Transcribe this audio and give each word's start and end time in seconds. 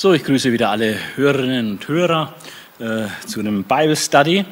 So, 0.00 0.12
ich 0.12 0.22
grüße 0.22 0.52
wieder 0.52 0.70
alle 0.70 0.94
Hörerinnen 1.16 1.72
und 1.72 1.88
Hörer 1.88 2.32
äh, 2.78 3.06
zu 3.26 3.40
einem 3.40 3.64
Bible 3.64 3.96
Study. 3.96 4.44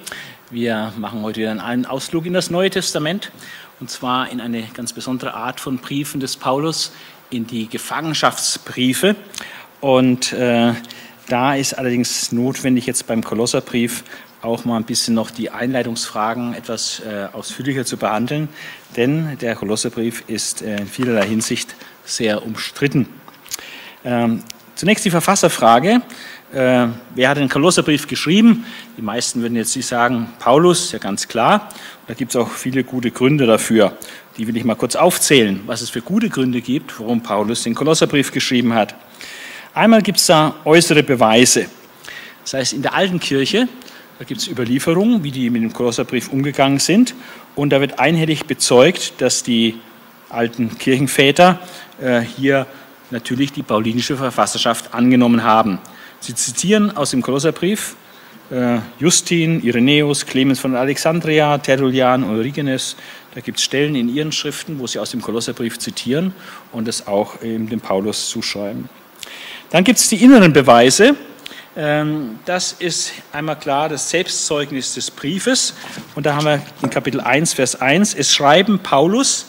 Wir 0.51 0.93
machen 0.99 1.23
heute 1.23 1.39
wieder 1.39 1.65
einen 1.65 1.87
Ausflug 1.87 2.27
in 2.27 2.33
das 2.33 2.51
Neue 2.51 2.69
Testament 2.69 3.31
und 3.79 3.89
zwar 3.89 4.29
in 4.33 4.41
eine 4.41 4.65
ganz 4.75 4.93
besondere 4.93 5.35
Art 5.35 5.61
von 5.61 5.79
Briefen 5.79 6.19
des 6.19 6.37
Paulus, 6.37 6.91
in 7.31 7.47
die 7.47 7.69
Gefangenschaftsbriefe. 7.69 9.15
Und 9.81 10.33
äh, 10.33 10.73
da 11.29 11.55
ist 11.55 11.75
allerdings 11.75 12.33
notwendig, 12.33 12.87
jetzt 12.87 13.07
beim 13.07 13.23
Kolosserbrief 13.23 14.03
auch 14.43 14.65
mal 14.65 14.79
ein 14.79 14.85
bisschen 14.85 15.15
noch 15.15 15.31
die 15.31 15.51
Einleitungsfragen 15.51 16.55
etwas 16.55 17.03
äh, 17.09 17.29
ausführlicher 17.33 17.85
zu 17.85 17.99
behandeln, 17.99 18.49
denn 18.97 19.39
der 19.39 19.55
Kolosserbrief 19.55 20.25
ist 20.27 20.63
äh, 20.63 20.79
in 20.79 20.89
vielerlei 20.89 21.29
Hinsicht 21.29 21.77
sehr 22.05 22.45
umstritten. 22.45 23.09
Ähm, 24.05 24.43
Zunächst 24.77 25.07
die 25.07 25.11
Verfasserfrage. 25.11 26.03
Äh, 26.53 26.89
wer 27.15 27.29
hat 27.31 27.39
den 27.39 27.49
Kolosserbrief 27.49 28.07
geschrieben? 28.07 28.67
Die 28.99 29.03
meisten 29.03 29.41
würden 29.41 29.57
jetzt 29.57 29.75
nicht 29.75 29.87
sagen, 29.87 30.29
Paulus, 30.39 30.93
ja 30.93 30.99
ganz 30.99 31.27
klar. 31.29 31.71
Da 32.07 32.13
gibt 32.13 32.33
es 32.33 32.37
auch 32.37 32.51
viele 32.51 32.85
gute 32.85 33.11
Gründe 33.11 33.47
dafür. 33.47 33.97
Die 34.37 34.47
will 34.47 34.55
ich 34.55 34.65
mal 34.65 34.75
kurz 34.75 34.95
aufzählen, 34.95 35.63
was 35.65 35.81
es 35.81 35.89
für 35.89 36.03
gute 36.03 36.29
Gründe 36.29 36.61
gibt, 36.61 37.01
warum 37.01 37.23
Paulus 37.23 37.63
den 37.63 37.75
Kolosserbrief 37.75 38.33
geschrieben 38.33 38.75
hat. 38.75 38.95
Einmal 39.73 40.03
gibt 40.03 40.19
es 40.19 40.27
da 40.27 40.55
äußere 40.67 41.03
Beweise. 41.03 41.69
Das 42.43 42.53
heißt, 42.53 42.75
in 42.75 42.83
der 42.83 42.93
alten 42.93 43.19
Kirche, 43.19 43.69
da 44.19 44.27
gibt 44.27 44.43
es 44.43 44.47
Überlieferungen, 44.47 45.25
wie 45.25 45.31
die 45.31 45.49
mit 45.49 45.63
dem 45.63 45.73
Kolosserbrief 45.73 46.29
umgegangen 46.29 46.81
sind. 46.81 47.15
Und 47.55 47.71
da 47.71 47.81
wird 47.81 47.99
einhellig 47.99 48.45
bezeugt, 48.45 49.15
dass 49.23 49.43
die 49.43 49.81
alten 50.29 50.77
Kirchenväter 50.77 51.61
äh, 51.99 52.21
hier 52.21 52.67
natürlich 53.11 53.53
die 53.53 53.63
paulinische 53.63 54.17
Verfasserschaft 54.17 54.95
angenommen 54.95 55.43
haben. 55.43 55.79
Sie 56.21 56.35
zitieren 56.35 56.97
aus 56.97 57.11
dem 57.11 57.23
Kolosserbrief 57.23 57.97
äh, 58.51 58.79
Justin, 58.99 59.63
Irenäus, 59.63 60.25
Clemens 60.25 60.61
von 60.61 60.77
Alexandria, 60.77 61.59
Tertullian, 61.59 62.25
Origenes. 62.25 62.97
Da 63.35 63.41
gibt 63.41 63.59
es 63.59 63.65
Stellen 63.65 63.95
in 63.95 64.09
ihren 64.09 64.33
Schriften, 64.33 64.79
wo 64.79 64.87
sie 64.87 64.99
aus 64.99 65.11
dem 65.11 65.21
Kolosserbrief 65.21 65.79
zitieren 65.79 66.33
und 66.73 66.89
es 66.89 67.07
auch 67.07 67.43
eben 67.43 67.69
dem 67.69 67.81
Paulus 67.81 68.31
zuschreiben. 68.31 68.89
Dann 69.71 69.85
gibt 69.85 69.99
es 69.99 70.09
die 70.09 70.23
inneren 70.23 70.53
Beweise. 70.53 71.17
Ähm, 71.77 72.39
das 72.45 72.73
ist 72.73 73.13
einmal 73.33 73.59
klar 73.59 73.89
das 73.89 74.09
Selbstzeugnis 74.09 74.95
des 74.95 75.11
Briefes. 75.11 75.75
Und 76.15 76.25
da 76.25 76.37
haben 76.37 76.47
wir 76.47 76.63
in 76.83 76.89
Kapitel 76.89 77.21
1, 77.21 77.53
Vers 77.53 77.81
1, 77.81 78.15
es 78.15 78.33
schreiben 78.33 78.79
Paulus, 78.79 79.47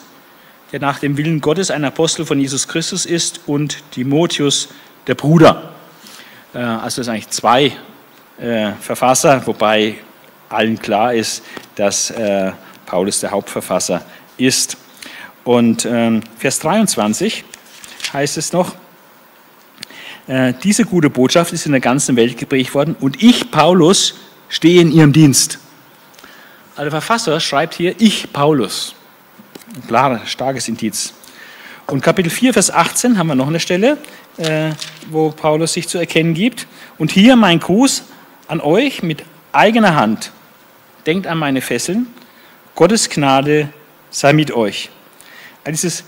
der 0.71 0.79
nach 0.79 0.99
dem 0.99 1.17
Willen 1.17 1.41
Gottes 1.41 1.71
ein 1.71 1.85
Apostel 1.85 2.25
von 2.25 2.39
Jesus 2.39 2.67
Christus 2.67 3.05
ist, 3.05 3.41
und 3.47 3.77
Timotheus, 3.91 4.69
der 5.07 5.15
Bruder. 5.15 5.71
Äh, 6.53 6.59
also 6.59 7.01
es 7.01 7.05
sind 7.05 7.13
eigentlich 7.13 7.29
zwei 7.29 7.73
äh, 8.39 8.73
Verfasser, 8.79 9.45
wobei 9.45 9.95
allen 10.49 10.79
klar 10.79 11.13
ist, 11.13 11.43
dass 11.75 12.09
äh, 12.11 12.51
Paulus 12.85 13.19
der 13.19 13.31
Hauptverfasser 13.31 14.03
ist. 14.37 14.77
Und 15.43 15.85
ähm, 15.85 16.21
Vers 16.37 16.59
23 16.59 17.43
heißt 18.13 18.37
es 18.37 18.53
noch, 18.53 18.75
diese 20.61 20.83
gute 20.83 21.09
Botschaft 21.09 21.53
ist 21.53 21.65
in 21.67 21.71
der 21.71 21.79
ganzen 21.79 22.17
Welt 22.17 22.37
geprägt 22.37 22.75
worden 22.75 22.97
und 22.99 23.23
ich, 23.23 23.49
Paulus, 23.49 24.15
stehe 24.49 24.81
in 24.81 24.91
ihrem 24.91 25.13
Dienst. 25.13 25.57
Also 26.71 26.83
der 26.83 26.91
Verfasser 26.91 27.39
schreibt 27.39 27.75
hier, 27.75 27.95
ich, 27.97 28.33
Paulus. 28.33 28.96
Ein 29.77 29.85
klares, 29.85 30.31
starkes 30.31 30.67
Indiz. 30.67 31.13
Und 31.85 32.01
Kapitel 32.01 32.31
4, 32.31 32.51
Vers 32.53 32.71
18 32.71 33.15
haben 33.15 33.27
wir 33.27 33.35
noch 33.35 33.47
eine 33.47 33.59
Stelle, 33.59 33.99
äh, 34.37 34.71
wo 35.11 35.29
Paulus 35.29 35.73
sich 35.73 35.87
zu 35.87 35.99
erkennen 35.99 36.33
gibt. 36.33 36.65
Und 36.97 37.11
hier 37.11 37.35
mein 37.35 37.59
Gruß 37.59 38.03
an 38.47 38.59
euch 38.59 39.03
mit 39.03 39.23
eigener 39.51 39.95
Hand. 39.95 40.31
Denkt 41.05 41.27
an 41.27 41.37
meine 41.37 41.61
Fesseln. 41.61 42.07
Gottes 42.73 43.07
Gnade 43.07 43.69
sei 44.09 44.33
mit 44.33 44.51
euch. 44.51 44.89
Also 45.63 45.73
dieses, 45.73 46.03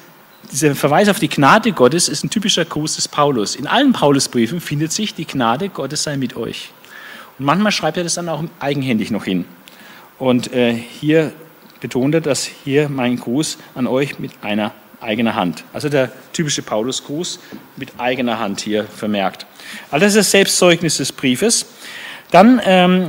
dieser 0.52 0.74
Verweis 0.74 1.08
auf 1.08 1.20
die 1.20 1.30
Gnade 1.30 1.72
Gottes 1.72 2.10
ist 2.10 2.24
ein 2.24 2.32
typischer 2.32 2.66
Gruß 2.66 2.96
des 2.96 3.08
Paulus. 3.08 3.56
In 3.56 3.68
allen 3.68 3.94
Paulusbriefen 3.94 4.62
findet 4.62 4.92
sich 4.92 5.14
die 5.14 5.26
Gnade 5.26 5.70
Gottes 5.70 6.02
sei 6.02 6.18
mit 6.18 6.36
euch. 6.36 6.72
Und 7.38 7.46
manchmal 7.46 7.72
schreibt 7.72 7.98
er 7.98 8.04
das 8.04 8.16
dann 8.16 8.30
auch 8.30 8.44
eigenhändig 8.60 9.12
noch 9.12 9.26
hin. 9.26 9.46
Und 10.18 10.52
äh, 10.54 10.74
hier 10.74 11.34
betonte, 11.80 12.22
dass 12.22 12.46
hier 12.46 12.90
mein 12.90 13.18
Gruß 13.18 13.58
an 13.76 13.88
euch 13.88 14.20
mit 14.20 14.32
einer 14.42 14.74
eigenen 15.02 15.36
Hand. 15.36 15.64
Also 15.74 15.90
der 15.90 16.12
typische 16.34 16.62
Paulusgruß 16.62 17.40
mit 17.78 17.94
eigener 17.98 18.40
Hand 18.40 18.62
hier 18.62 18.86
vermerkt. 18.86 19.46
Also 19.92 20.06
das 20.06 20.16
ist 20.16 20.18
das 20.18 20.32
Selbstzeugnis 20.32 20.98
des 20.98 21.12
Briefes. 21.12 21.66
Dann 22.32 22.62
ähm, 22.66 23.08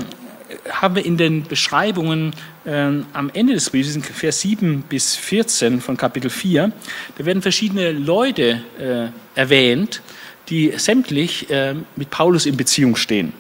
haben 0.70 0.96
wir 0.96 1.04
in 1.04 1.16
den 1.16 1.44
Beschreibungen 1.44 2.32
ähm, 2.66 3.06
am 3.12 3.30
Ende 3.32 3.54
des 3.54 3.70
Briefes, 3.70 3.96
in 3.96 4.02
Vers 4.02 4.40
7 4.40 4.82
bis 4.88 5.16
14 5.16 5.80
von 5.80 5.96
Kapitel 5.96 6.30
4, 6.30 6.72
da 7.16 7.24
werden 7.24 7.42
verschiedene 7.42 7.92
Leute 7.92 8.62
äh, 8.78 9.38
erwähnt, 9.38 10.02
die 10.48 10.72
sämtlich 10.76 11.48
äh, 11.50 11.74
mit 11.96 12.10
Paulus 12.10 12.46
in 12.46 12.56
Beziehung 12.56 12.96
stehen, 12.96 13.32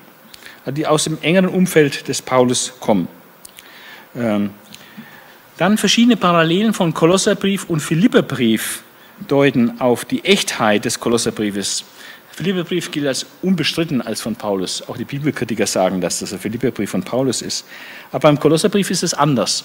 die 0.66 0.86
aus 0.86 1.04
dem 1.04 1.18
engeren 1.22 1.48
Umfeld 1.48 2.08
des 2.08 2.22
Paulus 2.22 2.72
kommen. 2.80 3.08
Ähm, 4.16 4.50
dann 5.60 5.76
verschiedene 5.76 6.16
Parallelen 6.16 6.72
von 6.72 6.94
Kolosserbrief 6.94 7.68
und 7.68 7.80
Philipperbrief 7.80 8.82
deuten 9.28 9.78
auf 9.78 10.06
die 10.06 10.24
Echtheit 10.24 10.86
des 10.86 11.00
Kolosserbriefes. 11.00 11.84
Der 12.30 12.36
Philipperbrief 12.36 12.90
gilt 12.90 13.06
als 13.06 13.26
unbestritten 13.42 14.00
als 14.00 14.22
von 14.22 14.36
Paulus. 14.36 14.82
Auch 14.88 14.96
die 14.96 15.04
Bibelkritiker 15.04 15.66
sagen, 15.66 16.00
dass 16.00 16.20
das 16.20 16.30
der 16.30 16.38
Philipperbrief 16.38 16.88
von 16.88 17.02
Paulus 17.02 17.42
ist. 17.42 17.66
Aber 18.10 18.20
beim 18.20 18.40
Kolosserbrief 18.40 18.90
ist 18.90 19.02
es 19.02 19.12
anders. 19.12 19.64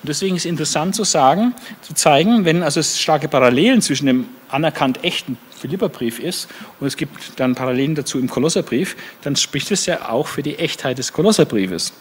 Und 0.00 0.08
deswegen 0.08 0.36
ist 0.36 0.42
es 0.42 0.48
interessant 0.48 0.94
zu 0.94 1.02
sagen, 1.02 1.56
zu 1.80 1.92
zeigen, 1.92 2.44
wenn 2.44 2.62
also 2.62 2.78
es 2.78 3.00
starke 3.00 3.26
Parallelen 3.26 3.82
zwischen 3.82 4.06
dem 4.06 4.26
anerkannt 4.48 5.02
echten 5.02 5.38
Philipperbrief 5.58 6.20
ist 6.20 6.48
und 6.78 6.86
es 6.86 6.96
gibt 6.96 7.40
dann 7.40 7.56
Parallelen 7.56 7.96
dazu 7.96 8.20
im 8.20 8.28
Kolosserbrief, 8.28 8.94
dann 9.22 9.34
spricht 9.34 9.72
es 9.72 9.86
ja 9.86 10.08
auch 10.08 10.28
für 10.28 10.44
die 10.44 10.60
Echtheit 10.60 10.98
des 10.98 11.12
Kolosserbriefes. 11.12 11.92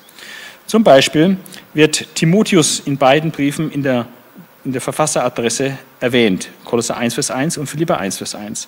Zum 0.65 0.83
Beispiel 0.83 1.37
wird 1.73 2.15
Timotheus 2.15 2.79
in 2.79 2.97
beiden 2.97 3.31
Briefen 3.31 3.71
in 3.71 3.83
der, 3.83 4.07
in 4.63 4.71
der 4.71 4.81
Verfasseradresse 4.81 5.77
erwähnt, 5.99 6.49
Kolosser 6.65 6.97
1, 6.97 7.13
Vers 7.13 7.31
1 7.31 7.57
und 7.57 7.67
Philippa 7.67 7.95
1, 7.95 8.17
Vers 8.17 8.35
1. 8.35 8.67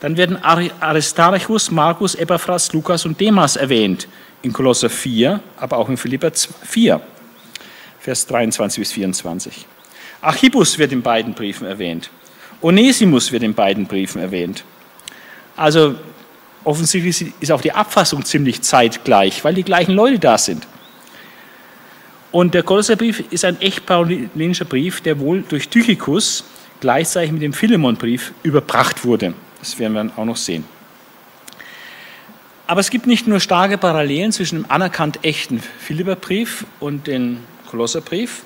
Dann 0.00 0.16
werden 0.16 0.38
Aristarchus, 0.42 1.70
Markus, 1.70 2.14
Epaphras, 2.14 2.72
Lukas 2.72 3.04
und 3.04 3.20
Demas 3.20 3.56
erwähnt, 3.56 4.08
in 4.42 4.52
Kolosser 4.52 4.88
4, 4.88 5.40
aber 5.56 5.76
auch 5.76 5.88
in 5.88 5.96
Philippa 5.96 6.30
4, 6.62 7.00
Vers 8.00 8.26
23 8.26 8.80
bis 8.80 8.92
24. 8.92 9.66
Archippus 10.22 10.78
wird 10.78 10.92
in 10.92 11.02
beiden 11.02 11.34
Briefen 11.34 11.66
erwähnt. 11.66 12.10
Onesimus 12.62 13.32
wird 13.32 13.42
in 13.42 13.54
beiden 13.54 13.86
Briefen 13.86 14.20
erwähnt. 14.20 14.64
Also 15.56 15.94
offensichtlich 16.64 17.32
ist 17.40 17.52
auch 17.52 17.60
die 17.60 17.72
Abfassung 17.72 18.24
ziemlich 18.24 18.62
zeitgleich, 18.62 19.44
weil 19.44 19.54
die 19.54 19.62
gleichen 19.62 19.92
Leute 19.92 20.18
da 20.18 20.38
sind. 20.38 20.66
Und 22.32 22.54
der 22.54 22.62
Kolosserbrief 22.62 23.24
ist 23.30 23.44
ein 23.44 23.60
echt 23.60 23.86
paulinischer 23.86 24.64
Brief, 24.64 25.00
der 25.00 25.18
wohl 25.18 25.42
durch 25.42 25.68
Tychicus 25.68 26.44
gleichzeitig 26.80 27.32
mit 27.32 27.42
dem 27.42 27.52
Philemonbrief 27.52 28.32
überbracht 28.42 29.04
wurde. 29.04 29.34
Das 29.58 29.78
werden 29.78 29.92
wir 29.94 30.04
dann 30.04 30.12
auch 30.16 30.24
noch 30.24 30.36
sehen. 30.36 30.64
Aber 32.66 32.80
es 32.80 32.90
gibt 32.90 33.08
nicht 33.08 33.26
nur 33.26 33.40
starke 33.40 33.78
Parallelen 33.78 34.30
zwischen 34.30 34.62
dem 34.62 34.70
anerkannt 34.70 35.18
echten 35.22 35.60
Philipperbrief 35.80 36.64
und 36.78 37.08
dem 37.08 37.38
Kolosserbrief, 37.68 38.42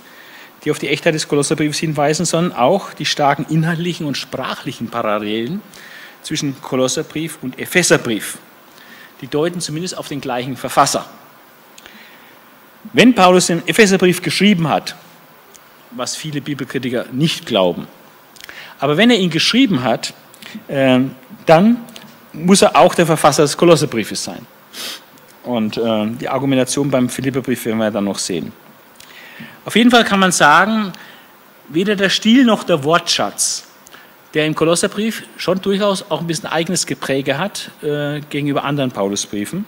die 0.64 0.70
auf 0.70 0.78
die 0.78 0.88
Echtheit 0.88 1.14
des 1.14 1.28
Kolosserbriefs 1.28 1.78
hinweisen, 1.78 2.24
sondern 2.24 2.56
auch 2.56 2.94
die 2.94 3.04
starken 3.04 3.44
inhaltlichen 3.50 4.06
und 4.06 4.16
sprachlichen 4.16 4.88
Parallelen 4.88 5.60
zwischen 6.22 6.58
Kolosserbrief 6.62 7.38
und 7.42 7.58
Epheserbrief. 7.58 8.38
Die 9.20 9.26
deuten 9.26 9.60
zumindest 9.60 9.98
auf 9.98 10.08
den 10.08 10.22
gleichen 10.22 10.56
Verfasser. 10.56 11.06
Wenn 12.92 13.14
Paulus 13.14 13.46
den 13.46 13.66
Epheserbrief 13.66 14.22
geschrieben 14.22 14.68
hat, 14.68 14.94
was 15.92 16.16
viele 16.16 16.40
Bibelkritiker 16.40 17.06
nicht 17.12 17.46
glauben, 17.46 17.86
aber 18.78 18.96
wenn 18.96 19.10
er 19.10 19.18
ihn 19.18 19.30
geschrieben 19.30 19.82
hat, 19.82 20.12
äh, 20.68 21.00
dann 21.46 21.78
muss 22.32 22.62
er 22.62 22.76
auch 22.76 22.94
der 22.94 23.06
Verfasser 23.06 23.42
des 23.42 23.56
Kolosserbriefes 23.56 24.24
sein. 24.24 24.46
Und 25.44 25.76
äh, 25.76 26.06
die 26.20 26.28
Argumentation 26.28 26.90
beim 26.90 27.08
Philipperbrief 27.08 27.64
werden 27.66 27.78
wir 27.78 27.90
dann 27.90 28.04
noch 28.04 28.18
sehen. 28.18 28.52
Auf 29.64 29.76
jeden 29.76 29.90
Fall 29.90 30.04
kann 30.04 30.20
man 30.20 30.32
sagen, 30.32 30.92
weder 31.68 31.96
der 31.96 32.08
Stil 32.08 32.44
noch 32.44 32.64
der 32.64 32.84
Wortschatz, 32.84 33.66
der 34.34 34.46
im 34.46 34.54
Kolosserbrief 34.54 35.22
schon 35.36 35.60
durchaus 35.60 36.10
auch 36.10 36.20
ein 36.20 36.26
bisschen 36.26 36.48
eigenes 36.48 36.86
Gepräge 36.86 37.38
hat 37.38 37.70
äh, 37.82 38.20
gegenüber 38.28 38.64
anderen 38.64 38.90
Paulusbriefen. 38.90 39.64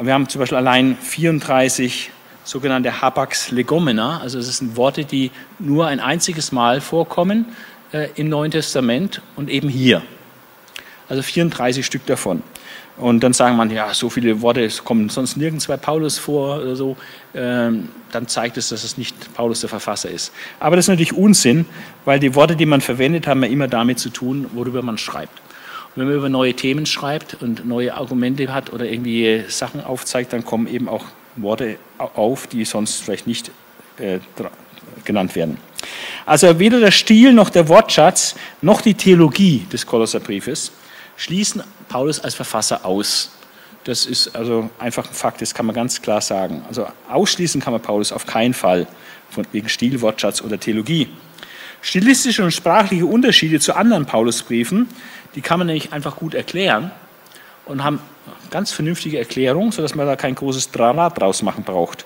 Wir 0.00 0.14
haben 0.14 0.28
zum 0.28 0.40
Beispiel 0.40 0.58
allein 0.58 0.96
34 0.96 2.10
sogenannte 2.48 3.02
Habax 3.02 3.50
legomena, 3.50 4.20
also 4.20 4.38
es 4.38 4.56
sind 4.56 4.74
Worte, 4.74 5.04
die 5.04 5.30
nur 5.58 5.86
ein 5.86 6.00
einziges 6.00 6.50
Mal 6.50 6.80
vorkommen 6.80 7.44
äh, 7.92 8.08
im 8.14 8.30
Neuen 8.30 8.50
Testament 8.50 9.20
und 9.36 9.50
eben 9.50 9.68
hier. 9.68 10.00
Also 11.10 11.20
34 11.20 11.84
Stück 11.84 12.06
davon. 12.06 12.42
Und 12.96 13.22
dann 13.22 13.34
sagen 13.34 13.54
man, 13.54 13.70
ja, 13.70 13.92
so 13.92 14.08
viele 14.08 14.40
Worte 14.40 14.66
kommen 14.82 15.10
sonst 15.10 15.36
nirgends 15.36 15.66
bei 15.66 15.76
Paulus 15.76 16.16
vor 16.16 16.62
oder 16.62 16.74
so. 16.74 16.96
Ähm, 17.34 17.90
dann 18.12 18.26
zeigt 18.28 18.56
es, 18.56 18.70
dass 18.70 18.82
es 18.82 18.96
nicht 18.96 19.34
Paulus 19.34 19.60
der 19.60 19.68
Verfasser 19.68 20.08
ist. 20.08 20.32
Aber 20.58 20.74
das 20.74 20.86
ist 20.86 20.88
natürlich 20.88 21.12
Unsinn, 21.12 21.66
weil 22.06 22.18
die 22.18 22.34
Worte, 22.34 22.56
die 22.56 22.66
man 22.66 22.80
verwendet, 22.80 23.26
haben 23.26 23.44
ja 23.44 23.50
immer 23.50 23.68
damit 23.68 23.98
zu 23.98 24.08
tun, 24.08 24.46
worüber 24.54 24.80
man 24.80 24.96
schreibt. 24.96 25.38
Und 25.94 26.00
wenn 26.00 26.06
man 26.06 26.16
über 26.16 26.28
neue 26.30 26.54
Themen 26.54 26.86
schreibt 26.86 27.36
und 27.42 27.66
neue 27.66 27.94
Argumente 27.94 28.54
hat 28.54 28.72
oder 28.72 28.86
irgendwie 28.86 29.44
Sachen 29.48 29.84
aufzeigt, 29.84 30.32
dann 30.32 30.46
kommen 30.46 30.66
eben 30.66 30.88
auch 30.88 31.04
Worte 31.42 31.78
auf, 31.98 32.46
die 32.46 32.64
sonst 32.64 33.02
vielleicht 33.02 33.26
nicht 33.26 33.50
äh, 33.98 34.18
genannt 35.04 35.34
werden. 35.34 35.58
Also 36.26 36.58
weder 36.58 36.80
der 36.80 36.90
Stil 36.90 37.32
noch 37.32 37.50
der 37.50 37.68
Wortschatz 37.68 38.34
noch 38.60 38.80
die 38.80 38.94
Theologie 38.94 39.66
des 39.72 39.86
Kolosserbriefes 39.86 40.72
schließen 41.16 41.62
Paulus 41.88 42.20
als 42.20 42.34
Verfasser 42.34 42.84
aus. 42.84 43.30
Das 43.84 44.06
ist 44.06 44.34
also 44.36 44.68
einfach 44.78 45.06
ein 45.08 45.14
Fakt, 45.14 45.40
das 45.40 45.54
kann 45.54 45.66
man 45.66 45.74
ganz 45.74 46.02
klar 46.02 46.20
sagen. 46.20 46.62
Also 46.68 46.86
ausschließen 47.10 47.60
kann 47.60 47.72
man 47.72 47.80
Paulus 47.80 48.12
auf 48.12 48.26
keinen 48.26 48.54
Fall 48.54 48.86
von, 49.30 49.46
wegen 49.52 49.68
Stil, 49.68 50.00
Wortschatz 50.00 50.42
oder 50.42 50.60
Theologie. 50.60 51.08
Stilistische 51.80 52.44
und 52.44 52.50
sprachliche 52.50 53.06
Unterschiede 53.06 53.60
zu 53.60 53.74
anderen 53.74 54.04
Paulusbriefen, 54.04 54.88
die 55.34 55.40
kann 55.40 55.58
man 55.58 55.68
nämlich 55.68 55.92
einfach 55.92 56.16
gut 56.16 56.34
erklären 56.34 56.90
und 57.64 57.84
haben 57.84 58.00
ganz 58.50 58.72
vernünftige 58.72 59.18
Erklärungen, 59.18 59.72
sodass 59.72 59.94
man 59.94 60.06
da 60.06 60.16
kein 60.16 60.34
großes 60.34 60.70
Drama 60.70 61.10
draus 61.10 61.42
machen 61.42 61.64
braucht. 61.64 62.04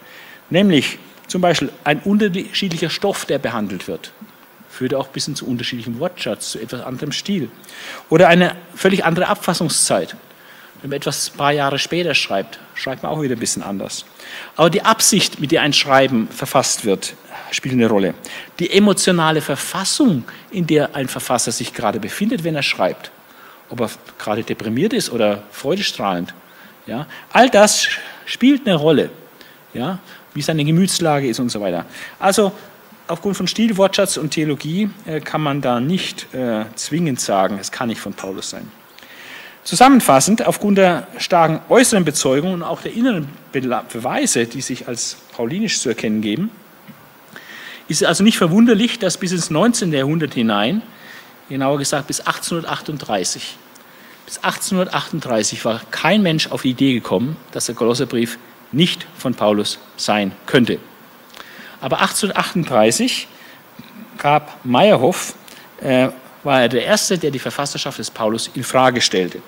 Nämlich 0.51 0.99
zum 1.27 1.41
Beispiel 1.41 1.71
ein 1.85 2.01
unterschiedlicher 2.01 2.91
Stoff, 2.91 3.25
der 3.25 3.39
behandelt 3.39 3.89
wird 3.89 4.13
führt 4.73 4.95
auch 4.95 5.07
ein 5.07 5.13
bisschen 5.13 5.37
zu 5.37 5.47
unterschiedlichem 5.47 5.99
Wortschatz, 5.99 6.53
zu 6.53 6.59
etwas 6.59 6.81
anderem 6.81 7.13
Stil. 7.13 7.51
Oder 8.09 8.29
eine 8.29 8.57
völlig 8.75 9.05
andere 9.05 9.29
Abfassungszeit. 9.29 10.17
Wenn 10.81 10.91
man 10.91 10.97
etwas 10.97 11.31
ein 11.33 11.37
paar 11.37 11.53
Jahre 11.53 11.79
später 11.79 12.15
schreibt, 12.15 12.59
schreibt 12.75 13.03
man 13.03 13.13
auch 13.13 13.23
wieder 13.23 13.37
ein 13.37 13.39
bisschen 13.39 13.63
anders. 13.63 14.05
Aber 14.57 14.71
die 14.71 14.83
Absicht, 14.83 15.39
mit 15.39 15.53
der 15.53 15.63
ein 15.63 15.75
Schreiben 15.75 16.27
verfasst 16.29 16.85
wird, 16.85 17.15
spielt 17.53 17.75
eine 17.75 17.87
Rolle. 17.87 18.15
Die 18.59 18.73
emotionale 18.73 19.43
Verfassung, 19.43 20.25
in 20.51 20.67
der 20.67 20.97
ein 20.97 21.07
Verfasser 21.07 21.53
sich 21.53 21.75
gerade 21.75 22.01
befindet, 22.01 22.43
wenn 22.43 22.57
er 22.57 22.63
schreibt, 22.63 23.13
ob 23.73 23.81
er 23.81 23.91
gerade 24.19 24.45
deprimiert 24.45 24.93
ist 24.93 25.11
oder 25.11 25.43
freudestrahlend, 25.51 26.35
ja, 26.87 27.07
all 27.33 27.49
das 27.49 27.89
spielt 28.27 28.67
eine 28.67 28.77
Rolle. 28.77 29.11
Ja, 29.75 29.99
wie 30.35 30.43
seine 30.43 30.65
Gemütslage 30.65 31.29
ist 31.29 31.41
und 31.41 31.49
so 31.49 31.61
weiter. 31.61 31.87
Also 32.19 32.53
aufgrund 33.09 33.37
von 33.37 33.47
Stil, 33.47 33.77
Wortschatz 33.77 34.17
und 34.17 34.31
Theologie 34.31 34.91
äh, 35.07 35.21
kann 35.21 35.41
man 35.41 35.61
da 35.61 35.81
nicht 35.81 36.33
äh, 36.35 36.65
zwingend 36.75 37.21
sagen, 37.21 37.59
es 37.59 37.73
kann 37.73 37.89
nicht 37.89 38.01
von 38.01 38.13
Paulus 38.13 38.51
sein. 38.51 38.71
Zusammenfassend, 39.65 40.47
aufgrund 40.47 40.79
der 40.79 41.07
starken 41.19 41.61
äußeren 41.69 42.05
Bezeugung 42.05 42.53
und 42.53 42.63
auch 42.63 42.83
der 42.83 42.95
inneren 42.95 43.29
Beweise, 43.53 44.47
die 44.47 44.61
sich 44.61 44.89
als 44.89 45.17
paulinisch 45.33 45.81
zu 45.81 45.89
erkennen 45.89 46.21
geben, 46.21 46.51
ist 47.89 48.03
es 48.03 48.09
also 48.09 48.25
nicht 48.25 48.39
verwunderlich, 48.39 48.99
dass 48.99 49.19
bis 49.19 49.33
ins 49.33 49.51
19. 49.51 49.93
Jahrhundert 49.93 50.35
hinein, 50.35 50.83
genauer 51.49 51.79
gesagt 51.79 52.09
bis 52.09 52.21
1838, 52.21 53.57
bis 54.27 54.39
1838 54.39 55.65
war 55.65 55.81
kein 55.91 56.23
Mensch 56.23 56.49
auf 56.49 56.63
die 56.63 56.71
Idee 56.71 56.95
gekommen, 56.95 57.37
dass 57.53 57.67
der 57.67 57.75
Kolosserbrief 57.75 58.39
nicht 58.73 59.07
von 59.17 59.35
Paulus 59.35 59.79
sein 59.97 60.33
könnte. 60.47 60.79
Aber 61.81 62.01
1838 62.01 63.29
gab 64.19 64.65
Meyerhoff, 64.65 65.35
äh, 65.81 66.09
war 66.45 66.63
er 66.63 66.69
der 66.69 66.85
Erste, 66.85 67.19
der 67.19 67.31
die 67.31 67.39
Verfasserschaft 67.39 67.99
des 67.99 68.11
Paulus 68.11 68.51
in 68.55 68.65
Frage 68.65 69.01
stellte. 69.01 69.43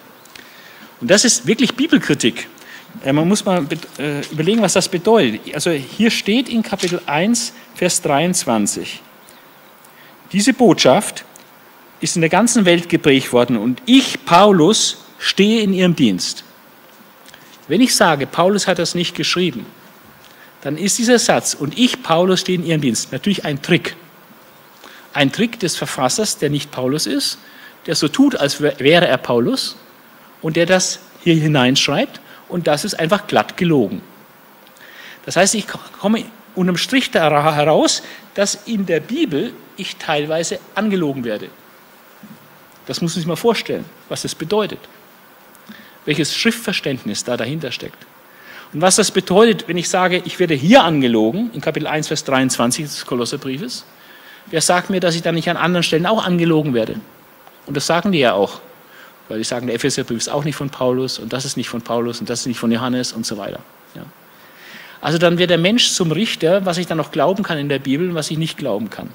Und 1.01 1.11
das 1.11 1.25
ist 1.25 1.47
wirklich 1.47 1.75
Bibelkritik. 1.75 2.49
Äh, 3.05 3.13
man 3.13 3.29
muss 3.29 3.45
mal 3.45 3.67
äh, 3.99 4.21
überlegen, 4.31 4.63
was 4.63 4.75
das 4.75 4.89
bedeutet. 4.89 5.55
Also 5.55 5.71
hier 5.71 6.11
steht 6.11 6.49
in 6.49 6.63
Kapitel 6.63 7.01
1, 7.07 7.53
Vers 7.75 8.03
23, 8.03 9.01
diese 10.33 10.53
Botschaft 10.53 11.25
ist 12.05 12.17
in 12.17 12.21
der 12.21 12.29
ganzen 12.29 12.67
Welt 12.67 12.91
geprägt 12.91 13.33
worden 13.33 13.57
und 13.57 13.81
ich, 13.87 14.27
Paulus, 14.27 14.99
stehe 15.19 15.63
in 15.63 15.73
ihrem 15.73 15.97
Dienst. 15.97 16.45
Wenn 17.67 17.81
ich 17.81 17.97
sage, 17.97 18.27
Paulus 18.27 18.67
hat 18.67 18.79
das 18.79 18.95
nicht 18.95 19.17
geschrieben, 19.17 19.65
dann 20.61 20.77
ist 20.77 20.99
dieser 20.99 21.19
Satz, 21.19 21.55
und 21.55 21.79
ich, 21.79 22.03
Paulus, 22.03 22.41
stehe 22.41 22.59
in 22.59 22.67
ihrem 22.67 22.83
Dienst, 22.83 23.11
natürlich 23.11 23.47
ein 23.47 23.63
Trick. 23.63 23.97
Ein 25.15 25.33
Trick 25.33 25.59
des 25.61 25.77
Verfassers, 25.77 26.37
der 26.37 26.51
nicht 26.51 26.71
Paulus 26.71 27.07
ist, 27.07 27.39
der 27.87 27.95
so 27.95 28.09
tut, 28.09 28.37
als 28.37 28.61
wäre 28.61 29.09
er 29.09 29.17
Paulus 29.17 29.75
und 30.43 30.57
der 30.57 30.67
das 30.67 30.99
hier 31.23 31.37
hineinschreibt 31.37 32.21
und 32.51 32.67
das 32.67 32.85
ist 32.85 33.01
einfach 33.01 33.27
glatt 33.27 33.57
gelogen. 33.57 34.03
Das 35.25 35.37
heißt, 35.37 35.55
ich 35.55 35.67
komme 35.99 36.27
unterm 36.55 36.77
Strich 36.77 37.15
heraus, 37.15 38.03
dass 38.35 38.59
in 38.67 38.85
der 38.85 39.01
Bibel 39.01 39.55
ich 39.79 39.97
teilweise 39.97 40.59
angelogen 40.75 41.25
werde. 41.25 41.49
Das 42.87 43.01
muss 43.01 43.15
man 43.15 43.21
sich 43.21 43.27
mal 43.27 43.37
vorstellen, 43.37 43.85
was 44.09 44.23
das 44.23 44.35
bedeutet. 44.35 44.79
Welches 46.05 46.37
Schriftverständnis 46.37 47.25
da 47.25 47.37
dahinter 47.37 47.73
steckt. 47.73 48.07
Und 48.73 48.81
was 48.81 48.97
das 48.97 49.11
bedeutet, 49.11 49.69
wenn 49.69 49.79
ich 49.79 49.89
sage, 49.89 50.21
ich 50.25 50.39
werde 50.39 50.55
hier 50.55 50.83
angelogen, 50.83 51.51
in 51.55 51.61
Kapitel 51.61 51.87
1, 51.87 52.09
Vers 52.09 52.25
23 52.25 52.85
des 52.85 53.07
Kolosserbriefes, 53.07 53.85
wer 54.51 54.61
sagt 54.61 54.91
mir, 54.91 55.01
dass 55.01 55.15
ich 55.15 55.23
dann 55.23 55.37
nicht 55.37 55.49
an 55.49 55.57
anderen 55.57 55.83
Stellen 55.83 56.07
auch 56.07 56.25
angelogen 56.25 56.75
werde? 56.75 56.97
Und 57.67 57.77
das 57.77 57.87
sagen 57.87 58.13
die 58.13 58.19
ja 58.19 58.35
auch. 58.35 58.61
Weil 59.29 59.39
die 59.39 59.45
sagen, 59.45 59.67
der 59.67 59.77
Epheserbrief 59.77 60.19
ist 60.19 60.29
auch 60.29 60.45
nicht 60.45 60.57
von 60.57 60.69
Paulus 60.69 61.19
und 61.19 61.33
das 61.33 61.47
ist 61.47 61.57
nicht 61.57 61.69
von 61.69 61.81
Paulus 61.81 62.21
und 62.21 62.29
das 62.29 62.41
ist 62.41 62.47
nicht 62.47 62.59
von 62.59 62.71
Johannes 62.71 63.13
und 63.13 63.25
so 63.25 63.39
weiter. 63.39 63.61
Ja. 63.95 64.03
Also 65.01 65.19
dann 65.19 65.39
wird 65.39 65.51
der 65.51 65.59
Mensch 65.59 65.93
zum 65.93 66.13
Richter, 66.13 66.67
was 66.67 66.77
ich 66.77 66.87
dann 66.87 66.99
noch 66.99 67.11
glauben 67.11 67.43
kann 67.43 67.57
in 67.59 67.69
der 67.69 67.79
Bibel 67.79 68.09
und 68.09 68.15
was 68.15 68.31
ich 68.31 68.39
nicht 68.39 68.59
glauben 68.59 68.91
kann. 68.91 69.09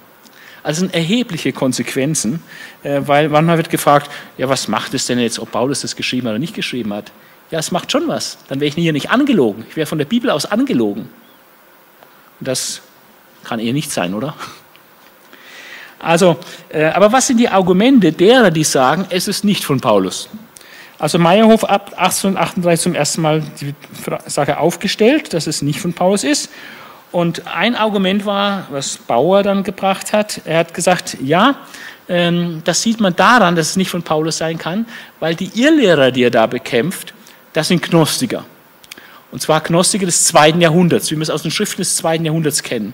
Also 0.64 0.82
sind 0.82 0.94
erhebliche 0.94 1.54
Konsequenzen, 1.54 2.42
äh, 2.84 3.02
weil 3.06 3.30
manchmal 3.30 3.58
wird 3.58 3.70
gefragt, 3.70 4.10
ja, 4.38 4.50
was 4.50 4.68
macht 4.68 4.94
es 4.94 5.06
denn 5.06 5.20
jetzt, 5.20 5.40
ob 5.40 5.52
Paulus 5.52 5.82
das 5.82 5.96
geschrieben 5.96 6.28
oder 6.28 6.40
nicht 6.40 6.54
geschrieben 6.54 6.94
hat? 6.94 7.12
Ja, 7.52 7.60
es 7.60 7.72
macht 7.72 7.92
schon 7.92 8.08
was. 8.08 8.38
Dann 8.48 8.60
wäre 8.60 8.70
ich 8.70 8.76
hier 8.76 8.94
nicht 8.94 9.10
angelogen. 9.10 9.66
Ich 9.70 9.76
wäre 9.76 9.88
von 9.88 9.98
der 9.98 10.06
Bibel 10.06 10.30
aus 10.30 10.46
angelogen. 10.46 11.10
Und 12.40 12.48
das 12.48 12.82
kann 13.44 13.60
eher 13.60 13.74
nicht 13.74 13.92
sein, 13.92 14.14
oder? 14.14 14.36
Also, 16.00 16.38
äh, 16.70 16.86
aber 16.86 17.12
was 17.12 17.28
sind 17.28 17.38
die 17.38 17.50
Argumente 17.50 18.12
derer, 18.12 18.52
die 18.52 18.64
sagen, 18.64 19.06
es 19.10 19.28
ist 19.28 19.44
nicht 19.44 19.66
von 19.66 19.82
Paulus? 19.82 20.30
Also 20.98 21.18
Meyerhof 21.18 21.64
ab 21.64 21.94
1838 21.98 22.84
zum 22.84 22.96
ersten 22.96 23.22
Mal 23.22 23.42
die 23.62 23.74
Sache 24.28 24.58
aufgestellt, 24.60 25.34
dass 25.34 25.48
es 25.48 25.62
nicht 25.62 25.80
von 25.80 25.94
Paulus 25.94 26.24
ist. 26.24 26.50
Und 27.12 27.48
ein 27.48 27.76
Argument 27.76 28.26
war, 28.26 28.68
was 28.70 28.98
Bauer 28.98 29.42
dann 29.42 29.64
gebracht 29.64 30.14
hat, 30.14 30.42
er 30.46 30.60
hat 30.60 30.74
gesagt, 30.74 31.18
ja, 31.22 31.56
ähm, 32.08 32.62
das 32.64 32.82
sieht 32.82 33.00
man 33.00 33.16
daran, 33.16 33.56
dass 33.56 33.72
es 33.72 33.76
nicht 33.78 33.90
von 33.90 34.04
Paulus 34.04 34.38
sein 34.38 34.58
kann, 34.58 34.86
weil 35.20 35.36
die 35.36 35.52
Irrlehrer, 35.60 36.12
die 36.12 36.24
er 36.24 36.32
da 36.32 36.46
bekämpft, 36.46 37.14
das 37.54 37.68
sind 37.70 37.82
Gnostiker. 37.82 38.46
Und 39.32 39.42
zwar 39.42 39.62
Gnostiker 39.62 40.06
des 40.06 40.26
zweiten 40.26 40.62
Jahrhunderts, 40.62 41.10
wie 41.12 41.16
wir 41.16 41.22
es 41.22 41.30
aus 41.30 41.44
den 41.44 41.52
Schriften 41.52 41.82
des 41.82 41.96
zweiten 41.96 42.26
Jahrhunderts 42.26 42.64
kennen. 42.64 42.94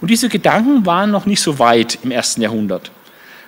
Und 0.00 0.10
diese 0.10 0.28
Gedanken 0.28 0.86
waren 0.86 1.10
noch 1.10 1.26
nicht 1.26 1.40
so 1.40 1.58
weit 1.58 1.98
im 2.02 2.10
ersten 2.10 2.42
Jahrhundert. 2.42 2.90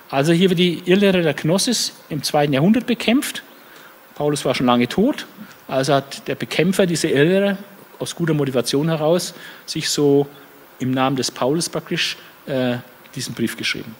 Also 0.09 0.31
hier 0.31 0.49
wird 0.49 0.59
die 0.59 0.81
Irrlehre 0.85 1.21
der 1.21 1.33
Gnosis 1.33 1.93
im 2.09 2.23
zweiten 2.23 2.53
Jahrhundert 2.53 2.85
bekämpft. 2.85 3.43
Paulus 4.15 4.45
war 4.45 4.55
schon 4.55 4.67
lange 4.67 4.87
tot, 4.87 5.25
also 5.67 5.93
hat 5.95 6.27
der 6.27 6.35
Bekämpfer 6.35 6.85
dieser 6.85 7.09
Irrlehre 7.09 7.57
aus 7.99 8.15
guter 8.15 8.33
Motivation 8.33 8.89
heraus 8.89 9.33
sich 9.65 9.89
so 9.89 10.27
im 10.79 10.91
Namen 10.91 11.15
des 11.15 11.31
Paulus 11.31 11.69
praktisch 11.69 12.17
äh, 12.45 12.77
diesen 13.15 13.33
Brief 13.33 13.55
geschrieben. 13.57 13.95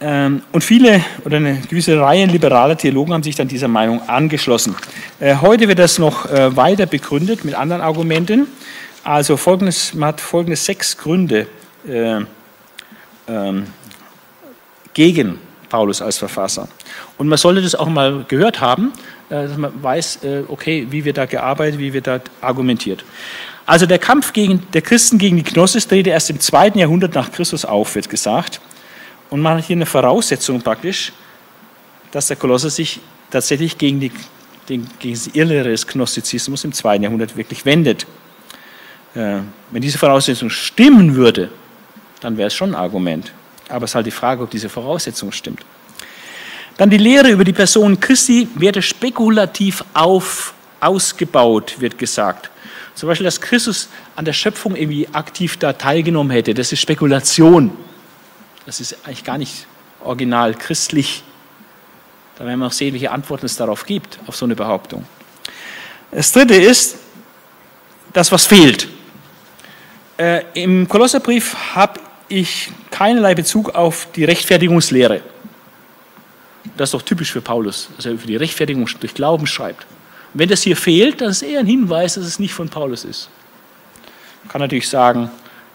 Ähm, 0.00 0.42
und 0.52 0.62
viele 0.62 1.02
oder 1.24 1.38
eine 1.38 1.60
gewisse 1.68 1.98
Reihe 2.00 2.26
liberaler 2.26 2.76
Theologen 2.76 3.12
haben 3.12 3.22
sich 3.22 3.34
dann 3.34 3.48
dieser 3.48 3.66
Meinung 3.66 4.00
angeschlossen. 4.08 4.76
Äh, 5.18 5.36
heute 5.36 5.66
wird 5.66 5.80
das 5.80 5.98
noch 5.98 6.26
äh, 6.26 6.54
weiter 6.56 6.86
begründet 6.86 7.44
mit 7.44 7.54
anderen 7.54 7.82
Argumenten. 7.82 8.46
Also 9.02 9.36
folgendes, 9.36 9.94
man 9.94 10.10
hat 10.10 10.20
folgende 10.20 10.56
sechs 10.56 10.96
Gründe 10.96 11.48
äh, 11.88 12.20
ähm, 13.28 13.64
gegen 14.94 15.38
Paulus 15.68 16.00
als 16.00 16.18
Verfasser. 16.18 16.68
Und 17.16 17.26
man 17.26 17.38
sollte 17.38 17.62
das 17.62 17.74
auch 17.74 17.88
mal 17.88 18.24
gehört 18.28 18.60
haben, 18.60 18.92
dass 19.28 19.56
man 19.56 19.82
weiß, 19.82 20.20
okay, 20.48 20.86
wie 20.90 21.04
wird 21.04 21.18
da 21.18 21.26
gearbeitet, 21.26 21.78
wie 21.78 21.92
wird 21.92 22.06
da 22.06 22.20
argumentiert. 22.40 23.04
Also 23.68 23.84
der 23.84 23.98
Kampf 23.98 24.32
gegen, 24.32 24.66
der 24.72 24.80
Christen 24.80 25.18
gegen 25.18 25.36
die 25.36 25.42
Gnosis 25.42 25.86
drehte 25.86 26.08
erst 26.08 26.30
im 26.30 26.40
zweiten 26.40 26.78
Jahrhundert 26.78 27.14
nach 27.14 27.30
Christus 27.30 27.66
auf, 27.66 27.94
wird 27.94 28.08
gesagt. 28.08 28.62
Und 29.28 29.42
man 29.42 29.58
hat 29.58 29.64
hier 29.64 29.76
eine 29.76 29.84
Voraussetzung 29.84 30.62
praktisch, 30.62 31.12
dass 32.10 32.28
der 32.28 32.36
Kolosser 32.38 32.70
sich 32.70 33.00
tatsächlich 33.30 33.76
gegen, 33.76 34.00
die, 34.00 34.10
den, 34.70 34.88
gegen 34.98 35.20
die 35.22 35.38
Irrlehre 35.38 35.68
des 35.68 35.86
Gnostizismus 35.86 36.64
im 36.64 36.72
zweiten 36.72 37.02
Jahrhundert 37.02 37.36
wirklich 37.36 37.66
wendet. 37.66 38.06
Äh, 39.14 39.40
wenn 39.70 39.82
diese 39.82 39.98
Voraussetzung 39.98 40.48
stimmen 40.48 41.14
würde, 41.14 41.50
dann 42.20 42.38
wäre 42.38 42.46
es 42.46 42.54
schon 42.54 42.70
ein 42.70 42.74
Argument. 42.74 43.32
Aber 43.68 43.84
es 43.84 43.90
ist 43.90 43.94
halt 43.96 44.06
die 44.06 44.10
Frage, 44.10 44.42
ob 44.42 44.50
diese 44.50 44.70
Voraussetzung 44.70 45.30
stimmt. 45.30 45.62
Dann 46.78 46.90
die 46.90 46.96
Lehre 46.96 47.28
über 47.30 47.44
die 47.44 47.52
Person 47.52 47.98
Christi 48.00 48.48
werde 48.54 48.80
spekulativ 48.80 49.84
auf, 49.94 50.54
ausgebaut, 50.80 51.74
wird 51.80 51.98
gesagt. 51.98 52.50
Zum 52.94 53.08
Beispiel, 53.08 53.24
dass 53.24 53.40
Christus 53.40 53.88
an 54.16 54.24
der 54.24 54.32
Schöpfung 54.32 54.74
irgendwie 54.74 55.08
aktiv 55.12 55.56
da 55.56 55.72
teilgenommen 55.72 56.30
hätte. 56.30 56.54
Das 56.54 56.72
ist 56.72 56.80
Spekulation. 56.80 57.72
Das 58.64 58.80
ist 58.80 58.96
eigentlich 59.04 59.24
gar 59.24 59.38
nicht 59.38 59.66
original 60.04 60.54
christlich. 60.54 61.24
Da 62.38 62.46
werden 62.46 62.60
wir 62.60 62.66
auch 62.66 62.72
sehen, 62.72 62.92
welche 62.92 63.10
Antworten 63.10 63.46
es 63.46 63.56
darauf 63.56 63.84
gibt, 63.84 64.20
auf 64.28 64.36
so 64.36 64.44
eine 64.44 64.54
Behauptung. 64.54 65.04
Das 66.12 66.30
dritte 66.30 66.54
ist, 66.54 66.96
das, 68.12 68.30
was 68.30 68.46
fehlt. 68.46 68.86
Äh, 70.16 70.44
Im 70.54 70.88
Kolosserbrief 70.88 71.56
habe 71.74 72.00
ich 72.28 72.70
keinerlei 72.90 73.34
Bezug 73.34 73.74
auf 73.74 74.06
die 74.14 74.24
Rechtfertigungslehre. 74.24 75.22
Das 76.76 76.88
ist 76.88 76.94
doch 76.94 77.02
typisch 77.02 77.32
für 77.32 77.40
Paulus, 77.40 77.88
dass 77.96 78.06
er 78.06 78.12
über 78.12 78.26
die 78.26 78.36
Rechtfertigung 78.36 78.88
durch 79.00 79.14
Glauben 79.14 79.46
schreibt. 79.46 79.86
Und 80.32 80.40
wenn 80.40 80.48
das 80.48 80.62
hier 80.62 80.76
fehlt, 80.76 81.20
dann 81.20 81.30
ist 81.30 81.42
eher 81.42 81.60
ein 81.60 81.66
Hinweis, 81.66 82.14
dass 82.14 82.24
es 82.24 82.38
nicht 82.38 82.54
von 82.54 82.68
Paulus 82.68 83.04
ist. 83.04 83.30
Man 84.42 84.52
kann 84.52 84.60
natürlich 84.60 84.88
sagen, 84.88 85.30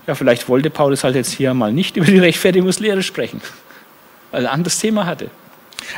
ja, 0.08 0.16
vielleicht 0.16 0.48
wollte 0.50 0.70
Paulus 0.70 1.04
halt 1.04 1.16
jetzt 1.16 1.32
hier 1.32 1.54
mal 1.54 1.72
nicht 1.72 1.98
über 1.98 2.06
die 2.06 2.20
Rechtfertigungslehre 2.20 3.04
sprechen, 3.04 3.42
weil 4.32 4.46
er 4.46 4.50
ein 4.52 4.56
anderes 4.56 4.80
Thema 4.80 5.06
hatte. 5.06 5.30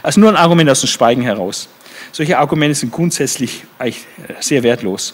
Also 0.03 0.19
nur 0.19 0.29
ein 0.29 0.35
Argument 0.35 0.69
aus 0.69 0.81
dem 0.81 0.89
Schweigen 0.89 1.21
heraus. 1.21 1.67
Solche 2.11 2.37
Argumente 2.37 2.75
sind 2.75 2.91
grundsätzlich 2.91 3.63
eigentlich 3.77 4.05
sehr 4.39 4.63
wertlos. 4.63 5.13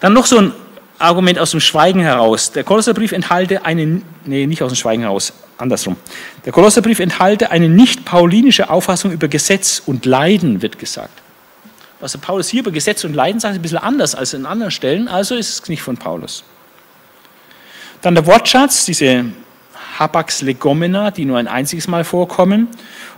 Dann 0.00 0.12
noch 0.12 0.26
so 0.26 0.38
ein 0.38 0.52
Argument 0.98 1.38
aus 1.38 1.52
dem 1.52 1.60
Schweigen 1.60 2.00
heraus. 2.00 2.52
Der 2.52 2.64
Kolosserbrief 2.64 3.12
enthalte 3.12 3.64
eine, 3.64 4.02
nee, 4.24 4.46
nicht 4.46 4.62
aus 4.62 4.72
dem 4.72 4.76
Schweigen 4.76 5.02
heraus, 5.02 5.32
andersrum. 5.56 5.96
Der 6.44 6.52
Kolosserbrief 6.52 6.98
enthalte 6.98 7.50
eine 7.50 7.68
nicht 7.68 8.04
paulinische 8.04 8.70
Auffassung 8.70 9.12
über 9.12 9.28
Gesetz 9.28 9.82
und 9.84 10.06
Leiden, 10.06 10.60
wird 10.62 10.78
gesagt. 10.78 11.22
Was 12.00 12.12
der 12.12 12.18
Paulus 12.18 12.48
hier 12.48 12.60
über 12.60 12.70
Gesetz 12.70 13.04
und 13.04 13.14
Leiden 13.14 13.40
sagt, 13.40 13.52
ist 13.52 13.58
ein 13.58 13.62
bisschen 13.62 13.78
anders 13.78 14.14
als 14.14 14.34
in 14.34 14.46
anderen 14.46 14.70
Stellen, 14.70 15.08
also 15.08 15.34
ist 15.34 15.62
es 15.62 15.68
nicht 15.68 15.82
von 15.82 15.96
Paulus. 15.96 16.44
Dann 18.02 18.14
der 18.14 18.26
Wortschatz, 18.26 18.84
diese 18.84 19.24
Habax 19.98 20.42
legomena, 20.42 21.10
die 21.10 21.24
nur 21.24 21.38
ein 21.38 21.48
einziges 21.48 21.88
Mal 21.88 22.04
vorkommen, 22.04 22.68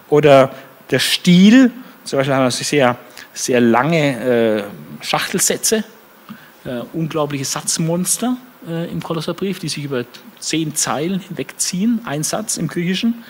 oder 0.08 0.50
der 0.90 0.98
Stil, 0.98 1.70
zum 2.04 2.18
Beispiel 2.18 2.34
haben 2.34 2.44
wir 2.44 2.50
sehr, 2.50 2.96
sehr 3.34 3.60
lange 3.60 4.64
äh, 5.00 5.04
Schachtelsätze, 5.04 5.84
äh, 6.64 6.80
unglaubliche 6.92 7.44
Satzmonster 7.44 8.36
äh, 8.68 8.90
im 8.90 9.02
Kolosserbrief, 9.02 9.58
die 9.58 9.68
sich 9.68 9.84
über 9.84 10.04
zehn 10.38 10.74
Zeilen 10.74 11.20
hinwegziehen, 11.20 12.00
ein 12.04 12.22
Satz 12.22 12.56
im 12.56 12.68
Griechischen. 12.68 13.24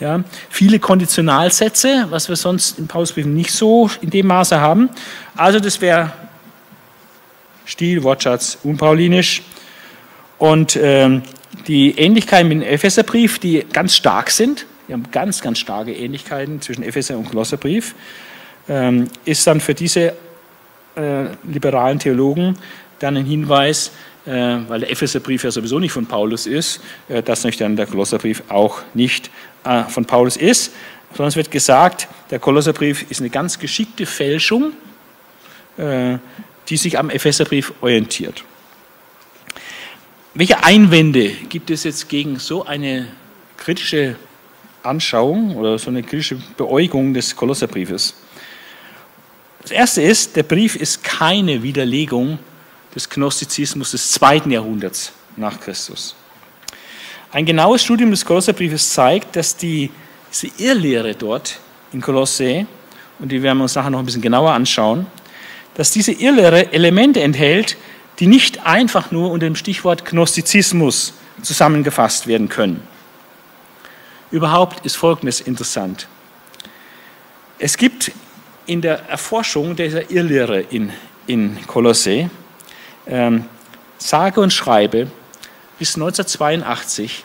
Ja, 0.00 0.24
viele 0.50 0.80
Konditionalsätze, 0.80 2.06
was 2.10 2.28
wir 2.28 2.34
sonst 2.34 2.78
in 2.78 2.88
Paulusbriefen 2.88 3.32
nicht 3.32 3.52
so 3.52 3.88
in 4.00 4.10
dem 4.10 4.26
Maße 4.26 4.60
haben. 4.60 4.90
Also 5.36 5.60
das 5.60 5.80
wäre 5.80 6.12
Stil, 7.64 8.02
Wortschatz, 8.02 8.58
unpaulinisch. 8.64 9.42
Und 10.38 10.76
ähm, 10.76 11.22
die 11.68 11.96
Ähnlichkeiten 11.96 12.48
mit 12.48 12.60
dem 12.60 12.68
Epheserbrief, 12.68 13.38
die 13.38 13.64
ganz 13.72 13.94
stark 13.94 14.30
sind, 14.30 14.66
wir 14.86 14.94
haben 14.94 15.10
ganz, 15.12 15.40
ganz 15.40 15.58
starke 15.58 15.92
Ähnlichkeiten 15.92 16.60
zwischen 16.60 16.82
Epheser 16.82 17.16
und 17.16 17.30
Kolosserbrief, 17.30 17.94
ähm, 18.68 19.08
ist 19.24 19.46
dann 19.46 19.60
für 19.60 19.74
diese 19.74 20.14
äh, 20.96 21.26
liberalen 21.44 21.98
Theologen 21.98 22.56
dann 22.98 23.16
ein 23.16 23.26
Hinweis, 23.26 23.90
äh, 24.26 24.30
weil 24.68 24.80
der 24.80 24.90
Epheserbrief 24.90 25.44
ja 25.44 25.50
sowieso 25.50 25.78
nicht 25.78 25.92
von 25.92 26.06
Paulus 26.06 26.46
ist, 26.46 26.80
äh, 27.08 27.22
dass 27.22 27.44
nämlich 27.44 27.58
dann 27.58 27.76
der 27.76 27.86
Kolosserbrief 27.86 28.42
auch 28.48 28.82
nicht 28.94 29.30
äh, 29.64 29.84
von 29.84 30.04
Paulus 30.04 30.36
ist, 30.36 30.72
sondern 31.10 31.28
es 31.28 31.36
wird 31.36 31.50
gesagt, 31.50 32.08
der 32.30 32.38
Kolosserbrief 32.38 33.10
ist 33.10 33.20
eine 33.20 33.30
ganz 33.30 33.58
geschickte 33.58 34.06
Fälschung, 34.06 34.72
äh, 35.76 36.18
die 36.68 36.76
sich 36.76 36.98
am 36.98 37.10
Epheserbrief 37.10 37.72
orientiert. 37.80 38.44
Welche 40.34 40.64
Einwände 40.64 41.28
gibt 41.48 41.70
es 41.70 41.84
jetzt 41.84 42.08
gegen 42.08 42.38
so 42.38 42.64
eine 42.64 43.06
kritische 43.56 44.16
Anschauung 44.82 45.56
oder 45.56 45.78
so 45.78 45.90
eine 45.90 46.02
kritische 46.02 46.36
Beäugung 46.56 47.14
des 47.14 47.36
Kolosserbriefes? 47.36 48.14
Das 49.64 49.70
erste 49.70 50.02
ist, 50.02 50.36
der 50.36 50.42
Brief 50.42 50.76
ist 50.76 51.02
keine 51.02 51.62
Widerlegung 51.62 52.38
des 52.94 53.08
Gnostizismus 53.08 53.92
des 53.92 54.10
zweiten 54.12 54.50
Jahrhunderts 54.50 55.10
nach 55.36 55.58
Christus. 55.58 56.14
Ein 57.32 57.46
genaues 57.46 57.82
Studium 57.82 58.10
des 58.10 58.26
Kolosserbriefes 58.26 58.90
zeigt, 58.90 59.34
dass 59.36 59.56
die, 59.56 59.90
diese 60.30 60.48
Irrlehre 60.58 61.14
dort 61.14 61.58
in 61.94 62.02
Kolosse, 62.02 62.66
und 63.18 63.32
die 63.32 63.42
werden 63.42 63.56
wir 63.56 63.62
uns 63.62 63.74
nachher 63.74 63.88
noch 63.88 64.00
ein 64.00 64.04
bisschen 64.04 64.20
genauer 64.20 64.52
anschauen, 64.52 65.06
dass 65.76 65.90
diese 65.90 66.12
Irrlehre 66.12 66.70
Elemente 66.70 67.22
enthält, 67.22 67.78
die 68.18 68.26
nicht 68.26 68.66
einfach 68.66 69.12
nur 69.12 69.30
unter 69.30 69.46
dem 69.46 69.56
Stichwort 69.56 70.04
Gnostizismus 70.04 71.14
zusammengefasst 71.40 72.26
werden 72.26 72.50
können. 72.50 72.86
Überhaupt 74.30 74.84
ist 74.84 74.96
Folgendes 74.96 75.40
interessant. 75.40 76.06
Es 77.58 77.78
gibt 77.78 78.12
in 78.66 78.80
der 78.80 79.08
Erforschung 79.08 79.76
dieser 79.76 80.10
Irrlehre 80.10 80.60
in, 80.60 80.92
in 81.26 81.58
Kolosse, 81.66 82.30
ähm, 83.06 83.44
sage 83.98 84.40
und 84.40 84.52
schreibe, 84.52 85.10
bis 85.78 85.94
1982 85.96 87.24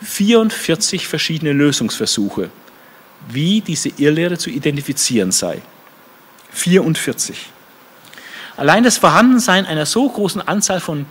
44 0.00 1.08
verschiedene 1.08 1.52
Lösungsversuche, 1.52 2.50
wie 3.28 3.60
diese 3.60 3.90
Irrlehre 3.96 4.38
zu 4.38 4.50
identifizieren 4.50 5.32
sei. 5.32 5.60
44. 6.52 7.50
Allein 8.56 8.84
das 8.84 8.98
Vorhandensein 8.98 9.66
einer 9.66 9.86
so 9.86 10.08
großen 10.08 10.46
Anzahl 10.46 10.80
von 10.80 11.06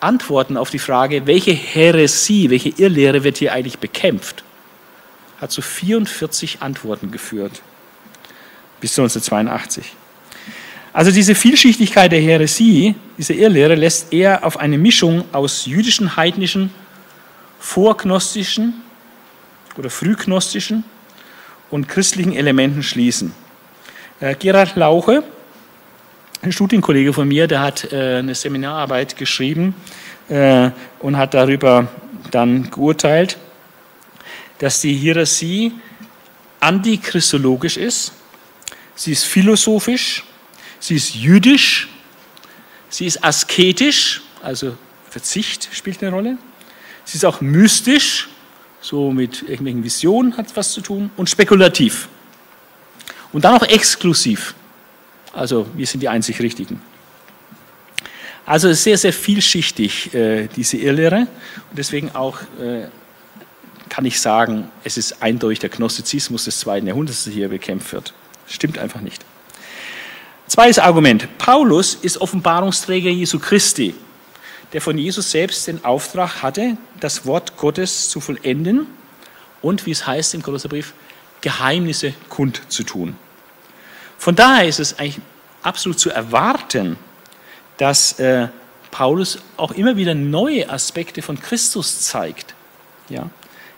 Antworten 0.00 0.56
auf 0.56 0.70
die 0.70 0.78
Frage, 0.78 1.26
welche 1.26 1.52
Häresie, 1.52 2.50
welche 2.50 2.68
Irrlehre 2.68 3.24
wird 3.24 3.38
hier 3.38 3.52
eigentlich 3.52 3.78
bekämpft, 3.78 4.44
hat 5.40 5.50
zu 5.50 5.62
44 5.62 6.58
Antworten 6.60 7.10
geführt 7.10 7.62
bis 8.80 8.98
1982. 8.98 9.94
Also 10.96 11.10
diese 11.10 11.34
Vielschichtigkeit 11.34 12.10
der 12.10 12.22
Häresie, 12.22 12.94
diese 13.18 13.34
Irrlehre, 13.34 13.74
lässt 13.74 14.14
eher 14.14 14.44
auf 14.44 14.58
eine 14.58 14.78
Mischung 14.78 15.24
aus 15.30 15.66
jüdischen, 15.66 16.16
heidnischen, 16.16 16.70
vorgnostischen 17.58 18.74
oder 19.76 19.90
frühgnostischen 19.90 20.84
und 21.70 21.86
christlichen 21.86 22.32
Elementen 22.32 22.82
schließen. 22.82 23.34
Äh, 24.20 24.36
Gerhard 24.36 24.76
Lauche, 24.76 25.22
ein 26.40 26.50
Studienkollege 26.50 27.12
von 27.12 27.28
mir, 27.28 27.46
der 27.46 27.60
hat 27.60 27.92
äh, 27.92 28.20
eine 28.20 28.34
Seminararbeit 28.34 29.18
geschrieben 29.18 29.74
äh, 30.30 30.70
und 31.00 31.18
hat 31.18 31.34
darüber 31.34 31.88
dann 32.30 32.70
geurteilt, 32.70 33.36
dass 34.60 34.80
die 34.80 34.94
Hierarchie 34.94 35.72
antichristologisch 36.60 37.76
ist 37.76 38.12
sie 38.96 39.12
ist 39.12 39.24
philosophisch, 39.24 40.24
sie 40.80 40.96
ist 40.96 41.14
jüdisch, 41.14 41.88
sie 42.88 43.06
ist 43.06 43.22
asketisch, 43.22 44.22
also 44.42 44.76
Verzicht 45.08 45.68
spielt 45.72 46.02
eine 46.02 46.12
Rolle, 46.12 46.38
sie 47.04 47.16
ist 47.18 47.24
auch 47.24 47.40
mystisch, 47.40 48.28
so 48.80 49.12
mit 49.12 49.42
irgendwelchen 49.42 49.84
Visionen 49.84 50.36
hat 50.36 50.56
was 50.56 50.72
zu 50.72 50.80
tun, 50.80 51.10
und 51.16 51.30
spekulativ. 51.30 52.08
Und 53.32 53.44
dann 53.44 53.54
auch 53.54 53.66
exklusiv, 53.66 54.54
also 55.32 55.66
wir 55.74 55.86
sind 55.86 56.00
die 56.00 56.08
einzig 56.08 56.40
Richtigen. 56.40 56.80
Also 58.46 58.72
sehr, 58.72 58.96
sehr 58.96 59.12
vielschichtig, 59.12 60.14
äh, 60.14 60.48
diese 60.54 60.76
Irrlehre. 60.76 61.26
Und 61.70 61.76
deswegen 61.76 62.14
auch 62.14 62.40
äh, 62.60 62.86
kann 63.88 64.04
ich 64.04 64.20
sagen, 64.20 64.70
es 64.84 64.96
ist 64.96 65.20
eindeutig 65.20 65.58
der 65.58 65.70
Gnostizismus 65.70 66.44
des 66.44 66.60
zweiten 66.60 66.86
Jahrhunderts, 66.86 67.24
der 67.24 67.32
hier 67.32 67.48
bekämpft 67.48 67.92
wird. 67.92 68.14
Stimmt 68.46 68.78
einfach 68.78 69.00
nicht. 69.00 69.24
Zweites 70.46 70.78
Argument. 70.78 71.26
Paulus 71.38 71.94
ist 71.94 72.20
Offenbarungsträger 72.20 73.10
Jesu 73.10 73.38
Christi, 73.38 73.94
der 74.72 74.80
von 74.80 74.96
Jesus 74.96 75.30
selbst 75.30 75.66
den 75.66 75.84
Auftrag 75.84 76.42
hatte, 76.42 76.76
das 77.00 77.26
Wort 77.26 77.56
Gottes 77.56 78.08
zu 78.08 78.20
vollenden 78.20 78.86
und, 79.60 79.86
wie 79.86 79.90
es 79.90 80.06
heißt 80.06 80.34
im 80.34 80.42
Kolosserbrief, 80.42 80.94
Geheimnisse 81.40 82.14
kundzutun. 82.28 83.16
Von 84.18 84.34
daher 84.34 84.68
ist 84.68 84.80
es 84.80 84.98
eigentlich 84.98 85.20
absolut 85.62 85.98
zu 85.98 86.10
erwarten, 86.10 86.96
dass 87.76 88.18
äh, 88.18 88.48
Paulus 88.90 89.38
auch 89.56 89.72
immer 89.72 89.96
wieder 89.96 90.14
neue 90.14 90.70
Aspekte 90.70 91.22
von 91.22 91.40
Christus 91.40 92.02
zeigt. 92.02 92.54
Ja? 93.08 93.28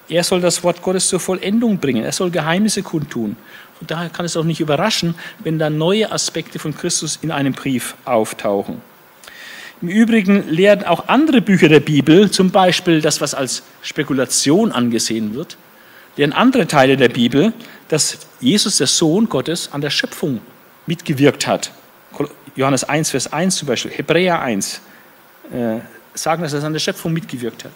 Er 0.09 0.25
soll 0.25 0.41
das 0.41 0.63
Wort 0.63 0.81
Gottes 0.81 1.09
zur 1.09 1.21
Vollendung 1.21 1.79
bringen. 1.79 2.05
Er 2.05 2.13
soll 2.13 2.31
Geheimnisse 2.31 2.83
kundtun. 2.83 3.37
Und 3.81 3.91
daher 3.91 4.11
kann 4.11 4.27
es 4.27 4.37
auch 4.37 4.45
nicht 4.45 4.61
überraschen, 4.61 5.15
wenn 5.45 5.59
da 5.59 5.71
neue 5.71 6.11
Aspekte 6.11 6.59
von 6.59 6.77
Christus 6.77 7.19
in 7.23 7.31
einem 7.31 7.53
Brief 7.53 7.95
auftauchen. 8.05 8.81
Im 9.81 9.89
Übrigen 9.89 10.49
lehren 10.49 10.85
auch 10.85 11.07
andere 11.07 11.41
Bücher 11.41 11.69
der 11.69 11.81
Bibel, 11.81 12.31
zum 12.31 12.51
Beispiel 12.51 13.01
das, 13.01 13.21
was 13.21 13.35
als 13.35 13.63
Spekulation 13.83 14.73
angesehen 14.73 15.35
wird, 15.35 15.57
lehren 16.17 16.33
andere 16.33 16.67
Teile 16.67 16.97
der 16.97 17.09
Bibel, 17.09 17.53
dass 17.87 18.19
Jesus, 18.41 18.79
der 18.79 18.89
Sohn 18.89 19.29
Gottes, 19.29 19.71
an 19.73 19.81
der 19.81 19.91
Schöpfung 19.91 20.41
mitgewirkt 20.87 21.47
hat. 21.47 21.71
Johannes 22.57 22.83
1, 22.83 23.11
Vers 23.11 23.33
1 23.33 23.57
zum 23.57 23.69
Beispiel, 23.69 23.93
Hebräer 23.93 24.41
1 24.41 24.81
äh, 25.53 25.79
sagen, 26.15 26.43
dass 26.43 26.53
er 26.53 26.65
an 26.65 26.73
der 26.73 26.81
Schöpfung 26.81 27.13
mitgewirkt 27.13 27.65
hat. 27.65 27.73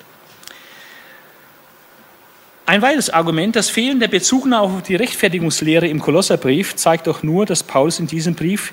Ein 2.72 2.80
weiteres 2.80 3.10
Argument, 3.10 3.54
das 3.54 3.68
Fehlen 3.68 4.00
der 4.00 4.08
Bezugnahme 4.08 4.76
auf 4.76 4.82
die 4.82 4.96
Rechtfertigungslehre 4.96 5.86
im 5.88 6.00
Kolosserbrief 6.00 6.74
zeigt 6.74 7.06
doch 7.06 7.22
nur, 7.22 7.44
dass 7.44 7.62
Paulus 7.62 8.00
in 8.00 8.06
diesem 8.06 8.34
Brief 8.34 8.72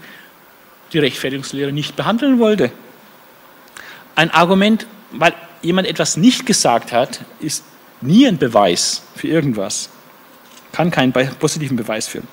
die 0.93 0.99
Rechtfertigungslehre 0.99 1.73
nicht 1.73 1.97
behandeln 1.97 2.39
wollte. 2.39 2.71
Ein 4.15 4.31
Argument, 4.31 4.87
weil 5.11 5.33
jemand 5.61 5.85
etwas 5.85 6.15
nicht 6.15 6.45
gesagt 6.45 6.93
hat, 6.93 7.19
ist 7.41 7.65
nie 7.99 8.25
ein 8.25 8.37
Beweis 8.37 9.03
für 9.17 9.27
irgendwas. 9.27 9.89
Kann 10.71 10.91
keinen 10.91 11.11
positiven 11.37 11.75
Beweis 11.75 12.07
führen. 12.07 12.29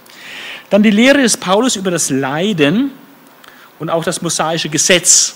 Dann 0.70 0.84
die 0.84 0.92
Lehre 0.92 1.20
des 1.20 1.36
Paulus 1.36 1.74
über 1.74 1.90
das 1.90 2.10
Leiden 2.10 2.92
und 3.80 3.90
auch 3.90 4.04
das 4.04 4.22
mosaische 4.22 4.68
Gesetz, 4.68 5.34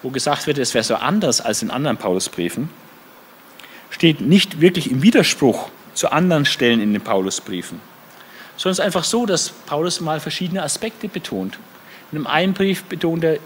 wo 0.00 0.10
gesagt 0.10 0.46
wird, 0.46 0.58
es 0.58 0.74
wäre 0.74 0.84
so 0.84 0.94
anders 0.94 1.40
als 1.40 1.60
in 1.60 1.72
anderen 1.72 1.96
Paulusbriefen, 1.96 2.68
steht 3.94 4.20
nicht 4.20 4.60
wirklich 4.60 4.90
im 4.90 5.02
Widerspruch 5.02 5.70
zu 5.94 6.10
anderen 6.10 6.46
Stellen 6.46 6.80
in 6.80 6.92
den 6.92 7.00
Paulusbriefen, 7.00 7.80
sondern 8.56 8.72
es 8.72 8.78
ist 8.80 8.84
einfach 8.84 9.04
so, 9.04 9.24
dass 9.24 9.50
Paulus 9.50 10.00
mal 10.00 10.18
verschiedene 10.18 10.64
Aspekte 10.64 11.06
betont. 11.06 11.58
In 12.10 12.18
einem 12.18 12.26
einen 12.26 12.54
Brief 12.54 12.82
betont 12.84 13.22
er 13.22 13.38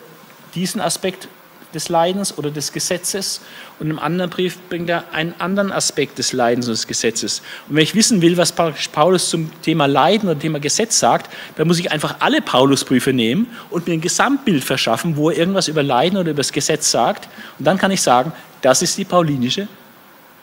diesen 0.55 0.81
Aspekt 0.81 1.29
des 1.75 1.91
Leidens 1.91 2.39
oder 2.39 2.51
des 2.51 2.73
Gesetzes 2.73 3.43
und 3.79 3.91
im 3.91 3.99
anderen 3.99 4.31
Brief 4.31 4.57
bringt 4.71 4.89
er 4.89 5.13
einen 5.13 5.35
anderen 5.39 5.71
Aspekt 5.71 6.17
des 6.17 6.33
Leidens 6.33 6.67
und 6.67 6.73
des 6.73 6.87
Gesetzes. 6.87 7.43
Und 7.69 7.77
wenn 7.77 7.83
ich 7.83 7.95
wissen 7.95 8.23
will, 8.23 8.39
was 8.39 8.53
Paulus 8.53 9.29
zum 9.29 9.51
Thema 9.61 9.85
Leiden 9.85 10.31
oder 10.31 10.39
Thema 10.39 10.61
Gesetz 10.61 10.99
sagt, 10.99 11.31
dann 11.57 11.69
muss 11.69 11.79
ich 11.79 11.93
einfach 11.93 12.17
alle 12.21 12.41
Paulusbriefe 12.41 13.13
nehmen 13.13 13.49
und 13.69 13.87
mir 13.87 13.93
ein 13.93 14.01
Gesamtbild 14.01 14.65
verschaffen, 14.65 15.19
wo 15.19 15.29
er 15.29 15.37
irgendwas 15.37 15.69
über 15.69 15.83
Leiden 15.83 16.17
oder 16.17 16.31
über 16.31 16.39
das 16.39 16.53
Gesetz 16.53 16.91
sagt. 16.91 17.29
Und 17.59 17.67
dann 17.67 17.77
kann 17.77 17.91
ich 17.91 18.01
sagen, 18.01 18.33
das 18.63 18.81
ist 18.81 18.97
die 18.97 19.05
paulinische 19.05 19.69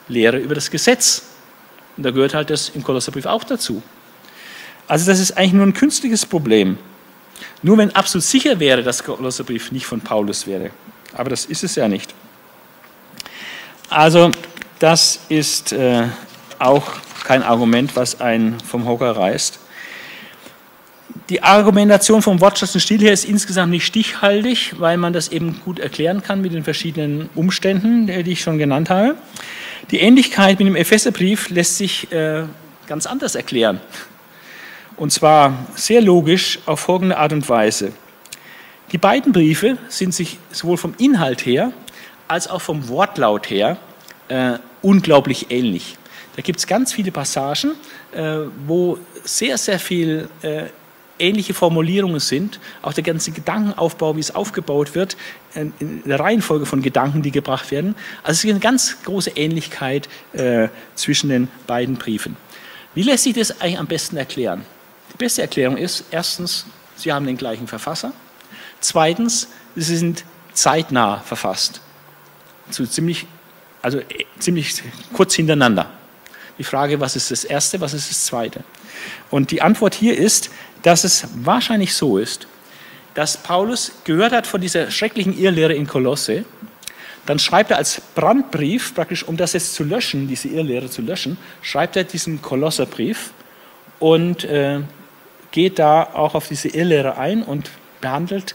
Lehre 0.07 0.37
über 0.37 0.55
das 0.55 0.69
Gesetz. 0.69 1.23
Und 1.97 2.03
da 2.03 2.11
gehört 2.11 2.33
halt 2.33 2.49
das 2.49 2.69
im 2.69 2.83
Kolosserbrief 2.83 3.25
auch 3.25 3.43
dazu. 3.43 3.81
Also 4.87 5.09
das 5.09 5.19
ist 5.19 5.37
eigentlich 5.37 5.53
nur 5.53 5.65
ein 5.65 5.73
künstliches 5.73 6.25
Problem. 6.25 6.77
Nur 7.61 7.77
wenn 7.77 7.95
absolut 7.95 8.23
sicher 8.23 8.59
wäre, 8.59 8.83
dass 8.83 8.97
der 8.97 9.07
Kolosserbrief 9.15 9.71
nicht 9.71 9.85
von 9.85 10.01
Paulus 10.01 10.45
wäre. 10.45 10.69
Aber 11.13 11.29
das 11.29 11.45
ist 11.45 11.63
es 11.63 11.75
ja 11.75 11.87
nicht. 11.87 12.13
Also 13.89 14.31
das 14.79 15.21
ist 15.29 15.71
äh, 15.71 16.07
auch 16.59 16.91
kein 17.23 17.43
Argument, 17.43 17.95
was 17.95 18.21
einen 18.21 18.59
vom 18.59 18.85
Hocker 18.85 19.11
reißt. 19.11 19.59
Die 21.29 21.41
Argumentation 21.41 22.21
vom 22.21 22.39
Wortschatz 22.39 22.75
und 22.75 22.81
Stil 22.81 23.01
her 23.01 23.13
ist 23.13 23.25
insgesamt 23.25 23.71
nicht 23.71 23.85
stichhaltig, 23.85 24.75
weil 24.77 24.97
man 24.97 25.11
das 25.11 25.29
eben 25.29 25.59
gut 25.65 25.79
erklären 25.79 26.21
kann 26.21 26.41
mit 26.41 26.53
den 26.53 26.63
verschiedenen 26.63 27.29
Umständen, 27.33 28.05
die 28.05 28.31
ich 28.31 28.41
schon 28.41 28.59
genannt 28.59 28.89
habe. 28.89 29.15
Die 29.91 29.99
Ähnlichkeit 29.99 30.57
mit 30.59 30.67
dem 30.67 30.75
Epheserbrief 30.75 31.49
lässt 31.49 31.77
sich 31.77 32.11
äh, 32.11 32.43
ganz 32.87 33.05
anders 33.05 33.35
erklären. 33.35 33.79
Und 34.97 35.11
zwar 35.11 35.67
sehr 35.75 36.01
logisch 36.01 36.59
auf 36.65 36.79
folgende 36.79 37.17
Art 37.17 37.33
und 37.33 37.47
Weise. 37.47 37.91
Die 38.91 38.97
beiden 38.97 39.31
Briefe 39.31 39.77
sind 39.89 40.13
sich 40.15 40.39
sowohl 40.51 40.77
vom 40.77 40.95
Inhalt 40.97 41.45
her 41.45 41.71
als 42.27 42.47
auch 42.47 42.61
vom 42.61 42.87
Wortlaut 42.87 43.49
her 43.49 43.77
äh, 44.27 44.53
unglaublich 44.81 45.51
ähnlich. 45.51 45.97
Da 46.35 46.41
gibt 46.41 46.59
es 46.59 46.67
ganz 46.67 46.91
viele 46.91 47.11
Passagen, 47.11 47.71
äh, 48.11 48.37
wo 48.65 48.97
sehr, 49.23 49.57
sehr 49.57 49.79
viel 49.79 50.29
äh, 50.41 50.65
ähnliche 51.19 51.53
Formulierungen 51.53 52.19
sind. 52.19 52.59
Auch 52.81 52.93
der 52.93 53.03
ganze 53.03 53.31
Gedankenaufbau, 53.31 54.15
wie 54.15 54.19
es 54.19 54.33
aufgebaut 54.33 54.95
wird, 54.95 55.17
äh, 55.53 55.65
in 55.79 56.03
der 56.05 56.19
Reihenfolge 56.19 56.65
von 56.65 56.81
Gedanken, 56.81 57.21
die 57.21 57.31
gebracht 57.31 57.71
werden. 57.71 57.95
Also 58.23 58.33
es 58.33 58.43
ist 58.43 58.49
eine 58.49 58.59
ganz 58.59 58.97
große 59.03 59.31
Ähnlichkeit 59.31 60.09
äh, 60.33 60.69
zwischen 60.95 61.29
den 61.29 61.47
beiden 61.67 61.95
Briefen. 61.95 62.37
Wie 62.93 63.03
lässt 63.03 63.23
sich 63.23 63.33
das 63.33 63.61
eigentlich 63.61 63.79
am 63.79 63.87
besten 63.87 64.17
erklären? 64.17 64.65
Die 65.13 65.17
beste 65.17 65.41
Erklärung 65.41 65.77
ist, 65.77 66.05
erstens, 66.11 66.65
sie 66.95 67.11
haben 67.11 67.25
den 67.25 67.37
gleichen 67.37 67.67
Verfasser. 67.67 68.13
Zweitens, 68.79 69.49
sie 69.75 69.97
sind 69.97 70.25
zeitnah 70.53 71.19
verfasst. 71.19 71.81
So 72.69 72.85
ziemlich, 72.85 73.27
also 73.81 73.99
äh, 73.99 74.25
ziemlich 74.39 74.81
kurz 75.13 75.35
hintereinander. 75.35 75.89
Die 76.57 76.63
Frage, 76.63 76.99
was 76.99 77.15
ist 77.15 77.31
das 77.31 77.43
Erste, 77.43 77.81
was 77.81 77.93
ist 77.93 78.09
das 78.09 78.25
Zweite? 78.25 78.63
Und 79.29 79.51
die 79.51 79.61
Antwort 79.61 79.93
hier 79.93 80.17
ist, 80.17 80.49
dass 80.83 81.03
es 81.03 81.27
wahrscheinlich 81.43 81.93
so 81.93 82.17
ist, 82.17 82.47
dass 83.15 83.37
Paulus 83.37 83.93
gehört 84.03 84.33
hat 84.33 84.45
von 84.45 84.61
dieser 84.61 84.91
schrecklichen 84.91 85.37
Irrlehre 85.37 85.73
in 85.73 85.87
Kolosse. 85.87 86.45
Dann 87.25 87.39
schreibt 87.39 87.71
er 87.71 87.77
als 87.77 88.01
Brandbrief, 88.13 88.93
praktisch 88.93 89.23
um 89.23 89.35
das 89.37 89.53
jetzt 89.53 89.73
zu 89.73 89.83
löschen, 89.83 90.27
diese 90.27 90.49
Irrlehre 90.49 90.89
zu 90.89 91.01
löschen, 91.01 91.37
schreibt 91.61 91.95
er 91.95 92.03
diesen 92.03 92.41
Kolosserbrief 92.41 93.31
und 93.99 94.43
äh, 94.43 94.81
geht 95.51 95.79
da 95.79 96.03
auch 96.03 96.35
auf 96.35 96.49
diese 96.49 96.67
Irrlehre 96.67 97.17
ein 97.17 97.41
und 97.41 97.71
behandelt 98.01 98.53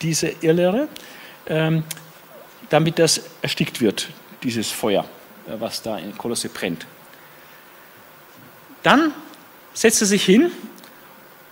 diese 0.00 0.32
Irrlehre, 0.40 0.88
ähm, 1.46 1.84
damit 2.70 2.98
das 2.98 3.22
erstickt 3.42 3.80
wird, 3.80 4.08
dieses 4.42 4.70
Feuer, 4.70 5.04
äh, 5.46 5.52
was 5.58 5.82
da 5.82 5.98
in 5.98 6.16
Kolosse 6.16 6.48
brennt. 6.48 6.86
Dann 8.82 9.12
setzt 9.74 10.00
er 10.00 10.06
sich 10.06 10.24
hin 10.24 10.50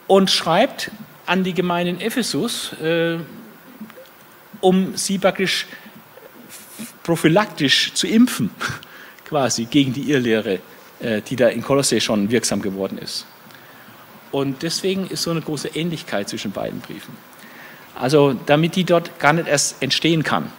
und 0.07 0.31
schreibt 0.31 0.91
an 1.27 1.45
die 1.45 1.55
Gemeinde 1.55 1.91
in 1.93 2.01
Ephesus, 2.01 2.73
äh, 2.75 3.19
um 4.61 4.97
sie 4.97 5.19
praktisch 5.19 5.67
prophylaktisch 7.03 7.93
zu 7.95 8.07
impfen, 8.07 8.51
quasi 9.25 9.65
gegen 9.65 9.93
die 9.93 10.11
Irrlehre, 10.11 10.61
äh, 11.01 11.21
die 11.23 11.37
da 11.37 11.49
in 11.49 11.63
Kolosse 11.63 12.01
schon 12.01 12.31
wirksam 12.31 12.63
geworden 12.63 12.99
ist. 12.99 13.27
Und 14.33 14.63
deswegen 14.63 15.07
ist 15.09 15.23
so 15.23 15.31
eine 15.31 15.41
große 15.41 15.69
Ähnlichkeit 15.69 16.29
zwischen 16.29 16.53
beiden 16.53 16.81
Briefen. 16.81 17.17
Also 17.95 18.35
damit 18.47 18.77
die 18.77 18.85
dort 18.85 19.19
gar 19.19 19.33
nicht 19.33 19.49
erst 19.49 19.83
entstehen 19.83 20.23
kann. 20.23 20.53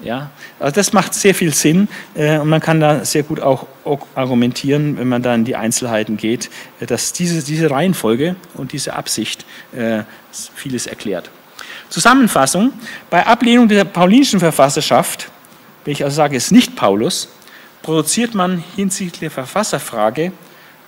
Ja, 0.00 0.30
also 0.60 0.74
das 0.74 0.92
macht 0.92 1.12
sehr 1.12 1.34
viel 1.34 1.52
Sinn 1.52 1.88
äh, 2.14 2.38
und 2.38 2.48
man 2.48 2.60
kann 2.60 2.78
da 2.78 3.04
sehr 3.04 3.24
gut 3.24 3.40
auch, 3.40 3.66
argumentieren, 4.14 4.96
wenn 4.96 5.08
man 5.08 5.22
da 5.22 5.34
in 5.34 5.44
die 5.44 5.56
Einzelheiten 5.56 6.16
geht, 6.16 6.50
äh, 6.78 6.86
dass 6.86 7.12
diese, 7.12 7.42
diese 7.42 7.68
Reihenfolge 7.70 8.36
und 8.54 8.72
diese 8.72 8.94
Absicht 8.94 9.44
äh, 9.72 10.04
vieles 10.54 10.86
erklärt. 10.86 11.30
Zusammenfassung, 11.88 12.72
bei 13.10 13.26
Ablehnung 13.26 13.66
der 13.66 13.84
paulinischen 13.84 14.38
Verfasserschaft, 14.38 15.30
wenn 15.84 15.92
ich 15.92 16.04
also 16.04 16.14
sage, 16.14 16.36
es 16.36 16.46
ist 16.46 16.52
nicht 16.52 16.76
Paulus, 16.76 17.28
produziert 17.82 18.34
man 18.34 18.62
hinsichtlich 18.76 19.20
der 19.20 19.30
Verfasserfrage 19.32 20.30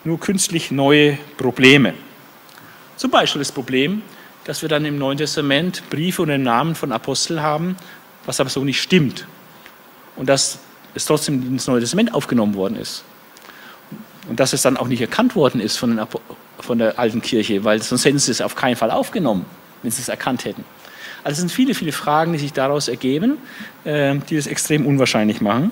nur 0.05 0.21
künstlich 0.21 0.71
neue 0.71 1.19
Probleme. 1.37 1.95
Zum 2.97 3.11
Beispiel 3.11 3.41
das 3.41 3.51
Problem, 3.51 4.03
dass 4.45 4.63
wir 4.63 4.69
dann 4.69 4.85
im 4.85 4.99
Neuen 4.99 5.19
Testament 5.19 5.83
Briefe 5.91 6.23
und 6.23 6.29
den 6.29 6.43
Namen 6.43 6.75
von 6.75 6.93
Aposteln 6.93 7.43
haben, 7.43 7.77
was 8.27 8.41
aber 8.41 8.51
so 8.51 8.65
nicht 8.65 8.81
stimmt. 8.81 9.27
Und 10.17 10.29
dass 10.29 10.59
es 10.95 11.05
trotzdem 11.05 11.43
ins 11.43 11.67
Neue 11.67 11.81
Testament 11.81 12.15
aufgenommen 12.15 12.55
worden 12.55 12.77
ist. 12.77 13.05
Und 14.29 14.39
dass 14.39 14.53
es 14.53 14.63
dann 14.63 14.77
auch 14.77 14.89
nicht 14.89 15.01
erkannt 15.01 15.35
worden 15.35 15.61
ist 15.61 15.77
von, 15.77 16.01
von 16.59 16.79
der 16.79 16.99
alten 16.99 17.23
Kirche, 17.23 17.65
weil 17.65 17.81
sonst 17.83 18.05
hätten 18.05 18.19
sie 18.19 18.31
es 18.31 18.41
auf 18.41 18.55
keinen 18.55 18.77
Fall 18.77 18.91
aufgenommen, 18.91 19.47
wenn 19.83 19.91
sie 19.91 20.03
es 20.03 20.09
erkannt 20.09 20.45
hätten. 20.45 20.65
Also 21.25 21.35
es 21.35 21.39
sind 21.39 21.53
viele, 21.53 21.75
viele 21.75 21.93
Fragen, 21.93 22.33
die 22.33 22.39
sich 22.39 22.53
daraus 22.53 22.89
ergeben, 22.89 23.39
äh, 23.85 24.17
die 24.29 24.37
das 24.37 24.47
extrem 24.47 24.87
unwahrscheinlich 24.87 25.41
machen. 25.41 25.71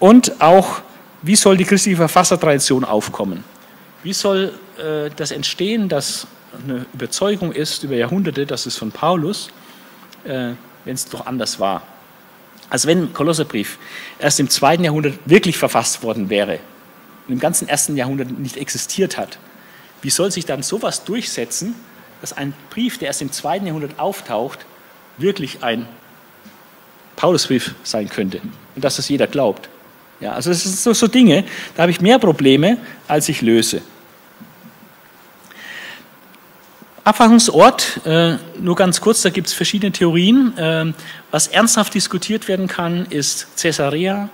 Und 0.00 0.40
auch 0.40 0.82
wie 1.22 1.36
soll 1.36 1.56
die 1.56 1.64
christliche 1.64 1.96
Verfassertradition 1.96 2.84
aufkommen? 2.84 3.44
Wie 4.02 4.12
soll 4.12 4.52
äh, 4.78 5.10
das 5.16 5.30
entstehen, 5.30 5.88
dass 5.88 6.26
eine 6.62 6.84
Überzeugung 6.92 7.52
ist 7.52 7.84
über 7.84 7.94
Jahrhunderte, 7.94 8.44
dass 8.44 8.66
es 8.66 8.76
von 8.76 8.90
Paulus, 8.90 9.48
äh, 10.24 10.50
wenn 10.84 10.94
es 10.94 11.08
doch 11.08 11.26
anders 11.26 11.60
war? 11.60 11.82
Also 12.70 12.88
wenn 12.88 13.12
Kolosserbrief 13.12 13.78
erst 14.18 14.40
im 14.40 14.48
zweiten 14.48 14.84
Jahrhundert 14.84 15.18
wirklich 15.26 15.58
verfasst 15.58 16.02
worden 16.02 16.30
wäre 16.30 16.58
und 17.26 17.34
im 17.34 17.40
ganzen 17.40 17.68
ersten 17.68 17.96
Jahrhundert 17.96 18.30
nicht 18.38 18.56
existiert 18.56 19.16
hat, 19.16 19.38
wie 20.02 20.10
soll 20.10 20.30
sich 20.30 20.44
dann 20.44 20.62
sowas 20.62 21.04
durchsetzen, 21.04 21.74
dass 22.20 22.32
ein 22.32 22.54
Brief, 22.70 22.98
der 22.98 23.08
erst 23.08 23.22
im 23.22 23.32
zweiten 23.32 23.66
Jahrhundert 23.66 23.98
auftaucht, 23.98 24.66
wirklich 25.18 25.62
ein 25.62 25.86
Paulusbrief 27.16 27.74
sein 27.84 28.08
könnte 28.08 28.40
und 28.74 28.84
dass 28.84 28.96
das 28.96 29.08
jeder 29.08 29.26
glaubt? 29.26 29.68
Ja, 30.20 30.32
also 30.32 30.50
es 30.50 30.62
sind 30.62 30.76
so, 30.76 30.92
so 30.94 31.06
Dinge, 31.06 31.44
da 31.76 31.82
habe 31.82 31.92
ich 31.92 32.00
mehr 32.00 32.18
Probleme, 32.18 32.78
als 33.08 33.28
ich 33.28 33.42
löse. 33.42 33.82
Abwachungsort, 37.04 38.00
äh, 38.06 38.36
nur 38.58 38.76
ganz 38.76 39.02
kurz, 39.02 39.20
da 39.20 39.28
gibt 39.28 39.48
es 39.48 39.52
verschiedene 39.52 39.92
Theorien. 39.92 40.56
Äh, 40.56 40.92
was 41.30 41.48
ernsthaft 41.48 41.92
diskutiert 41.92 42.48
werden 42.48 42.66
kann, 42.66 43.04
ist 43.10 43.46
Caesarea 43.60 44.30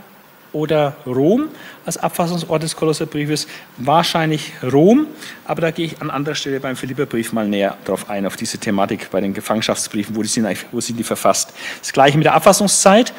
oder 0.53 0.97
Rom 1.05 1.49
als 1.85 1.97
Abfassungsort 1.97 2.63
des 2.63 2.77
Kolosserbriefes? 2.77 3.49
Wahrscheinlich 3.77 4.53
Rom, 4.63 5.09
aber 5.47 5.63
da 5.63 5.73
gehe 5.73 5.87
ich 5.87 6.01
an 6.01 6.11
anderer 6.11 6.37
Stelle 6.37 6.61
beim 6.61 6.77
Philipperbrief 6.77 7.33
mal 7.33 7.49
näher 7.49 7.77
drauf 7.85 8.09
ein, 8.09 8.25
auf 8.25 8.37
diese 8.37 8.59
Thematik 8.59 9.11
bei 9.11 9.21
den 9.21 9.35
Gefangenschaftsbriefen, 9.35 10.15
wo, 10.15 10.23
die 10.23 10.29
sind, 10.29 10.47
wo 10.71 10.81
sind 10.81 10.97
die 10.97 11.03
verfasst. 11.03 11.53
Das 11.81 11.93
gleiche 11.93 12.19
mit 12.19 12.25
der 12.25 12.35
Abfassungszeit. 12.35 13.13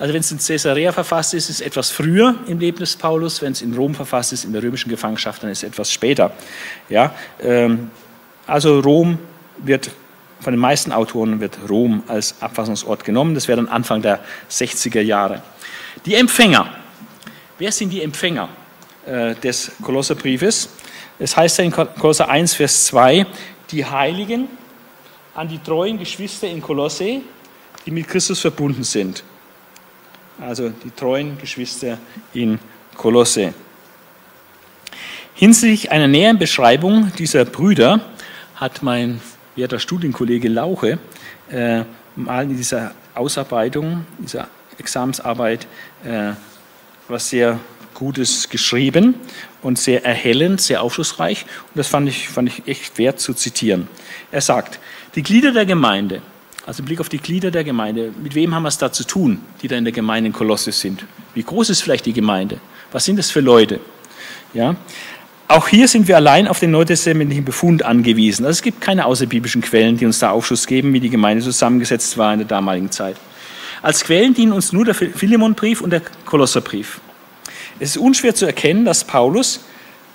Also 0.00 0.12
wenn 0.14 0.20
es 0.20 0.32
in 0.32 0.38
Caesarea 0.38 0.90
verfasst 0.90 1.32
ist, 1.32 1.48
ist 1.48 1.60
es 1.60 1.66
etwas 1.66 1.90
früher 1.90 2.34
im 2.48 2.58
Leben 2.58 2.78
des 2.78 2.96
Paulus. 2.96 3.40
Wenn 3.40 3.52
es 3.52 3.62
in 3.62 3.72
Rom 3.72 3.94
verfasst 3.94 4.32
ist, 4.32 4.44
in 4.44 4.52
der 4.52 4.64
römischen 4.64 4.90
Gefangenschaft, 4.90 5.44
dann 5.44 5.50
ist 5.50 5.58
es 5.58 5.68
etwas 5.68 5.92
später. 5.92 6.32
Ja, 6.88 7.14
ähm, 7.40 7.90
also 8.46 8.80
Rom 8.80 9.18
wird 9.58 9.90
von 10.40 10.52
den 10.52 10.60
meisten 10.60 10.92
Autoren 10.92 11.40
wird 11.40 11.58
Rom 11.68 12.02
als 12.08 12.40
Abfassungsort 12.40 13.04
genommen. 13.04 13.34
Das 13.34 13.48
wäre 13.48 13.56
dann 13.56 13.68
Anfang 13.68 14.02
der 14.02 14.20
60er 14.50 15.00
Jahre. 15.00 15.42
Die 16.04 16.14
Empfänger. 16.14 16.68
Wer 17.58 17.72
sind 17.72 17.90
die 17.90 18.02
Empfänger 18.02 18.48
äh, 19.06 19.34
des 19.34 19.72
Kolosserbriefes? 19.82 20.68
Es 21.18 21.36
heißt 21.36 21.58
ja 21.58 21.64
in 21.64 21.72
Kolosser 21.72 22.28
1, 22.28 22.54
Vers 22.54 22.86
2, 22.86 23.26
die 23.70 23.84
Heiligen 23.84 24.48
an 25.34 25.48
die 25.48 25.58
treuen 25.58 25.98
Geschwister 25.98 26.46
in 26.48 26.60
Kolosse, 26.60 27.22
die 27.84 27.90
mit 27.90 28.06
Christus 28.06 28.40
verbunden 28.40 28.84
sind. 28.84 29.24
Also 30.38 30.68
die 30.68 30.90
treuen 30.90 31.38
Geschwister 31.38 31.98
in 32.34 32.58
Kolosse. 32.94 33.54
Hinsichtlich 35.34 35.90
einer 35.90 36.08
näheren 36.08 36.38
Beschreibung 36.38 37.10
dieser 37.18 37.44
Brüder 37.46 38.00
hat 38.56 38.82
mein 38.82 39.20
werter 39.54 39.78
Studienkollege 39.78 40.48
Lauche 40.48 40.98
äh, 41.50 41.82
mal 42.16 42.44
in 42.44 42.56
dieser 42.56 42.92
Ausarbeitung, 43.14 44.06
dieser 44.18 44.48
Examensarbeit 44.78 45.66
äh, 46.04 46.32
was 47.08 47.30
sehr 47.30 47.60
Gutes 47.94 48.50
geschrieben 48.50 49.14
und 49.62 49.78
sehr 49.78 50.04
erhellend, 50.04 50.60
sehr 50.60 50.82
aufschlussreich. 50.82 51.44
Und 51.44 51.76
das 51.76 51.88
fand 51.88 52.08
ich, 52.08 52.28
fand 52.28 52.48
ich 52.48 52.68
echt 52.68 52.98
wert 52.98 53.20
zu 53.20 53.32
zitieren. 53.32 53.88
Er 54.30 54.42
sagt, 54.42 54.78
die 55.14 55.22
Glieder 55.22 55.52
der 55.52 55.64
Gemeinde, 55.64 56.20
also 56.66 56.82
Blick 56.82 57.00
auf 57.00 57.08
die 57.08 57.18
Glieder 57.18 57.50
der 57.50 57.64
Gemeinde, 57.64 58.12
mit 58.22 58.34
wem 58.34 58.54
haben 58.54 58.64
wir 58.64 58.68
es 58.68 58.76
da 58.76 58.92
zu 58.92 59.04
tun, 59.04 59.40
die 59.62 59.68
da 59.68 59.76
in 59.76 59.84
der 59.84 59.92
Gemeinde 59.92 60.28
in 60.28 60.32
Kolossus 60.34 60.78
sind? 60.78 61.06
Wie 61.32 61.42
groß 61.42 61.70
ist 61.70 61.80
vielleicht 61.80 62.04
die 62.04 62.12
Gemeinde? 62.12 62.60
Was 62.92 63.04
sind 63.04 63.18
das 63.18 63.30
für 63.30 63.40
Leute? 63.40 63.80
Ja? 64.52 64.76
Auch 65.48 65.68
hier 65.68 65.86
sind 65.86 66.08
wir 66.08 66.16
allein 66.16 66.48
auf 66.48 66.58
den 66.58 66.72
neutestamentlichen 66.72 67.44
Befund 67.44 67.84
angewiesen. 67.84 68.44
Also 68.44 68.56
es 68.56 68.62
gibt 68.62 68.80
keine 68.80 69.06
außerbiblischen 69.06 69.62
Quellen, 69.62 69.96
die 69.96 70.04
uns 70.04 70.18
da 70.18 70.30
Aufschluss 70.30 70.66
geben, 70.66 70.92
wie 70.92 70.98
die 70.98 71.10
Gemeinde 71.10 71.42
zusammengesetzt 71.44 72.18
war 72.18 72.32
in 72.32 72.40
der 72.40 72.48
damaligen 72.48 72.90
Zeit. 72.90 73.16
Als 73.80 74.02
Quellen 74.02 74.34
dienen 74.34 74.52
uns 74.52 74.72
nur 74.72 74.84
der 74.84 74.94
Philemonbrief 74.94 75.80
und 75.82 75.90
der 75.90 76.02
Kolosserbrief. 76.24 77.00
Es 77.78 77.90
ist 77.90 77.98
unschwer 77.98 78.34
zu 78.34 78.44
erkennen, 78.44 78.84
dass 78.84 79.04
Paulus 79.04 79.60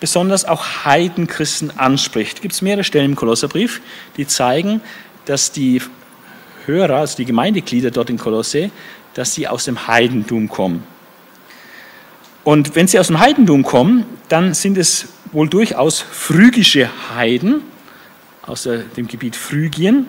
besonders 0.02 0.44
auch 0.44 0.84
Heidenchristen 0.84 1.78
anspricht. 1.78 2.38
Es 2.38 2.42
gibt 2.42 2.62
mehrere 2.62 2.84
Stellen 2.84 3.12
im 3.12 3.16
Kolosserbrief, 3.16 3.82
die 4.18 4.28
zeigen, 4.28 4.82
dass 5.26 5.52
die 5.54 5.82
Hörer, 6.66 6.98
also 6.98 7.16
die 7.16 7.26
Gemeindeglieder 7.26 7.92
dort 7.92 8.10
in 8.10 8.18
Kolosse, 8.18 8.72
dass 9.14 9.34
sie 9.34 9.48
aus 9.48 9.66
dem 9.66 9.88
Heidentum 9.88 10.50
kommen. 10.50 10.84
Und 12.44 12.76
wenn 12.76 12.88
sie 12.88 13.00
aus 13.00 13.08
dem 13.08 13.20
Heidentum 13.20 13.64
kommen, 13.64 14.06
dann 14.30 14.54
sind 14.54 14.78
es 14.78 15.10
wohl 15.32 15.48
durchaus 15.48 16.00
phrygische 16.00 16.90
Heiden 17.16 17.62
aus 18.42 18.64
dem 18.64 19.08
Gebiet 19.08 19.36
Phrygien, 19.36 20.08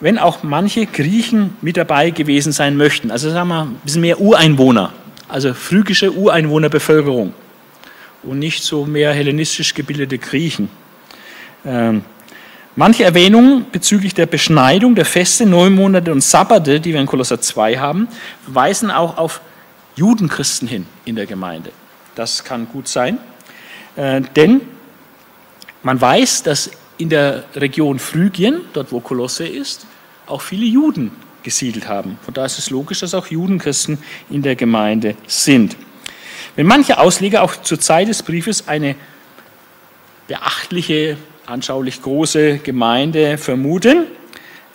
wenn 0.00 0.18
auch 0.18 0.42
manche 0.42 0.86
Griechen 0.86 1.56
mit 1.62 1.76
dabei 1.76 2.10
gewesen 2.10 2.52
sein 2.52 2.76
möchten. 2.76 3.10
Also 3.10 3.30
sagen 3.30 3.48
wir 3.48 3.62
ein 3.62 3.74
bisschen 3.84 4.02
mehr 4.02 4.20
Ureinwohner, 4.20 4.92
also 5.28 5.54
phrygische 5.54 6.12
Ureinwohnerbevölkerung 6.12 7.32
und 8.22 8.38
nicht 8.38 8.62
so 8.62 8.84
mehr 8.84 9.12
hellenistisch 9.12 9.74
gebildete 9.74 10.18
Griechen. 10.18 10.68
Ähm, 11.64 12.02
manche 12.76 13.04
Erwähnungen 13.04 13.66
bezüglich 13.72 14.14
der 14.14 14.26
Beschneidung 14.26 14.94
der 14.94 15.06
Feste, 15.06 15.46
Neumonate 15.46 16.12
und 16.12 16.22
Sabbate, 16.22 16.80
die 16.80 16.92
wir 16.92 17.00
in 17.00 17.06
Kolosser 17.06 17.40
2 17.40 17.78
haben, 17.78 18.08
weisen 18.46 18.90
auch 18.90 19.16
auf 19.16 19.40
Judenchristen 19.98 20.68
hin 20.68 20.86
in 21.04 21.16
der 21.16 21.26
Gemeinde. 21.26 21.72
Das 22.14 22.44
kann 22.44 22.68
gut 22.68 22.88
sein, 22.88 23.18
äh, 23.96 24.20
denn 24.36 24.60
man 25.82 26.00
weiß, 26.00 26.44
dass 26.44 26.70
in 26.98 27.08
der 27.08 27.44
Region 27.54 27.98
Phrygien, 27.98 28.60
dort 28.72 28.92
wo 28.92 29.00
Kolosse 29.00 29.46
ist, 29.46 29.86
auch 30.26 30.40
viele 30.40 30.66
Juden 30.66 31.12
gesiedelt 31.42 31.88
haben. 31.88 32.18
Von 32.22 32.34
daher 32.34 32.46
ist 32.46 32.58
es 32.58 32.70
logisch, 32.70 33.00
dass 33.00 33.14
auch 33.14 33.26
Judenchristen 33.26 33.98
in 34.30 34.42
der 34.42 34.56
Gemeinde 34.56 35.14
sind. 35.26 35.76
Wenn 36.56 36.66
manche 36.66 36.98
Ausleger 36.98 37.42
auch 37.42 37.56
zur 37.62 37.80
Zeit 37.80 38.08
des 38.08 38.22
Briefes 38.22 38.66
eine 38.66 38.96
beachtliche, 40.26 41.16
anschaulich 41.46 42.02
große 42.02 42.58
Gemeinde 42.58 43.38
vermuten, 43.38 44.04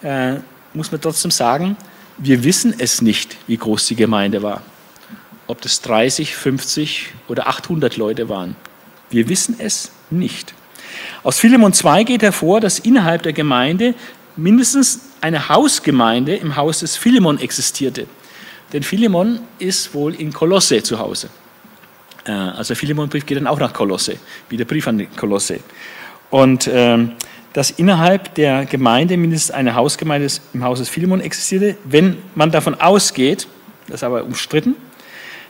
äh, 0.01 0.35
muss 0.73 0.91
man 0.91 0.99
trotzdem 1.01 1.31
sagen, 1.31 1.77
wir 2.17 2.43
wissen 2.43 2.73
es 2.77 3.01
nicht, 3.01 3.37
wie 3.47 3.57
groß 3.57 3.87
die 3.87 3.95
Gemeinde 3.95 4.41
war. 4.41 4.61
Ob 5.53 5.61
das 5.61 5.81
30, 5.81 6.35
50 6.35 7.09
oder 7.27 7.45
800 7.45 7.95
Leute 7.95 8.27
waren. 8.27 8.55
Wir 9.11 9.29
wissen 9.29 9.55
es 9.59 9.91
nicht. 10.09 10.55
Aus 11.21 11.37
Philemon 11.37 11.73
2 11.73 12.05
geht 12.05 12.23
hervor, 12.23 12.59
dass 12.59 12.79
innerhalb 12.79 13.21
der 13.21 13.33
Gemeinde 13.33 13.93
mindestens 14.35 15.01
eine 15.21 15.49
Hausgemeinde 15.49 16.35
im 16.37 16.55
Haus 16.55 16.79
des 16.79 16.97
Philemon 16.97 17.37
existierte. 17.37 18.07
Denn 18.73 18.81
Philemon 18.81 19.41
ist 19.59 19.93
wohl 19.93 20.15
in 20.15 20.33
Kolosse 20.33 20.81
zu 20.81 20.97
Hause. 20.97 21.29
Äh, 22.25 22.31
also 22.31 22.69
der 22.69 22.77
Philemon-Brief 22.77 23.23
geht 23.23 23.37
dann 23.37 23.45
auch 23.45 23.59
nach 23.59 23.73
Kolosse, 23.73 24.15
wie 24.49 24.57
der 24.57 24.65
Brief 24.65 24.87
an 24.87 25.07
Kolosse. 25.15 25.59
Und 26.31 26.67
ähm, 26.73 27.11
dass 27.53 27.69
innerhalb 27.69 28.33
der 28.33 28.65
Gemeinde 28.65 29.17
mindestens 29.17 29.51
eine 29.51 29.75
Hausgemeinde 29.75 30.29
im 30.55 30.63
Haus 30.63 30.79
des 30.79 30.89
Philemon 30.89 31.21
existierte, 31.21 31.77
wenn 31.83 32.17
man 32.33 32.49
davon 32.49 32.73
ausgeht, 32.81 33.47
das 33.85 33.97
ist 33.97 34.03
aber 34.03 34.23
umstritten, 34.23 34.75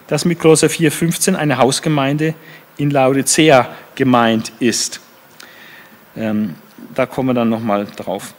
dass 0.07 0.25
mit 0.25 0.39
Kolosser 0.39 0.67
4,15 0.67 1.35
eine 1.35 1.57
Hausgemeinde 1.57 2.35
in 2.77 2.89
Laodicea 2.89 3.69
gemeint 3.95 4.51
ist. 4.59 4.99
Ähm, 6.15 6.55
da 6.93 7.05
kommen 7.05 7.29
wir 7.29 7.33
dann 7.33 7.49
nochmal 7.49 7.85
drauf. 7.95 8.33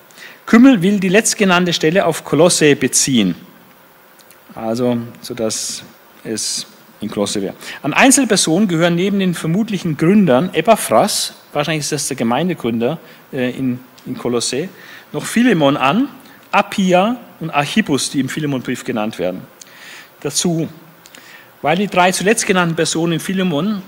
Kümmel 0.46 0.82
will 0.82 1.00
die 1.00 1.08
letztgenannte 1.08 1.72
Stelle 1.72 2.04
auf 2.04 2.24
Kolosse 2.24 2.76
beziehen. 2.76 3.34
Also, 4.54 4.98
sodass 5.20 5.82
es 6.22 6.66
in 7.00 7.10
Kolosse 7.10 7.42
wäre. 7.42 7.54
An 7.82 7.92
Einzelpersonen 7.92 8.68
gehören 8.68 8.94
neben 8.94 9.18
den 9.18 9.34
vermutlichen 9.34 9.96
Gründern 9.96 10.52
Epaphras, 10.54 11.34
wahrscheinlich 11.52 11.82
ist 11.82 11.92
das 11.92 12.08
der 12.08 12.16
Gemeindegründer 12.16 12.98
äh, 13.32 13.50
in, 13.50 13.80
in 14.06 14.16
Kolosse, 14.16 14.68
noch 15.12 15.24
Philemon 15.24 15.76
an, 15.76 16.08
Appia 16.52 17.16
und 17.40 17.50
Archippus, 17.50 18.10
die 18.10 18.20
im 18.20 18.28
Philemonbrief 18.28 18.84
genannt 18.84 19.18
werden. 19.18 19.42
Dazu, 20.20 20.68
weil 21.64 21.78
die 21.78 21.86
drei 21.86 22.12
zuletzt 22.12 22.46
genannten 22.46 22.76
Personen 22.76 23.14
in 23.14 23.20
Philemon 23.20 23.80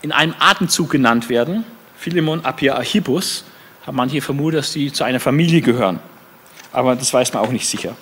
in 0.00 0.10
einem 0.10 0.34
Atemzug 0.38 0.88
genannt 0.88 1.28
werden, 1.28 1.62
Philemon, 1.98 2.42
Appia, 2.46 2.76
Archippus, 2.76 3.44
haben 3.84 3.98
manche 3.98 4.22
vermutet, 4.22 4.60
dass 4.60 4.72
sie 4.72 4.90
zu 4.90 5.04
einer 5.04 5.20
Familie 5.20 5.60
gehören. 5.60 5.98
Aber 6.72 6.96
das 6.96 7.12
weiß 7.12 7.34
man 7.34 7.44
auch 7.44 7.52
nicht 7.52 7.68
sicher. 7.68 7.94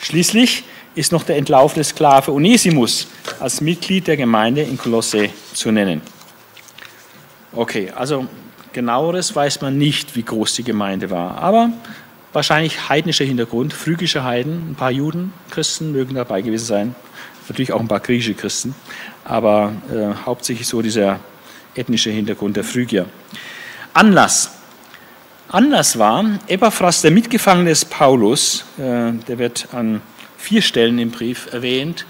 Schließlich 0.00 0.64
ist 0.96 1.12
noch 1.12 1.22
der 1.22 1.36
entlaufene 1.36 1.84
Sklave 1.84 2.32
Onesimus 2.32 3.06
als 3.38 3.60
Mitglied 3.60 4.08
der 4.08 4.16
Gemeinde 4.16 4.62
in 4.62 4.76
Kolosse 4.76 5.30
zu 5.54 5.70
nennen. 5.70 6.02
Okay, 7.52 7.92
also 7.94 8.26
genaueres 8.72 9.36
weiß 9.36 9.60
man 9.60 9.78
nicht, 9.78 10.16
wie 10.16 10.24
groß 10.24 10.56
die 10.56 10.64
Gemeinde 10.64 11.10
war. 11.10 11.38
Aber 11.38 11.70
wahrscheinlich 12.32 12.88
heidnischer 12.88 13.24
Hintergrund, 13.24 13.72
phrygische 13.72 14.24
Heiden, 14.24 14.72
ein 14.72 14.74
paar 14.74 14.90
Juden, 14.90 15.32
Christen 15.50 15.92
mögen 15.92 16.16
dabei 16.16 16.42
gewesen 16.42 16.66
sein. 16.66 16.94
Natürlich 17.48 17.72
auch 17.72 17.80
ein 17.80 17.88
paar 17.88 18.00
griechische 18.00 18.34
Christen. 18.34 18.74
Aber 19.24 19.72
äh, 19.92 20.14
hauptsächlich 20.26 20.66
so 20.66 20.82
dieser 20.82 21.20
ethnische 21.74 22.10
Hintergrund 22.10 22.56
der 22.56 22.64
Phrygier. 22.64 23.06
Anlass. 23.94 24.50
Anlass 25.48 25.98
war, 25.98 26.24
Epaphras, 26.46 27.02
der 27.02 27.10
Mitgefangene 27.10 27.70
des 27.70 27.84
Paulus, 27.84 28.64
äh, 28.78 29.12
der 29.28 29.38
wird 29.38 29.68
an 29.72 30.00
vier 30.38 30.62
Stellen 30.62 30.98
im 30.98 31.10
Brief 31.10 31.52
erwähnt 31.52 32.06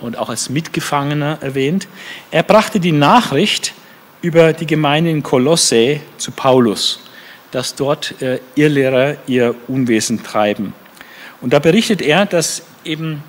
und 0.00 0.18
auch 0.18 0.28
als 0.28 0.50
Mitgefangener 0.50 1.38
erwähnt. 1.40 1.88
Er 2.30 2.42
brachte 2.42 2.80
die 2.80 2.92
Nachricht 2.92 3.72
über 4.20 4.52
die 4.52 4.66
Gemeinde 4.66 5.10
in 5.10 5.22
Kolosse 5.22 6.00
zu 6.18 6.32
Paulus, 6.32 7.00
dass 7.50 7.74
dort 7.74 8.20
äh, 8.20 8.40
Irrlehrer 8.54 9.16
ihr 9.26 9.54
Unwesen 9.68 10.22
treiben. 10.22 10.74
Und 11.40 11.52
da 11.52 11.58
berichtet 11.58 12.02
er, 12.02 12.26
dass 12.26 12.62
eben 12.84 13.22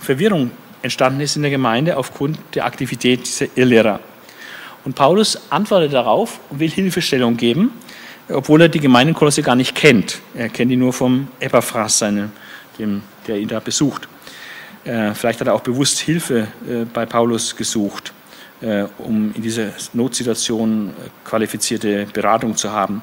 Verwirrung 0.00 0.50
entstanden 0.82 1.20
ist 1.20 1.36
in 1.36 1.42
der 1.42 1.50
Gemeinde 1.50 1.96
aufgrund 1.96 2.38
der 2.54 2.66
Aktivität 2.66 3.26
dieser 3.26 3.46
Irrlehrer. 3.56 4.00
Und 4.84 4.94
Paulus 4.94 5.38
antwortet 5.50 5.92
darauf 5.92 6.40
und 6.50 6.60
will 6.60 6.70
Hilfestellung 6.70 7.36
geben, 7.36 7.72
obwohl 8.28 8.62
er 8.62 8.68
die 8.68 8.80
Gemeinde 8.80 9.14
Kolosse 9.14 9.42
gar 9.42 9.54
nicht 9.54 9.74
kennt. 9.74 10.20
Er 10.34 10.48
kennt 10.48 10.70
die 10.70 10.76
nur 10.76 10.92
vom 10.92 11.28
Epaphras, 11.38 11.98
seine, 11.98 12.30
dem, 12.78 13.02
der 13.26 13.38
ihn 13.38 13.48
da 13.48 13.60
besucht. 13.60 14.08
Äh, 14.84 15.14
vielleicht 15.14 15.40
hat 15.40 15.46
er 15.46 15.54
auch 15.54 15.60
bewusst 15.60 16.00
Hilfe 16.00 16.48
äh, 16.68 16.84
bei 16.92 17.06
Paulus 17.06 17.54
gesucht, 17.54 18.12
äh, 18.60 18.84
um 18.98 19.32
in 19.34 19.42
dieser 19.42 19.68
Notsituation 19.92 20.88
äh, 20.88 21.28
qualifizierte 21.28 22.06
Beratung 22.12 22.56
zu 22.56 22.72
haben. 22.72 23.02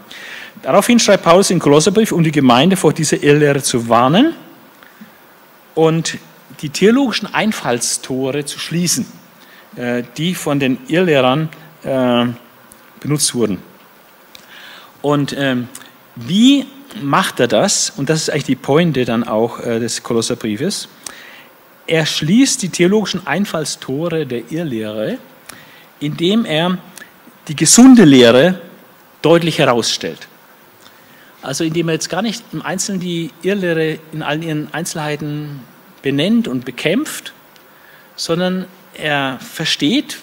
Daraufhin 0.61 0.99
schreibt 0.99 1.23
Paulus 1.23 1.49
in 1.51 1.59
Kolosserbrief, 1.59 2.11
um 2.11 2.23
die 2.23 2.31
Gemeinde 2.31 2.75
vor 2.75 2.91
dieser 2.91 3.23
Irrlehre 3.23 3.61
zu 3.61 3.87
warnen 3.87 4.33
und 5.75 6.17
die 6.61 6.69
theologischen 6.69 7.33
Einfallstore 7.33 8.45
zu 8.45 8.59
schließen, 8.59 9.05
äh, 9.75 10.03
die 10.17 10.35
von 10.35 10.59
den 10.59 10.77
Irrlehrern 10.87 11.49
äh, 11.83 12.25
benutzt 12.99 13.33
wurden. 13.33 13.59
Und 15.01 15.35
ähm, 15.37 15.69
wie 16.15 16.65
macht 17.01 17.39
er 17.39 17.47
das? 17.47 17.91
Und 17.95 18.09
das 18.09 18.23
ist 18.23 18.29
eigentlich 18.29 18.43
die 18.45 18.55
Pointe 18.55 19.05
dann 19.05 19.23
auch 19.23 19.59
äh, 19.59 19.79
des 19.79 20.03
Kolosserbriefes. 20.03 20.89
Er 21.87 22.05
schließt 22.05 22.61
die 22.61 22.69
theologischen 22.69 23.25
Einfallstore 23.25 24.25
der 24.25 24.51
Irrlehre, 24.51 25.17
indem 25.99 26.45
er 26.45 26.77
die 27.47 27.55
gesunde 27.55 28.03
Lehre 28.03 28.61
deutlich 29.21 29.57
herausstellt. 29.57 30.27
Also 31.41 31.63
indem 31.63 31.87
er 31.87 31.93
jetzt 31.93 32.09
gar 32.09 32.21
nicht 32.21 32.43
im 32.51 32.61
Einzelnen 32.61 32.99
die 32.99 33.31
Irrlehre 33.41 33.97
in 34.11 34.21
allen 34.21 34.43
ihren 34.43 34.73
Einzelheiten 34.73 35.61
benennt 36.01 36.47
und 36.47 36.65
bekämpft, 36.65 37.33
sondern 38.15 38.65
er 38.93 39.39
versteht, 39.39 40.19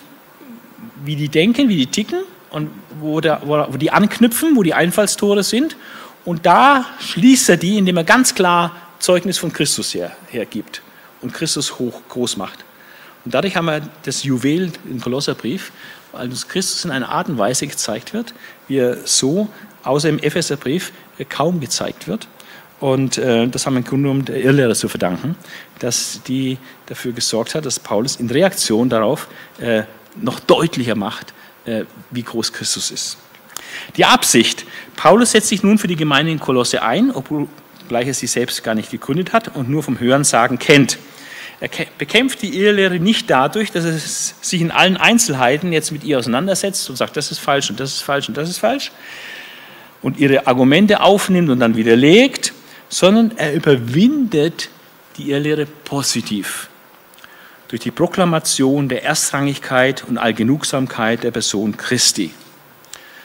wie 1.05 1.17
die 1.17 1.29
denken, 1.29 1.69
wie 1.69 1.77
die 1.77 1.87
ticken 1.87 2.21
und 2.51 2.71
wo, 3.01 3.21
der, 3.21 3.41
wo 3.45 3.77
die 3.77 3.91
anknüpfen, 3.91 4.57
wo 4.57 4.63
die 4.63 4.75
Einfallstore 4.75 5.43
sind. 5.43 5.77
Und 6.25 6.47
da 6.47 6.87
schließt 7.01 7.49
er 7.51 7.57
die, 7.57 7.79
indem 7.79 7.97
er 7.97 8.05
ganz 8.05 8.35
klar 8.35 8.75
Zeugnis 8.99 9.39
von 9.39 9.53
Christus 9.53 9.95
her, 9.95 10.17
hergibt 10.29 10.83
und 11.23 11.33
Christus 11.33 11.79
hoch 11.79 12.01
groß 12.09 12.37
macht. 12.37 12.65
Und 13.25 13.35
dadurch 13.35 13.57
haben 13.57 13.67
wir 13.67 13.83
das 14.05 14.23
Juwel 14.23 14.73
im 14.89 15.01
Kolosserbrief, 15.01 15.73
weil 16.13 16.29
uns 16.29 16.49
Christus 16.49 16.85
in 16.85 16.91
einer 16.91 17.09
Art 17.09 17.29
und 17.29 17.39
Weise 17.39 17.67
gezeigt 17.67 18.13
wird, 18.15 18.35
wie 18.69 18.79
er 18.79 19.07
so 19.07 19.49
außer 19.83 20.09
im 20.09 20.19
Epheserbrief 20.19 20.93
kaum 21.29 21.61
gezeigt 21.61 22.09
wird. 22.09 22.29
Und 22.79 23.17
äh, 23.17 23.47
das 23.49 23.67
haben 23.67 23.75
wir 23.75 23.79
im 23.79 23.85
Grunde 23.85 24.03
genommen 24.03 24.25
der 24.27 24.43
Irrlehre 24.43 24.75
zu 24.75 24.89
verdanken, 24.89 25.35
dass 25.79 26.21
die 26.27 26.59
dafür 26.87 27.13
gesorgt 27.13 27.55
hat, 27.55 27.65
dass 27.65 27.81
Paulus 27.81 28.17
in 28.17 28.29
Reaktion 28.29 28.89
darauf 28.89 29.29
äh, 29.59 29.85
noch 30.21 30.41
deutlicher 30.41 30.95
macht, 30.95 31.33
äh, 31.65 31.85
wie 32.11 32.23
groß 32.23 32.53
Christus 32.53 32.91
ist. 32.91 33.17
Die 33.97 34.05
Absicht. 34.05 34.67
Paulus 34.95 35.33
setzt 35.33 35.49
sich 35.49 35.63
nun 35.63 35.79
für 35.79 35.89
die 35.89 35.97
Gemeinde 35.97 36.33
in 36.33 36.41
Kolosse 36.41 36.83
ein, 36.83 37.11
obwohl 37.11 37.49
gleich 37.89 38.09
er 38.09 38.15
sie 38.15 38.27
selbst 38.27 38.63
gar 38.63 38.75
nicht 38.75 38.91
gegründet 38.91 39.33
hat 39.33 39.57
und 39.57 39.69
nur 39.71 39.83
vom 39.83 39.99
Hörensagen 39.99 40.59
kennt. 40.59 40.99
Er 41.61 41.71
bekämpft 41.97 42.43
die 42.43 42.59
Irrlehre 42.59 42.99
nicht 42.99 43.31
dadurch, 43.31 43.73
dass 43.73 43.87
er 43.87 43.93
sich 43.93 44.61
in 44.61 44.71
allen 44.71 44.99
Einzelheiten 44.99 45.73
jetzt 45.73 45.91
mit 45.91 46.05
ihr 46.05 46.19
auseinandersetzt 46.19 46.91
und 46.91 46.97
sagt, 46.97 47.17
das 47.17 47.31
ist 47.31 47.39
falsch 47.39 47.71
und 47.71 47.81
das 47.81 47.95
ist 47.95 48.03
falsch 48.03 48.29
und 48.29 48.37
das 48.37 48.51
ist 48.51 48.59
falsch 48.59 48.93
und 50.03 50.19
ihre 50.19 50.47
Argumente 50.47 51.01
aufnimmt 51.01 51.51
und 51.51 51.61
dann 51.61 51.77
widerlegt, 51.77 52.53
sondern 52.89 53.37
er 53.37 53.55
überwindet 53.55 54.69
die 55.17 55.31
Irrlehre 55.31 55.67
positiv 55.67 56.69
durch 57.69 57.83
die 57.83 57.91
Proklamation 57.91 58.89
der 58.89 59.03
Erstrangigkeit 59.03 60.05
und 60.09 60.19
Allgenugsamkeit 60.19 61.25
der 61.25 61.33
Person 61.33 61.77
Christi. 61.77 62.33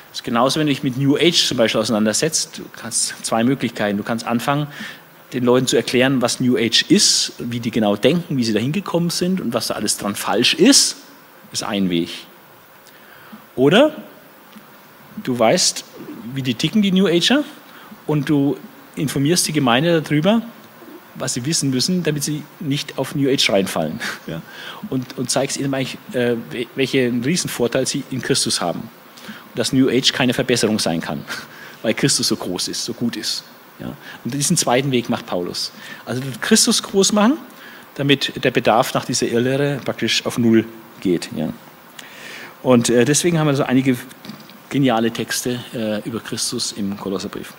Das 0.10 0.20
ist 0.20 0.24
genauso, 0.24 0.60
wenn 0.60 0.68
du 0.68 0.74
dich 0.74 0.84
mit 0.84 0.98
New 0.98 1.16
Age 1.16 1.48
zum 1.48 1.58
Beispiel 1.58 1.80
auseinandersetzt. 1.80 2.58
Du 2.58 2.66
kannst 2.76 3.24
zwei 3.24 3.44
Möglichkeiten. 3.44 3.98
Du 3.98 4.04
kannst 4.04 4.26
anfangen, 4.26 4.68
den 5.32 5.46
Leuten 5.46 5.68
zu 5.68 5.78
erklären, 5.78 6.22
was 6.22 6.40
New 6.40 6.58
Age 6.58 6.84
ist, 6.90 7.34
wie 7.38 7.60
die 7.60 7.72
genau 7.72 7.96
denken, 7.96 8.36
wie 8.36 8.44
sie 8.44 8.52
da 8.52 8.60
hingekommen 8.60 9.10
sind 9.10 9.40
und 9.40 9.54
was 9.54 9.68
da 9.68 9.76
alles 9.76 9.98
dran 9.98 10.16
falsch 10.16 10.54
ist. 10.54 10.98
Das 11.52 11.62
ist 11.62 11.68
ein 11.68 11.90
Weg. 11.90 12.10
Oder 13.56 13.96
du 15.24 15.38
weißt, 15.38 15.86
wie 16.34 16.42
die 16.42 16.56
ticken, 16.56 16.82
die 16.82 16.92
New 16.92 17.08
Ager, 17.08 17.44
und 18.08 18.28
du 18.28 18.58
informierst 18.96 19.48
die 19.48 19.54
Gemeinde 19.54 20.02
darüber, 20.02 20.42
was 21.16 21.34
sie 21.34 21.46
wissen 21.46 21.70
müssen, 21.70 22.04
damit 22.04 22.24
sie 22.24 22.44
nicht 22.60 22.98
auf 22.98 23.16
New 23.16 23.30
Age 23.30 23.50
reinfallen. 23.50 24.00
Ja? 24.28 24.42
Und, 24.90 25.18
und 25.18 25.30
zeigst 25.30 25.58
ihnen 25.58 25.74
eigentlich, 25.74 25.98
äh, 26.14 26.36
welchen 26.76 27.24
Riesenvorteil 27.24 27.86
sie 27.86 28.04
in 28.12 28.22
Christus 28.22 28.62
haben. 28.62 28.80
Und 28.80 29.60
dass 29.60 29.74
New 29.74 29.90
Age 29.90 30.12
keine 30.14 30.34
Verbesserung 30.34 30.80
sein 30.80 31.02
kann, 31.02 31.24
weil 31.82 31.94
Christus 31.94 32.28
so 32.28 32.36
groß 32.36 32.70
ist, 32.70 32.86
so 32.86 32.94
gut 32.94 33.16
ist. 33.16 33.44
Ja? 33.80 33.94
Und 34.24 34.34
diesen 34.34 34.58
zweiten 34.58 34.92
Weg 34.92 35.10
macht 35.10 35.26
Paulus. 35.26 35.72
Also 36.06 36.22
Christus 36.40 36.82
groß 36.82 37.12
machen, 37.12 37.38
damit 37.96 38.44
der 38.44 38.52
Bedarf 38.52 38.94
nach 38.94 39.06
dieser 39.06 39.28
Irrlehre 39.28 39.80
praktisch 39.84 40.26
auf 40.26 40.38
Null 40.38 40.66
geht. 41.02 41.30
Ja? 41.36 41.52
Und 42.64 42.90
äh, 42.90 43.06
deswegen 43.06 43.40
haben 43.40 43.48
wir 43.48 43.56
so 43.56 43.64
einige 43.64 43.98
geniale 44.70 45.12
Texte 45.12 45.60
äh, 45.74 46.08
über 46.08 46.20
Christus 46.20 46.72
im 46.72 46.98
Kolosserbrief. 46.98 47.54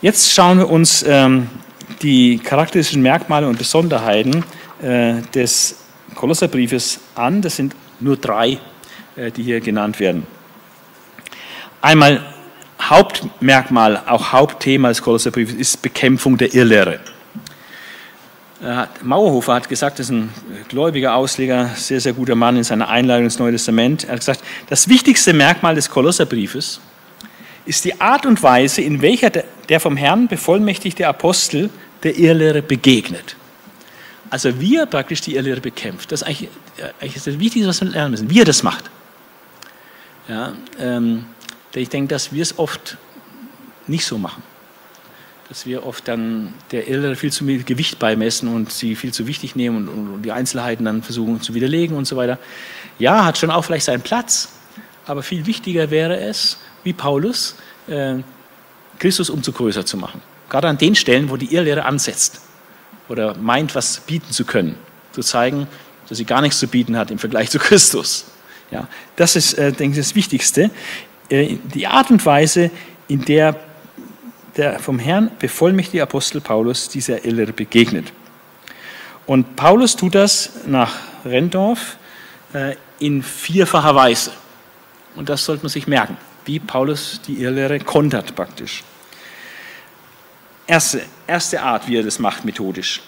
Jetzt 0.00 0.32
schauen 0.32 0.58
wir 0.58 0.70
uns 0.70 1.02
ähm, 1.02 1.48
die 2.02 2.38
charakteristischen 2.38 3.02
Merkmale 3.02 3.48
und 3.48 3.58
Besonderheiten 3.58 4.44
äh, 4.80 5.14
des 5.34 5.74
Kolosserbriefes 6.14 7.00
an. 7.16 7.42
Das 7.42 7.56
sind 7.56 7.74
nur 7.98 8.16
drei, 8.16 8.58
äh, 9.16 9.32
die 9.32 9.42
hier 9.42 9.60
genannt 9.60 9.98
werden. 9.98 10.24
Einmal 11.80 12.24
Hauptmerkmal, 12.80 14.00
auch 14.06 14.32
Hauptthema 14.32 14.88
des 14.88 15.02
Kolosserbriefes 15.02 15.56
ist 15.56 15.82
Bekämpfung 15.82 16.36
der 16.38 16.54
Irrlehre. 16.54 17.00
Mauerhofer 19.02 19.54
hat 19.54 19.68
gesagt, 19.68 19.98
das 19.98 20.06
ist 20.06 20.12
ein 20.12 20.30
gläubiger 20.68 21.14
Ausleger, 21.14 21.70
sehr, 21.76 22.00
sehr 22.00 22.12
guter 22.12 22.34
Mann 22.34 22.56
in 22.56 22.64
seiner 22.64 22.88
Einleitung 22.88 23.24
ins 23.24 23.38
Neue 23.38 23.52
Testament. 23.52 24.04
Er 24.04 24.12
hat 24.12 24.20
gesagt, 24.20 24.42
das 24.68 24.88
wichtigste 24.88 25.32
Merkmal 25.32 25.76
des 25.76 25.90
Kolosserbriefes 25.90 26.80
die 27.84 28.00
Art 28.00 28.26
und 28.26 28.42
Weise, 28.42 28.80
in 28.80 29.02
welcher 29.02 29.30
der 29.30 29.80
vom 29.80 29.96
Herrn 29.96 30.28
bevollmächtigte 30.28 31.06
Apostel 31.06 31.70
der 32.02 32.16
Irrlehre 32.16 32.62
begegnet. 32.62 33.36
Also 34.30 34.60
wie 34.60 34.76
er 34.76 34.86
praktisch 34.86 35.20
die 35.20 35.36
Irrlehre 35.36 35.60
bekämpft. 35.60 36.12
Das 36.12 36.22
ist 36.22 36.28
eigentlich, 36.28 36.50
eigentlich 37.00 37.22
das 37.22 37.38
Wichtigste, 37.38 37.68
was 37.68 37.80
wir 37.80 37.88
lernen 37.88 38.12
müssen, 38.12 38.30
wie 38.30 38.40
er 38.40 38.44
das 38.44 38.62
macht. 38.62 38.90
Ja, 40.28 40.52
ähm, 40.78 41.26
ich 41.74 41.88
denke, 41.88 42.08
dass 42.08 42.32
wir 42.32 42.42
es 42.42 42.58
oft 42.58 42.96
nicht 43.86 44.04
so 44.04 44.18
machen 44.18 44.42
dass 45.48 45.64
wir 45.64 45.86
oft 45.86 46.06
dann 46.06 46.52
der 46.72 46.88
Irrlehre 46.88 47.16
viel 47.16 47.32
zu 47.32 47.44
viel 47.44 47.62
Gewicht 47.62 47.98
beimessen 47.98 48.48
und 48.48 48.70
sie 48.70 48.94
viel 48.94 49.12
zu 49.12 49.26
wichtig 49.26 49.56
nehmen 49.56 49.88
und, 49.88 49.88
und, 49.88 50.22
die 50.22 50.32
Einzelheiten 50.32 50.84
dann 50.84 51.02
versuchen 51.02 51.40
zu 51.40 51.54
widerlegen 51.54 51.96
und 51.96 52.04
so 52.04 52.16
weiter. 52.16 52.38
Ja, 52.98 53.24
hat 53.24 53.38
schon 53.38 53.50
auch 53.50 53.64
vielleicht 53.64 53.86
seinen 53.86 54.02
Platz, 54.02 54.50
aber 55.06 55.22
viel 55.22 55.46
wichtiger 55.46 55.90
wäre 55.90 56.20
es, 56.20 56.58
wie 56.88 56.94
Paulus, 56.94 57.54
äh, 57.86 58.14
Christus 58.98 59.28
umso 59.28 59.52
größer 59.52 59.84
zu 59.84 59.98
machen. 59.98 60.22
Gerade 60.48 60.68
an 60.68 60.78
den 60.78 60.94
Stellen, 60.94 61.28
wo 61.28 61.36
die 61.36 61.54
Irrlehre 61.54 61.84
ansetzt 61.84 62.40
oder 63.10 63.36
meint, 63.36 63.74
was 63.74 64.00
bieten 64.00 64.32
zu 64.32 64.46
können, 64.46 64.74
zu 65.12 65.20
zeigen, 65.20 65.68
dass 66.08 66.16
sie 66.16 66.24
gar 66.24 66.40
nichts 66.40 66.58
zu 66.58 66.66
bieten 66.66 66.96
hat 66.96 67.10
im 67.10 67.18
Vergleich 67.18 67.50
zu 67.50 67.58
Christus. 67.58 68.24
Ja, 68.70 68.88
das 69.16 69.36
ist, 69.36 69.52
äh, 69.54 69.70
denke 69.72 69.98
ich, 69.98 70.06
das 70.06 70.14
Wichtigste. 70.14 70.70
Äh, 71.28 71.58
die 71.74 71.86
Art 71.86 72.10
und 72.10 72.24
Weise, 72.24 72.70
in 73.06 73.24
der 73.24 73.56
der 74.56 74.80
vom 74.80 74.98
Herrn 74.98 75.30
bevollmächtigte 75.38 76.02
Apostel 76.02 76.40
Paulus 76.40 76.88
dieser 76.88 77.24
Irrlehre 77.24 77.52
begegnet. 77.52 78.12
Und 79.24 79.54
Paulus 79.54 79.94
tut 79.94 80.16
das 80.16 80.50
nach 80.66 80.96
Rendorf 81.24 81.96
in 82.98 83.22
vierfacher 83.22 83.94
Weise. 83.94 84.32
Und 85.18 85.28
das 85.28 85.44
sollte 85.44 85.64
man 85.64 85.70
sich 85.70 85.88
merken, 85.88 86.16
wie 86.48 86.58
Paulus 86.58 87.20
die 87.26 87.42
Irrlehre 87.42 87.78
kontert 87.78 88.34
praktisch. 88.34 88.82
Erste, 90.66 91.02
erste 91.26 91.62
Art, 91.62 91.86
wie 91.86 91.96
er 91.96 92.02
das 92.02 92.18
macht 92.18 92.44
methodisch. 92.44 93.02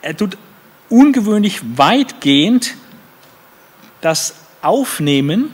Er 0.00 0.16
tut 0.16 0.38
ungewöhnlich 0.88 1.60
weitgehend 1.76 2.74
das 4.00 4.36
aufnehmen, 4.62 5.50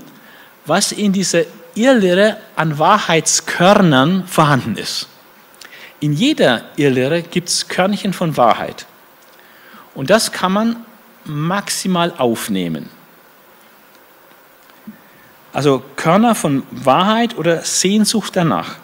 was 0.66 0.92
in 0.92 1.12
dieser 1.12 1.44
Irrlehre 1.74 2.36
an 2.56 2.78
Wahrheitskörnern 2.78 4.26
vorhanden 4.26 4.76
ist. 4.76 5.08
In 6.00 6.12
jeder 6.12 6.64
Irrlehre 6.76 7.22
gibt 7.22 7.48
es 7.48 7.68
Körnchen 7.68 8.12
von 8.12 8.36
Wahrheit. 8.36 8.86
Und 9.94 10.10
das 10.10 10.30
kann 10.30 10.52
man 10.52 10.76
maximal 11.24 12.12
aufnehmen. 12.18 12.90
Also 15.54 15.82
Körner 15.96 16.34
von 16.34 16.64
Wahrheit 16.70 17.38
oder 17.38 17.62
Sehnsucht 17.62 18.36
danach. 18.36 18.76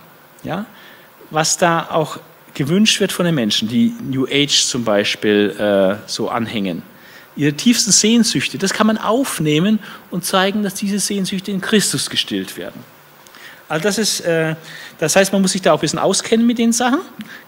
Ja? 0.43 0.65
Was 1.31 1.59
da 1.59 1.89
auch 1.91 2.19
gewünscht 2.55 3.01
wird 3.01 3.13
von 3.13 3.27
den 3.27 3.35
Menschen, 3.35 3.69
die 3.69 3.93
New 4.03 4.27
Age 4.27 4.65
zum 4.65 4.85
Beispiel 4.85 5.55
äh, 5.59 6.09
so 6.09 6.31
anhängen 6.31 6.83
ihre 7.37 7.55
tiefsten 7.55 7.91
Sehnsüchte, 7.91 8.59
das 8.59 8.73
kann 8.75 8.87
man 8.87 8.99
aufnehmen 8.99 9.79
und 10.11 10.25
zeigen, 10.25 10.63
dass 10.63 10.75
diese 10.75 10.99
Sehnsüchte 10.99 11.51
in 11.51 11.61
Christus 11.61 12.11
gestillt 12.11 12.57
werden. 12.57 12.85
Also 13.69 13.85
das 13.85 13.99
ist, 13.99 14.21
äh, 14.21 14.57
das 14.99 15.15
heißt, 15.17 15.33
man 15.33 15.41
muss 15.41 15.53
sich 15.53 15.63
da 15.63 15.73
auch 15.73 15.79
ein 15.79 15.81
bisschen 15.81 16.01
auskennen 16.01 16.47
mit 16.47 16.59
den 16.59 16.73
Sachen, 16.73 17.01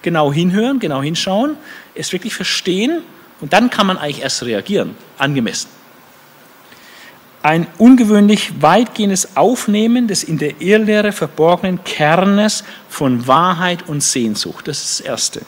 genau 0.03 0.33
hinhören, 0.33 0.79
genau 0.79 1.03
hinschauen, 1.03 1.57
es 1.95 2.13
wirklich 2.13 2.35
verstehen 2.35 3.03
Und 3.41 3.53
dann 3.53 3.71
kann 3.71 3.89
man 3.89 3.99
eigentlich 3.99 4.23
erst 4.23 4.45
reagieren, 4.45 4.95
angemessen. 5.19 5.69
Ein 7.43 7.67
ungewöhnlich 7.79 8.63
weitgehendes 8.63 9.37
Aufnehmen 9.37 10.07
des 10.07 10.23
in 10.23 10.39
der 10.39 10.61
Irrlehre 10.61 11.11
verborgenen 11.13 11.83
Kernes 11.83 12.63
von 12.89 13.27
Wahrheit 13.27 13.89
und 13.89 14.03
Sehnsucht. 14.03 14.69
Das 14.69 14.79
ist 14.79 15.01
das 15.01 15.07
Erste. 15.07 15.43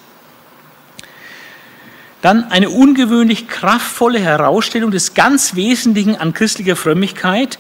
Dann 2.21 2.51
eine 2.51 2.71
ungewöhnlich 2.71 3.49
kraftvolle 3.49 4.19
Herausstellung 4.19 4.91
des 4.91 5.15
ganz 5.15 5.57
Wesentlichen 5.57 6.17
an 6.17 6.33
christlicher 6.33 6.75
Frömmigkeit 6.75 7.59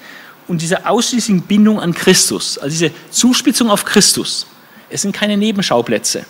und 0.49 0.63
dieser 0.63 0.91
ausschließlichen 0.91 1.43
Bindung 1.43 1.81
an 1.81 1.95
Christus, 1.95 2.59
also 2.59 2.71
diese 2.71 2.91
Zuspitzung 3.11 3.71
auf 3.71 3.85
Christus. 3.85 4.47
Es 4.91 5.03
sind 5.03 5.15
keine 5.15 5.37
Nebenschauplätze, 5.37 6.25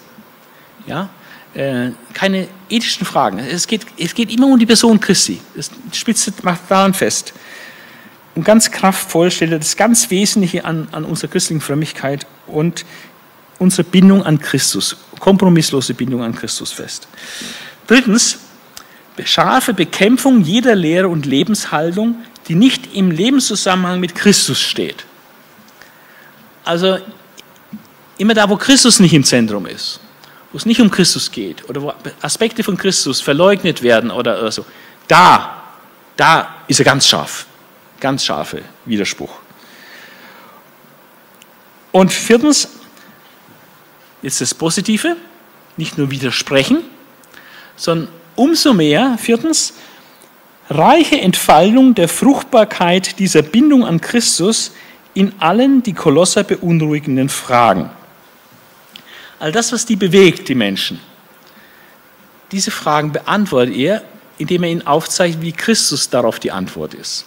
ja? 0.86 1.08
Äh, 1.54 1.92
keine 2.12 2.48
ethischen 2.68 3.06
Fragen. 3.06 3.38
Es 3.38 3.68
geht, 3.68 3.86
es 3.96 4.12
geht 4.12 4.32
immer 4.32 4.48
um 4.48 4.58
die 4.58 4.66
Person 4.66 4.98
Christi. 4.98 5.40
Das 5.54 5.70
spitzt 5.92 6.42
macht 6.42 6.62
daran 6.68 6.92
fest. 6.92 7.32
Und 8.34 8.44
ganz 8.44 8.70
kraftvoll 8.70 9.30
stellt 9.30 9.52
er 9.52 9.58
das 9.58 9.76
ganz 9.76 10.10
Wesentliche 10.10 10.64
an, 10.64 10.88
an 10.92 11.04
unserer 11.04 11.30
christlichen 11.30 11.60
Frömmigkeit 11.60 12.26
und 12.46 12.84
unsere 13.58 13.84
Bindung 13.84 14.24
an 14.24 14.40
Christus, 14.40 14.96
kompromisslose 15.20 15.94
Bindung 15.94 16.22
an 16.22 16.34
Christus 16.34 16.72
fest. 16.72 17.06
Drittens, 17.86 18.38
scharfe 19.24 19.72
Bekämpfung 19.72 20.42
jeder 20.42 20.74
Lehre 20.74 21.08
und 21.08 21.26
Lebenshaltung, 21.26 22.16
die 22.48 22.56
nicht 22.56 22.94
im 22.94 23.10
Lebenszusammenhang 23.10 24.00
mit 24.00 24.14
Christus 24.14 24.60
steht. 24.60 25.04
Also 26.64 26.98
immer 28.18 28.34
da, 28.34 28.48
wo 28.48 28.56
Christus 28.56 29.00
nicht 29.00 29.12
im 29.14 29.24
Zentrum 29.24 29.66
ist, 29.66 30.00
wo 30.52 30.58
es 30.58 30.66
nicht 30.66 30.80
um 30.80 30.90
Christus 30.90 31.30
geht 31.30 31.68
oder 31.68 31.82
wo 31.82 31.92
Aspekte 32.20 32.62
von 32.64 32.76
Christus 32.76 33.20
verleugnet 33.20 33.82
werden 33.82 34.10
oder, 34.10 34.40
oder 34.40 34.52
so, 34.52 34.64
da, 35.08 35.62
da 36.16 36.56
ist 36.66 36.80
er 36.80 36.84
ganz 36.84 37.06
scharf, 37.06 37.46
ganz 38.04 38.22
scharfe 38.22 38.60
Widerspruch. 38.84 39.32
Und 41.90 42.12
viertens, 42.12 42.68
jetzt 44.20 44.42
das 44.42 44.52
Positive, 44.52 45.16
nicht 45.78 45.96
nur 45.96 46.10
widersprechen, 46.10 46.82
sondern 47.76 48.08
umso 48.36 48.74
mehr, 48.74 49.16
viertens, 49.16 49.72
reiche 50.68 51.18
Entfaltung 51.18 51.94
der 51.94 52.08
Fruchtbarkeit 52.08 53.18
dieser 53.18 53.40
Bindung 53.40 53.86
an 53.86 54.02
Christus 54.02 54.72
in 55.14 55.32
allen 55.38 55.82
die 55.82 55.94
Kolosser 55.94 56.44
beunruhigenden 56.44 57.30
Fragen. 57.30 57.88
All 59.38 59.50
das, 59.50 59.72
was 59.72 59.86
die 59.86 59.96
bewegt, 59.96 60.50
die 60.50 60.54
Menschen, 60.54 61.00
diese 62.52 62.70
Fragen 62.70 63.12
beantwortet 63.12 63.76
er, 63.76 64.02
indem 64.36 64.64
er 64.64 64.68
ihnen 64.72 64.86
aufzeigt, 64.86 65.40
wie 65.40 65.52
Christus 65.52 66.10
darauf 66.10 66.38
die 66.38 66.52
Antwort 66.52 66.92
ist. 66.92 67.24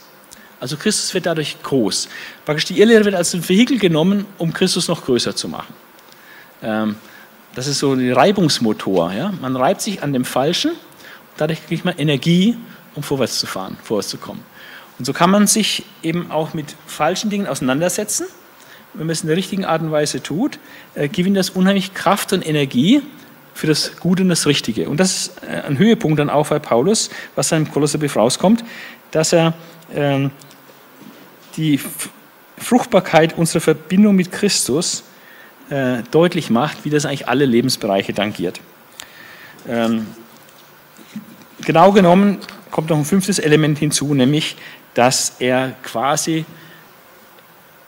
Also 0.59 0.77
Christus 0.77 1.13
wird 1.13 1.25
dadurch 1.25 1.61
groß. 1.61 2.09
Praktisch 2.45 2.65
die 2.65 2.79
Irrlehre 2.79 3.05
wird 3.05 3.15
als 3.15 3.33
ein 3.33 3.47
Vehikel 3.47 3.77
genommen, 3.77 4.25
um 4.37 4.53
Christus 4.53 4.87
noch 4.87 5.05
größer 5.05 5.35
zu 5.35 5.47
machen. 5.47 5.73
Ähm, 6.63 6.95
das 7.53 7.67
ist 7.67 7.79
so 7.79 7.93
ein 7.93 8.11
Reibungsmotor. 8.11 9.33
Man 9.41 9.55
reibt 9.55 9.81
sich 9.81 10.03
an 10.03 10.13
dem 10.13 10.25
Falschen, 10.25 10.71
dadurch 11.37 11.65
kriegt 11.65 11.85
man 11.85 11.97
Energie 11.97 12.57
um 12.97 13.03
vorwärts 13.03 13.39
zu 13.39 13.45
fahren, 13.45 13.77
vorwärts 13.81 14.09
zu 14.09 14.17
kommen. 14.17 14.43
Und 14.99 15.05
so 15.05 15.13
kann 15.13 15.29
man 15.29 15.47
sich 15.47 15.85
eben 16.01 16.31
auch 16.31 16.53
mit 16.53 16.75
falschen 16.87 17.29
Dingen 17.29 17.47
auseinandersetzen. 17.47 18.25
Wenn 18.93 19.05
man 19.05 19.13
es 19.13 19.21
in 19.21 19.27
der 19.27 19.37
richtigen 19.37 19.63
Art 19.63 19.81
und 19.83 19.91
Weise 19.91 20.23
tut, 20.23 20.57
äh, 20.95 21.07
gewinnt 21.07 21.37
das 21.37 21.51
unheimlich 21.51 21.93
Kraft 21.93 22.33
und 22.33 22.45
Energie 22.45 23.03
für 23.53 23.67
das 23.67 23.97
Gute 23.99 24.23
und 24.23 24.29
das 24.29 24.47
Richtige. 24.47 24.89
Und 24.89 24.99
das 24.99 25.11
ist 25.11 25.43
äh, 25.43 25.61
ein 25.67 25.77
Höhepunkt 25.77 26.19
dann 26.19 26.31
auch 26.31 26.47
bei 26.47 26.57
Paulus, 26.57 27.11
was 27.35 27.49
dann 27.49 27.65
im 27.65 27.71
Kolosserbrief 27.71 28.15
rauskommt, 28.15 28.63
dass 29.11 29.33
er 29.33 29.53
äh, 29.93 30.29
die 31.57 31.79
Fruchtbarkeit 32.57 33.37
unserer 33.37 33.61
Verbindung 33.61 34.15
mit 34.15 34.31
Christus 34.31 35.03
äh, 35.69 36.03
deutlich 36.11 36.49
macht, 36.49 36.85
wie 36.85 36.89
das 36.89 37.05
eigentlich 37.05 37.27
alle 37.27 37.45
Lebensbereiche 37.45 38.13
tangiert. 38.13 38.61
Ähm, 39.67 40.07
genau 41.61 41.91
genommen 41.91 42.39
kommt 42.71 42.89
noch 42.89 42.97
ein 42.97 43.05
fünftes 43.05 43.39
Element 43.39 43.77
hinzu, 43.79 44.13
nämlich, 44.13 44.55
dass 44.93 45.35
er 45.39 45.73
quasi 45.83 46.45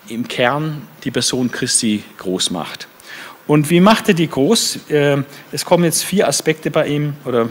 im 0.08 0.28
Kern 0.28 0.82
die 1.04 1.12
Person 1.12 1.52
Christi 1.52 2.04
groß 2.18 2.52
macht. 2.52 2.88
Und 3.48 3.70
wie 3.70 3.80
macht 3.80 4.08
er 4.08 4.14
die 4.14 4.30
groß? 4.30 4.90
Äh, 4.90 5.24
es 5.52 5.66
kommen 5.66 5.84
jetzt 5.84 6.04
vier 6.04 6.28
Aspekte 6.28 6.70
bei 6.70 6.88
ihm 6.88 7.14
oder 7.26 7.50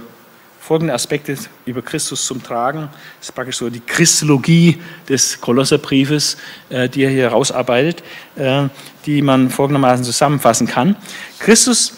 folgende 0.69 0.93
Aspekte 0.93 1.35
über 1.65 1.81
Christus 1.81 2.27
zum 2.27 2.43
Tragen. 2.43 2.91
Das 3.21 3.31
ist 3.31 3.35
praktisch 3.35 3.57
so 3.57 3.71
die 3.71 3.81
Christologie 3.81 4.79
des 5.09 5.41
Kolosserbriefes, 5.41 6.37
äh, 6.69 6.91
die 6.91 7.05
er 7.05 7.11
hier 7.11 7.23
herausarbeitet, 7.23 8.03
äh, 8.37 8.69
die 9.07 9.23
man 9.23 9.49
folgendermaßen 9.49 10.05
zusammenfassen 10.05 10.67
kann. 10.67 10.95
Christus 11.39 11.95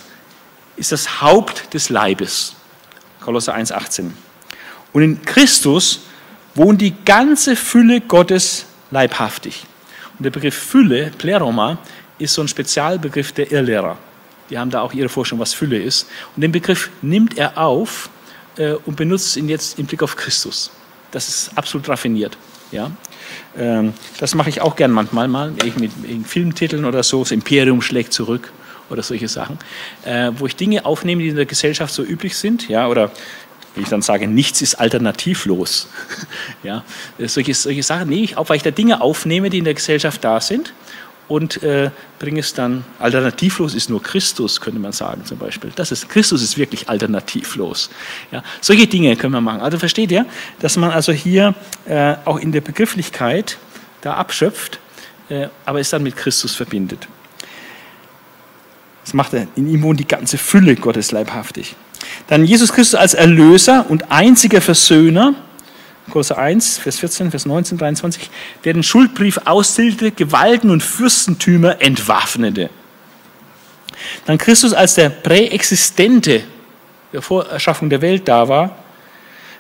ist 0.77 0.93
das 0.93 1.21
Haupt 1.21 1.75
des 1.75 1.89
Leibes. 1.89 2.55
Kolosser 3.21 3.57
1,18. 3.57 4.13
Und 4.93 5.03
in 5.03 5.23
Christus 5.23 6.03
wohnt 6.55 6.81
die 6.81 6.95
ganze 7.05 7.57
Fülle 7.57 8.01
Gottes 8.01 8.67
leibhaftig. 8.93 9.67
Und 10.17 10.27
der 10.27 10.31
Begriff 10.31 10.55
Fülle, 10.55 11.11
Pleroma, 11.19 11.79
ist 12.21 12.35
so 12.35 12.43
ein 12.43 12.47
Spezialbegriff 12.47 13.33
der 13.33 13.51
Irrlehrer. 13.51 13.99
Die 14.49 14.57
haben 14.57 14.71
da 14.71 14.83
auch 14.83 14.93
ihre 14.93 15.09
Vorstellung, 15.09 15.41
was 15.41 15.55
Fülle 15.55 15.83
ist. 15.83 16.09
Und 16.37 16.43
den 16.43 16.53
Begriff 16.53 16.89
nimmt 17.03 17.37
er 17.37 17.59
auf 17.59 18.11
äh, 18.61 18.75
und 18.85 18.97
benutzt 18.97 19.37
ihn 19.37 19.49
jetzt 19.49 19.79
im 19.79 19.87
Blick 19.87 20.03
auf 20.03 20.17
Christus. 20.17 20.71
Das 21.11 21.29
ist 21.29 21.51
absolut 21.57 21.89
raffiniert. 21.89 22.37
Ja? 22.71 22.91
Ähm, 23.57 23.95
das 24.19 24.35
mache 24.35 24.51
ich 24.51 24.61
auch 24.61 24.77
gern 24.77 24.91
manchmal 24.91 25.29
mal, 25.29 25.51
mit, 25.51 25.79
mit 25.79 26.27
Filmtiteln 26.27 26.85
oder 26.85 27.03
so. 27.03 27.21
Das 27.21 27.31
Imperium 27.31 27.81
schlägt 27.83 28.13
zurück 28.13 28.53
oder 28.91 29.03
solche 29.03 29.29
Sachen, 29.29 29.59
äh, 30.05 30.33
wo 30.37 30.47
ich 30.47 30.57
Dinge 30.57 30.85
aufnehme, 30.85 31.23
die 31.23 31.29
in 31.29 31.37
der 31.37 31.47
Gesellschaft 31.47 31.95
so 31.95 32.03
üblich 32.03 32.37
sind, 32.37 32.69
ja, 32.69 32.89
oder 32.89 33.11
wie 33.77 33.83
ich 33.83 33.89
dann 33.89 34.03
sage, 34.03 34.27
nichts 34.27 34.63
ist 34.63 34.75
alternativlos. 34.75 35.89
ja, 36.65 36.85
solche, 37.19 37.55
solche 37.55 37.85
Sachen 37.85 38.09
nehme 38.09 38.23
ich 38.23 38.37
auf, 38.37 38.51
weil 38.51 38.57
ich 38.57 38.65
da 38.65 38.73
Dinge 38.73 39.01
aufnehme, 39.01 39.49
die 39.49 39.59
in 39.59 39.65
der 39.65 39.75
Gesellschaft 39.75 40.25
da 40.25 40.41
sind 40.41 40.73
und 41.31 41.63
äh, 41.63 41.91
bringe 42.19 42.41
es 42.41 42.55
dann, 42.55 42.85
alternativlos 42.99 43.75
ist 43.75 43.89
nur 43.89 44.03
Christus, 44.03 44.61
könnte 44.61 44.81
man 44.81 44.91
sagen 44.91 45.25
zum 45.25 45.39
Beispiel. 45.39 45.71
Das 45.77 45.93
ist, 45.93 46.09
Christus 46.09 46.43
ist 46.43 46.59
wirklich 46.59 46.89
alternativlos. 46.89 47.89
Ja, 48.33 48.43
solche 48.61 48.89
Dinge 48.89 49.15
können 49.15 49.33
wir 49.35 49.41
machen. 49.41 49.61
Also 49.61 49.79
versteht 49.79 50.11
ihr, 50.11 50.27
dass 50.59 50.77
man 50.77 50.91
also 50.91 51.13
hier 51.13 51.55
äh, 51.87 52.17
auch 52.25 52.37
in 52.39 52.51
der 52.51 52.61
Begrifflichkeit 52.63 53.59
da 54.01 54.15
abschöpft, 54.15 54.81
äh, 55.29 55.47
aber 55.65 55.79
es 55.79 55.91
dann 55.91 56.03
mit 56.03 56.17
Christus 56.17 56.57
verbindet. 56.57 57.07
Das 59.05 59.15
macht 59.15 59.33
er, 59.33 59.47
in 59.55 59.69
ihm 59.69 59.83
wohnt 59.83 60.01
die 60.01 60.09
ganze 60.09 60.37
Fülle 60.37 60.75
Gottes 60.75 61.13
leibhaftig. 61.13 61.77
Dann 62.27 62.45
Jesus 62.45 62.73
Christus 62.73 62.99
als 62.99 63.15
Erlöser 63.15 63.87
und 63.89 64.11
einziger 64.11 64.61
Versöhner, 64.61 65.35
Kolosser 66.09 66.39
1, 66.39 66.79
Vers 66.79 66.99
14, 66.99 67.31
Vers 67.31 67.47
19, 67.47 67.79
23, 67.79 68.31
der 68.65 68.73
den 68.73 68.83
Schuldbrief 68.83 69.41
austilgte, 69.45 70.11
Gewalten 70.11 70.71
und 70.71 70.83
Fürstentümer 70.83 71.81
entwaffnete. 71.81 72.71
Dann 74.27 74.39
Christus 74.39 74.73
als 74.73 74.95
der 74.95 75.11
Präexistente, 75.11 76.43
der 77.13 77.23
vor 77.23 77.47
Erschaffung 77.47 77.91
der 77.91 78.01
Welt 78.01 78.27
da 78.27 78.49
war, 78.49 78.77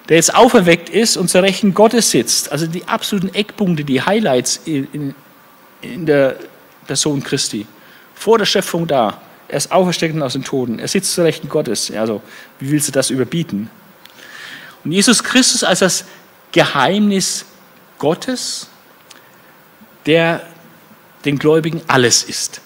der 0.08 0.16
jetzt 0.16 0.34
auferweckt 0.34 0.88
ist 0.88 1.16
und 1.16 1.28
zur 1.28 1.42
Rechten 1.42 1.74
Gottes 1.74 2.10
sitzt. 2.10 2.50
Also 2.50 2.66
die 2.66 2.86
absoluten 2.88 3.32
Eckpunkte, 3.34 3.84
die 3.84 4.02
Highlights 4.02 4.60
in, 4.64 5.14
in 5.82 6.06
der 6.06 6.36
Person 6.86 7.22
Christi. 7.22 7.66
Vor 8.14 8.38
der 8.38 8.46
Schöpfung 8.46 8.86
da, 8.86 9.20
er 9.48 9.56
ist 9.56 9.72
auferstanden 9.72 10.22
aus 10.22 10.32
den 10.32 10.44
Toten. 10.44 10.78
Er 10.78 10.88
sitzt 10.88 11.14
zur 11.14 11.24
Rechten 11.24 11.48
Gottes. 11.48 11.90
Also, 11.92 12.22
wie 12.58 12.70
willst 12.70 12.88
du 12.88 12.92
das 12.92 13.10
überbieten? 13.10 13.70
Und 14.84 14.92
Jesus 14.92 15.22
Christus 15.22 15.64
als 15.64 15.80
das 15.80 16.04
Geheimnis 16.52 17.44
Gottes, 17.98 18.68
der 20.06 20.42
den 21.24 21.38
Gläubigen 21.38 21.82
alles 21.86 22.22
ist. 22.22 22.60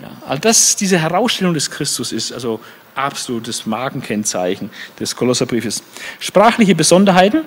Ja, 0.00 0.10
also 0.26 0.40
das, 0.40 0.76
diese 0.76 0.98
Herausstellung 0.98 1.54
des 1.54 1.70
Christus 1.70 2.12
ist 2.12 2.32
also 2.32 2.60
absolutes 2.94 3.66
Markenkennzeichen 3.66 4.70
des 4.98 5.14
Kolosserbriefes. 5.14 5.82
Sprachliche 6.18 6.74
Besonderheiten, 6.74 7.44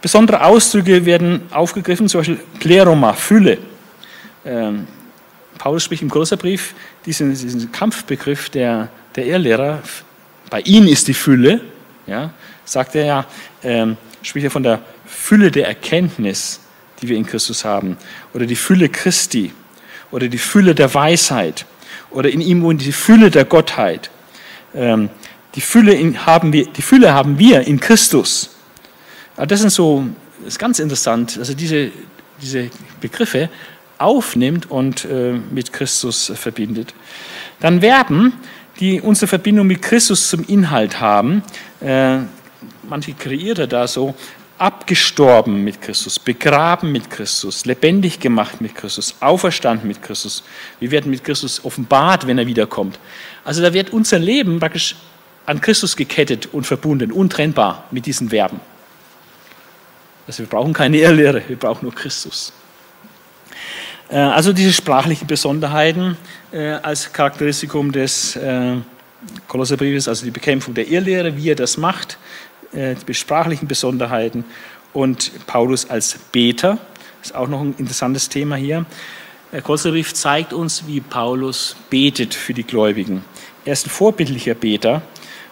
besondere 0.00 0.44
Ausdrücke 0.44 1.04
werden 1.04 1.42
aufgegriffen, 1.50 2.08
zum 2.08 2.20
Beispiel 2.20 2.40
Pleroma, 2.60 3.12
Fülle. 3.14 3.58
Ähm, 4.44 4.86
Paulus 5.58 5.84
spricht 5.84 6.02
im 6.02 6.10
Kolosserbrief 6.10 6.74
diesen, 7.06 7.30
diesen 7.30 7.70
Kampfbegriff 7.72 8.50
der, 8.50 8.88
der 9.14 9.26
Irrlehrer, 9.26 9.82
bei 10.50 10.60
ihnen 10.60 10.88
ist 10.88 11.08
die 11.08 11.14
Fülle, 11.14 11.60
ja, 12.06 12.30
sagt 12.64 12.94
er 12.94 13.04
ja, 13.04 13.26
ähm, 13.62 13.96
spricht 14.22 14.44
er 14.44 14.50
von 14.50 14.62
der 14.62 14.80
Fülle 15.12 15.50
der 15.50 15.66
Erkenntnis, 15.68 16.60
die 17.00 17.08
wir 17.08 17.16
in 17.16 17.26
Christus 17.26 17.64
haben, 17.64 17.96
oder 18.34 18.46
die 18.46 18.56
Fülle 18.56 18.88
Christi, 18.88 19.52
oder 20.10 20.28
die 20.28 20.38
Fülle 20.38 20.74
der 20.74 20.92
Weisheit, 20.94 21.66
oder 22.10 22.30
in 22.30 22.40
ihm 22.40 22.62
wohnt 22.62 22.84
die 22.84 22.92
Fülle 22.92 23.30
der 23.30 23.44
Gottheit. 23.44 24.10
Ähm, 24.74 25.10
Die 25.54 25.60
Fülle, 25.60 25.92
in, 25.92 26.16
haben 26.24 26.50
wir, 26.54 26.64
die 26.64 26.80
Fülle 26.80 27.12
haben 27.12 27.38
wir 27.38 27.66
in 27.66 27.78
Christus. 27.78 28.56
Das 29.36 29.60
sind 29.60 29.70
so, 29.70 30.06
das 30.38 30.54
ist 30.54 30.58
ganz 30.58 30.78
interessant, 30.78 31.36
also 31.38 31.52
diese, 31.52 31.90
diese 32.40 32.70
Begriffe 32.98 33.50
aufnimmt 33.98 34.70
und 34.70 35.04
äh, 35.04 35.38
mit 35.50 35.70
Christus 35.70 36.32
verbindet. 36.34 36.94
Dann 37.60 37.82
Verben, 37.82 38.32
die 38.80 39.02
unsere 39.02 39.26
Verbindung 39.26 39.66
mit 39.66 39.82
Christus 39.82 40.30
zum 40.30 40.42
Inhalt 40.48 41.00
haben. 41.00 41.42
Äh, 41.82 42.20
manche 42.88 43.12
kreiert 43.12 43.58
er 43.58 43.66
da 43.66 43.86
so, 43.86 44.14
abgestorben 44.62 45.64
mit 45.64 45.82
Christus, 45.82 46.20
begraben 46.20 46.92
mit 46.92 47.10
Christus, 47.10 47.64
lebendig 47.64 48.20
gemacht 48.20 48.60
mit 48.60 48.76
Christus, 48.76 49.16
auferstanden 49.18 49.88
mit 49.88 50.00
Christus. 50.00 50.44
Wir 50.78 50.92
werden 50.92 51.10
mit 51.10 51.24
Christus 51.24 51.64
offenbart, 51.64 52.28
wenn 52.28 52.38
er 52.38 52.46
wiederkommt. 52.46 53.00
Also 53.44 53.60
da 53.60 53.72
wird 53.72 53.90
unser 53.90 54.20
Leben 54.20 54.60
praktisch 54.60 54.94
an 55.46 55.60
Christus 55.60 55.96
gekettet 55.96 56.46
und 56.52 56.64
verbunden, 56.64 57.10
untrennbar 57.10 57.88
mit 57.90 58.06
diesen 58.06 58.28
Verben. 58.28 58.60
Also 60.28 60.44
wir 60.44 60.46
brauchen 60.46 60.72
keine 60.72 60.98
Irrlehre, 60.98 61.42
wir 61.48 61.56
brauchen 61.56 61.84
nur 61.84 61.94
Christus. 61.94 62.52
Äh, 64.08 64.18
also 64.18 64.52
diese 64.52 64.72
sprachlichen 64.72 65.26
Besonderheiten 65.26 66.16
äh, 66.52 66.74
als 66.74 67.12
Charakteristikum 67.12 67.90
des 67.90 68.36
äh, 68.36 68.76
Kolosserbriefes, 69.48 70.06
also 70.06 70.24
die 70.24 70.30
Bekämpfung 70.30 70.72
der 70.72 70.86
Irrlehre, 70.86 71.36
wie 71.36 71.50
er 71.50 71.56
das 71.56 71.76
macht, 71.76 72.16
die 72.72 73.14
sprachlichen 73.14 73.68
Besonderheiten 73.68 74.44
und 74.92 75.46
Paulus 75.46 75.88
als 75.90 76.18
Beter, 76.32 76.78
ist 77.22 77.34
auch 77.34 77.48
noch 77.48 77.60
ein 77.60 77.74
interessantes 77.78 78.28
Thema 78.28 78.56
hier. 78.56 78.84
Der 79.52 79.62
Kolosserbrief 79.62 80.14
zeigt 80.14 80.52
uns, 80.52 80.86
wie 80.86 81.00
Paulus 81.00 81.76
betet 81.90 82.34
für 82.34 82.54
die 82.54 82.64
Gläubigen. 82.64 83.24
Er 83.64 83.74
ist 83.74 83.86
ein 83.86 83.90
vorbildlicher 83.90 84.54
Beter 84.54 85.02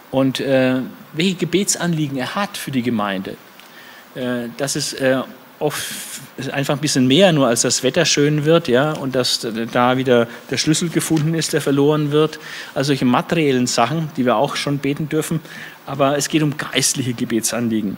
und 0.09 0.39
welche 0.39 1.35
Gebetsanliegen 1.35 2.17
er 2.17 2.35
hat 2.35 2.57
für 2.57 2.71
die 2.71 2.81
Gemeinde. 2.81 3.35
das 4.57 4.75
ist 4.75 4.97
oft 5.59 5.85
einfach 6.51 6.73
ein 6.73 6.79
bisschen 6.79 7.07
mehr, 7.07 7.31
nur 7.31 7.47
als 7.47 7.61
das 7.61 7.83
Wetter 7.83 8.05
schön 8.05 8.45
wird, 8.45 8.67
ja, 8.67 8.93
und 8.93 9.13
dass 9.15 9.47
da 9.71 9.97
wieder 9.97 10.27
der 10.49 10.57
Schlüssel 10.57 10.89
gefunden 10.89 11.35
ist, 11.35 11.53
der 11.53 11.61
verloren 11.61 12.11
wird. 12.11 12.39
Also 12.73 12.87
solche 12.87 13.05
materiellen 13.05 13.67
Sachen, 13.67 14.09
die 14.17 14.25
wir 14.25 14.35
auch 14.35 14.55
schon 14.55 14.79
beten 14.79 15.07
dürfen. 15.07 15.39
Aber 15.91 16.17
es 16.17 16.29
geht 16.29 16.41
um 16.41 16.55
geistliche 16.55 17.13
Gebetsanliegen. 17.13 17.97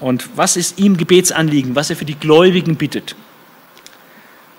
Und 0.00 0.36
was 0.36 0.56
ist 0.56 0.80
ihm 0.80 0.96
Gebetsanliegen, 0.96 1.76
was 1.76 1.88
er 1.88 1.94
für 1.94 2.04
die 2.04 2.16
Gläubigen 2.16 2.74
bittet? 2.74 3.14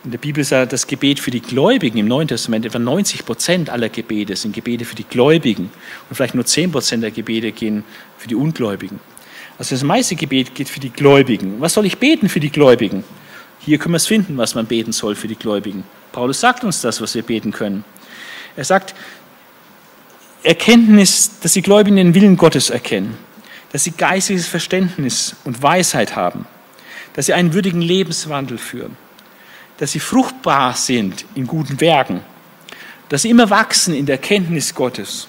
In 0.06 0.12
der 0.12 0.20
Bibel 0.20 0.42
ja 0.42 0.66
das 0.66 0.88
Gebet 0.88 1.20
für 1.20 1.32
die 1.32 1.42
Gläubigen 1.42 1.98
im 1.98 2.08
Neuen 2.08 2.30
Testament, 2.30 2.66
etwa 2.66 2.80
90 2.80 3.26
Prozent 3.26 3.70
aller 3.70 3.90
Gebete 3.90 4.38
sind 4.38 4.56
Gebete 4.56 4.86
für 4.86 4.96
die 4.96 5.04
Gläubigen. 5.04 5.70
Und 6.10 6.16
vielleicht 6.16 6.34
nur 6.34 6.46
10 6.46 6.72
Prozent 6.72 7.04
der 7.04 7.12
Gebete 7.12 7.52
gehen 7.52 7.84
für 8.18 8.30
die 8.30 8.36
Ungläubigen. 8.36 9.02
Also 9.58 9.76
das 9.76 9.84
meiste 9.84 10.16
Gebet 10.16 10.56
geht 10.56 10.70
für 10.70 10.80
die 10.80 10.92
Gläubigen. 10.92 11.60
Was 11.60 11.74
soll 11.74 11.86
ich 11.86 11.98
beten 11.98 12.30
für 12.30 12.40
die 12.40 12.52
Gläubigen? 12.52 13.04
Hier 13.60 13.80
können 13.80 13.96
wir 13.96 13.98
es 13.98 14.08
finden, 14.08 14.38
was 14.38 14.56
man 14.56 14.66
beten 14.66 14.94
soll 14.94 15.16
für 15.16 15.28
die 15.28 15.36
Gläubigen. 15.36 15.84
Paulus 16.14 16.40
sagt 16.40 16.64
uns 16.64 16.80
das, 16.80 17.02
was 17.02 17.16
wir 17.16 17.24
beten 17.24 17.52
können. 17.52 17.84
Er 18.56 18.64
sagt, 18.64 18.96
Erkenntnis, 20.46 21.40
dass 21.42 21.54
die 21.54 21.62
Gläubigen 21.62 21.98
den 21.98 22.14
Willen 22.14 22.38
Gottes 22.38 22.70
erkennen, 22.70 23.18
dass 23.72 23.84
sie 23.84 23.92
geistiges 23.92 24.48
Verständnis 24.48 25.36
und 25.44 25.62
Weisheit 25.62 26.16
haben, 26.16 26.46
dass 27.14 27.26
sie 27.26 27.34
einen 27.34 27.54
würdigen 27.54 27.82
Lebenswandel 27.82 28.58
führen, 28.58 28.96
dass 29.78 29.92
sie 29.92 30.00
fruchtbar 30.00 30.74
sind 30.76 31.26
in 31.36 31.48
guten 31.48 31.82
Werken, 31.82 32.22
dass 33.10 33.24
sie 33.24 33.30
immer 33.30 33.50
wachsen 33.50 33.94
in 33.94 34.06
der 34.06 34.18
Kenntnis 34.18 34.74
Gottes 34.74 35.28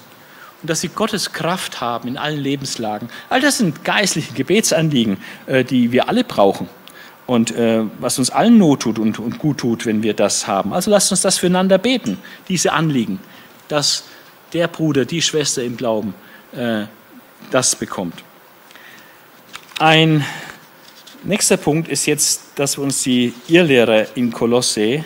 und 0.63 0.71
dass 0.71 0.81
sie 0.81 0.89
Gottes 0.89 1.33
Kraft 1.33 1.81
haben 1.81 2.09
in 2.09 2.17
allen 2.17 2.41
Lebenslagen. 2.41 3.09
All 3.29 3.41
das 3.41 3.59
sind 3.59 3.85
geistliche 3.85 4.33
Gebetsanliegen, 4.33 5.19
äh, 5.47 5.65
die 5.65 5.93
wir 5.93 6.09
alle 6.09 6.25
brauchen 6.25 6.69
und 7.27 7.51
äh, 7.51 7.83
was 7.99 8.19
uns 8.19 8.31
allen 8.31 8.59
not 8.59 8.81
tut 8.81 8.99
und, 8.99 9.19
und 9.19 9.39
gut 9.39 9.59
tut, 9.59 9.87
wenn 9.87 10.03
wir 10.03 10.15
das 10.15 10.47
haben. 10.47 10.73
Also 10.73 10.91
lasst 10.91 11.11
uns 11.11 11.21
das 11.21 11.39
füreinander 11.39 11.79
beten, 11.79 12.19
diese 12.49 12.73
Anliegen, 12.73 13.19
dass 13.69 14.05
der 14.53 14.69
Bruder, 14.69 15.05
die 15.05 15.23
Schwester 15.23 15.63
im 15.63 15.77
Glauben 15.77 16.15
äh, 16.53 16.85
das 17.51 17.77
bekommt. 17.77 18.23
Ein 19.79 20.25
nächster 21.23 21.57
Punkt 21.57 21.89
ist 21.89 22.07
jetzt, 22.07 22.43
dass 22.55 22.79
wir 22.79 22.85
uns 22.85 23.03
die 23.03 23.35
Irrlehre 23.49 24.09
in 24.15 24.33
Kolosse 24.33 25.05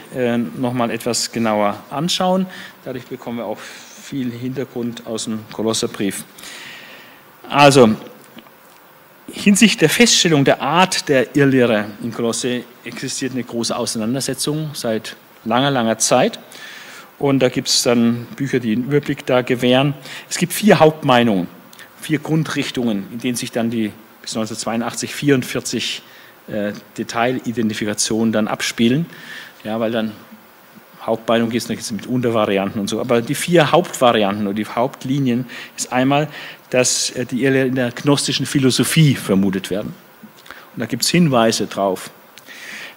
nochmal 0.57 0.93
etwas 0.93 1.33
genauer 1.33 1.83
anschauen. 1.91 2.47
Dadurch 2.85 3.07
bekommen 3.07 3.39
wir 3.39 3.47
auch 3.47 3.59
viel 3.59 4.31
Hintergrund 4.31 5.07
aus 5.07 5.25
dem 5.25 5.41
Kolosserbrief. 5.53 6.25
Also, 7.49 7.91
hinsichtlich 9.33 9.79
der 9.79 9.89
Feststellung 9.89 10.45
der 10.45 10.61
Art 10.63 11.09
der 11.09 11.35
Irrlehre 11.37 11.87
in 12.03 12.13
Kolosse 12.13 12.63
existiert 12.85 13.33
eine 13.33 13.45
große 13.45 13.77
Auseinandersetzung 13.77 14.71
seit 14.75 15.17
langer, 15.45 15.71
langer 15.71 15.99
Zeit. 15.99 16.39
Und 17.21 17.41
da 17.41 17.51
gibt 17.51 17.69
es 17.69 17.83
dann 17.83 18.27
Bücher, 18.35 18.61
die 18.61 18.73
einen 18.73 18.85
Überblick 18.85 19.27
da 19.27 19.43
gewähren. 19.43 19.93
Es 20.29 20.39
gibt 20.39 20.55
vier 20.55 20.81
Hauptmeinungen, 20.81 21.49
vier 22.01 22.19
Grundrichtungen, 22.19 23.07
in 23.13 23.19
denen 23.19 23.37
sich 23.37 23.53
dann 23.53 23.71
die 23.71 23.93
bis 24.23 24.35
1982 24.37 25.15
44 25.15 26.03
äh, 26.49 26.73
Detailidentifikationen 26.97 28.33
dann 28.33 28.49
abspielen. 28.49 29.05
Ja, 29.65 29.79
weil 29.79 29.93
dann 29.93 30.13
Hauptmeinung 31.03 31.51
gibt 31.51 31.71
es 31.71 31.93
mit 31.93 32.07
Untervarianten 32.07 32.81
und 32.81 32.89
so. 32.89 33.01
Aber 33.01 33.21
die 33.21 33.35
vier 33.35 33.71
Hauptvarianten 33.71 34.47
oder 34.47 34.55
die 34.55 34.65
Hauptlinien 34.67 35.45
ist 35.77 35.93
einmal, 35.93 36.27
dass 36.71 37.11
äh, 37.11 37.27
die 37.27 37.45
in 37.45 37.75
der 37.75 37.91
gnostischen 37.91 38.47
Philosophie 38.47 39.15
vermutet 39.15 39.69
werden. 39.69 39.95
Und 40.75 40.81
da 40.81 40.87
gibt 40.87 41.03
es 41.03 41.11
Hinweise 41.11 41.67
drauf. 41.67 42.11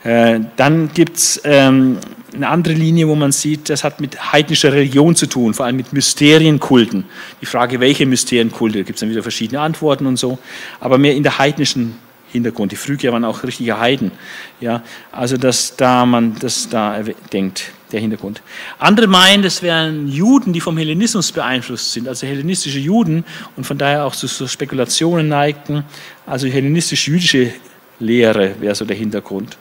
Äh, 0.03 0.41
dann 0.55 0.91
gibt 0.93 1.17
es 1.17 1.41
ähm, 1.43 1.97
eine 2.33 2.49
andere 2.49 2.73
Linie, 2.73 3.07
wo 3.07 3.15
man 3.15 3.31
sieht, 3.31 3.69
das 3.69 3.83
hat 3.83 4.01
mit 4.01 4.33
heidnischer 4.33 4.73
Religion 4.73 5.15
zu 5.15 5.27
tun, 5.27 5.53
vor 5.53 5.65
allem 5.65 5.77
mit 5.77 5.93
Mysterienkulten. 5.93 7.05
Die 7.41 7.45
Frage, 7.45 7.79
welche 7.79 8.05
Mysterienkulte, 8.05 8.79
da 8.79 8.83
gibt 8.83 8.97
es 8.97 8.99
dann 9.01 9.09
wieder 9.09 9.21
verschiedene 9.21 9.61
Antworten 9.61 10.05
und 10.05 10.17
so, 10.17 10.39
aber 10.79 10.97
mehr 10.97 11.15
in 11.15 11.23
der 11.23 11.37
heidnischen 11.37 11.95
Hintergrund. 12.31 12.71
Die 12.71 12.75
Phrygier 12.75 13.13
waren 13.13 13.23
auch 13.23 13.43
richtige 13.43 13.79
Heiden. 13.79 14.11
Ja, 14.59 14.81
also 15.11 15.37
dass 15.37 15.75
da 15.75 16.05
man 16.05 16.35
das 16.39 16.67
da 16.67 16.99
denkt 17.31 17.71
der 17.91 17.99
Hintergrund. 17.99 18.41
Andere 18.79 19.05
meinen, 19.05 19.43
das 19.43 19.61
wären 19.61 20.07
Juden, 20.07 20.51
die 20.51 20.59
vom 20.59 20.77
Hellenismus 20.77 21.31
beeinflusst 21.31 21.91
sind, 21.91 22.07
also 22.07 22.25
hellenistische 22.25 22.79
Juden 22.79 23.23
und 23.55 23.65
von 23.65 23.77
daher 23.77 24.05
auch 24.05 24.15
zu 24.15 24.25
so 24.25 24.47
Spekulationen 24.47 25.27
neigten. 25.27 25.85
Also 26.25 26.47
hellenistisch-jüdische 26.47 27.53
Lehre 27.99 28.55
wäre 28.59 28.73
so 28.73 28.83
der 28.83 28.97
Hintergrund. 28.97 29.57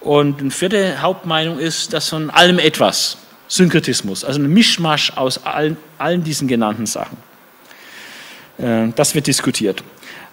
Und 0.00 0.40
eine 0.40 0.50
vierte 0.50 1.02
Hauptmeinung 1.02 1.58
ist, 1.58 1.92
dass 1.92 2.08
von 2.08 2.30
allem 2.30 2.58
etwas, 2.58 3.18
Synkretismus, 3.48 4.24
also 4.24 4.40
ein 4.40 4.52
Mischmasch 4.52 5.12
aus 5.16 5.44
allen, 5.44 5.76
allen 5.96 6.22
diesen 6.22 6.48
genannten 6.48 6.86
Sachen. 6.86 7.16
Äh, 8.58 8.88
das 8.94 9.14
wird 9.14 9.26
diskutiert. 9.26 9.82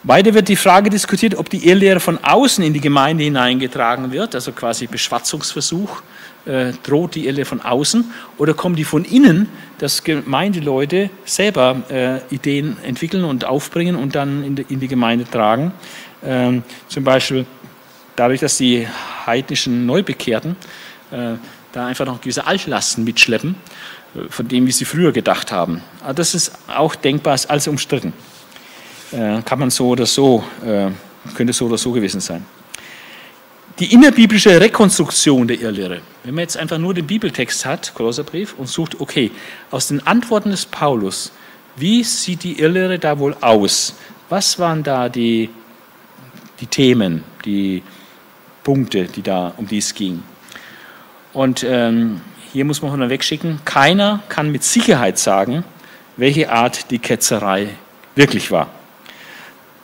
Weiter 0.03 0.36
wird 0.36 0.49
die 0.49 0.55
Frage 0.55 0.91
diskutiert, 0.91 1.36
ob 1.36 1.49
die 1.49 1.68
Irrlehre 1.68 1.99
von 1.99 2.24
außen 2.24 2.63
in 2.63 2.74
die 2.74 2.82
Gemeinde 2.82 3.24
hineingetragen 3.24 4.11
wird, 4.11 4.36
also 4.36 4.51
quasi 4.51 4.86
Beschwatzungsversuch 4.86 6.03
äh, 6.45 6.74
droht 6.84 7.16
die 7.16 7.26
Irre 7.26 7.43
von 7.43 7.61
außen 7.61 8.05
oder 8.38 8.53
kommen 8.53 8.76
die 8.76 8.84
von 8.84 9.03
innen, 9.03 9.49
dass 9.80 10.03
Gemeindeleute 10.03 11.09
selber 11.26 11.82
äh, 11.89 12.34
Ideen 12.34 12.78
entwickeln 12.84 13.24
und 13.24 13.45
aufbringen 13.45 13.95
und 13.95 14.16
dann 14.16 14.43
in 14.43 14.55
die, 14.55 14.66
in 14.70 14.80
die 14.80 14.88
Gemeinde 14.88 15.26
tragen. 15.26 15.72
Ähm, 16.24 16.63
zum 16.88 17.03
Beispiel 17.03 17.45
dadurch, 18.16 18.39
dass 18.39 18.57
die 18.57 18.88
heidnischen 19.26 19.86
Neubekehrten 19.86 20.55
äh, 21.11 21.34
da 21.72 21.88
einfach 21.88 22.05
noch 22.05 22.22
gewisse 22.22 22.47
Altlasten 22.47 23.03
mitschleppen, 23.03 23.55
äh, 24.16 24.30
von 24.30 24.47
dem, 24.47 24.68
wie 24.68 24.72
sie 24.72 24.86
früher 24.86 25.11
gedacht 25.11 25.51
haben. 25.51 25.82
Aber 26.03 26.13
das 26.13 26.34
ist 26.34 26.51
auch 26.68 26.95
denkbar, 26.95 27.36
ist 27.36 27.49
alles 27.49 27.68
umstritten. 27.68 28.13
Äh, 29.11 29.41
kann 29.43 29.59
man 29.59 29.70
so 29.70 29.89
oder 29.89 30.05
so, 30.05 30.43
äh, 30.66 30.89
könnte 31.36 31.53
so 31.53 31.66
oder 31.66 31.78
so 31.78 31.91
gewesen 31.91 32.22
sein 32.22 32.45
die 33.80 33.93
innerbiblische 33.93 34.59
Rekonstruktion 34.59 35.47
der 35.47 35.59
Irrlehre. 35.59 36.01
Wenn 36.24 36.36
man 36.36 36.43
jetzt 36.43 36.57
einfach 36.57 36.78
nur 36.78 36.93
den 36.93 37.05
Bibeltext 37.05 37.66
hat, 37.66 37.93
Kolosserbrief, 37.93 38.55
und 38.57 38.68
sucht, 38.68 38.99
okay, 39.01 39.32
aus 39.72 39.88
den 39.88 40.05
Antworten 40.07 40.51
des 40.51 40.66
Paulus, 40.66 41.32
wie 41.76 42.03
sieht 42.03 42.43
die 42.43 42.59
Irrlehre 42.59 42.99
da 42.99 43.20
wohl 43.20 43.36
aus? 43.41 43.95
Was 44.30 44.59
waren 44.59 44.82
da 44.82 45.09
die, 45.09 45.49
die 46.61 46.68
Themen, 46.68 47.24
die 47.43 47.84
Punkte, 48.66 49.05
die 49.05 49.22
da, 49.22 49.53
um 49.55 49.66
die 49.66 49.78
es 49.78 49.95
ging? 49.95 50.24
Und 51.32 51.63
ähm, 51.63 52.20
hier 52.51 52.66
muss 52.66 52.82
man 52.82 52.91
von 52.91 53.09
wegschicken, 53.09 53.59
keiner 53.63 54.22
kann 54.28 54.51
mit 54.51 54.63
Sicherheit 54.63 55.18
sagen, 55.18 55.63
welche 56.18 56.51
Art 56.51 56.91
die 56.91 56.99
Ketzerei 56.99 57.70
wirklich 58.16 58.51
war, 58.51 58.68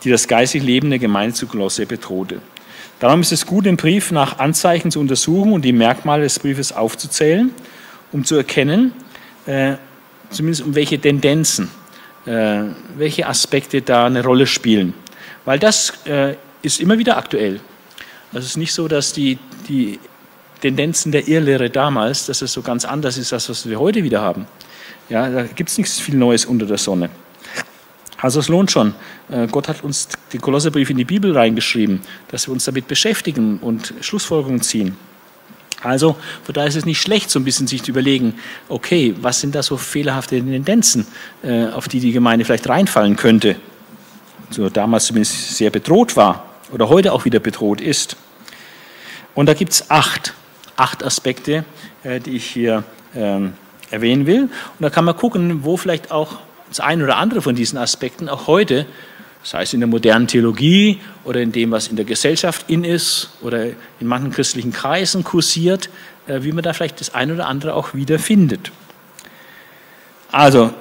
die 0.04 0.10
das 0.10 0.28
geistige 0.28 0.66
Leben 0.66 0.90
der 0.90 0.98
Gemeinde 0.98 1.34
zu 1.34 1.46
Kolosse 1.46 1.86
bedrohte. 1.86 2.42
Darum 3.00 3.22
ist 3.22 3.32
es 3.32 3.46
gut, 3.46 3.64
den 3.64 3.78
Brief 3.78 4.10
nach 4.10 4.38
Anzeichen 4.38 4.90
zu 4.90 5.00
untersuchen 5.00 5.54
und 5.54 5.64
die 5.64 5.72
Merkmale 5.72 6.24
des 6.24 6.38
Briefes 6.38 6.72
aufzuzählen, 6.72 7.50
um 8.12 8.24
zu 8.24 8.36
erkennen, 8.36 8.92
äh, 9.46 9.76
zumindest 10.28 10.62
um 10.66 10.74
welche 10.74 10.98
Tendenzen 10.98 11.70
äh, 12.26 12.62
welche 12.96 13.26
Aspekte 13.26 13.82
da 13.82 14.06
eine 14.06 14.22
Rolle 14.22 14.46
spielen. 14.46 14.94
Weil 15.44 15.58
das 15.58 15.92
äh, 16.06 16.36
ist 16.62 16.80
immer 16.80 16.98
wieder 16.98 17.16
aktuell. 17.16 17.60
Also 18.32 18.44
es 18.46 18.52
ist 18.52 18.56
nicht 18.56 18.72
so, 18.72 18.88
dass 18.88 19.12
die, 19.12 19.38
die 19.68 19.98
Tendenzen 20.62 21.12
der 21.12 21.28
Irrlehre 21.28 21.68
damals, 21.68 22.26
dass 22.26 22.40
es 22.40 22.52
so 22.52 22.62
ganz 22.62 22.84
anders 22.84 23.18
ist, 23.18 23.32
als 23.32 23.48
was 23.48 23.68
wir 23.68 23.78
heute 23.78 24.02
wieder 24.04 24.22
haben. 24.22 24.46
Ja, 25.08 25.28
da 25.28 25.42
gibt 25.42 25.68
es 25.68 25.76
nichts 25.76 26.00
viel 26.00 26.14
Neues 26.14 26.46
unter 26.46 26.64
der 26.64 26.78
Sonne. 26.78 27.10
Also 28.16 28.40
es 28.40 28.48
lohnt 28.48 28.70
schon. 28.70 28.94
Äh, 29.30 29.48
Gott 29.48 29.68
hat 29.68 29.84
uns 29.84 30.08
den 30.32 30.40
Kolosserbrief 30.40 30.88
in 30.88 30.96
die 30.96 31.04
Bibel 31.04 31.36
reingeschrieben, 31.36 32.00
dass 32.28 32.46
wir 32.46 32.52
uns 32.52 32.64
damit 32.64 32.88
beschäftigen 32.88 33.58
und 33.58 33.92
Schlussfolgerungen 34.00 34.62
ziehen. 34.62 34.96
Also 35.82 36.16
von 36.44 36.54
daher 36.54 36.68
ist 36.68 36.76
es 36.76 36.84
nicht 36.86 37.02
schlecht, 37.02 37.28
so 37.28 37.40
ein 37.40 37.44
bisschen 37.44 37.66
sich 37.66 37.82
zu 37.82 37.90
überlegen, 37.90 38.34
okay, 38.68 39.14
was 39.20 39.40
sind 39.40 39.56
da 39.56 39.64
so 39.64 39.76
fehlerhafte 39.76 40.36
Tendenzen, 40.36 41.06
äh, 41.42 41.66
auf 41.66 41.88
die 41.88 41.98
die 41.98 42.12
Gemeinde 42.12 42.44
vielleicht 42.44 42.68
reinfallen 42.68 43.16
könnte, 43.16 43.56
so 44.50 44.70
damals 44.70 45.06
zumindest 45.06 45.56
sehr 45.56 45.70
bedroht 45.70 46.16
war 46.16 46.51
oder 46.72 46.88
heute 46.88 47.12
auch 47.12 47.24
wieder 47.24 47.40
bedroht 47.40 47.80
ist. 47.80 48.16
Und 49.34 49.46
da 49.46 49.54
gibt 49.54 49.72
es 49.72 49.90
acht, 49.90 50.34
acht 50.76 51.04
Aspekte, 51.04 51.64
äh, 52.02 52.20
die 52.20 52.36
ich 52.36 52.46
hier 52.46 52.84
ähm, 53.14 53.54
erwähnen 53.90 54.26
will. 54.26 54.42
Und 54.42 54.80
da 54.80 54.90
kann 54.90 55.04
man 55.04 55.16
gucken, 55.16 55.64
wo 55.64 55.76
vielleicht 55.76 56.10
auch 56.10 56.38
das 56.68 56.80
eine 56.80 57.04
oder 57.04 57.16
andere 57.16 57.42
von 57.42 57.54
diesen 57.54 57.78
Aspekten 57.78 58.28
auch 58.28 58.46
heute 58.46 58.86
sei 59.42 59.62
es 59.62 59.72
in 59.74 59.80
der 59.80 59.88
modernen 59.88 60.26
Theologie 60.26 61.00
oder 61.24 61.40
in 61.40 61.52
dem, 61.52 61.70
was 61.70 61.88
in 61.88 61.96
der 61.96 62.04
Gesellschaft 62.04 62.68
in 62.68 62.84
ist 62.84 63.30
oder 63.42 63.66
in 63.66 64.06
manchen 64.06 64.30
christlichen 64.30 64.72
Kreisen 64.72 65.24
kursiert, 65.24 65.90
äh, 66.26 66.42
wie 66.42 66.52
man 66.52 66.62
da 66.62 66.72
vielleicht 66.72 67.00
das 67.00 67.14
eine 67.14 67.34
oder 67.34 67.46
andere 67.46 67.74
auch 67.74 67.94
wieder 67.94 68.18
findet. 68.18 68.70
Also, 70.30 70.72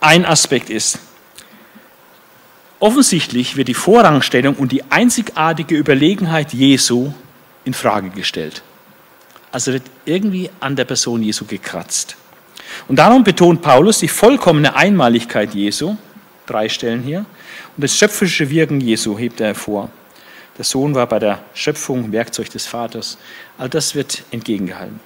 ein 0.00 0.24
Aspekt 0.24 0.70
ist, 0.70 0.98
offensichtlich 2.80 3.56
wird 3.56 3.68
die 3.68 3.74
Vorrangstellung 3.74 4.54
und 4.54 4.72
die 4.72 4.82
einzigartige 4.90 5.76
Überlegenheit 5.76 6.52
Jesu 6.52 7.12
in 7.64 7.74
Frage 7.74 8.10
gestellt. 8.10 8.62
Also 9.52 9.72
wird 9.72 9.84
irgendwie 10.04 10.50
an 10.60 10.76
der 10.76 10.84
Person 10.84 11.22
Jesu 11.22 11.44
gekratzt. 11.44 12.16
Und 12.88 12.96
darum 12.96 13.24
betont 13.24 13.62
Paulus 13.62 13.98
die 13.98 14.08
vollkommene 14.08 14.74
Einmaligkeit 14.74 15.54
Jesu, 15.54 15.96
drei 16.46 16.68
Stellen 16.68 17.02
hier, 17.02 17.24
und 17.76 17.82
das 17.82 17.96
schöpferische 17.96 18.50
Wirken 18.50 18.80
Jesu 18.80 19.18
hebt 19.18 19.40
er 19.40 19.48
hervor. 19.48 19.90
Der 20.58 20.64
Sohn 20.64 20.94
war 20.94 21.06
bei 21.06 21.18
der 21.18 21.40
Schöpfung 21.54 22.12
Werkzeug 22.12 22.50
des 22.50 22.66
Vaters. 22.66 23.18
All 23.58 23.68
das 23.68 23.94
wird 23.94 24.22
entgegengehalten. 24.30 25.00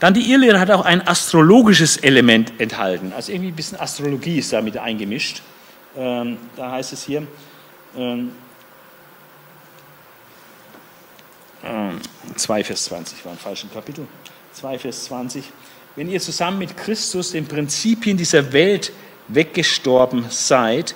Dann 0.00 0.14
die 0.14 0.30
Irrlehre 0.30 0.58
hat 0.58 0.70
auch 0.70 0.84
ein 0.84 1.06
astrologisches 1.06 1.96
Element 1.98 2.52
enthalten. 2.58 3.12
Also 3.14 3.32
irgendwie 3.32 3.52
ein 3.52 3.56
bisschen 3.56 3.78
Astrologie 3.78 4.38
ist 4.38 4.52
damit 4.52 4.76
eingemischt. 4.76 5.42
Ähm, 5.96 6.38
da 6.56 6.72
heißt 6.72 6.92
es 6.92 7.04
hier, 7.04 7.26
ähm, 7.96 8.32
2 12.36 12.58
ähm, 12.58 12.64
Vers 12.64 12.84
20, 12.84 13.24
war 13.24 13.32
im 13.32 13.38
falschen 13.38 13.72
Kapitel. 13.72 14.06
2 14.52 14.78
Vers 14.78 15.04
20. 15.04 15.44
Wenn 15.96 16.10
ihr 16.10 16.20
zusammen 16.20 16.58
mit 16.58 16.76
Christus 16.76 17.32
den 17.32 17.46
Prinzipien 17.46 18.16
dieser 18.16 18.52
Welt 18.52 18.92
weggestorben 19.28 20.26
seid, 20.28 20.94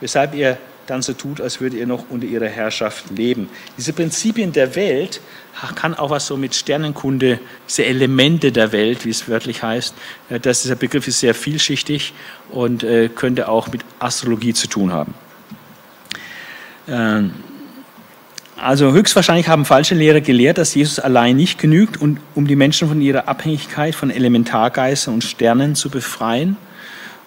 weshalb 0.00 0.34
ihr 0.34 0.58
dann 0.86 1.02
so 1.02 1.12
tut, 1.12 1.40
als 1.40 1.60
würdet 1.60 1.78
ihr 1.78 1.86
noch 1.86 2.10
unter 2.10 2.26
ihrer 2.26 2.48
Herrschaft 2.48 3.10
leben. 3.10 3.48
Diese 3.76 3.92
Prinzipien 3.92 4.52
der 4.52 4.74
Welt 4.74 5.20
kann 5.74 5.94
auch 5.94 6.10
was 6.10 6.26
so 6.26 6.36
mit 6.36 6.54
Sternenkunde, 6.54 7.38
diese 7.68 7.84
Elemente 7.84 8.52
der 8.52 8.72
Welt, 8.72 9.04
wie 9.04 9.10
es 9.10 9.28
wörtlich 9.28 9.62
heißt, 9.62 9.94
äh, 10.30 10.40
dass 10.40 10.62
dieser 10.62 10.76
Begriff 10.76 11.06
ist 11.08 11.20
sehr 11.20 11.34
vielschichtig 11.34 12.12
und 12.50 12.82
äh, 12.82 13.08
könnte 13.08 13.48
auch 13.48 13.68
mit 13.68 13.82
Astrologie 13.98 14.54
zu 14.54 14.68
tun 14.68 14.92
haben. 14.92 15.14
Ähm, 16.88 17.32
also 18.56 18.92
höchstwahrscheinlich 18.92 19.48
haben 19.48 19.64
falsche 19.64 19.94
Lehrer 19.94 20.20
gelehrt, 20.20 20.58
dass 20.58 20.74
Jesus 20.74 20.98
allein 20.98 21.36
nicht 21.36 21.58
genügt, 21.58 21.98
um 22.00 22.46
die 22.46 22.56
Menschen 22.56 22.88
von 22.88 23.00
ihrer 23.00 23.26
Abhängigkeit 23.26 23.94
von 23.94 24.10
Elementargeistern 24.10 25.14
und 25.14 25.24
Sternen 25.24 25.74
zu 25.74 25.88
befreien 25.88 26.58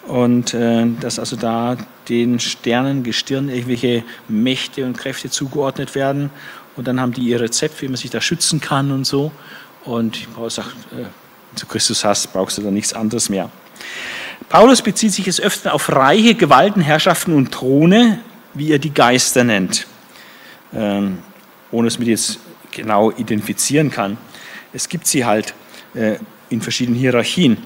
und 0.07 0.53
äh, 0.53 0.85
dass 0.99 1.17
also 1.17 1.35
da 1.35 1.77
den 2.09 2.39
Sternen, 2.39 3.03
Gestirn 3.03 3.49
irgendwelche 3.49 4.03
Mächte 4.27 4.85
und 4.85 4.97
Kräfte 4.97 5.29
zugeordnet 5.29 5.95
werden 5.95 6.29
und 6.75 6.87
dann 6.87 6.99
haben 6.99 7.13
die 7.13 7.21
ihr 7.21 7.39
Rezept, 7.39 7.81
wie 7.81 7.87
man 7.87 7.97
sich 7.97 8.09
da 8.09 8.21
schützen 8.21 8.59
kann 8.59 8.91
und 8.91 9.05
so. 9.05 9.31
Und 9.85 10.33
Paulus 10.33 10.55
sagt, 10.55 10.75
wenn 10.91 11.05
du 11.59 11.65
Christus 11.67 12.03
hast, 12.03 12.33
brauchst 12.33 12.57
du 12.57 12.61
da 12.61 12.71
nichts 12.71 12.93
anderes 12.93 13.29
mehr. 13.29 13.49
Paulus 14.49 14.81
bezieht 14.81 15.13
sich 15.13 15.27
es 15.27 15.39
öfter 15.39 15.73
auf 15.73 15.91
Reiche, 15.91 16.35
Gewalten, 16.35 16.81
Herrschaften 16.81 17.33
und 17.33 17.51
Throne, 17.51 18.19
wie 18.53 18.71
er 18.71 18.79
die 18.79 18.93
Geister 18.93 19.43
nennt, 19.43 19.87
ähm, 20.73 21.19
ohne 21.71 21.87
es 21.87 21.99
mit 21.99 22.07
jetzt 22.07 22.39
genau 22.71 23.11
identifizieren 23.11 23.91
kann. 23.91 24.17
Es 24.73 24.89
gibt 24.89 25.07
sie 25.07 25.25
halt 25.25 25.53
äh, 25.93 26.17
in 26.49 26.61
verschiedenen 26.61 26.99
Hierarchien. 26.99 27.57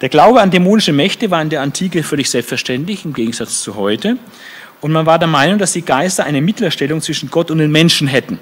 Der 0.00 0.08
Glaube 0.08 0.40
an 0.40 0.50
dämonische 0.50 0.92
Mächte 0.92 1.30
war 1.30 1.40
in 1.40 1.48
der 1.48 1.62
Antike 1.62 2.02
völlig 2.02 2.28
selbstverständlich, 2.28 3.04
im 3.04 3.14
Gegensatz 3.14 3.62
zu 3.62 3.76
heute. 3.76 4.18
Und 4.80 4.92
man 4.92 5.06
war 5.06 5.18
der 5.18 5.28
Meinung, 5.28 5.58
dass 5.58 5.72
die 5.72 5.82
Geister 5.82 6.24
eine 6.24 6.40
Mittlerstellung 6.40 7.00
zwischen 7.00 7.30
Gott 7.30 7.50
und 7.50 7.58
den 7.58 7.72
Menschen 7.72 8.06
hätten. 8.06 8.38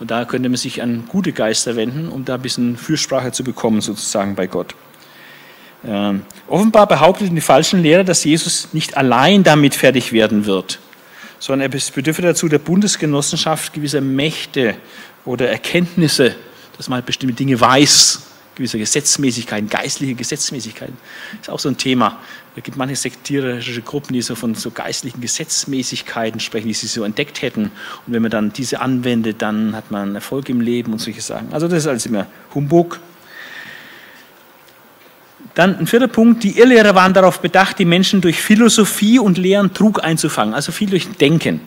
Und 0.00 0.10
da 0.10 0.24
könnte 0.24 0.48
man 0.48 0.56
sich 0.56 0.82
an 0.82 1.04
gute 1.08 1.32
Geister 1.32 1.76
wenden, 1.76 2.08
um 2.08 2.24
da 2.24 2.34
ein 2.34 2.42
bisschen 2.42 2.76
Fürsprache 2.76 3.30
zu 3.30 3.44
bekommen, 3.44 3.80
sozusagen 3.80 4.34
bei 4.34 4.48
Gott. 4.48 4.74
Ähm, 5.84 6.22
offenbar 6.48 6.86
behaupteten 6.86 7.34
die 7.34 7.40
falschen 7.40 7.82
Lehrer, 7.82 8.04
dass 8.04 8.24
Jesus 8.24 8.68
nicht 8.72 8.96
allein 8.96 9.42
damit 9.42 9.74
fertig 9.74 10.12
werden 10.12 10.46
wird, 10.46 10.78
sondern 11.38 11.70
er 11.72 11.80
bedürfe 11.94 12.22
dazu 12.22 12.48
der 12.48 12.58
Bundesgenossenschaft 12.58 13.72
gewisser 13.72 14.00
Mächte 14.00 14.76
oder 15.24 15.48
Erkenntnisse, 15.48 16.34
dass 16.76 16.88
man 16.88 16.96
halt 16.96 17.06
bestimmte 17.06 17.34
Dinge 17.36 17.60
weiß 17.60 18.31
gewisse 18.54 18.78
Gesetzmäßigkeiten, 18.78 19.68
geistliche 19.68 20.14
Gesetzmäßigkeiten. 20.14 20.96
Das 21.32 21.48
ist 21.48 21.50
auch 21.50 21.58
so 21.58 21.68
ein 21.68 21.76
Thema. 21.76 22.18
Es 22.54 22.62
gibt 22.62 22.76
manche 22.76 22.96
sektierische 22.96 23.80
Gruppen, 23.80 24.12
die 24.12 24.20
so 24.20 24.34
von 24.34 24.54
so 24.54 24.70
geistlichen 24.70 25.20
Gesetzmäßigkeiten 25.20 26.38
sprechen, 26.38 26.68
die 26.68 26.74
sie 26.74 26.86
so 26.86 27.02
entdeckt 27.02 27.40
hätten. 27.40 27.64
Und 28.06 28.12
wenn 28.12 28.22
man 28.22 28.30
dann 28.30 28.52
diese 28.52 28.80
anwendet, 28.80 29.40
dann 29.40 29.74
hat 29.74 29.90
man 29.90 30.14
Erfolg 30.14 30.48
im 30.48 30.60
Leben 30.60 30.92
und 30.92 30.98
solche 30.98 31.22
Sachen. 31.22 31.52
Also 31.52 31.66
das 31.66 31.78
ist 31.78 31.86
alles 31.86 32.04
immer 32.06 32.26
Humbug. 32.54 33.00
Dann 35.54 35.78
ein 35.78 35.86
vierter 35.86 36.08
Punkt, 36.08 36.44
die 36.44 36.58
Irrlehrer 36.58 36.94
waren 36.94 37.12
darauf 37.12 37.40
bedacht, 37.40 37.78
die 37.78 37.84
Menschen 37.84 38.20
durch 38.20 38.40
Philosophie 38.40 39.18
und 39.18 39.36
Lehren 39.36 39.74
Trug 39.74 40.02
einzufangen, 40.02 40.54
also 40.54 40.72
viel 40.72 40.88
durch 40.88 41.08
Denken. 41.08 41.60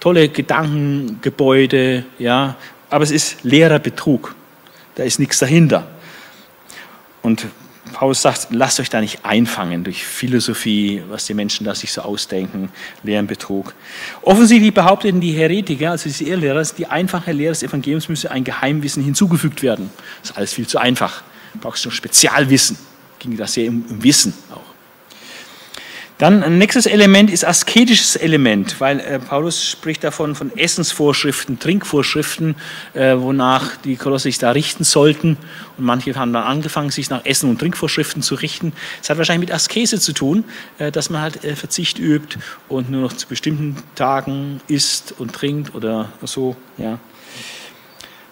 Tolle 0.00 0.28
Gedankengebäude, 0.28 2.04
ja, 2.18 2.56
aber 2.90 3.04
es 3.04 3.10
ist 3.10 3.42
leerer 3.42 3.78
Betrug. 3.78 4.34
Da 4.94 5.04
ist 5.04 5.18
nichts 5.18 5.38
dahinter. 5.38 5.86
Und 7.22 7.46
Paulus 7.92 8.22
sagt, 8.22 8.48
lasst 8.50 8.80
euch 8.80 8.88
da 8.88 9.00
nicht 9.00 9.24
einfangen 9.24 9.84
durch 9.84 10.04
Philosophie, 10.04 11.02
was 11.08 11.26
die 11.26 11.34
Menschen 11.34 11.64
da 11.64 11.74
sich 11.74 11.92
so 11.92 12.02
ausdenken, 12.02 12.70
Lehren, 13.02 13.26
Betrug. 13.26 13.74
Offensichtlich 14.22 14.72
behaupteten 14.72 15.20
die 15.20 15.32
Heretiker, 15.32 15.92
also 15.92 16.04
diese 16.04 16.24
Irrlehrer, 16.24 16.62
die 16.62 16.86
einfache 16.86 17.32
Lehre 17.32 17.52
des 17.52 17.62
Evangeliums 17.62 18.08
müsse 18.08 18.30
ein 18.30 18.44
Geheimwissen 18.44 19.02
hinzugefügt 19.02 19.62
werden. 19.62 19.90
Das 20.20 20.30
ist 20.30 20.36
alles 20.36 20.52
viel 20.52 20.66
zu 20.66 20.78
einfach. 20.78 21.22
Du 21.52 21.60
brauchst 21.60 21.84
nur 21.84 21.92
Spezialwissen. 21.92 22.78
Ging 23.18 23.36
das 23.36 23.54
sehr 23.54 23.68
um, 23.68 23.84
um 23.88 24.02
Wissen 24.02 24.32
auch. 24.52 24.69
Dann 26.20 26.42
ein 26.42 26.58
nächstes 26.58 26.84
Element 26.84 27.30
ist 27.30 27.46
asketisches 27.46 28.14
Element, 28.14 28.78
weil 28.78 29.00
äh, 29.00 29.18
Paulus 29.18 29.66
spricht 29.66 30.04
davon 30.04 30.34
von 30.34 30.54
Essensvorschriften, 30.54 31.58
Trinkvorschriften, 31.58 32.56
äh, 32.92 33.16
wonach 33.16 33.78
die 33.78 33.96
Kolosse 33.96 34.24
sich 34.24 34.36
da 34.36 34.50
richten 34.50 34.84
sollten. 34.84 35.38
Und 35.78 35.86
manche 35.86 36.14
haben 36.16 36.34
dann 36.34 36.42
angefangen, 36.42 36.90
sich 36.90 37.08
nach 37.08 37.24
Essen- 37.24 37.48
und 37.48 37.58
Trinkvorschriften 37.58 38.20
zu 38.20 38.34
richten. 38.34 38.74
Es 39.02 39.08
hat 39.08 39.16
wahrscheinlich 39.16 39.48
mit 39.48 39.54
Askese 39.54 39.98
zu 39.98 40.12
tun, 40.12 40.44
äh, 40.76 40.92
dass 40.92 41.08
man 41.08 41.22
halt 41.22 41.42
äh, 41.42 41.56
Verzicht 41.56 41.98
übt 41.98 42.38
und 42.68 42.90
nur 42.90 43.00
noch 43.00 43.14
zu 43.14 43.26
bestimmten 43.26 43.76
Tagen 43.94 44.60
isst 44.68 45.14
und 45.18 45.32
trinkt 45.32 45.74
oder 45.74 46.10
so. 46.22 46.54
Ja. 46.76 46.98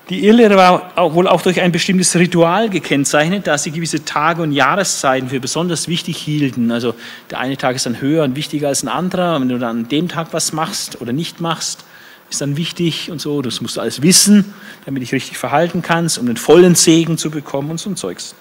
Die 0.08 0.24
Irrlehre 0.24 0.56
war 0.56 0.92
auch, 0.96 1.12
wohl 1.12 1.28
auch 1.28 1.42
durch 1.42 1.60
ein 1.60 1.70
bestimmtes 1.70 2.16
Ritual 2.16 2.70
gekennzeichnet, 2.70 3.46
da 3.46 3.58
sie 3.58 3.72
gewisse 3.72 4.06
Tage 4.06 4.40
und 4.40 4.52
Jahreszeiten 4.52 5.28
für 5.28 5.38
besonders 5.38 5.86
wichtig 5.86 6.16
hielten. 6.16 6.72
Also 6.72 6.94
der 7.30 7.40
eine 7.40 7.58
Tag 7.58 7.76
ist 7.76 7.84
dann 7.84 8.00
höher 8.00 8.24
und 8.24 8.34
wichtiger 8.34 8.68
als 8.68 8.82
ein 8.82 8.88
anderer. 8.88 9.38
Wenn 9.38 9.50
du 9.50 9.58
dann 9.58 9.80
an 9.80 9.88
dem 9.88 10.08
Tag 10.08 10.28
was 10.32 10.54
machst 10.54 11.02
oder 11.02 11.12
nicht 11.12 11.42
machst, 11.42 11.84
ist 12.30 12.40
dann 12.40 12.56
wichtig 12.56 13.10
und 13.10 13.20
so. 13.20 13.42
Das 13.42 13.60
musst 13.60 13.76
du 13.76 13.82
alles 13.82 14.00
wissen, 14.00 14.54
damit 14.86 15.02
dich 15.02 15.12
richtig 15.12 15.36
verhalten 15.36 15.82
kannst, 15.82 16.16
um 16.16 16.24
den 16.24 16.38
vollen 16.38 16.74
Segen 16.74 17.18
zu 17.18 17.30
bekommen 17.30 17.70
und 17.70 17.78
so 17.78 17.90
ein 17.90 17.96
Zeugs. 17.96 18.34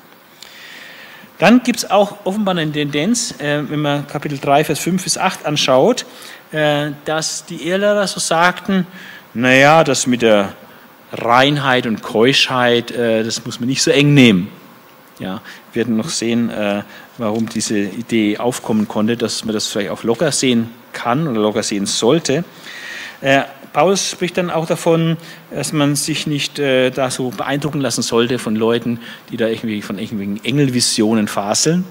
Dann 1.37 1.63
gibt 1.63 1.79
es 1.79 1.91
auch 1.91 2.25
offenbar 2.25 2.55
eine 2.57 2.71
Tendenz, 2.71 3.35
äh, 3.39 3.61
wenn 3.69 3.81
man 3.81 4.07
Kapitel 4.07 4.39
3, 4.39 4.63
Vers 4.63 4.79
5 4.79 5.03
bis 5.03 5.17
8 5.17 5.45
anschaut, 5.45 6.05
äh, 6.51 6.91
dass 7.03 7.45
die 7.45 7.67
Irrlehrer 7.67 8.07
so 8.07 8.21
sagten, 8.21 8.87
naja, 9.33 9.83
das 9.83 10.07
mit 10.07 10.21
der 10.21 10.53
Reinheit 11.11 11.87
und 11.87 12.01
Keuschheit, 12.01 12.91
äh, 12.91 13.23
das 13.23 13.45
muss 13.45 13.59
man 13.59 13.69
nicht 13.69 13.81
so 13.81 13.91
eng 13.91 14.13
nehmen. 14.13 14.49
Ja, 15.19 15.41
wir 15.71 15.81
werden 15.81 15.97
noch 15.97 16.09
sehen, 16.09 16.49
äh, 16.49 16.83
warum 17.17 17.49
diese 17.49 17.79
Idee 17.79 18.37
aufkommen 18.37 18.87
konnte, 18.87 19.17
dass 19.17 19.45
man 19.45 19.53
das 19.53 19.67
vielleicht 19.67 19.89
auch 19.89 20.03
locker 20.03 20.31
sehen 20.31 20.69
kann 20.93 21.27
oder 21.27 21.41
locker 21.41 21.63
sehen 21.63 21.85
sollte. 21.85 22.43
Äh, 23.21 23.43
Paulus 23.73 24.11
spricht 24.11 24.37
dann 24.37 24.49
auch 24.49 24.65
davon, 24.65 25.17
dass 25.51 25.71
man 25.71 25.95
sich 25.95 26.25
nicht 26.25 26.57
da 26.57 27.11
so 27.11 27.29
beeindrucken 27.29 27.79
lassen 27.79 28.01
sollte 28.01 28.39
von 28.39 28.55
Leuten, 28.55 28.99
die 29.29 29.37
da 29.37 29.47
irgendwie 29.47 29.83
von 29.83 29.99
irgendwelchen 29.99 30.43
Engelvisionen 30.43 31.27
faseln. 31.27 31.85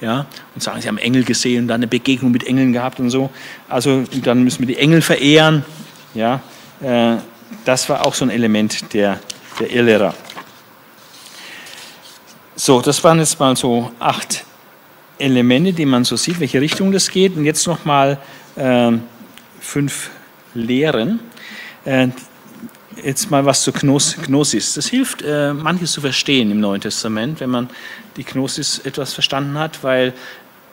Ja, 0.00 0.24
und 0.54 0.62
sagen, 0.62 0.80
sie 0.80 0.88
haben 0.88 0.96
Engel 0.96 1.24
gesehen 1.24 1.62
und 1.62 1.68
dann 1.68 1.80
eine 1.80 1.88
Begegnung 1.88 2.30
mit 2.32 2.46
Engeln 2.46 2.72
gehabt 2.72 3.00
und 3.00 3.10
so. 3.10 3.28
Also 3.68 4.04
dann 4.22 4.44
müssen 4.44 4.60
wir 4.60 4.66
die 4.66 4.80
Engel 4.80 5.02
verehren. 5.02 5.62
Ja, 6.14 6.40
das 7.64 7.88
war 7.88 8.06
auch 8.06 8.14
so 8.14 8.24
ein 8.24 8.30
Element 8.30 8.92
der, 8.92 9.20
der 9.60 9.70
Irrlehrer. 9.70 10.14
So, 12.54 12.80
das 12.80 13.02
waren 13.04 13.18
jetzt 13.18 13.38
mal 13.38 13.56
so 13.56 13.90
acht 13.98 14.44
Elemente, 15.18 15.72
die 15.72 15.86
man 15.86 16.04
so 16.04 16.16
sieht, 16.16 16.40
welche 16.40 16.60
Richtung 16.60 16.92
das 16.92 17.10
geht. 17.10 17.36
Und 17.36 17.44
jetzt 17.44 17.66
nochmal 17.66 18.18
äh, 18.56 18.92
fünf 19.60 20.10
Lehren. 20.54 21.20
Äh, 21.84 22.08
jetzt 23.02 23.30
mal 23.30 23.44
was 23.44 23.62
zur 23.62 23.74
Gnosis. 23.74 24.74
Das 24.74 24.86
hilft, 24.86 25.22
äh, 25.22 25.52
manches 25.52 25.92
zu 25.92 26.00
verstehen 26.00 26.50
im 26.50 26.60
Neuen 26.60 26.80
Testament, 26.80 27.40
wenn 27.40 27.50
man 27.50 27.68
die 28.16 28.24
Gnosis 28.24 28.78
etwas 28.80 29.12
verstanden 29.12 29.58
hat, 29.58 29.82
weil 29.84 30.14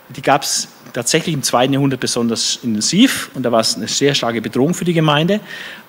die 0.10 0.22
gab 0.22 0.44
es 0.44 0.70
tatsächlich 0.94 1.34
im 1.34 1.44
zweiten 1.44 1.74
Jahrhundert 1.74 2.00
besonders 2.00 2.60
intensiv 2.64 3.30
und 3.34 3.44
da 3.44 3.52
war 3.52 3.60
es 3.60 3.76
eine 3.76 3.88
sehr 3.88 4.14
starke 4.14 4.42
Bedrohung 4.42 4.74
für 4.74 4.86
die 4.86 4.94
Gemeinde. 4.94 5.40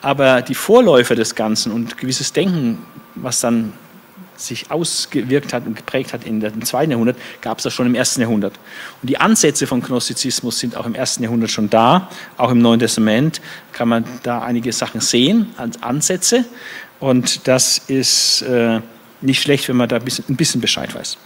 Aber 0.02 0.42
die 0.42 0.55
Vorläufer 0.55 1.14
des 1.14 1.34
Ganzen 1.34 1.72
und 1.72 1.98
gewisses 1.98 2.32
Denken, 2.32 2.78
was 3.14 3.40
dann 3.40 3.72
sich 4.36 4.70
ausgewirkt 4.70 5.52
hat 5.52 5.66
und 5.66 5.76
geprägt 5.76 6.12
hat 6.12 6.24
in 6.24 6.42
im 6.42 6.64
zweiten 6.64 6.90
Jahrhundert, 6.90 7.16
gab 7.40 7.59
es 7.59 7.64
das 7.64 7.72
schon 7.72 7.86
im 7.86 7.94
ersten 7.94 8.20
Jahrhundert. 8.20 8.55
Und 9.00 9.09
die 9.09 9.18
Ansätze 9.18 9.66
von 9.66 9.80
Gnostizismus 9.80 10.59
sind 10.59 10.76
auch 10.76 10.86
im 10.86 10.94
ersten 10.94 11.22
Jahrhundert 11.22 11.50
schon 11.50 11.70
da. 11.70 12.11
Auch 12.36 12.50
im 12.50 12.59
Neuen 12.59 12.80
Testament 12.80 13.40
kann 13.72 13.88
man 13.88 14.05
da 14.22 14.42
einige 14.42 14.72
Sachen 14.72 15.00
sehen 15.00 15.48
als 15.57 15.82
Ansätze. 15.82 16.44
Und 16.98 17.46
das 17.46 17.78
ist 17.86 18.42
äh, 18.42 18.80
nicht 19.24 19.42
schlecht, 19.42 19.68
wenn 19.68 19.76
man 19.76 19.88
da 19.88 19.96
ein 19.96 20.04
bisschen, 20.04 20.24
ein 20.28 20.36
bisschen 20.36 20.60
Bescheid 20.60 20.94
weiß. 20.94 21.16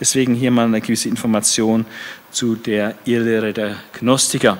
Deswegen 0.00 0.34
hier 0.34 0.50
mal 0.50 0.66
eine 0.66 0.80
gewisse 0.80 1.08
Information 1.08 1.86
zu 2.30 2.54
der 2.54 2.94
Irrlehre 3.04 3.52
der 3.52 3.76
Gnostiker. 3.98 4.58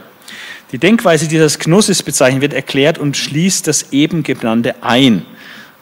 Die 0.72 0.78
Denkweise, 0.78 1.28
die 1.28 1.38
das 1.38 1.58
Gnosis 1.58 2.02
bezeichnet 2.02 2.42
wird, 2.42 2.52
erklärt 2.52 2.98
und 2.98 3.16
schließt 3.16 3.66
das 3.66 3.92
eben 3.92 4.22
genannte 4.22 4.82
ein. 4.82 5.24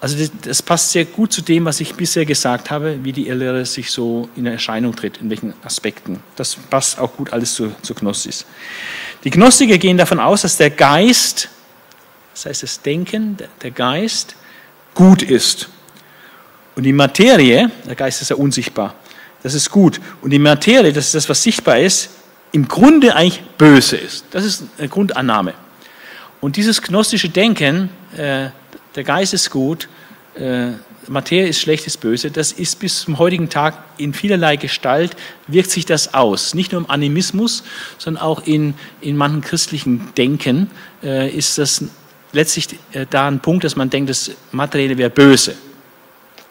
Also 0.01 0.19
das, 0.19 0.31
das, 0.43 0.63
passt 0.63 0.93
sehr 0.93 1.07
gut 1.07 1.33
zu 1.33 1.43
dem, 1.43 1.65
was 1.65 1.81
ich 1.81 1.95
bisher 1.95 2.27
gesagt 2.27 2.71
habe, 2.71 2.99
wie 3.03 3.13
die 3.13 3.29
Irrlehre 3.29 3.65
sich 3.65 3.91
so 3.91 4.29
in 4.37 4.47
Erscheinung 4.47 4.95
tritt, 4.95 5.19
in 5.19 5.31
welchen 5.31 5.55
Aspekten. 5.65 6.21
Das 6.37 6.55
passt 6.55 6.99
auch 6.99 7.17
gut 7.17 7.33
alles 7.33 7.55
zu, 7.55 7.73
zu 7.83 7.95
Gnosis. 7.95 8.45
Die 9.25 9.31
Gnostiker 9.31 9.79
gehen 9.79 9.97
davon 9.97 10.21
aus, 10.21 10.43
dass 10.43 10.59
der 10.59 10.71
Geist, 10.71 11.49
das 12.35 12.47
heißt 12.47 12.63
das 12.63 12.83
Denken, 12.83 13.39
der 13.63 13.71
Geist, 13.71 14.37
gut 14.95 15.23
ist. 15.23 15.71
Und 16.77 16.83
die 16.83 16.93
Materie, 16.93 17.71
der 17.87 17.95
Geist 17.95 18.23
ist 18.23 18.29
ja 18.29 18.37
unsichtbar, 18.37 18.95
das 19.43 19.55
ist 19.55 19.71
gut. 19.71 20.01
Und 20.21 20.31
die 20.31 20.39
Materie, 20.39 20.93
das 20.93 21.07
ist 21.07 21.15
das, 21.15 21.29
was 21.29 21.43
sichtbar 21.43 21.79
ist, 21.79 22.11
im 22.53 22.69
Grunde 22.69 23.17
eigentlich 23.17 23.43
böse 23.59 23.97
ist. 23.97 24.27
Das 24.31 24.45
ist 24.45 24.65
eine 24.79 24.89
Grundannahme. 24.89 25.55
Und 26.41 26.57
dieses 26.57 26.83
gnostische 26.83 27.31
Denken, 27.31 27.89
äh, 28.17 28.51
der 28.95 29.05
Geist 29.05 29.35
ist 29.35 29.51
gut, 29.51 29.89
äh, 30.39 30.73
Materie 31.09 31.49
ist 31.49 31.61
schlecht, 31.61 31.87
ist 31.87 31.99
böse, 32.01 32.31
das 32.31 32.53
ist 32.53 32.79
bis 32.79 33.03
zum 33.03 33.19
heutigen 33.19 33.49
Tag 33.49 33.79
in 33.97 34.13
vielerlei 34.13 34.57
Gestalt, 34.57 35.17
wirkt 35.47 35.71
sich 35.71 35.87
das 35.87 36.15
aus. 36.15 36.55
Nicht 36.55 36.73
nur 36.73 36.81
im 36.83 36.91
Animismus, 36.91 37.63
sondern 37.99 38.23
auch 38.23 38.47
in, 38.47 38.75
in 39.01 39.17
manchen 39.17 39.41
christlichen 39.41 40.13
Denken 40.17 40.71
äh, 41.03 41.31
ist 41.31 41.59
das 41.59 41.85
letztlich 42.33 42.69
äh, 42.93 43.07
da 43.09 43.29
ein 43.29 43.41
Punkt, 43.41 43.65
dass 43.65 43.77
man 43.77 43.89
denkt, 43.89 44.11
das 44.11 44.31
Materielle 44.53 44.99
wäre 44.99 45.11
böse. 45.11 45.55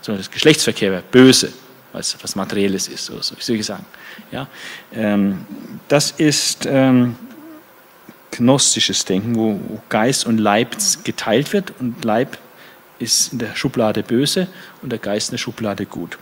So, 0.05 0.15
das 0.15 0.29
Geschlechtsverkehr 0.29 0.91
wäre 0.91 1.01
böse, 1.01 1.51
weil 1.91 2.01
es 2.01 2.15
was 2.21 2.35
Materielles 2.35 2.87
ist, 2.89 3.09
oder 3.09 3.23
so, 3.23 3.33
ich 3.35 3.65
sagen. 3.65 3.83
Ja? 4.31 4.47
Ähm, 4.93 5.47
das 5.87 6.11
ist 6.11 6.67
ähm, 6.67 7.15
gnostisches 8.29 9.03
Denken, 9.03 9.35
wo 9.35 9.59
Geist 9.89 10.27
und 10.27 10.37
Leib 10.37 10.77
geteilt 11.03 11.53
wird 11.53 11.73
und 11.79 12.05
Leib 12.05 12.37
ist 12.99 13.33
in 13.33 13.39
der 13.39 13.55
Schublade 13.55 14.03
böse 14.03 14.47
und 14.83 14.91
der 14.91 14.99
Geist 14.99 15.29
in 15.29 15.31
der 15.31 15.37
Schublade 15.39 15.87
gut. 15.87 16.19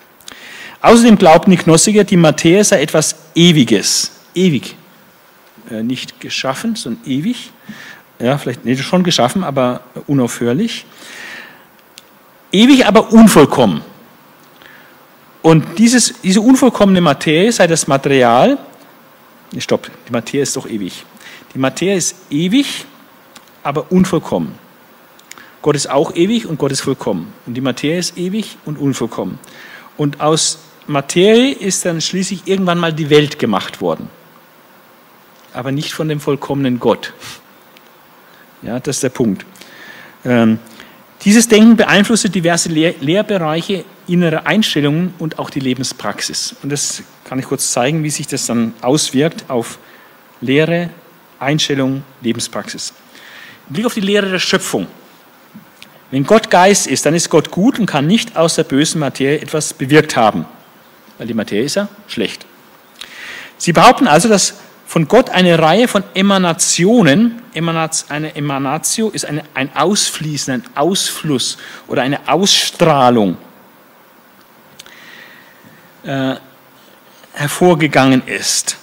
Außerdem 0.80 1.18
glaubten 1.18 1.52
die 1.52 1.58
Gnostiker, 1.58 2.06
die 2.06 2.16
Materie 2.16 2.64
sei 2.64 2.82
etwas 2.82 3.18
Ewiges, 3.36 4.12
ewig, 4.34 4.78
äh, 5.70 5.84
nicht 5.84 6.22
geschaffen, 6.22 6.78
sondern 6.78 7.04
ewig. 7.06 7.52
Ja, 8.18 8.38
vielleicht 8.38 8.64
nicht 8.64 8.82
schon 8.82 9.04
geschaffen, 9.04 9.44
aber 9.44 9.82
unaufhörlich. 10.08 10.86
Ewig, 12.54 12.86
aber 12.86 13.12
unvollkommen. 13.12 13.82
Und 15.42 15.78
dieses, 15.78 16.22
diese 16.22 16.40
unvollkommene 16.40 17.02
Materie 17.02 17.52
sei 17.52 17.68
das 17.68 17.88
Material, 17.88 18.58
stopp, 19.58 19.92
die 20.08 20.12
Materie 20.12 20.44
ist 20.44 20.56
doch 20.56 20.68
ewig. 20.68 21.06
Die 21.54 21.60
Materie 21.60 21.98
ist 21.98 22.16
ewig, 22.30 22.86
aber 23.62 23.92
unvollkommen. 23.92 24.58
Gott 25.62 25.76
ist 25.76 25.90
auch 25.90 26.16
ewig 26.16 26.46
und 26.46 26.60
Gott 26.60 26.72
ist 26.72 26.82
vollkommen. 26.82 27.34
Und 27.46 27.56
die 27.56 27.62
Materie 27.62 28.00
ist 28.00 28.18
ewig 28.18 28.58
und 28.66 28.78
unvollkommen. 28.78 29.40
Und 29.98 30.22
aus 30.22 30.60
Materie 30.88 31.54
ist 31.54 31.86
dann 31.86 32.02
schließlich 32.02 32.44
irgendwann 32.46 32.78
mal 32.80 32.94
die 32.94 33.10
Welt 33.10 33.40
gemacht 33.40 33.82
worden. 33.82 34.10
Aber 35.54 35.72
nicht 35.72 35.94
von 35.94 36.08
dem 36.08 36.20
vollkommenen 36.20 36.80
Gott. 36.80 37.14
Ja, 38.62 38.80
das 38.80 38.98
ist 38.98 39.04
der 39.04 39.10
Punkt. 39.10 39.46
Ähm, 40.26 40.60
dieses 41.26 41.48
Denken 41.48 41.76
beeinflusste 41.78 42.30
diverse 42.30 42.70
Lehr 42.70 42.96
Lehrbereiche, 43.00 43.86
innere 44.08 44.46
Einstellungen 44.46 45.14
und 45.20 45.40
auch 45.40 45.50
die 45.50 45.60
Lebenspraxis. 45.60 46.56
Und 46.62 46.72
das 46.72 47.04
kann 47.24 47.40
ich 47.40 47.46
kurz 47.46 47.72
zeigen, 47.72 48.04
wie 48.04 48.10
sich 48.10 48.28
das 48.28 48.46
dann 48.46 48.74
auswirkt 48.82 49.46
auf 49.50 49.80
Lehre, 50.42 50.90
Einstellung, 51.40 52.04
Lebenspraxis. 52.22 52.94
Blick 53.70 53.86
auf 53.86 53.94
die 53.94 54.02
Lehre 54.02 54.30
der 54.30 54.40
Schöpfung. 54.40 54.88
Wenn 56.12 56.26
Gott 56.26 56.50
Geist 56.50 56.88
ist, 56.88 57.06
dann 57.06 57.16
ist 57.16 57.30
Gott 57.30 57.50
gut 57.50 57.80
und 57.80 57.86
kann 57.86 58.06
nicht 58.06 58.36
aus 58.36 58.56
der 58.56 58.66
bösen 58.66 59.00
Materie 59.00 59.40
etwas 59.40 59.74
bewirkt 59.74 60.16
haben, 60.16 60.46
weil 61.18 61.28
die 61.28 61.34
Materie 61.34 61.66
ist 61.66 61.76
ja 61.76 61.88
schlecht. 62.08 62.46
Sie 63.58 63.74
behaupten 63.74 64.08
also, 64.08 64.28
dass 64.28 64.56
von 64.94 65.08
Gott 65.08 65.32
eine 65.32 65.58
Reihe 65.58 65.88
von 65.88 66.04
Emanationen, 66.14 67.42
eine 67.56 68.36
Emanatio 68.36 69.10
ist 69.10 69.26
eine, 69.26 69.44
ein 69.56 69.76
Ausfließen, 69.76 70.54
ein 70.54 70.64
Ausfluss 70.76 71.58
oder 71.88 72.04
eine 72.04 72.30
Ausstrahlung 72.30 73.36
äh, 76.04 76.36
hervorgegangen 77.34 78.22
ist. 78.28 78.78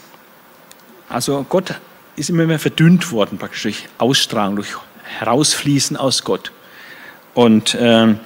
Also 1.08 1.46
Gott 1.48 1.74
ist 2.16 2.28
immer 2.28 2.44
mehr 2.44 2.58
verdünnt 2.58 3.12
worden, 3.12 3.38
praktisch 3.38 3.62
durch 3.62 3.88
Ausstrahlung, 3.98 4.56
durch 4.56 4.74
Herausfließen 5.04 5.96
aus 5.96 6.24
Gott. 6.24 6.50
Und 7.34 7.74
äh, 7.76 8.16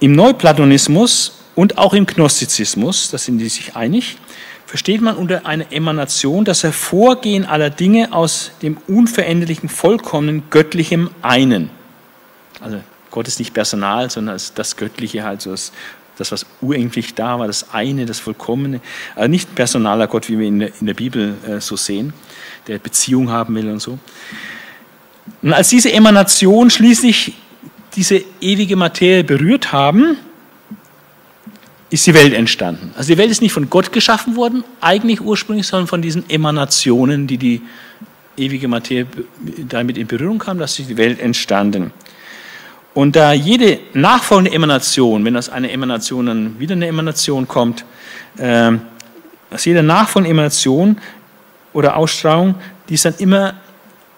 im 0.00 0.12
Neuplatonismus 0.12 1.42
und 1.54 1.76
auch 1.76 1.92
im 1.92 2.06
Gnostizismus, 2.06 3.10
da 3.10 3.18
sind 3.18 3.36
die 3.36 3.50
sich 3.50 3.76
einig, 3.76 4.16
versteht 4.68 5.00
man 5.00 5.16
unter 5.16 5.46
einer 5.46 5.72
Emanation 5.72 6.44
das 6.44 6.62
Hervorgehen 6.62 7.46
aller 7.46 7.70
Dinge 7.70 8.12
aus 8.12 8.50
dem 8.60 8.76
unveränderlichen, 8.86 9.70
vollkommenen, 9.70 10.42
göttlichen 10.50 11.08
Einen. 11.22 11.70
Also 12.60 12.78
Gott 13.10 13.26
ist 13.28 13.38
nicht 13.38 13.54
Personal, 13.54 14.10
sondern 14.10 14.38
das 14.54 14.76
Göttliche, 14.76 15.24
halt 15.24 15.40
so 15.40 15.52
das, 15.52 15.72
das, 16.18 16.32
was 16.32 16.44
ureigentlich 16.60 17.14
da 17.14 17.38
war, 17.38 17.46
das 17.46 17.72
eine, 17.72 18.04
das 18.04 18.20
Vollkommene. 18.20 18.82
Also 19.16 19.30
nicht 19.30 19.54
personaler 19.54 20.06
Gott, 20.06 20.28
wie 20.28 20.38
wir 20.38 20.46
in 20.46 20.58
der, 20.58 20.70
in 20.78 20.86
der 20.86 20.94
Bibel 20.94 21.34
äh, 21.48 21.62
so 21.62 21.76
sehen, 21.76 22.12
der 22.66 22.78
Beziehung 22.78 23.30
haben 23.30 23.54
will 23.54 23.70
und 23.70 23.80
so. 23.80 23.98
Und 25.40 25.54
als 25.54 25.70
diese 25.70 25.90
Emanation 25.90 26.68
schließlich 26.68 27.32
diese 27.96 28.22
ewige 28.42 28.76
Materie 28.76 29.24
berührt 29.24 29.72
haben, 29.72 30.18
ist 31.90 32.06
die 32.06 32.14
Welt 32.14 32.34
entstanden. 32.34 32.92
Also 32.96 33.12
die 33.12 33.18
Welt 33.18 33.30
ist 33.30 33.40
nicht 33.40 33.52
von 33.52 33.70
Gott 33.70 33.92
geschaffen 33.92 34.36
worden, 34.36 34.64
eigentlich 34.80 35.20
ursprünglich, 35.20 35.66
sondern 35.66 35.86
von 35.86 36.02
diesen 36.02 36.28
Emanationen, 36.28 37.26
die 37.26 37.38
die 37.38 37.62
ewige 38.36 38.68
Materie 38.68 39.06
damit 39.68 39.98
in 39.98 40.06
Berührung 40.06 40.38
kam, 40.38 40.58
dass 40.58 40.76
die 40.76 40.96
Welt 40.96 41.20
entstanden. 41.20 41.92
Und 42.94 43.16
da 43.16 43.32
jede 43.32 43.78
nachfolgende 43.94 44.52
Emanation, 44.52 45.24
wenn 45.24 45.36
aus 45.36 45.48
einer 45.48 45.70
Emanation 45.70 46.26
dann 46.26 46.58
wieder 46.58 46.72
eine 46.72 46.86
Emanation 46.86 47.46
kommt, 47.46 47.84
äh, 48.38 48.72
aus 49.50 49.64
jeder 49.64 49.82
nachfolgende 49.82 50.30
Emanation 50.30 50.98
oder 51.72 51.96
Ausstrahlung, 51.96 52.56
die 52.88 52.94
ist 52.94 53.04
dann 53.04 53.14
immer 53.18 53.54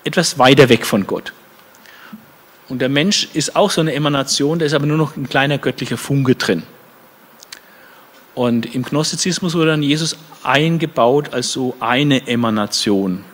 etwas 0.04 0.38
weiter 0.38 0.68
weg 0.68 0.86
von 0.86 1.06
Gott. 1.06 1.32
Und 2.68 2.80
der 2.80 2.88
Mensch 2.88 3.28
ist 3.34 3.56
auch 3.56 3.70
so 3.70 3.80
eine 3.80 3.92
Emanation, 3.92 4.58
da 4.58 4.64
ist 4.64 4.74
aber 4.74 4.86
nur 4.86 4.96
noch 4.96 5.16
ein 5.16 5.28
kleiner 5.28 5.58
göttlicher 5.58 5.96
Funke 5.96 6.36
drin. 6.36 6.62
Und 8.34 8.74
im 8.74 8.82
Gnostizismus 8.82 9.54
wurde 9.54 9.70
dann 9.70 9.82
Jesus 9.82 10.16
eingebaut 10.42 11.32
als 11.32 11.52
so 11.52 11.74
eine 11.80 12.26
Emanation. 12.26 13.24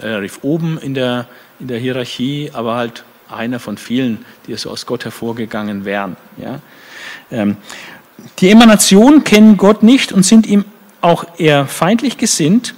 Relativ 0.00 0.40
oben 0.42 0.78
in 0.78 0.94
der, 0.94 1.26
in 1.60 1.68
der 1.68 1.78
Hierarchie, 1.78 2.50
aber 2.52 2.74
halt 2.74 3.04
einer 3.28 3.58
von 3.58 3.76
vielen, 3.78 4.24
die 4.46 4.54
so 4.56 4.70
aus 4.70 4.86
Gott 4.86 5.04
hervorgegangen 5.04 5.84
wären. 5.84 6.16
Ja? 6.36 6.60
Ähm, 7.30 7.56
die 8.38 8.50
Emanationen 8.50 9.24
kennen 9.24 9.56
Gott 9.56 9.82
nicht 9.82 10.12
und 10.12 10.24
sind 10.24 10.46
ihm 10.46 10.64
auch 11.00 11.26
eher 11.38 11.66
feindlich 11.66 12.16
gesinnt. 12.16 12.74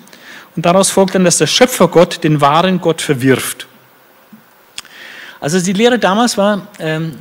Und 0.56 0.64
daraus 0.66 0.90
folgt 0.90 1.14
dann, 1.14 1.24
dass 1.24 1.38
der 1.38 1.46
Schöpfergott 1.46 2.24
den 2.24 2.40
wahren 2.40 2.80
Gott 2.80 3.02
verwirft. 3.02 3.66
Also 5.40 5.60
die 5.60 5.74
Lehre 5.74 5.98
damals 5.98 6.38
war, 6.38 6.66
ähm, 6.78 7.12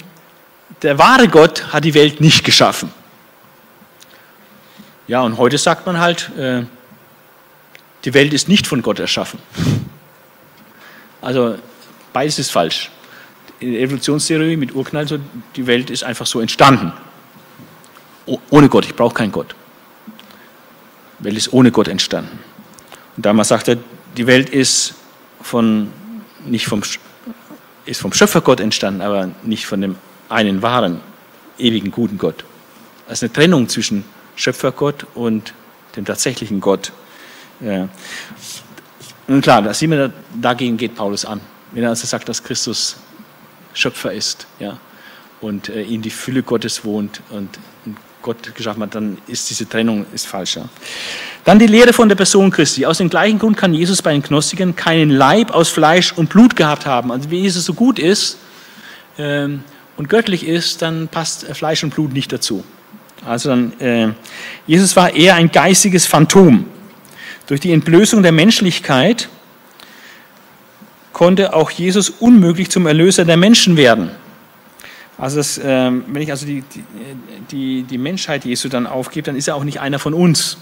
der 0.82 0.98
wahre 0.98 1.28
Gott 1.28 1.74
hat 1.74 1.84
die 1.84 1.94
Welt 1.94 2.22
nicht 2.22 2.44
geschaffen. 2.44 2.90
Ja, 5.08 5.22
und 5.22 5.38
heute 5.38 5.58
sagt 5.58 5.86
man 5.86 6.00
halt, 6.00 6.32
äh, 6.36 6.64
die 8.06 8.14
Welt 8.14 8.34
ist 8.34 8.48
nicht 8.48 8.66
von 8.66 8.82
Gott 8.82 9.00
erschaffen. 9.00 9.40
Also 11.22 11.58
beides 12.14 12.40
ist 12.40 12.52
falsch. 12.52 12.90
In 13.60 13.72
der 13.72 13.82
Evolutionstheorie 13.82 14.58
mit 14.58 14.74
Urknall, 14.76 15.08
so, 15.08 15.18
die 15.56 15.68
Welt 15.68 15.90
ist 15.90 16.04
einfach 16.04 16.26
so 16.26 16.40
entstanden. 16.40 16.92
ohne 18.50 18.70
Gott, 18.70 18.86
ich 18.86 18.96
brauche 18.96 19.14
keinen 19.14 19.32
Gott. 19.32 19.56
Die 21.20 21.26
Welt 21.26 21.38
ist 21.38 21.54
ohne 21.54 21.72
Gott 21.72 21.88
entstanden. 21.88 22.40
Und 23.16 23.26
damals 23.26 23.48
sagt 23.50 23.68
er, 23.68 23.78
die 24.18 24.28
Welt 24.28 24.50
ist, 24.50 24.96
von, 25.42 25.92
nicht 26.46 26.66
vom, 26.66 26.82
ist 27.86 28.02
vom 28.02 28.12
Schöpfergott 28.12 28.60
entstanden, 28.60 29.02
aber 29.02 29.30
nicht 29.44 29.68
von 29.68 29.82
dem 29.82 29.96
einen 30.30 30.62
wahren, 30.62 31.00
ewigen, 31.58 31.92
guten 31.92 32.18
Gott. 32.18 32.44
Das 33.08 33.20
ist 33.20 33.24
eine 33.24 33.34
Trennung 33.34 33.70
zwischen 33.70 34.04
Schöpfergott 34.36 35.06
und 35.16 35.54
dem 35.96 36.06
tatsächlichen 36.06 36.60
Gott. 36.60 36.92
Ja. 37.62 37.88
Und 39.28 39.42
klar, 39.42 39.62
da 39.62 39.74
sehen 39.74 39.92
wir, 39.92 40.12
dagegen 40.40 40.78
geht 40.78 40.96
Paulus 40.96 41.26
an. 41.26 41.42
Wenn 41.72 41.84
er 41.84 41.90
also 41.90 42.06
sagt, 42.06 42.30
dass 42.30 42.44
Christus 42.44 42.98
Schöpfer 43.74 44.12
ist 44.12 44.48
ja, 44.60 44.78
und 45.42 45.70
äh, 45.70 45.82
in 45.84 46.02
die 46.02 46.10
Fülle 46.10 46.44
Gottes 46.44 46.86
wohnt 46.86 47.22
und 47.30 47.60
Gott 48.22 48.56
geschaffen 48.56 48.82
hat, 48.82 48.96
dann 48.96 49.20
ist 49.28 49.50
diese 49.50 49.70
Trennung 49.70 50.06
ist 50.14 50.26
falsch. 50.26 50.58
Dann 51.44 51.60
die 51.60 51.68
Lehre 51.68 51.94
von 51.94 52.10
der 52.10 52.16
Person 52.16 52.50
Christi. 52.50 52.86
Aus 52.86 52.98
dem 52.98 53.10
gleichen 53.10 53.38
Grund 53.38 53.56
kann 53.56 53.74
Jesus 53.74 54.02
bei 54.02 54.14
den 54.14 54.24
Gnostikern 54.24 54.76
keinen 54.76 55.12
Leib 55.12 55.52
aus 55.52 55.70
Fleisch 55.70 56.12
und 56.14 56.30
Blut 56.30 56.56
gehabt 56.56 56.88
haben. 56.88 57.12
Also 57.12 57.30
wie 57.30 57.42
Jesus 57.42 57.66
so 57.66 57.76
gut 57.76 58.00
ist 58.00 58.38
ähm, 59.20 59.64
und 59.96 60.10
göttlich 60.10 60.48
ist, 60.48 60.82
dann 60.82 61.08
passt 61.08 61.46
Fleisch 61.56 61.84
und 61.84 61.94
Blut 61.94 62.14
nicht 62.14 62.34
dazu. 62.34 62.64
Also 63.26 63.50
dann, 63.50 63.80
äh, 63.80 64.10
Jesus 64.68 64.96
war 64.96 65.14
eher 65.14 65.36
ein 65.36 65.52
geistiges 65.52 66.06
Phantom. 66.06 66.66
Durch 67.48 67.60
die 67.60 67.72
Entblößung 67.72 68.24
der 68.24 68.32
Menschlichkeit 68.32 69.30
konnte 71.14 71.54
auch 71.54 71.72
Jesus 71.72 72.10
unmöglich 72.10 72.70
zum 72.70 72.86
Erlöser 72.88 73.26
der 73.26 73.38
Menschen 73.38 73.78
werden. 73.78 74.12
Also 75.18 75.38
das, 75.38 75.58
äh, 75.58 75.92
wenn 75.92 76.22
ich 76.22 76.30
also 76.30 76.46
die, 76.46 76.64
die, 77.52 77.84
die 77.84 77.98
Menschheit 77.98 78.46
Jesu 78.46 78.68
dann 78.68 78.86
aufgebe, 78.86 79.26
dann 79.26 79.36
ist 79.36 79.48
er 79.48 79.56
auch 79.56 79.64
nicht 79.64 79.80
einer 79.80 79.98
von 79.98 80.14
uns, 80.14 80.58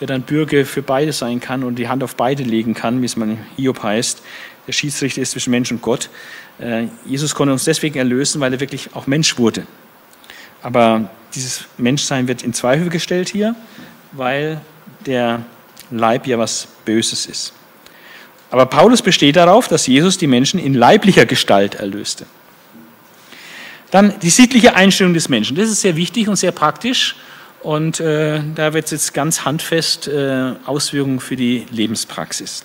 der 0.00 0.08
dann 0.08 0.22
Bürger 0.22 0.64
für 0.64 0.82
beide 0.82 1.12
sein 1.12 1.40
kann 1.40 1.62
und 1.62 1.76
die 1.76 1.88
Hand 1.88 2.02
auf 2.02 2.16
beide 2.16 2.42
legen 2.42 2.74
kann, 2.74 3.00
wie 3.02 3.06
es 3.06 3.16
man 3.16 3.38
Hiob 3.56 3.82
heißt. 3.82 4.22
Der 4.66 4.72
Schiedsrichter 4.72 5.22
ist 5.22 5.30
zwischen 5.30 5.50
Mensch 5.50 5.70
und 5.70 5.80
Gott. 5.80 6.10
Äh, 6.58 6.86
Jesus 7.06 7.34
konnte 7.34 7.52
uns 7.52 7.64
deswegen 7.64 7.98
erlösen, 7.98 8.40
weil 8.40 8.52
er 8.52 8.60
wirklich 8.60 8.94
auch 8.94 9.06
Mensch 9.06 9.38
wurde. 9.38 9.64
Aber 10.64 11.10
dieses 11.34 11.66
Menschsein 11.76 12.26
wird 12.26 12.42
in 12.42 12.54
Zweifel 12.54 12.88
gestellt 12.88 13.28
hier, 13.28 13.54
weil 14.12 14.62
der 15.04 15.42
Leib 15.90 16.26
ja 16.26 16.38
was 16.38 16.66
Böses 16.86 17.26
ist. 17.26 17.52
Aber 18.50 18.64
Paulus 18.64 19.02
besteht 19.02 19.36
darauf, 19.36 19.68
dass 19.68 19.86
Jesus 19.86 20.16
die 20.16 20.26
Menschen 20.26 20.58
in 20.58 20.72
leiblicher 20.72 21.26
Gestalt 21.26 21.74
erlöste. 21.74 22.24
Dann 23.90 24.18
die 24.20 24.30
sittliche 24.30 24.74
Einstellung 24.74 25.12
des 25.12 25.28
Menschen. 25.28 25.54
Das 25.54 25.68
ist 25.68 25.82
sehr 25.82 25.96
wichtig 25.96 26.28
und 26.28 26.36
sehr 26.36 26.52
praktisch. 26.52 27.14
Und 27.60 28.00
äh, 28.00 28.40
da 28.54 28.72
wird 28.72 28.86
es 28.86 28.90
jetzt 28.92 29.14
ganz 29.14 29.44
handfest 29.44 30.08
äh, 30.08 30.52
Auswirkungen 30.64 31.20
für 31.20 31.36
die 31.36 31.66
Lebenspraxis. 31.70 32.64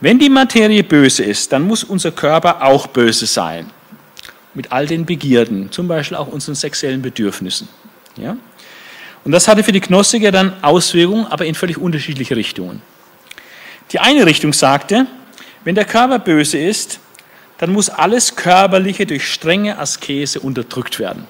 Wenn 0.00 0.18
die 0.18 0.28
Materie 0.28 0.84
böse 0.84 1.24
ist, 1.24 1.52
dann 1.52 1.62
muss 1.62 1.84
unser 1.84 2.12
Körper 2.12 2.62
auch 2.62 2.86
böse 2.86 3.24
sein 3.24 3.70
mit 4.54 4.72
all 4.72 4.86
den 4.86 5.04
Begierden, 5.04 5.70
zum 5.72 5.88
Beispiel 5.88 6.16
auch 6.16 6.28
unseren 6.28 6.54
sexuellen 6.54 7.02
Bedürfnissen. 7.02 7.68
Ja? 8.16 8.36
Und 9.24 9.32
das 9.32 9.48
hatte 9.48 9.64
für 9.64 9.72
die 9.72 9.80
Gnostiker 9.80 10.30
dann 10.30 10.52
Auswirkungen, 10.62 11.26
aber 11.26 11.46
in 11.46 11.54
völlig 11.54 11.78
unterschiedliche 11.78 12.36
Richtungen. 12.36 12.82
Die 13.92 13.98
eine 13.98 14.26
Richtung 14.26 14.52
sagte, 14.52 15.06
wenn 15.64 15.74
der 15.74 15.84
Körper 15.84 16.18
böse 16.18 16.58
ist, 16.58 17.00
dann 17.58 17.72
muss 17.72 17.88
alles 17.88 18.36
Körperliche 18.36 19.06
durch 19.06 19.26
strenge 19.30 19.78
Askese 19.78 20.40
unterdrückt 20.40 20.98
werden. 20.98 21.26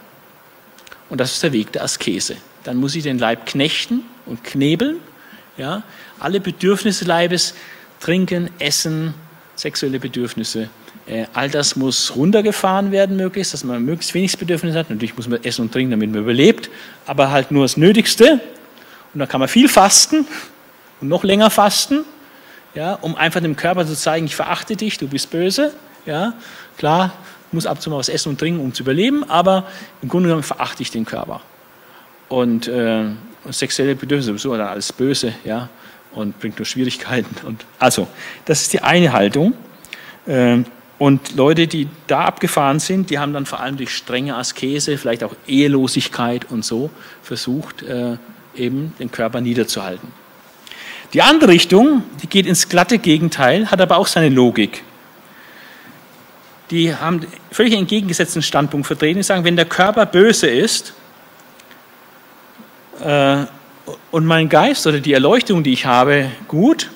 Und 1.09 1.21
das 1.21 1.33
ist 1.33 1.43
der 1.43 1.53
Weg 1.53 1.73
der 1.73 1.85
Askese. 1.85 2.37
Dann 2.65 2.79
muss 2.79 2.95
ich 2.95 3.03
den 3.03 3.19
Leib 3.19 3.47
knechten 3.47 4.03
und 4.27 4.43
knebeln. 4.43 4.97
Ja? 5.57 5.83
Alle 6.19 6.41
Bedürfnisse 6.41 7.05
Leibes, 7.05 7.55
trinken, 8.01 8.51
essen, 8.59 9.15
sexuelle 9.55 10.01
Bedürfnisse 10.01 10.69
all 11.35 11.51
das 11.51 11.77
muss 11.77 12.17
runtergefahren 12.17 12.91
werden, 12.91 13.17
möglichst, 13.17 13.53
dass 13.53 13.63
man 13.63 13.85
möglichst 13.85 14.15
wenig 14.15 14.39
Bedürfnis 14.39 14.75
hat. 14.75 14.89
Natürlich 14.89 15.17
muss 15.17 15.29
man 15.29 15.43
essen 15.45 15.63
und 15.63 15.73
trinken, 15.73 15.91
damit 15.91 16.11
man 16.11 16.21
überlebt, 16.21 16.71
aber 17.07 17.31
halt 17.31 17.51
nur 17.51 17.65
das 17.65 17.77
Nötigste. 17.77 18.41
Und 19.13 19.21
dann 19.21 19.29
kann 19.29 19.41
man 19.41 19.49
viel 19.49 19.69
fasten 19.69 20.27
und 21.01 21.09
noch 21.09 21.23
länger 21.23 21.51
fasten, 21.51 22.05
ja, 22.75 22.95
um 22.95 23.17
einfach 23.17 23.41
dem 23.41 23.55
Körper 23.55 23.87
zu 23.87 23.95
zeigen, 23.95 24.27
ich 24.27 24.35
verachte 24.35 24.77
dich, 24.77 24.99
du 24.99 25.07
bist 25.07 25.31
böse. 25.31 25.73
Ja, 26.07 26.35
klar, 26.77 27.13
muss 27.53 27.67
ab 27.67 27.77
und 27.77 27.83
zu 27.83 27.91
mal 27.91 27.99
was 27.99 28.09
essen 28.09 28.31
und 28.31 28.39
trinken, 28.39 28.61
um 28.61 28.75
zu 28.75 28.83
überleben, 28.83 29.29
aber 29.29 29.67
im 30.03 30.09
Grunde 30.09 30.29
genommen 30.29 30.43
verachte 30.43 30.83
ich 30.83 30.91
den 30.91 31.05
Körper. 31.05 31.41
Und 32.29 32.67
äh, 32.67 33.05
sexuelle 33.51 33.95
Bedürfnisse 33.95 34.29
sowieso 34.29 34.57
dann 34.57 34.69
alles 34.69 34.93
böse, 34.93 35.35
ja, 35.45 35.69
und 36.13 36.39
bringt 36.41 36.59
nur 36.59 36.67
Schwierigkeiten. 36.67 37.47
Und 37.47 37.65
also, 37.79 38.09
das 38.45 38.63
ist 38.63 38.73
die 38.73 38.81
eine 38.81 39.13
Haltung. 39.13 39.55
Äh, 40.27 40.59
und 41.05 41.37
Leute, 41.37 41.67
die 41.67 41.87
da 42.07 42.25
abgefahren 42.25 42.81
sind, 42.81 43.11
die 43.11 43.19
haben 43.19 43.35
dann 43.35 43.45
vor 43.45 43.61
allem 43.61 43.77
durch 43.77 43.91
strenge 43.91 44.37
Askese, 44.37 44.97
vielleicht 44.97 45.23
auch 45.23 45.35
Ehelosigkeit 45.47 46.51
und 46.51 46.65
so 46.65 46.89
versucht, 47.23 47.83
äh, 47.83 48.17
eben 48.57 48.95
den 48.99 49.11
Körper 49.11 49.43
niederzuhalten. 49.43 50.09
Die 51.13 51.21
andere 51.21 51.51
Richtung, 51.51 52.05
die 52.23 52.27
geht 52.27 52.47
ins 52.47 52.71
glatte 52.71 52.97
Gegenteil, 52.97 53.71
hat 53.71 53.83
aber 53.83 53.99
auch 53.99 54.07
seine 54.07 54.31
Logik. 54.31 54.83
Die 56.71 56.95
haben 56.95 57.27
völlig 57.53 57.75
entgegengesetzten 57.75 58.41
Standpunkt 58.41 58.87
vertreten. 58.87 59.19
Die 59.19 59.25
sagen, 59.25 59.45
wenn 59.45 59.57
der 59.57 59.67
Körper 59.67 60.07
böse 60.07 60.47
ist 60.47 60.95
äh, 63.03 63.45
und 64.11 64.25
mein 64.25 64.49
Geist 64.49 64.87
oder 64.87 65.01
die 65.01 65.13
Erleuchtung, 65.13 65.65
die 65.65 65.75
ich 65.75 65.85
habe, 65.85 66.31
gut, 66.49 66.91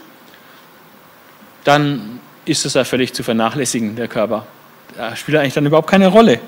dann 1.65 2.21
ist 2.49 2.65
es 2.65 2.75
ja 2.75 2.85
völlig 2.85 3.13
zu 3.13 3.23
vernachlässigen, 3.23 3.97
der 3.97 4.09
Körper. 4.09 4.47
Da 4.97 5.15
spielt 5.17 5.39
eigentlich 5.39 5.55
dann 5.55 5.67
überhaupt 5.67 5.91
keine 5.91 6.09
Rolle. 6.09 6.41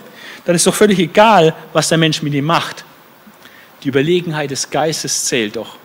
Dann 0.45 0.57
ist 0.57 0.67
doch 0.67 0.75
völlig 0.75 0.99
egal, 0.99 1.55
was 1.73 1.89
der 1.89 1.99
Mensch 1.99 2.23
mit 2.23 2.33
ihm 2.35 2.47
macht. 2.47 2.85
Die 3.83 3.89
Überlegenheit 3.89 4.51
des 4.51 4.71
Geistes 4.71 5.27
zählt 5.27 5.57
doch. 5.57 5.77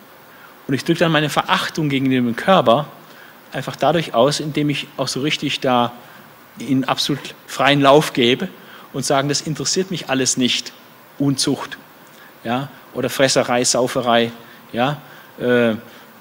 Und 0.66 0.74
ich 0.74 0.84
drücke 0.84 1.00
dann 1.00 1.12
meine 1.12 1.28
Verachtung 1.28 1.88
gegen 1.88 2.10
den 2.10 2.34
Körper 2.34 2.86
einfach 3.52 3.76
dadurch 3.76 4.14
aus, 4.14 4.40
indem 4.40 4.70
ich 4.70 4.88
auch 4.96 5.08
so 5.08 5.20
richtig 5.20 5.60
da 5.60 5.92
in 6.58 6.84
absolut 6.84 7.34
freien 7.46 7.80
Lauf 7.80 8.12
gebe 8.12 8.48
und 8.92 9.04
sagen, 9.04 9.28
das 9.28 9.42
interessiert 9.42 9.90
mich 9.90 10.08
alles 10.08 10.36
nicht. 10.36 10.72
Unzucht 11.18 11.78
ja, 12.46 12.68
oder 12.94 13.10
Fresserei, 13.10 13.64
Sauferei. 13.64 14.30
Ja, 14.72 15.00
äh, 15.40 15.74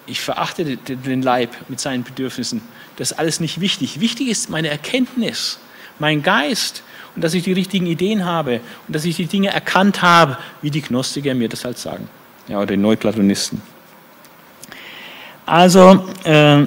ich 0.08 0.22
verachte 0.22 0.78
den 0.78 1.22
Leib 1.22 1.56
mit 1.68 1.80
seinen 1.80 2.04
Bedürfnissen. 2.04 2.62
Das 2.98 3.12
ist 3.12 3.20
alles 3.20 3.39
nicht 3.39 3.60
wichtig. 3.60 4.00
Wichtig 4.00 4.30
ist 4.30 4.50
meine 4.50 4.70
Erkenntnis, 4.70 5.60
mein 6.00 6.24
Geist 6.24 6.84
und 7.16 7.24
dass 7.24 7.34
ich 7.34 7.43
die 7.43 7.54
richtigen 7.54 7.88
Ideen 7.88 8.26
habe 8.26 8.62
und 8.88 8.96
dass 8.96 9.06
ich 9.06 9.16
die 9.16 9.26
Dinge 9.26 9.50
erkannt 9.50 10.02
habe, 10.02 10.38
wie 10.62 10.70
die 10.70 10.82
Gnostiker 10.82 11.34
mir 11.34 11.50
das 11.50 11.66
halt 11.66 11.78
sagen. 11.78 12.08
Ja, 12.48 12.58
oder 12.58 12.68
die 12.68 12.78
Neuplatonisten. 12.78 13.62
Also, 15.46 16.08
äh, 16.24 16.66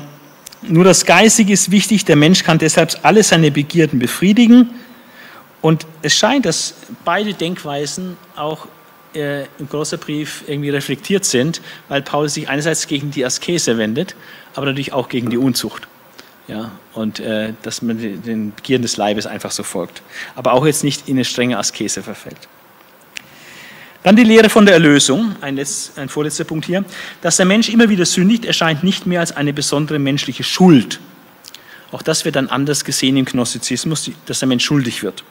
nur 0.62 0.85
das 0.85 1.05
Geistige 1.05 1.53
ist 1.53 1.70
wichtig. 1.70 2.05
Der 2.05 2.16
Mensch 2.16 2.43
kann 2.43 2.59
deshalb 2.59 2.99
alle 3.03 3.22
seine 3.22 3.51
Begierden 3.51 3.99
befriedigen. 3.99 4.70
Und 5.61 5.87
es 6.03 6.14
scheint, 6.14 6.47
dass 6.47 6.74
beide 7.05 7.35
Denkweisen 7.35 8.16
auch 8.37 8.66
äh, 9.14 9.43
im 9.59 9.66
Brief 9.66 10.45
irgendwie 10.47 10.70
reflektiert 10.70 11.24
sind, 11.24 11.61
weil 11.89 12.03
Paulus 12.03 12.35
sich 12.35 12.49
einerseits 12.49 12.87
gegen 12.87 13.11
die 13.11 13.24
Askese 13.24 13.79
wendet, 13.79 14.14
aber 14.55 14.66
natürlich 14.66 14.93
auch 14.93 15.09
gegen 15.09 15.31
die 15.31 15.39
Unzucht. 15.39 15.89
Ja, 16.49 16.72
und 16.94 17.20
äh, 17.20 17.53
dass 17.62 17.82
man 17.82 17.99
den 17.99 18.55
Begierden 18.55 18.82
des 18.82 18.96
Leibes 18.96 19.26
einfach 19.26 19.51
so 19.51 19.62
folgt. 19.62 20.03
Aber 20.34 20.55
auch 20.55 20.64
jetzt 20.64 20.82
nicht 20.82 21.07
in 21.07 21.16
eine 21.16 21.26
strenge 21.26 21.59
Askese 21.59 22.03
verfällt. 22.03 22.49
Dann 24.03 24.16
die 24.16 24.24
Lehre 24.24 24.49
von 24.49 24.64
der 24.64 24.74
Erlösung, 24.74 25.36
ein, 25.42 25.57
letz, 25.57 25.92
ein 25.96 26.09
vorletzter 26.09 26.44
Punkt 26.44 26.64
hier. 26.64 26.84
Dass 27.20 27.36
der 27.36 27.44
Mensch 27.44 27.68
immer 27.68 27.90
wieder 27.90 28.07
sündigt, 28.07 28.46
erscheint 28.46 28.82
nicht 28.82 29.07
mehr 29.07 29.20
als 29.20 29.36
eine 29.36 29.53
besondere 29.53 29.99
menschliche 29.99 30.42
Schuld. 30.42 31.01
Auch 31.92 32.01
das 32.01 32.24
wird 32.24 32.36
dann 32.36 32.49
anders 32.49 32.84
gesehen 32.84 33.18
im 33.18 33.26
Gnostizismus, 33.26 34.11
dass 34.24 34.38
der 34.38 34.49
Mensch 34.49 34.64
schuldig 34.64 35.03
wird. 35.03 35.24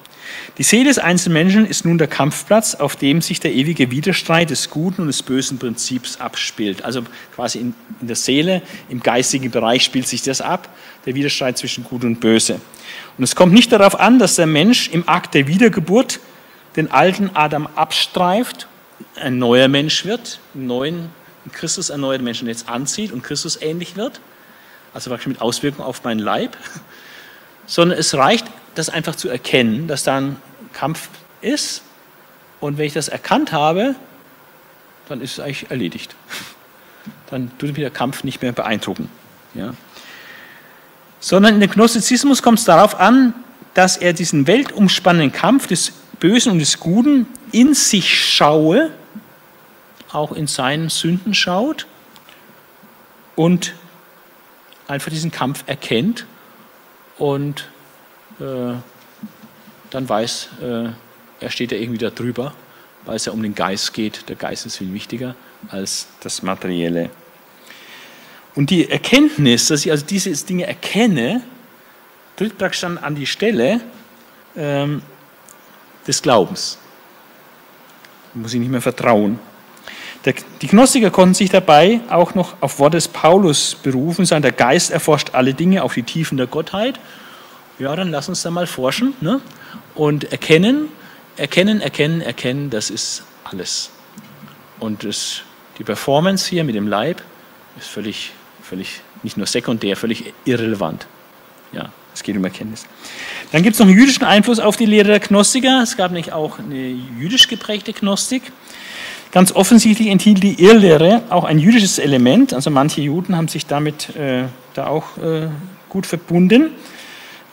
Die 0.58 0.64
Seele 0.64 0.86
des 0.86 0.98
einzelnen 0.98 1.34
Menschen 1.34 1.68
ist 1.68 1.86
nun 1.86 2.00
der 2.00 2.08
Kampfplatz, 2.08 2.74
auf 2.74 2.96
dem 2.96 3.22
sich 3.22 3.40
der 3.40 3.54
ewige 3.54 3.92
Widerstreit 3.92 4.50
des 4.50 4.72
guten 4.72 5.02
und 5.02 5.08
des 5.08 5.22
bösen 5.22 5.60
Prinzips 5.60 6.20
abspielt. 6.20 6.84
Also 6.84 7.04
quasi 7.36 7.60
in, 7.60 7.76
in 8.02 8.08
der 8.08 8.16
Seele, 8.16 8.64
im 8.90 9.02
geistigen 9.02 9.52
Bereich 9.52 9.84
spielt 9.84 10.08
sich 10.08 10.24
das 10.24 10.42
ab, 10.42 10.68
der 11.06 11.14
Widerstreit 11.14 11.60
zwischen 11.60 11.84
Gut 11.84 12.04
und 12.04 12.20
Böse. 12.20 12.60
Und 13.20 13.24
es 13.24 13.36
kommt 13.36 13.54
nicht 13.54 13.72
darauf 13.72 14.00
an, 14.00 14.18
dass 14.18 14.36
der 14.36 14.48
Mensch 14.48 14.90
im 14.90 15.08
Akt 15.08 15.36
der 15.36 15.48
Wiedergeburt 15.48 16.20
den 16.76 16.92
alten 16.92 17.30
Adam 17.36 17.68
abstreift, 17.76 18.68
ein 19.16 19.38
neuer 19.38 19.68
Mensch 19.68 20.06
wird, 20.06 20.40
einen 20.56 20.66
neuen 20.66 21.10
Christus 21.52 21.90
erneuerten 21.92 22.24
Menschen 22.24 22.48
jetzt 22.48 22.68
anzieht 22.68 23.12
und 23.12 23.24
Christus 23.24 23.62
ähnlich 23.62 23.96
wird, 23.96 24.20
also 24.94 25.12
wirklich 25.12 25.28
mit 25.28 25.42
Auswirkungen 25.42 25.88
auf 25.88 26.04
meinen 26.04 26.20
Leib, 26.20 26.58
sondern 27.68 28.00
es 28.00 28.16
reicht, 28.16 28.46
das 28.78 28.90
einfach 28.90 29.16
zu 29.16 29.30
erkennen, 29.30 29.88
dass 29.88 30.04
da 30.04 30.18
ein 30.18 30.36
Kampf 30.74 31.10
ist 31.42 31.82
und 32.60 32.78
wenn 32.78 32.86
ich 32.86 32.94
das 32.94 33.08
erkannt 33.08 33.52
habe, 33.52 33.96
dann 35.08 35.22
ist 35.22 35.34
es 35.34 35.40
eigentlich 35.40 35.70
erledigt. 35.70 36.16
Dann 37.30 37.52
tut 37.58 37.70
mich 37.70 37.78
der 37.78 37.90
Kampf 37.90 38.24
nicht 38.24 38.42
mehr 38.42 38.52
beeindrucken. 38.52 39.10
Ja. 39.54 39.74
Sondern 41.20 41.56
in 41.56 41.60
den 41.60 41.70
Gnostizismus 41.70 42.42
kommt 42.42 42.60
es 42.60 42.66
darauf 42.66 43.00
an, 43.00 43.34
dass 43.74 43.98
er 43.98 44.14
diesen 44.14 44.48
weltumspannenden 44.48 45.32
Kampf 45.32 45.68
des 45.68 45.92
Bösen 46.20 46.52
und 46.54 46.60
des 46.60 46.80
Guten 46.80 47.28
in 47.52 47.74
sich 47.74 48.34
schaue, 48.34 48.92
auch 50.12 50.32
in 50.32 50.48
seinen 50.48 50.90
Sünden 50.90 51.34
schaut 51.34 51.86
und 53.36 53.74
einfach 54.88 55.12
diesen 55.12 55.32
Kampf 55.32 55.64
erkennt 55.68 56.26
und 57.18 57.70
dann 58.40 60.10
weiß, 60.10 60.50
äh, 60.62 60.90
er 61.40 61.50
steht 61.50 61.72
ja 61.72 61.78
irgendwie 61.78 62.00
da 62.00 62.10
drüber, 62.10 62.54
weil 63.06 63.16
es 63.16 63.26
ja 63.26 63.32
um 63.32 63.42
den 63.42 63.56
Geist 63.56 63.94
geht. 63.94 64.28
Der 64.30 64.36
Geist 64.36 64.66
ist 64.66 64.78
viel 64.78 64.94
wichtiger 64.94 65.36
als 65.70 66.08
das 66.22 66.42
Materielle. 66.44 67.10
Und 68.56 68.70
die 68.70 68.90
Erkenntnis, 68.90 69.68
dass 69.68 69.86
ich 69.86 69.92
also 69.92 70.06
diese 70.06 70.32
Dinge 70.46 70.66
erkenne, 70.66 71.42
tritt 72.36 72.58
praktisch 72.58 72.82
dann 72.82 72.98
an 72.98 73.16
die 73.16 73.26
Stelle, 73.26 73.82
ähm, 74.56 75.02
des 76.08 76.22
Glaubens. 76.22 76.78
Da 78.34 78.40
muss 78.40 78.54
ich 78.54 78.60
nicht 78.60 78.72
mehr 78.72 78.82
vertrauen. 78.82 79.40
Die 80.62 80.68
Gnostiker 80.68 81.10
konnten 81.10 81.36
sich 81.36 81.50
dabei 81.50 82.02
auch 82.10 82.36
noch 82.36 82.56
auf 82.60 82.80
Wort 82.80 82.96
des 82.96 83.08
Paulus 83.08 83.76
berufen, 83.76 84.26
sagen, 84.26 84.42
der 84.42 84.52
Geist 84.52 84.92
erforscht 84.92 85.30
alle 85.34 85.54
Dinge 85.54 85.84
auf 85.84 85.94
die 85.94 86.04
Tiefen 86.04 86.38
der 86.38 86.48
Gottheit. 86.48 87.00
Ja, 87.80 87.96
dann 87.96 88.10
lass 88.10 88.28
uns 88.28 88.42
da 88.42 88.50
mal 88.50 88.66
forschen 88.66 89.14
ne? 89.22 89.40
und 89.94 90.32
erkennen, 90.32 90.90
erkennen, 91.36 91.80
erkennen, 91.80 92.22
erkennen, 92.22 92.70
das 92.72 92.90
ist 92.90 93.24
alles. 93.44 93.92
Und 94.80 95.04
das, 95.04 95.42
die 95.78 95.84
Performance 95.84 96.50
hier 96.50 96.64
mit 96.64 96.76
dem 96.76 96.88
Leib 96.88 97.22
ist 97.78 97.88
völlig, 97.88 98.32
völlig, 98.64 99.02
nicht 99.22 99.38
nur 99.38 99.46
sekundär, 99.46 99.96
völlig 99.96 100.34
irrelevant. 100.46 101.06
Ja, 101.72 101.92
es 102.16 102.24
geht 102.24 102.36
um 102.36 102.44
Erkenntnis. 102.44 102.88
Dann 103.52 103.62
gibt 103.62 103.76
es 103.76 103.80
noch 103.80 103.88
einen 103.88 103.98
jüdischen 103.98 104.24
Einfluss 104.24 104.60
auf 104.60 104.76
die 104.76 104.88
Lehre 104.88 105.10
der 105.10 105.20
Gnostiker. 105.20 105.84
Es 105.84 105.98
gab 105.98 106.12
nämlich 106.12 106.34
auch 106.34 106.58
eine 106.58 106.88
jüdisch 107.20 107.48
geprägte 107.48 107.94
Gnostik. 107.94 108.42
Ganz 109.32 109.52
offensichtlich 109.52 110.08
enthielt 110.08 110.42
die 110.42 110.64
Irrlehre 110.64 111.22
auch 111.30 111.44
ein 111.44 111.60
jüdisches 111.60 112.00
Element. 112.00 112.54
Also 112.54 112.72
manche 112.72 113.02
Juden 113.02 113.36
haben 113.36 113.50
sich 113.50 113.68
damit 113.68 114.16
äh, 114.16 114.46
da 114.74 114.88
auch 114.88 115.18
äh, 115.18 115.50
gut 115.90 116.08
verbunden. 116.08 116.72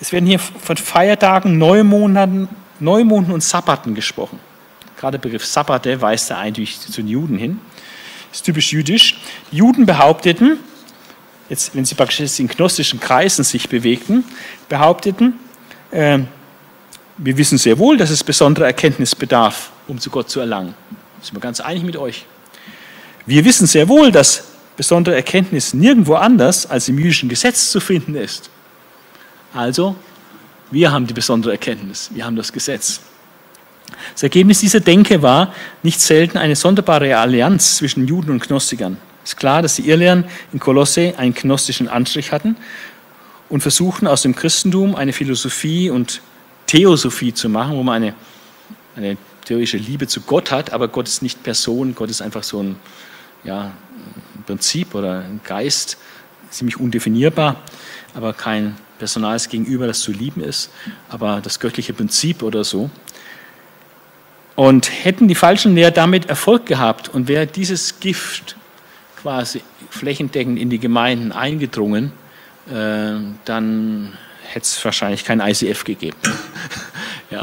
Es 0.04 0.12
werden 0.12 0.26
hier 0.26 0.38
von 0.38 0.76
Feiertagen, 0.76 1.56
Neumonaten, 1.56 2.46
Neumonden 2.78 3.32
und 3.32 3.42
Sabbaten 3.42 3.94
gesprochen. 3.94 4.38
Gerade 4.98 5.18
der 5.18 5.22
Begriff 5.22 5.46
Sabbate 5.46 5.98
weist 5.98 6.30
da 6.30 6.36
eindeutig 6.36 6.78
zu 6.78 6.92
den 6.92 7.08
Juden 7.08 7.38
hin. 7.38 7.58
Das 8.28 8.40
ist 8.40 8.44
typisch 8.44 8.70
jüdisch. 8.70 9.18
Die 9.50 9.56
Juden 9.56 9.86
behaupteten, 9.86 10.58
jetzt, 11.48 11.74
wenn 11.74 11.86
sie 11.86 11.94
praktisch 11.94 12.38
in 12.38 12.48
gnostischen 12.48 13.00
Kreisen 13.00 13.44
sich 13.44 13.66
bewegten, 13.66 14.24
behaupteten, 14.68 15.38
äh, 15.90 16.18
wir 17.16 17.38
wissen 17.38 17.56
sehr 17.56 17.78
wohl, 17.78 17.96
dass 17.96 18.10
es 18.10 18.22
besondere 18.22 18.66
Erkenntnis 18.66 19.14
bedarf, 19.14 19.70
um 19.88 19.98
zu 19.98 20.10
Gott 20.10 20.28
zu 20.28 20.38
erlangen. 20.38 20.74
Da 20.90 21.24
sind 21.24 21.34
wir 21.34 21.40
ganz 21.40 21.60
einig 21.60 21.82
mit 21.82 21.96
euch. 21.96 22.26
Wir 23.24 23.42
wissen 23.46 23.66
sehr 23.66 23.88
wohl, 23.88 24.12
dass 24.12 24.44
besondere 24.76 25.14
Erkenntnis 25.14 25.72
nirgendwo 25.72 26.16
anders 26.16 26.68
als 26.68 26.88
im 26.88 26.98
jüdischen 26.98 27.30
Gesetz 27.30 27.70
zu 27.70 27.80
finden 27.80 28.16
ist. 28.16 28.50
Also, 29.54 29.94
wir 30.72 30.90
haben 30.90 31.06
die 31.06 31.14
besondere 31.14 31.52
Erkenntnis, 31.52 32.10
wir 32.12 32.24
haben 32.24 32.34
das 32.34 32.52
Gesetz. 32.52 33.00
Das 34.12 34.24
Ergebnis 34.24 34.58
dieser 34.58 34.80
Denke 34.80 35.22
war 35.22 35.54
nicht 35.84 36.00
selten 36.00 36.38
eine 36.38 36.56
sonderbare 36.56 37.16
Allianz 37.16 37.76
zwischen 37.76 38.08
Juden 38.08 38.32
und 38.32 38.42
Gnostikern. 38.42 38.96
Es 39.22 39.30
ist 39.30 39.36
klar, 39.36 39.62
dass 39.62 39.76
die 39.76 39.88
Irrlehren 39.88 40.24
in 40.52 40.58
Kolosse 40.58 41.14
einen 41.18 41.34
gnostischen 41.34 41.86
Anstrich 41.86 42.32
hatten 42.32 42.56
und 43.48 43.60
versuchten 43.60 44.08
aus 44.08 44.22
dem 44.22 44.34
Christentum 44.34 44.96
eine 44.96 45.12
Philosophie 45.12 45.88
und 45.88 46.20
Theosophie 46.66 47.32
zu 47.32 47.48
machen, 47.48 47.76
wo 47.76 47.84
man 47.84 48.02
eine, 48.02 48.14
eine 48.96 49.16
theoretische 49.44 49.76
Liebe 49.76 50.08
zu 50.08 50.22
Gott 50.22 50.50
hat, 50.50 50.72
aber 50.72 50.88
Gott 50.88 51.06
ist 51.06 51.22
nicht 51.22 51.44
Person, 51.44 51.94
Gott 51.94 52.10
ist 52.10 52.22
einfach 52.22 52.42
so 52.42 52.60
ein, 52.60 52.76
ja, 53.44 53.70
ein 54.34 54.42
Prinzip 54.46 54.96
oder 54.96 55.20
ein 55.20 55.40
Geist, 55.44 55.96
ziemlich 56.50 56.80
undefinierbar, 56.80 57.62
aber 58.14 58.32
kein 58.32 58.76
personales 59.04 59.50
Gegenüber, 59.50 59.86
das 59.86 60.00
zu 60.00 60.12
lieben 60.12 60.42
ist, 60.42 60.70
aber 61.10 61.42
das 61.42 61.60
göttliche 61.60 61.92
Prinzip 61.92 62.42
oder 62.42 62.64
so. 62.64 62.88
Und 64.56 64.90
hätten 65.04 65.28
die 65.28 65.34
falschen 65.34 65.74
Lehrer 65.74 65.90
damit 65.90 66.30
Erfolg 66.30 66.64
gehabt 66.64 67.10
und 67.10 67.28
wäre 67.28 67.46
dieses 67.46 68.00
Gift 68.00 68.56
quasi 69.20 69.60
flächendeckend 69.90 70.58
in 70.58 70.70
die 70.70 70.78
Gemeinden 70.78 71.32
eingedrungen, 71.32 72.12
äh, 72.70 73.16
dann 73.44 74.14
hätte 74.42 74.64
es 74.64 74.82
wahrscheinlich 74.82 75.22
kein 75.22 75.40
ICF 75.40 75.84
gegeben. 75.84 76.16
ja, 77.30 77.42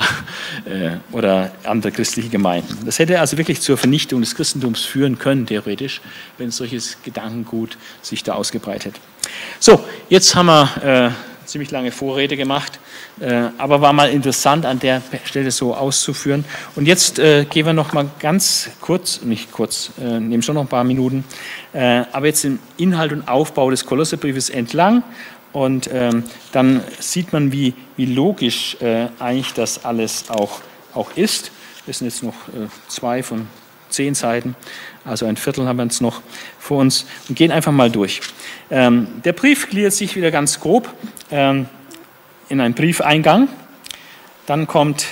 äh, 0.66 0.98
oder 1.12 1.52
andere 1.64 1.92
christliche 1.92 2.30
Gemeinden. 2.30 2.86
Das 2.86 2.98
hätte 2.98 3.20
also 3.20 3.38
wirklich 3.38 3.62
zur 3.62 3.78
Vernichtung 3.78 4.22
des 4.22 4.34
Christentums 4.34 4.84
führen 4.84 5.20
können, 5.20 5.46
theoretisch, 5.46 6.02
wenn 6.40 6.50
solches 6.50 6.98
Gedankengut 7.04 7.78
sich 8.02 8.24
da 8.24 8.34
ausgebreitet. 8.34 8.96
So, 9.60 9.86
jetzt 10.10 10.34
haben 10.34 10.48
wir 10.48 10.84
äh, 10.84 11.31
ziemlich 11.46 11.72
lange 11.72 11.92
Vorrede 11.92 12.38
gemacht, 12.38 12.80
äh, 13.20 13.50
aber 13.58 13.82
war 13.82 13.94
mal 13.94 14.10
interessant, 14.10 14.66
an 14.66 14.80
der 14.80 15.02
Stelle 15.24 15.52
so 15.52 15.76
auszuführen. 15.76 16.46
Und 16.76 16.88
jetzt 16.88 17.20
äh, 17.20 17.46
gehen 17.46 17.66
wir 17.66 17.74
noch 17.74 17.94
mal 17.94 18.10
ganz 18.20 18.70
kurz, 18.82 19.22
nicht 19.22 19.52
kurz, 19.52 19.92
äh, 20.00 20.20
nehmen 20.20 20.44
schon 20.44 20.56
noch 20.56 20.64
ein 20.64 20.68
paar 20.68 20.84
Minuten, 20.84 21.24
äh, 21.74 22.04
aber 22.12 22.28
jetzt 22.28 22.44
den 22.44 22.60
Inhalt 22.78 23.12
und 23.12 23.28
Aufbau 23.28 23.70
des 23.70 23.86
Kolosserbriefes 23.86 24.50
entlang 24.50 25.04
und 25.54 25.90
ähm, 25.92 26.24
dann 26.52 26.82
sieht 27.00 27.34
man, 27.34 27.52
wie, 27.52 27.74
wie 27.98 28.06
logisch 28.06 28.78
äh, 28.82 29.08
eigentlich 29.20 29.54
das 29.54 29.84
alles 29.84 30.30
auch, 30.30 30.62
auch 30.94 31.12
ist. 31.16 31.52
Das 31.86 31.98
sind 31.98 32.08
jetzt 32.08 32.24
noch 32.24 32.48
äh, 32.50 32.68
zwei 32.88 33.22
von 33.22 33.48
zehn 33.90 34.16
Seiten, 34.16 34.56
also 35.04 35.26
ein 35.26 35.36
Viertel 35.36 35.68
haben 35.68 35.78
wir 35.78 35.84
jetzt 35.84 36.02
noch 36.02 36.22
vor 36.60 36.80
uns 36.80 37.06
und 37.28 37.36
gehen 37.36 37.52
einfach 37.52 37.72
mal 37.72 37.90
durch. 37.90 38.22
Ähm, 38.70 39.08
der 39.24 39.34
Brief 39.34 39.70
gliedert 39.70 39.94
sich 39.94 40.16
wieder 40.16 40.30
ganz 40.30 40.60
grob 40.60 40.90
ähm, 41.32 41.66
in 42.50 42.62
einen 42.62 42.76
Briefeingang. 42.76 43.48
Dann 44.46 44.68
kommt 44.68 45.08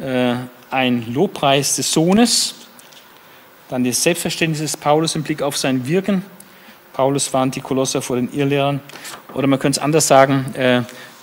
äh, 0.00 0.34
ein 0.70 1.12
Lobpreis 1.12 1.76
des 1.76 1.92
Sohnes, 1.92 2.54
dann 3.68 3.82
das 3.82 4.02
Selbstverständnis 4.02 4.60
des 4.60 4.76
Paulus 4.76 5.16
im 5.16 5.22
Blick 5.24 5.42
auf 5.42 5.56
sein 5.56 5.86
Wirken. 5.88 6.24
Paulus 6.92 7.32
warnt 7.32 7.56
die 7.56 7.60
Kolosser 7.60 8.02
vor 8.02 8.16
den 8.16 8.32
Irrlehrern. 8.32 8.80
Oder 9.34 9.48
man 9.48 9.58
könnte 9.58 9.80
es 9.80 9.84
anders 9.84 10.06
sagen, 10.06 10.54
äh, 10.54 10.82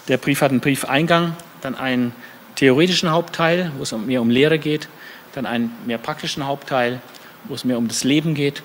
der 0.10 0.18
Brief 0.18 0.42
hat 0.42 0.52
einen 0.52 0.60
Briefeingang, 0.60 1.38
dann 1.62 1.76
einen 1.76 2.14
theoretischen 2.56 3.10
Hauptteil, 3.12 3.72
wo 3.78 3.84
es 3.84 3.94
mehr 3.94 4.22
um 4.22 4.30
Lehre 4.30 4.60
geht, 4.60 4.90
dann 5.34 5.46
einen 5.46 5.72
mehr 5.86 5.98
praktischen 5.98 6.46
Hauptteil, 6.46 7.00
wo 7.46 7.54
es 7.54 7.64
mehr 7.64 7.78
um 7.78 7.88
das 7.88 8.04
Leben 8.04 8.34
geht 8.34 8.64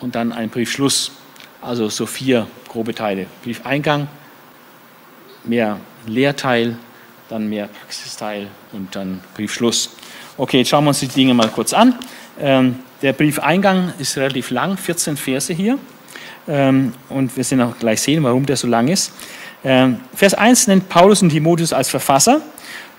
und 0.00 0.14
dann 0.14 0.32
einen 0.32 0.50
Briefschluss. 0.50 1.12
Also 1.60 1.88
so 1.88 2.06
vier 2.06 2.46
grobe 2.68 2.94
Teile. 2.94 3.26
Briefeingang, 3.42 4.06
mehr 5.44 5.80
Lehrteil, 6.06 6.76
dann 7.28 7.48
mehr 7.48 7.68
Praxisteil 7.68 8.48
und 8.72 8.94
dann 8.94 9.20
Briefschluss. 9.34 9.90
Okay, 10.36 10.58
jetzt 10.58 10.68
schauen 10.68 10.84
wir 10.84 10.88
uns 10.90 11.00
die 11.00 11.08
Dinge 11.08 11.34
mal 11.34 11.48
kurz 11.48 11.72
an. 11.72 11.98
Ähm, 12.40 12.76
der 13.02 13.12
Briefeingang 13.12 13.92
ist 13.98 14.16
relativ 14.16 14.50
lang, 14.50 14.76
14 14.76 15.16
Verse 15.16 15.52
hier. 15.52 15.78
Ähm, 16.46 16.92
und 17.08 17.36
wir 17.36 17.50
werden 17.50 17.62
auch 17.62 17.78
gleich 17.78 18.00
sehen, 18.00 18.22
warum 18.22 18.46
der 18.46 18.56
so 18.56 18.66
lang 18.68 18.88
ist. 18.88 19.12
Ähm, 19.64 20.00
Vers 20.14 20.34
1 20.34 20.68
nennt 20.68 20.88
Paulus 20.88 21.22
und 21.22 21.30
Timotheus 21.30 21.72
als 21.72 21.90
Verfasser 21.90 22.40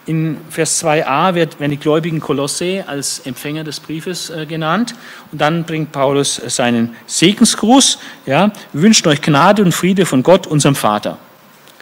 In 0.06 0.38
Vers 0.50 0.84
2a 0.84 1.36
werden 1.36 1.70
die 1.72 1.78
gläubigen 1.78 2.20
Kolosse 2.20 2.84
als 2.88 3.20
Empfänger 3.20 3.64
des 3.64 3.80
Briefes 3.80 4.30
äh, 4.30 4.46
genannt. 4.46 4.96
Und 5.32 5.40
dann 5.40 5.64
bringt 5.66 5.92
Paulus 5.92 6.36
seinen 6.36 6.96
Segensgruß. 7.06 8.00
Ja, 8.26 8.52
wir 8.74 8.82
wünschen 8.82 9.08
euch 9.08 9.22
Gnade 9.22 9.64
und 9.64 9.74
Friede 9.74 10.06
von 10.06 10.24
Gott, 10.24 10.48
unserem 10.48 10.76
Vater. 10.76 11.18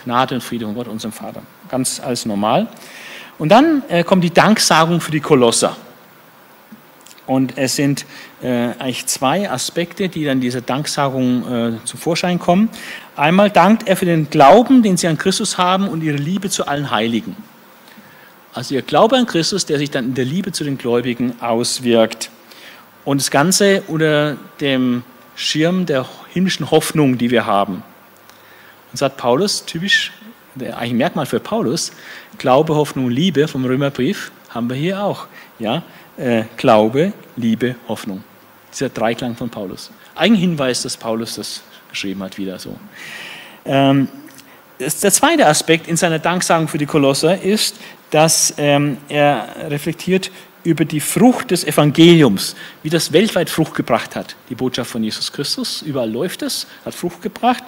Gnade 0.04 0.36
und 0.36 0.42
Friede 0.42 0.66
von 0.66 0.76
Gott, 0.76 0.88
unserem 0.88 1.12
Vater. 1.12 1.42
Ganz 1.70 2.00
alles 2.00 2.26
normal. 2.26 2.68
Und 3.38 3.50
dann 3.50 3.84
äh, 3.88 4.04
kommt 4.04 4.24
die 4.24 4.34
Danksagung 4.34 5.00
für 5.00 5.12
die 5.12 5.20
Kolosser. 5.20 5.78
Und 7.28 7.58
es 7.58 7.76
sind 7.76 8.06
äh, 8.42 8.70
eigentlich 8.80 9.06
zwei 9.06 9.52
Aspekte, 9.52 10.08
die 10.08 10.24
dann 10.24 10.40
dieser 10.40 10.62
Danksagung 10.62 11.76
äh, 11.76 11.86
zum 11.86 12.00
Vorschein 12.00 12.40
kommen. 12.40 12.70
Einmal 13.18 13.52
dankt 13.52 13.88
er 13.88 13.98
für 13.98 14.06
den 14.06 14.30
Glauben, 14.30 14.82
den 14.82 14.96
sie 14.96 15.08
an 15.08 15.18
Christus 15.18 15.58
haben 15.58 15.90
und 15.90 16.04
ihre 16.04 16.16
Liebe 16.16 16.50
zu 16.50 16.68
allen 16.68 16.90
Heiligen. 16.90 17.36
Also 18.54 18.76
ihr 18.76 18.82
Glaube 18.82 19.18
an 19.18 19.26
Christus, 19.26 19.66
der 19.66 19.78
sich 19.78 19.92
dann 19.92 20.06
in 20.06 20.14
der 20.16 20.26
Liebe 20.26 20.52
zu 20.52 20.64
den 20.64 20.78
Gläubigen 20.78 21.40
auswirkt. 21.42 22.30
Und 23.06 23.22
das 23.22 23.32
Ganze 23.32 23.84
unter 23.88 24.38
dem 24.60 25.04
Schirm 25.36 25.86
der 25.86 26.06
himmlischen 26.34 26.72
Hoffnung, 26.72 27.18
die 27.18 27.30
wir 27.30 27.46
haben. 27.46 27.84
Und 28.92 28.98
sagt 28.98 29.18
Paulus, 29.18 29.66
typisch, 29.66 30.12
eigentlich 30.60 30.92
ein 30.92 30.98
Merkmal 30.98 31.26
für 31.26 31.40
Paulus, 31.40 31.92
Glaube, 32.38 32.76
Hoffnung, 32.76 33.10
Liebe 33.10 33.48
vom 33.48 33.66
Römerbrief 33.66 34.32
haben 34.50 34.70
wir 34.70 34.76
hier 34.76 35.04
auch. 35.04 35.28
Ja? 35.60 35.84
Äh, 36.18 36.46
Glaube, 36.58 37.14
Liebe, 37.36 37.76
Hoffnung. 37.88 38.24
Dieser 38.74 38.90
Dreiklang 38.90 39.36
von 39.36 39.50
Paulus. 39.50 39.92
Ein 40.16 40.36
Hinweis, 40.36 40.82
dass 40.82 40.98
Paulus 40.98 41.36
das 41.36 41.62
geschrieben 41.90 42.24
hat, 42.24 42.38
wieder 42.38 42.58
so. 42.60 42.76
Ähm, 43.66 44.08
der 44.80 45.12
zweite 45.12 45.48
Aspekt 45.48 45.88
in 45.88 45.98
seiner 45.98 46.20
Danksagung 46.20 46.68
für 46.68 46.78
die 46.78 46.86
Kolosser 46.86 47.42
ist, 47.42 47.78
dass 48.12 48.54
ähm, 48.58 48.98
er 49.10 49.48
reflektiert 49.70 50.32
über 50.64 50.86
die 50.86 51.00
Frucht 51.00 51.52
des 51.52 51.64
Evangeliums, 51.64 52.56
wie 52.84 52.90
das 52.90 53.14
weltweit 53.14 53.50
Frucht 53.50 53.74
gebracht 53.74 54.16
hat. 54.16 54.36
Die 54.50 54.56
Botschaft 54.56 54.92
von 54.92 55.04
Jesus 55.04 55.32
Christus, 55.32 55.82
überall 55.82 56.12
läuft 56.12 56.42
es, 56.42 56.68
hat 56.86 56.94
Frucht 56.94 57.22
gebracht. 57.22 57.64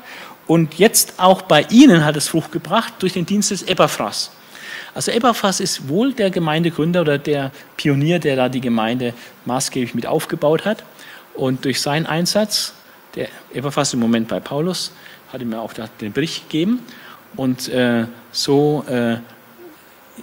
Und 0.47 0.75
jetzt 0.75 1.13
auch 1.17 1.43
bei 1.43 1.65
ihnen 1.69 2.03
hat 2.03 2.17
es 2.17 2.27
Frucht 2.27 2.51
gebracht 2.51 2.93
durch 2.99 3.13
den 3.13 3.25
Dienst 3.25 3.51
des 3.51 3.63
Epaphras. 3.63 4.31
Also 4.93 5.11
Epaphras 5.11 5.59
ist 5.59 5.87
wohl 5.87 6.13
der 6.13 6.29
Gemeindegründer 6.29 7.01
oder 7.01 7.17
der 7.17 7.51
Pionier, 7.77 8.19
der 8.19 8.35
da 8.35 8.49
die 8.49 8.61
Gemeinde 8.61 9.13
maßgeblich 9.45 9.93
mit 9.93 10.05
aufgebaut 10.05 10.65
hat. 10.65 10.83
Und 11.35 11.63
durch 11.65 11.79
seinen 11.79 12.05
Einsatz, 12.05 12.73
der 13.15 13.29
Epaphras 13.53 13.93
im 13.93 13.99
Moment 13.99 14.27
bei 14.27 14.39
Paulus, 14.39 14.91
hat 15.31 15.41
ihm 15.41 15.53
auch 15.53 15.73
den 16.01 16.13
Bericht 16.13 16.49
gegeben. 16.49 16.79
Und 17.35 17.67
äh, 17.69 18.05
so 18.31 18.83
äh, 18.87 19.17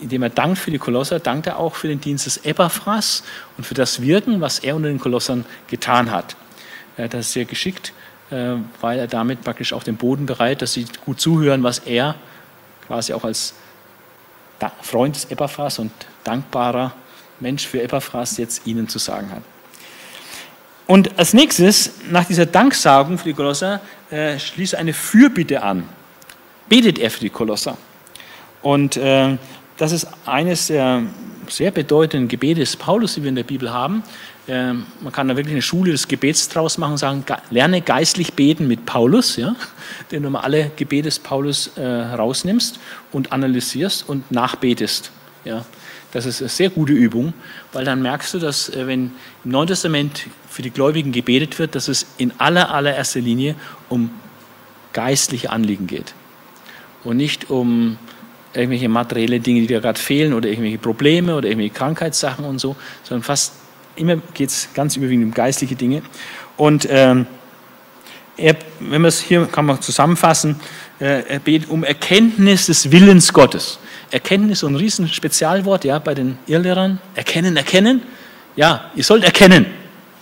indem 0.00 0.22
er 0.22 0.30
dankt 0.30 0.58
für 0.58 0.70
die 0.70 0.78
Kolosser, 0.78 1.20
dankt 1.20 1.46
er 1.46 1.58
auch 1.58 1.74
für 1.74 1.88
den 1.88 2.00
Dienst 2.00 2.26
des 2.26 2.38
Epaphras 2.38 3.22
und 3.56 3.64
für 3.64 3.74
das 3.74 4.02
Wirken, 4.02 4.40
was 4.40 4.58
er 4.58 4.76
unter 4.76 4.88
den 4.88 5.00
Kolossern 5.00 5.44
getan 5.68 6.10
hat. 6.10 6.36
Das 6.96 7.14
ist 7.14 7.32
sehr 7.32 7.44
geschickt, 7.44 7.92
äh, 8.30 8.54
weil 8.80 8.98
er 8.98 9.06
damit 9.06 9.42
praktisch 9.42 9.72
auch 9.72 9.82
den 9.82 9.96
Boden 9.96 10.26
bereit, 10.26 10.62
dass 10.62 10.72
sie 10.72 10.86
gut 11.04 11.20
zuhören, 11.20 11.62
was 11.62 11.80
er 11.80 12.14
quasi 12.86 13.12
auch 13.12 13.24
als 13.24 13.54
Freund 14.80 15.14
des 15.14 15.26
Epaphras 15.26 15.78
und 15.78 15.92
dankbarer 16.24 16.94
Mensch 17.40 17.66
für 17.66 17.82
Epaphras 17.82 18.38
jetzt 18.38 18.66
ihnen 18.66 18.88
zu 18.88 18.98
sagen 18.98 19.30
hat. 19.30 19.42
Und 20.86 21.18
als 21.18 21.34
nächstes, 21.34 21.90
nach 22.10 22.24
dieser 22.24 22.46
Danksagung 22.46 23.18
für 23.18 23.24
die 23.24 23.34
Kolosser, 23.34 23.80
äh, 24.10 24.38
schließt 24.38 24.74
eine 24.74 24.92
Fürbitte 24.92 25.62
an. 25.62 25.84
Betet 26.68 26.98
er 26.98 27.10
für 27.10 27.20
die 27.20 27.30
Kolosser. 27.30 27.76
Und 28.62 28.96
äh, 28.96 29.36
das 29.76 29.92
ist 29.92 30.08
eines 30.24 30.68
der 30.68 31.02
sehr 31.48 31.70
bedeutenden 31.70 32.28
Gebete 32.28 32.60
des 32.60 32.76
Paulus, 32.76 33.14
die 33.14 33.22
wir 33.22 33.28
in 33.28 33.36
der 33.36 33.44
Bibel 33.44 33.72
haben. 33.72 34.02
Ähm, 34.48 34.86
man 35.00 35.12
kann 35.12 35.28
da 35.28 35.36
wirklich 35.36 35.54
eine 35.54 35.62
Schule 35.62 35.92
des 35.92 36.08
Gebets 36.08 36.48
draus 36.48 36.78
machen 36.78 36.92
und 36.92 36.98
sagen, 36.98 37.24
lerne 37.50 37.80
geistlich 37.80 38.32
beten 38.34 38.68
mit 38.68 38.86
Paulus, 38.86 39.36
ja? 39.36 39.56
wenn 40.10 40.22
du 40.22 40.30
mal 40.30 40.40
alle 40.40 40.70
Gebete 40.76 41.04
des 41.04 41.18
Paulus 41.18 41.72
äh, 41.76 41.84
rausnimmst 41.84 42.78
und 43.12 43.32
analysierst 43.32 44.08
und 44.08 44.30
nachbetest. 44.30 45.10
Ja? 45.44 45.64
Das 46.12 46.26
ist 46.26 46.40
eine 46.40 46.48
sehr 46.48 46.70
gute 46.70 46.92
Übung, 46.92 47.34
weil 47.72 47.84
dann 47.84 48.02
merkst 48.02 48.34
du, 48.34 48.38
dass 48.38 48.68
äh, 48.68 48.86
wenn 48.86 49.12
im 49.44 49.50
Neuen 49.50 49.68
Testament 49.68 50.26
für 50.56 50.62
die 50.62 50.70
Gläubigen 50.70 51.12
gebetet 51.12 51.58
wird, 51.58 51.74
dass 51.74 51.86
es 51.86 52.06
in 52.16 52.32
aller, 52.38 52.72
allererster 52.72 53.20
Linie 53.20 53.56
um 53.90 54.08
geistliche 54.94 55.50
Anliegen 55.50 55.86
geht 55.86 56.14
und 57.04 57.18
nicht 57.18 57.50
um 57.50 57.98
irgendwelche 58.54 58.88
materielle 58.88 59.38
Dinge, 59.38 59.60
die 59.60 59.66
dir 59.66 59.82
gerade 59.82 60.00
fehlen 60.00 60.32
oder 60.32 60.48
irgendwelche 60.48 60.78
Probleme 60.78 61.36
oder 61.36 61.46
irgendwelche 61.46 61.74
Krankheitssachen 61.74 62.46
und 62.46 62.58
so, 62.58 62.74
sondern 63.02 63.22
fast 63.22 63.52
immer 63.96 64.16
geht 64.32 64.48
es 64.48 64.70
ganz 64.72 64.96
überwiegend 64.96 65.26
um 65.26 65.34
geistliche 65.34 65.76
Dinge. 65.76 66.00
Und 66.56 66.88
ähm, 66.90 67.26
er, 68.38 68.56
wenn 68.80 69.02
man 69.02 69.10
es 69.10 69.20
hier 69.20 69.44
kann 69.44 69.66
man 69.66 69.82
zusammenfassen, 69.82 70.58
äh, 71.00 71.34
er 71.34 71.38
betet 71.38 71.68
um 71.68 71.84
Erkenntnis 71.84 72.64
des 72.64 72.90
Willens 72.90 73.30
Gottes. 73.30 73.78
Erkenntnis, 74.10 74.60
so 74.60 74.68
ein 74.68 74.76
riesen 74.76 75.06
Spezialwort, 75.06 75.84
ja, 75.84 75.98
bei 75.98 76.14
den 76.14 76.38
Irrlehrern. 76.46 76.98
Erkennen, 77.14 77.58
erkennen. 77.58 78.00
Ja, 78.56 78.90
ihr 78.94 79.04
sollt 79.04 79.22
erkennen 79.22 79.66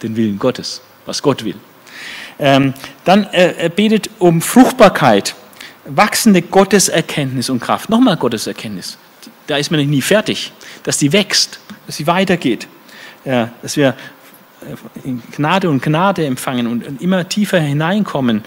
den 0.04 0.16
Willen 0.16 0.38
Gottes, 0.38 0.82
was 1.06 1.22
Gott 1.22 1.44
will. 1.44 1.56
Ähm, 2.38 2.74
dann 3.04 3.24
äh, 3.32 3.70
betet 3.74 4.10
um 4.18 4.40
Fruchtbarkeit 4.42 5.34
wachsende 5.86 6.42
Gotteserkenntnis 6.42 7.50
und 7.50 7.60
Kraft. 7.60 7.90
Nochmal 7.90 8.16
Gotteserkenntnis. 8.16 8.98
Da 9.46 9.56
ist 9.56 9.70
man 9.70 9.84
nie 9.88 10.02
fertig. 10.02 10.52
Dass 10.82 10.98
die 10.98 11.12
wächst, 11.12 11.60
dass 11.86 11.96
sie 11.96 12.06
weitergeht. 12.06 12.66
Ja, 13.24 13.50
dass 13.62 13.76
wir 13.76 13.94
äh, 14.62 15.10
Gnade 15.36 15.70
und 15.70 15.82
Gnade 15.82 16.26
empfangen 16.26 16.66
und 16.66 17.00
immer 17.00 17.28
tiefer 17.28 17.60
hineinkommen. 17.60 18.42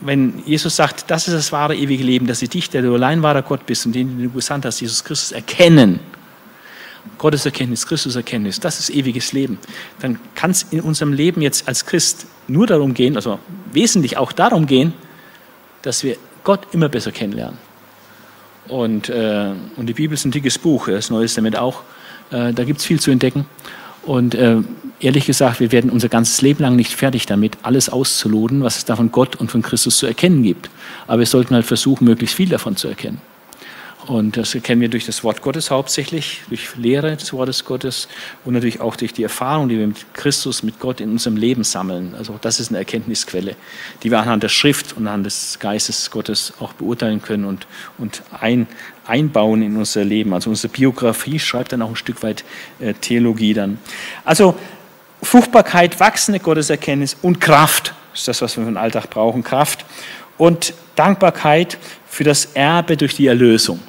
Wenn 0.00 0.42
Jesus 0.46 0.76
sagt, 0.76 1.10
das 1.10 1.26
ist 1.26 1.34
das 1.34 1.50
wahre 1.50 1.74
ewige 1.74 2.04
Leben, 2.04 2.26
dass 2.26 2.38
sie 2.38 2.48
dich, 2.48 2.70
der 2.70 2.82
du 2.82 2.94
allein 2.94 3.22
wahrer 3.22 3.42
Gott 3.42 3.66
bist 3.66 3.84
und 3.84 3.94
den 3.94 4.22
du 4.22 4.30
gesandt 4.30 4.64
hast, 4.64 4.80
Jesus 4.80 5.02
Christus, 5.02 5.32
erkennen. 5.32 5.98
Gotteserkenntnis, 7.18 7.86
Christuserkenntnis, 7.86 8.60
das 8.60 8.80
ist 8.80 8.90
ewiges 8.90 9.32
Leben. 9.32 9.58
Dann 10.00 10.18
kann 10.34 10.52
es 10.52 10.64
in 10.70 10.80
unserem 10.80 11.12
Leben 11.12 11.42
jetzt 11.42 11.68
als 11.68 11.84
Christ 11.84 12.26
nur 12.46 12.66
darum 12.66 12.94
gehen, 12.94 13.16
also 13.16 13.38
wesentlich 13.72 14.16
auch 14.16 14.32
darum 14.32 14.66
gehen, 14.66 14.92
dass 15.82 16.04
wir 16.04 16.16
Gott 16.44 16.60
immer 16.72 16.88
besser 16.88 17.12
kennenlernen. 17.12 17.58
Und, 18.68 19.08
äh, 19.08 19.52
und 19.76 19.86
die 19.86 19.94
Bibel 19.94 20.14
ist 20.14 20.24
ein 20.24 20.30
dickes 20.30 20.58
Buch, 20.58 20.88
das 20.88 21.10
Neue 21.10 21.24
Testament 21.24 21.56
auch. 21.58 21.82
Äh, 22.30 22.52
da 22.52 22.64
gibt 22.64 22.80
es 22.80 22.86
viel 22.86 23.00
zu 23.00 23.10
entdecken. 23.10 23.46
Und 24.04 24.34
äh, 24.34 24.56
ehrlich 25.00 25.26
gesagt, 25.26 25.60
wir 25.60 25.72
werden 25.72 25.90
unser 25.90 26.08
ganzes 26.08 26.40
Leben 26.40 26.62
lang 26.62 26.76
nicht 26.76 26.92
fertig 26.92 27.26
damit, 27.26 27.58
alles 27.62 27.88
auszuloten, 27.88 28.62
was 28.62 28.78
es 28.78 28.84
da 28.84 28.96
von 28.96 29.10
Gott 29.12 29.36
und 29.36 29.50
von 29.50 29.62
Christus 29.62 29.98
zu 29.98 30.06
erkennen 30.06 30.42
gibt. 30.42 30.70
Aber 31.06 31.20
wir 31.20 31.26
sollten 31.26 31.54
halt 31.54 31.66
versuchen, 31.66 32.04
möglichst 32.04 32.36
viel 32.36 32.48
davon 32.48 32.76
zu 32.76 32.88
erkennen. 32.88 33.20
Und 34.08 34.38
das 34.38 34.54
erkennen 34.54 34.80
wir 34.80 34.88
durch 34.88 35.04
das 35.04 35.22
Wort 35.22 35.42
Gottes 35.42 35.70
hauptsächlich, 35.70 36.40
durch 36.48 36.74
Lehre 36.76 37.14
des 37.14 37.30
Wortes 37.34 37.66
Gottes 37.66 38.08
und 38.46 38.54
natürlich 38.54 38.80
auch 38.80 38.96
durch 38.96 39.12
die 39.12 39.22
Erfahrung, 39.22 39.68
die 39.68 39.78
wir 39.78 39.86
mit 39.86 40.14
Christus, 40.14 40.62
mit 40.62 40.80
Gott 40.80 41.02
in 41.02 41.10
unserem 41.10 41.36
Leben 41.36 41.62
sammeln. 41.62 42.14
Also 42.16 42.38
das 42.40 42.58
ist 42.58 42.70
eine 42.70 42.78
Erkenntnisquelle, 42.78 43.54
die 44.02 44.10
wir 44.10 44.18
anhand 44.18 44.42
der 44.42 44.48
Schrift 44.48 44.96
und 44.96 45.06
anhand 45.06 45.26
des 45.26 45.58
Geistes 45.58 46.10
Gottes 46.10 46.54
auch 46.58 46.72
beurteilen 46.72 47.20
können 47.20 47.44
und, 47.44 47.66
und 47.98 48.22
ein, 48.40 48.66
einbauen 49.06 49.60
in 49.60 49.76
unser 49.76 50.06
Leben. 50.06 50.32
Also 50.32 50.48
unsere 50.48 50.72
Biografie 50.72 51.38
schreibt 51.38 51.72
dann 51.72 51.82
auch 51.82 51.90
ein 51.90 51.96
Stück 51.96 52.22
weit 52.22 52.44
äh, 52.80 52.94
Theologie 52.94 53.52
dann. 53.52 53.76
Also 54.24 54.56
Fruchtbarkeit, 55.22 56.00
wachsende 56.00 56.40
Gotteserkenntnis 56.40 57.14
und 57.20 57.42
Kraft 57.42 57.92
ist 58.14 58.26
das, 58.26 58.40
was 58.40 58.56
wir 58.56 58.64
für 58.64 58.70
den 58.70 58.78
Alltag 58.78 59.10
brauchen. 59.10 59.44
Kraft 59.44 59.84
und 60.38 60.72
Dankbarkeit 60.96 61.76
für 62.08 62.24
das 62.24 62.46
Erbe 62.54 62.96
durch 62.96 63.14
die 63.14 63.26
Erlösung. 63.26 63.80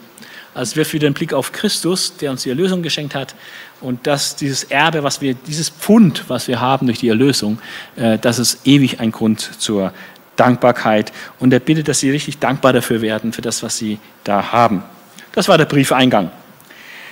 Also 0.60 0.76
wir 0.76 0.86
für 0.86 1.00
den 1.00 1.14
Blick 1.14 1.32
auf 1.32 1.54
Christus, 1.54 2.18
der 2.18 2.32
uns 2.32 2.44
die 2.44 2.50
Erlösung 2.50 2.84
geschenkt 2.84 3.16
hat 3.16 3.34
und 3.80 4.06
dass 4.06 4.36
dieses 4.36 4.66
Erbe, 4.66 5.04
was 5.04 5.22
wir, 5.22 5.34
dieses 5.34 5.70
Pfund, 5.70 6.26
was 6.28 6.50
wir 6.50 6.60
haben 6.60 6.86
durch 6.86 7.00
die 7.00 7.08
Erlösung, 7.08 7.60
äh, 7.96 8.18
das 8.18 8.40
ist 8.40 8.68
ewig 8.68 9.00
ein 9.00 9.14
Grund 9.14 9.40
zur 9.40 9.94
Dankbarkeit. 10.36 11.14
Und 11.40 11.54
er 11.54 11.62
bittet, 11.62 11.88
dass 11.88 12.02
sie 12.02 12.12
richtig 12.12 12.40
dankbar 12.40 12.74
dafür 12.74 13.02
werden, 13.02 13.32
für 13.32 13.42
das, 13.42 13.64
was 13.64 13.78
sie 13.78 14.00
da 14.26 14.52
haben. 14.52 14.84
Das 15.32 15.48
war 15.48 15.58
der 15.58 15.64
Briefeingang. 15.64 16.30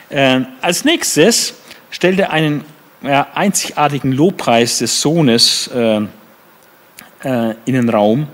Äh, 0.10 0.42
als 0.60 0.84
nächstes 0.84 1.54
stellt 1.90 2.20
er 2.20 2.34
einen 2.34 2.66
ja, 3.02 3.28
einzigartigen 3.34 4.12
Lobpreis 4.12 4.80
des 4.80 5.00
Sohnes 5.00 5.70
äh, 5.74 6.02
äh, 7.24 7.56
in 7.64 7.76
den 7.76 7.88
Raum, 7.88 8.28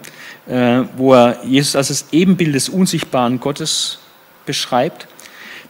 äh, 0.47 0.81
wo 0.97 1.13
er 1.13 1.37
Jesus 1.45 1.75
als 1.75 1.89
das 1.89 2.05
Ebenbild 2.11 2.55
des 2.55 2.67
unsichtbaren 2.67 3.39
Gottes 3.39 3.99
beschreibt. 4.45 5.07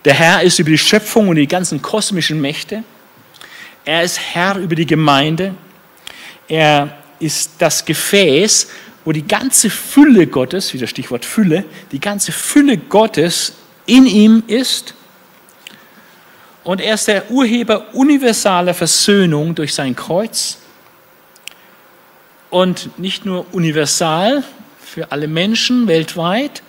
Der 0.05 0.13
Herr 0.13 0.41
ist 0.41 0.59
über 0.59 0.69
die 0.69 0.77
Schöpfung 0.77 1.29
und 1.29 1.37
die 1.37 1.47
ganzen 1.47 1.81
kosmischen 1.81 2.41
Mächte. 2.41 2.83
Er 3.85 4.03
ist 4.03 4.19
Herr 4.19 4.57
über 4.57 4.75
die 4.75 4.85
Gemeinde. 4.85 5.55
Er 6.47 6.97
ist 7.19 7.51
das 7.59 7.85
Gefäß, 7.85 8.67
wo 9.05 9.11
die 9.11 9.25
ganze 9.27 9.69
Fülle 9.69 10.27
Gottes, 10.27 10.73
wie 10.73 10.77
das 10.77 10.89
Stichwort 10.89 11.25
Fülle, 11.25 11.65
die 11.91 11.99
ganze 11.99 12.31
Fülle 12.31 12.77
Gottes 12.77 13.53
in 13.85 14.05
ihm 14.05 14.43
ist. 14.47 14.93
Und 16.63 16.79
er 16.79 16.93
ist 16.93 17.07
der 17.07 17.29
Urheber 17.29 17.93
universaler 17.93 18.73
Versöhnung 18.73 19.55
durch 19.55 19.73
sein 19.73 19.95
Kreuz. 19.95 20.57
Und 22.49 22.97
nicht 22.99 23.25
nur 23.25 23.45
universal 23.53 24.43
für 24.79 25.11
alle 25.11 25.27
Menschen 25.27 25.87
weltweit 25.87 26.61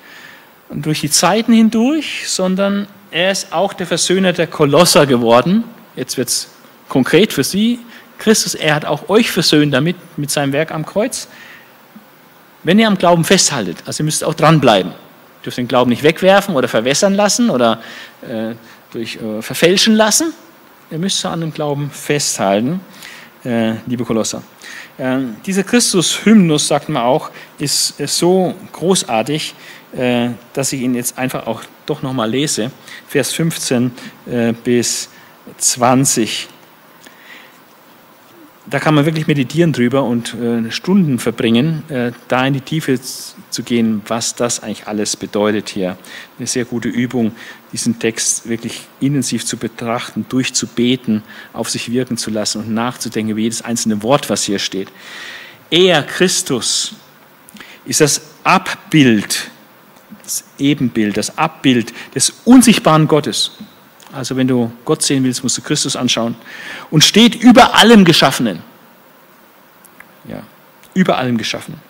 durch 0.71 1.01
die 1.01 1.11
Zeiten 1.11 1.53
hindurch, 1.53 2.29
sondern 2.29 2.87
er 3.11 3.31
ist 3.31 3.53
auch 3.53 3.73
der 3.73 3.87
Versöhner 3.87 4.33
der 4.33 4.47
Kolosser 4.47 5.07
geworden. 5.07 5.65
Jetzt 5.97 6.17
wird 6.17 6.29
es 6.29 6.49
konkret 6.89 7.33
für 7.33 7.45
Sie. 7.45 7.79
Christus, 8.19 8.55
er 8.55 8.75
hat 8.75 8.85
auch 8.85 9.09
euch 9.09 9.31
versöhnt 9.31 9.73
damit, 9.75 9.97
mit 10.17 10.31
seinem 10.31 10.53
Werk 10.53 10.73
am 10.73 10.87
Kreuz. 10.87 11.29
Wenn 12.63 12.79
ihr 12.79 12.89
am 12.89 12.97
Glauben 12.97 13.25
festhaltet, 13.25 13.79
also 13.87 14.03
ihr 14.03 14.05
müsst 14.07 14.25
auch 14.25 14.35
dranbleiben. 14.35 14.93
Ihr 14.93 15.45
dürft 15.45 15.59
den 15.59 15.69
Glauben 15.69 15.91
nicht 15.91 16.03
wegwerfen 16.03 16.57
oder 16.57 16.69
verwässern 16.69 17.15
lassen 17.15 17.51
oder 17.51 17.83
äh, 18.23 18.55
durch 18.93 19.17
äh, 19.17 19.43
verfälschen 19.43 19.95
lassen. 19.95 20.33
Ihr 20.91 20.99
müsst 20.99 21.25
an 21.27 21.41
dem 21.41 21.53
Glauben 21.53 21.91
festhalten, 21.91 22.81
äh, 23.45 23.75
liebe 23.87 24.05
Kolosser. 24.05 24.43
Äh, 24.97 25.19
dieser 25.45 25.65
Christus-Hymnus, 25.65 26.69
sagt 26.69 26.89
man 26.89 27.03
auch, 27.03 27.31
ist, 27.59 27.99
ist 28.01 28.17
so 28.17 28.55
großartig, 28.73 29.55
äh, 29.97 30.31
dass 30.53 30.73
ich 30.73 30.81
ihn 30.83 30.95
jetzt 30.95 31.19
einfach 31.19 31.47
auch 31.47 31.63
doch 31.87 32.03
nochmal 32.03 32.31
lese. 32.31 32.71
Vers 33.09 33.33
15 33.33 33.93
äh, 34.27 34.53
bis 34.53 35.09
20 35.59 36.49
da 38.67 38.79
kann 38.79 38.95
man 38.95 39.05
wirklich 39.05 39.27
meditieren 39.27 39.73
drüber 39.73 40.05
und 40.05 40.35
äh, 40.35 40.71
Stunden 40.71 41.19
verbringen, 41.19 41.83
äh, 41.91 42.13
da 42.29 42.47
in 42.47 42.55
die 42.55 42.61
Tiefe 42.63 42.99
zu 42.99 43.63
gehen, 43.63 44.01
was 44.07 44.35
das 44.35 44.63
eigentlich 44.63 44.87
alles 44.87 45.17
bedeutet 45.17 45.69
hier. 45.69 45.99
Eine 46.39 46.47
sehr 46.47 46.65
gute 46.65 46.89
Übung, 46.89 47.33
diesen 47.73 47.99
Text 47.99 48.49
wirklich 48.49 48.83
intensiv 49.01 49.45
zu 49.45 49.59
betrachten, 49.59 50.25
durchzubeten, 50.29 51.23
auf 51.53 51.69
sich 51.69 51.93
wirken 51.93 52.17
zu 52.17 52.31
lassen 52.31 52.63
und 52.63 52.73
nachzudenken 52.73 53.33
über 53.33 53.41
jedes 53.41 53.63
einzelne 53.63 54.03
Wort, 54.03 54.31
was 54.31 54.45
hier 54.45 54.59
steht. 54.59 54.89
Er, 55.71 56.03
Christus, 56.03 56.95
ist 57.85 58.01
das 58.01 58.23
Abbild, 58.45 59.51
das 60.25 60.45
Ebenbild, 60.59 61.17
das 61.17 61.39
Abbild 61.39 61.93
des 62.15 62.33
unsichtbaren 62.45 63.07
Gottes. 63.07 63.53
Also 64.13 64.37
wenn 64.37 64.49
du 64.49 64.73
Gott 64.85 65.03
sehen 65.03 65.25
willst, 65.25 65.43
musst 65.43 65.59
du 65.59 65.63
Christus 65.63 65.97
anschauen. 65.97 66.35
Und 66.91 67.05
steht 67.05 67.35
über 67.35 67.75
allem 67.75 68.05
Geschaffenen. 68.05 68.63
Ja, 70.29 70.43
über 70.95 71.19
allem 71.19 71.37
Geschaffenen. 71.37 71.81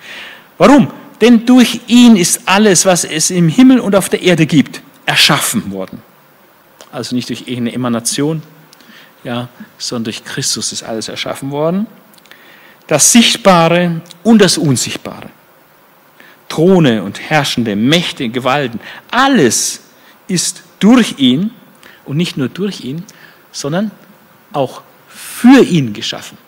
Warum? 0.59 0.91
Denn 1.21 1.47
durch 1.47 1.81
ihn 1.87 2.17
ist 2.17 2.43
alles, 2.47 2.85
was 2.85 3.05
es 3.05 3.31
im 3.31 3.49
Himmel 3.49 3.79
und 3.81 3.95
auf 3.95 4.09
der 4.09 4.23
Erde 4.23 4.47
gibt, 4.47 4.83
erschaffen 5.07 5.71
worden. 5.71 6.03
Also 6.91 7.15
nicht 7.15 7.29
durch 7.29 7.43
irgendeine 7.43 7.75
Emanation, 7.75 8.43
ja, 9.23 9.49
sondern 9.79 10.05
durch 10.05 10.25
Christus 10.25 10.73
ist 10.73 10.83
alles 10.83 11.09
erschaffen 11.09 11.51
worden. 11.51 11.87
Das 12.87 13.13
Sichtbare 13.13 14.01
und 14.23 14.41
das 14.41 14.59
Unsichtbare. 14.59 15.31
Throne 16.49 17.03
und 17.03 17.21
Herrschende, 17.21 17.77
Mächte, 17.77 18.29
Gewalten, 18.29 18.81
alles 19.11 19.81
ist 20.29 20.63
durch 20.79 21.19
ihn 21.19 21.51
und 22.05 22.17
nicht 22.17 22.37
nur 22.37 22.49
durch 22.49 22.81
ihn, 22.81 23.05
sondern 23.53 23.91
auch 24.53 24.83
für 25.09 25.63
ihn 25.63 25.93
geschaffen. 25.93 26.39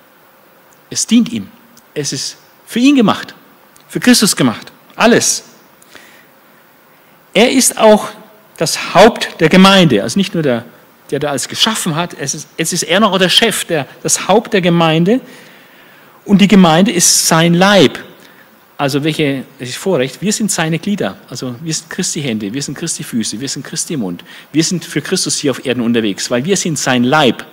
Es 0.91 1.07
dient 1.07 1.33
ihm. 1.33 1.49
Es 1.95 2.13
ist 2.13 2.37
für 2.67 2.79
ihn 2.79 2.97
gemacht, 2.97 3.35
für 3.89 4.01
Christus 4.01 4.37
gemacht. 4.37 4.71
Alles. 4.97 5.45
Er 7.33 7.51
ist 7.51 7.79
auch 7.79 8.09
das 8.57 8.95
Haupt 8.95 9.41
der 9.41 9.49
Gemeinde, 9.49 10.03
also 10.03 10.19
nicht 10.19 10.35
nur 10.35 10.43
der, 10.43 10.65
der 11.11 11.19
da 11.19 11.31
alles 11.31 11.49
geschaffen 11.49 11.95
hat, 11.95 12.15
es 12.19 12.35
ist, 12.35 12.49
es 12.57 12.73
ist 12.73 12.83
er 12.83 13.01
noch 13.01 13.19
der 13.19 13.29
Chef, 13.29 13.65
der, 13.65 13.87
das 14.03 14.29
Haupt 14.29 14.53
der 14.53 14.61
Gemeinde. 14.61 15.21
Und 16.25 16.41
die 16.41 16.49
Gemeinde 16.49 16.91
ist 16.91 17.29
sein 17.29 17.55
Leib. 17.55 17.99
Also 18.79 19.03
welche, 19.05 19.45
welches 19.59 19.77
Vorrecht? 19.77 20.21
Wir 20.21 20.33
sind 20.33 20.51
seine 20.51 20.79
Glieder. 20.79 21.17
Also 21.31 21.55
wir 21.63 21.73
sind 21.73 21.89
Christi 21.89 22.21
Hände, 22.21 22.53
wir 22.53 22.63
sind 22.63 22.77
Christi 22.77 23.05
Füße, 23.05 23.41
wir 23.41 23.49
sind 23.49 23.65
Christi 23.65 23.97
Mund. 23.97 24.23
Wir 24.53 24.63
sind 24.63 24.85
für 24.85 25.01
Christus 25.01 25.39
hier 25.39 25.51
auf 25.51 25.65
Erden 25.65 25.81
unterwegs, 25.81 26.31
weil 26.31 26.45
wir 26.45 26.57
sind 26.57 26.79
sein 26.79 27.03
Leib. 27.03 27.45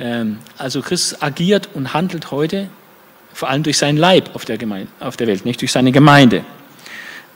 Ähm, 0.00 0.38
also 0.58 0.82
Christus 0.82 1.22
agiert 1.22 1.68
und 1.74 1.94
handelt 1.94 2.32
heute 2.32 2.68
vor 3.32 3.48
allem 3.48 3.62
durch 3.62 3.78
seinen 3.78 3.96
Leib 3.96 4.34
auf 4.34 4.44
der, 4.44 4.58
Gemeinde, 4.58 4.88
auf 4.98 5.16
der 5.16 5.28
Welt, 5.28 5.44
nicht 5.44 5.60
durch 5.60 5.70
seine 5.70 5.92
Gemeinde. 5.92 6.44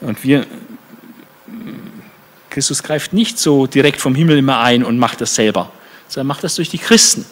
Und 0.01 0.23
wir, 0.25 0.45
Christus 2.51 2.83
greift 2.83 3.13
nicht 3.13 3.39
so 3.39 3.69
direkt 3.69 4.01
vom 4.01 4.15
Himmel 4.17 4.39
immer 4.39 4.61
ein 4.61 4.85
und 4.85 4.99
macht 4.99 5.21
das 5.21 5.37
selber, 5.37 5.71
sondern 6.09 6.29
macht 6.29 6.43
das 6.43 6.57
durch 6.57 6.69
die 6.69 6.79
Christen. 6.79 7.25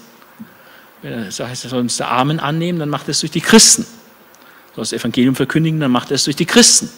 Das 1.02 1.38
heißt, 1.40 1.64
er 1.64 1.70
soll 1.70 1.80
uns 1.80 1.96
der 1.96 2.08
Armen 2.08 2.40
annehmen, 2.40 2.78
dann 2.78 2.88
macht 2.88 3.08
er 3.08 3.10
es 3.10 3.20
durch 3.20 3.30
die 3.30 3.40
Christen 3.40 3.86
das 4.80 4.92
Evangelium 4.92 5.34
verkündigen, 5.34 5.80
dann 5.80 5.90
macht 5.90 6.10
er 6.10 6.16
es 6.16 6.24
durch 6.24 6.36
die 6.36 6.46
Christen. 6.46 6.90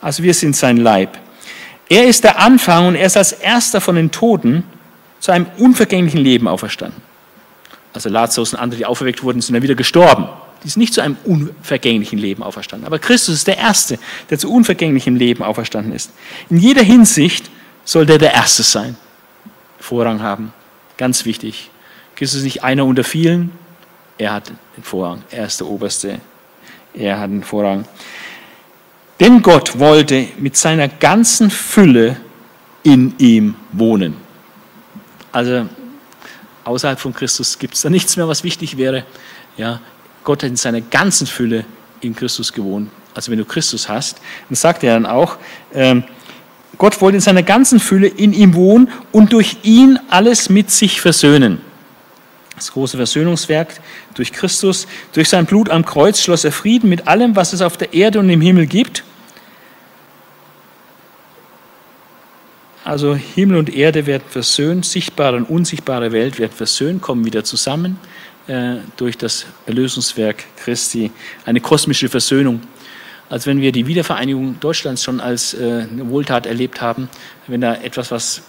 Also 0.00 0.22
wir 0.22 0.34
sind 0.34 0.56
sein 0.56 0.76
Leib. 0.76 1.18
Er 1.88 2.06
ist 2.06 2.24
der 2.24 2.38
Anfang 2.38 2.88
und 2.88 2.94
er 2.94 3.06
ist 3.06 3.16
als 3.16 3.32
erster 3.32 3.80
von 3.80 3.96
den 3.96 4.10
Toten 4.10 4.64
zu 5.20 5.32
einem 5.32 5.46
unvergänglichen 5.58 6.20
Leben 6.20 6.46
auferstanden. 6.46 7.02
Also 7.92 8.08
Lazarus 8.08 8.52
und 8.52 8.60
andere, 8.60 8.78
die 8.78 8.86
auferweckt 8.86 9.22
wurden, 9.22 9.40
sind 9.40 9.54
dann 9.54 9.62
wieder 9.62 9.74
gestorben. 9.74 10.28
Die 10.62 10.68
sind 10.68 10.80
nicht 10.80 10.94
zu 10.94 11.00
einem 11.00 11.16
unvergänglichen 11.24 12.18
Leben 12.18 12.42
auferstanden. 12.42 12.86
Aber 12.86 12.98
Christus 12.98 13.36
ist 13.36 13.46
der 13.46 13.58
Erste, 13.58 13.98
der 14.28 14.38
zu 14.38 14.52
unvergänglichem 14.52 15.16
Leben 15.16 15.42
auferstanden 15.42 15.92
ist. 15.92 16.10
In 16.50 16.58
jeder 16.58 16.82
Hinsicht 16.82 17.50
soll 17.84 18.06
der 18.06 18.18
der 18.18 18.34
Erste 18.34 18.62
sein. 18.62 18.96
Vorrang 19.80 20.20
haben. 20.22 20.52
Ganz 20.96 21.24
wichtig. 21.24 21.70
Christus 22.16 22.38
ist 22.38 22.44
nicht 22.44 22.64
einer 22.64 22.84
unter 22.84 23.04
vielen. 23.04 23.52
Er 24.18 24.32
hat 24.34 24.52
den 24.76 24.82
Vorrang. 24.82 25.22
Er 25.30 25.46
ist 25.46 25.60
der 25.60 25.68
Oberste. 25.68 26.20
Er 26.94 27.18
hat 27.20 27.30
den 27.30 27.42
Vorrang. 27.42 27.84
Denn 29.20 29.42
Gott 29.42 29.78
wollte 29.78 30.28
mit 30.38 30.56
seiner 30.56 30.88
ganzen 30.88 31.50
Fülle 31.50 32.16
in 32.82 33.14
ihm 33.18 33.54
wohnen. 33.72 34.16
Also 35.32 35.68
außerhalb 36.64 36.98
von 36.98 37.12
Christus 37.12 37.58
gibt 37.58 37.74
es 37.74 37.82
da 37.82 37.90
nichts 37.90 38.16
mehr, 38.16 38.28
was 38.28 38.44
wichtig 38.44 38.76
wäre. 38.76 39.04
Ja, 39.56 39.80
Gott 40.24 40.42
hat 40.42 40.50
in 40.50 40.56
seiner 40.56 40.80
ganzen 40.80 41.26
Fülle 41.26 41.64
in 42.00 42.14
Christus 42.14 42.52
gewohnt. 42.52 42.90
Also 43.14 43.32
wenn 43.32 43.38
du 43.38 43.44
Christus 43.44 43.88
hast, 43.88 44.20
dann 44.48 44.56
sagt 44.56 44.84
er 44.84 44.94
dann 44.94 45.06
auch, 45.06 45.36
ähm, 45.74 46.04
Gott 46.76 47.00
wollte 47.00 47.16
in 47.16 47.20
seiner 47.20 47.42
ganzen 47.42 47.80
Fülle 47.80 48.06
in 48.06 48.32
ihm 48.32 48.54
wohnen 48.54 48.90
und 49.10 49.32
durch 49.32 49.58
ihn 49.64 49.98
alles 50.10 50.48
mit 50.48 50.70
sich 50.70 51.00
versöhnen 51.00 51.60
das 52.58 52.72
große 52.72 52.96
Versöhnungswerk 52.96 53.68
durch 54.14 54.32
Christus. 54.32 54.86
Durch 55.12 55.28
sein 55.28 55.46
Blut 55.46 55.70
am 55.70 55.84
Kreuz 55.84 56.20
schloss 56.20 56.44
er 56.44 56.52
Frieden 56.52 56.88
mit 56.88 57.08
allem, 57.08 57.36
was 57.36 57.52
es 57.52 57.62
auf 57.62 57.76
der 57.76 57.94
Erde 57.94 58.18
und 58.18 58.28
im 58.28 58.40
Himmel 58.40 58.66
gibt. 58.66 59.04
Also 62.84 63.14
Himmel 63.14 63.58
und 63.58 63.74
Erde 63.74 64.06
werden 64.06 64.24
versöhnt, 64.28 64.86
sichtbare 64.86 65.36
und 65.36 65.44
unsichtbare 65.44 66.10
Welt 66.12 66.38
werden 66.38 66.52
versöhnt, 66.52 67.02
kommen 67.02 67.24
wieder 67.26 67.44
zusammen 67.44 67.98
äh, 68.46 68.76
durch 68.96 69.18
das 69.18 69.44
Erlösungswerk 69.66 70.44
Christi. 70.56 71.10
Eine 71.44 71.60
kosmische 71.60 72.08
Versöhnung. 72.08 72.62
Als 73.28 73.46
wenn 73.46 73.60
wir 73.60 73.72
die 73.72 73.86
Wiedervereinigung 73.86 74.58
Deutschlands 74.58 75.04
schon 75.04 75.20
als 75.20 75.52
äh, 75.52 75.86
eine 75.90 76.08
Wohltat 76.08 76.46
erlebt 76.46 76.80
haben, 76.80 77.10
wenn 77.46 77.60
da 77.60 77.74
etwas, 77.74 78.10
was 78.10 78.42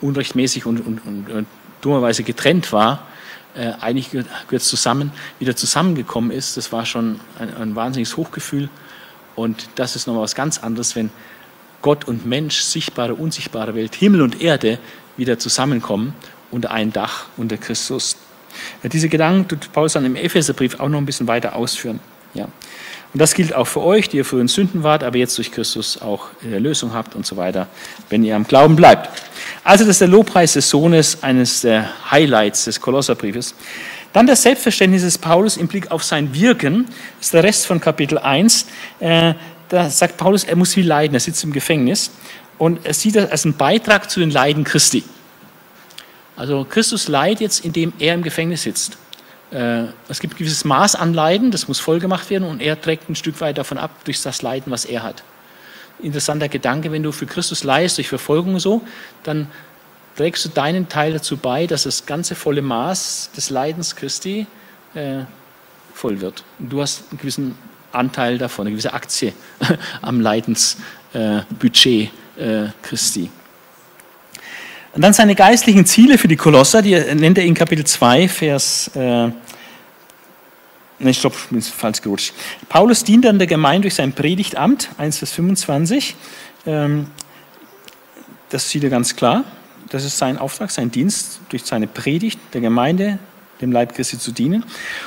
unrechtmäßig 0.00 0.66
und, 0.66 0.80
und, 0.80 1.30
und 1.30 1.46
dummerweise 1.80 2.22
getrennt 2.22 2.72
war, 2.72 3.06
äh, 3.54 3.72
eigentlich 3.80 4.10
gehört 4.10 4.62
zusammen, 4.62 5.12
wieder 5.38 5.56
zusammengekommen 5.56 6.30
ist. 6.30 6.56
Das 6.56 6.72
war 6.72 6.86
schon 6.86 7.20
ein, 7.38 7.54
ein 7.56 7.76
wahnsinniges 7.76 8.16
Hochgefühl. 8.16 8.68
Und 9.34 9.68
das 9.74 9.96
ist 9.96 10.06
nochmal 10.06 10.22
was 10.22 10.34
ganz 10.34 10.58
anderes, 10.58 10.94
wenn 10.96 11.10
Gott 11.82 12.06
und 12.06 12.26
Mensch, 12.26 12.60
sichtbare, 12.60 13.14
unsichtbare 13.14 13.74
Welt, 13.74 13.94
Himmel 13.94 14.22
und 14.22 14.40
Erde 14.40 14.78
wieder 15.16 15.38
zusammenkommen 15.38 16.14
unter 16.50 16.70
ein 16.70 16.92
Dach, 16.92 17.26
unter 17.36 17.56
Christus. 17.56 18.16
Ja, 18.82 18.88
diese 18.88 19.08
Gedanken 19.08 19.48
tut 19.48 19.72
Paulus 19.72 19.94
dann 19.94 20.04
im 20.04 20.16
Epheserbrief 20.16 20.78
auch 20.80 20.88
noch 20.88 20.98
ein 20.98 21.06
bisschen 21.06 21.28
weiter 21.28 21.56
ausführen. 21.56 22.00
Ja. 22.34 22.44
Und 23.12 23.20
das 23.20 23.34
gilt 23.34 23.54
auch 23.54 23.66
für 23.66 23.80
euch, 23.80 24.08
die 24.08 24.18
ihr 24.18 24.24
früher 24.24 24.40
in 24.40 24.48
Sünden 24.48 24.82
wart, 24.82 25.02
aber 25.02 25.16
jetzt 25.16 25.36
durch 25.38 25.50
Christus 25.50 26.00
auch 26.00 26.28
Erlösung 26.48 26.92
habt 26.92 27.14
und 27.14 27.26
so 27.26 27.36
weiter, 27.36 27.66
wenn 28.08 28.22
ihr 28.22 28.36
am 28.36 28.44
Glauben 28.46 28.76
bleibt. 28.76 29.08
Also 29.62 29.84
das 29.84 29.96
ist 29.96 30.00
der 30.00 30.08
Lobpreis 30.08 30.54
des 30.54 30.70
Sohnes, 30.70 31.22
eines 31.22 31.60
der 31.60 32.10
Highlights 32.10 32.64
des 32.64 32.80
Kolosserbriefes. 32.80 33.54
Dann 34.12 34.26
das 34.26 34.42
Selbstverständnis 34.42 35.02
des 35.02 35.18
Paulus 35.18 35.56
im 35.56 35.68
Blick 35.68 35.90
auf 35.90 36.02
sein 36.02 36.34
Wirken, 36.34 36.86
das 37.18 37.26
ist 37.26 37.34
der 37.34 37.44
Rest 37.44 37.66
von 37.66 37.80
Kapitel 37.80 38.18
1. 38.18 38.66
Äh, 38.98 39.34
da 39.68 39.88
sagt 39.88 40.16
Paulus, 40.16 40.44
er 40.44 40.56
muss 40.56 40.74
viel 40.74 40.86
leiden, 40.86 41.14
er 41.14 41.20
sitzt 41.20 41.44
im 41.44 41.52
Gefängnis 41.52 42.10
und 42.58 42.84
er 42.84 42.94
sieht 42.94 43.16
das 43.16 43.30
als 43.30 43.44
einen 43.44 43.56
Beitrag 43.56 44.10
zu 44.10 44.18
den 44.18 44.30
Leiden 44.30 44.64
Christi. 44.64 45.04
Also 46.36 46.66
Christus 46.68 47.06
leidet 47.06 47.40
jetzt, 47.40 47.64
indem 47.64 47.92
er 47.98 48.14
im 48.14 48.22
Gefängnis 48.22 48.62
sitzt. 48.62 48.96
Äh, 49.52 49.84
es 50.08 50.20
gibt 50.20 50.34
ein 50.34 50.38
gewisses 50.38 50.64
Maß 50.64 50.96
an 50.96 51.14
Leiden, 51.14 51.50
das 51.50 51.68
muss 51.68 51.78
voll 51.78 52.00
gemacht 52.00 52.30
werden 52.30 52.48
und 52.48 52.60
er 52.62 52.80
trägt 52.80 53.08
ein 53.08 53.14
Stück 53.14 53.40
weit 53.40 53.58
davon 53.58 53.78
ab 53.78 53.90
durch 54.04 54.22
das 54.22 54.42
Leiden, 54.42 54.72
was 54.72 54.86
er 54.86 55.02
hat. 55.02 55.22
Interessanter 56.02 56.48
Gedanke, 56.48 56.92
wenn 56.92 57.02
du 57.02 57.12
für 57.12 57.26
Christus 57.26 57.64
leidest 57.64 57.98
durch 57.98 58.08
Verfolgung 58.08 58.58
so, 58.58 58.82
dann 59.22 59.48
trägst 60.16 60.44
du 60.44 60.48
deinen 60.48 60.88
Teil 60.88 61.12
dazu 61.12 61.36
bei, 61.36 61.66
dass 61.66 61.84
das 61.84 62.06
ganze 62.06 62.34
volle 62.34 62.62
Maß 62.62 63.30
des 63.36 63.50
Leidens 63.50 63.96
Christi 63.96 64.46
äh, 64.94 65.20
voll 65.94 66.20
wird. 66.20 66.44
Und 66.58 66.72
du 66.72 66.80
hast 66.80 67.04
einen 67.10 67.18
gewissen 67.18 67.54
Anteil 67.92 68.38
davon, 68.38 68.66
eine 68.66 68.72
gewisse 68.72 68.92
Aktie 68.92 69.32
am 70.02 70.20
Leidensbudget 70.20 72.10
äh, 72.36 72.66
Christi. 72.82 73.30
Und 74.92 75.02
dann 75.02 75.12
seine 75.12 75.34
geistlichen 75.34 75.86
Ziele 75.86 76.18
für 76.18 76.28
die 76.28 76.36
Kolosser, 76.36 76.82
die 76.82 76.98
nennt 77.14 77.38
er 77.38 77.44
in 77.44 77.54
Kapitel 77.54 77.84
2, 77.84 78.28
Vers. 78.28 78.90
Äh, 78.94 79.30
Ne, 81.02 81.14
stopp, 81.14 81.34
ich 81.34 81.48
bin 81.48 81.62
falsch 81.62 82.02
gerutscht. 82.02 82.34
Paulus 82.68 83.04
dient 83.04 83.24
dann 83.24 83.38
der 83.38 83.46
Gemeinde 83.46 83.82
durch 83.82 83.94
sein 83.94 84.12
Predigtamt, 84.12 84.90
1 84.98 85.16
Vers 85.16 85.32
25. 85.32 86.14
Ähm, 86.66 87.06
das 88.50 88.68
sieht 88.68 88.84
er 88.84 88.90
ganz 88.90 89.16
klar. 89.16 89.44
Das 89.88 90.04
ist 90.04 90.18
sein 90.18 90.36
Auftrag, 90.36 90.70
sein 90.70 90.90
Dienst, 90.90 91.40
durch 91.48 91.64
seine 91.64 91.86
Predigt 91.86 92.38
der 92.52 92.60
Gemeinde, 92.60 93.18
dem 93.62 93.72
Leib 93.72 93.94
Christi 93.94 94.18
zu 94.18 94.30
dienen. 94.30 94.62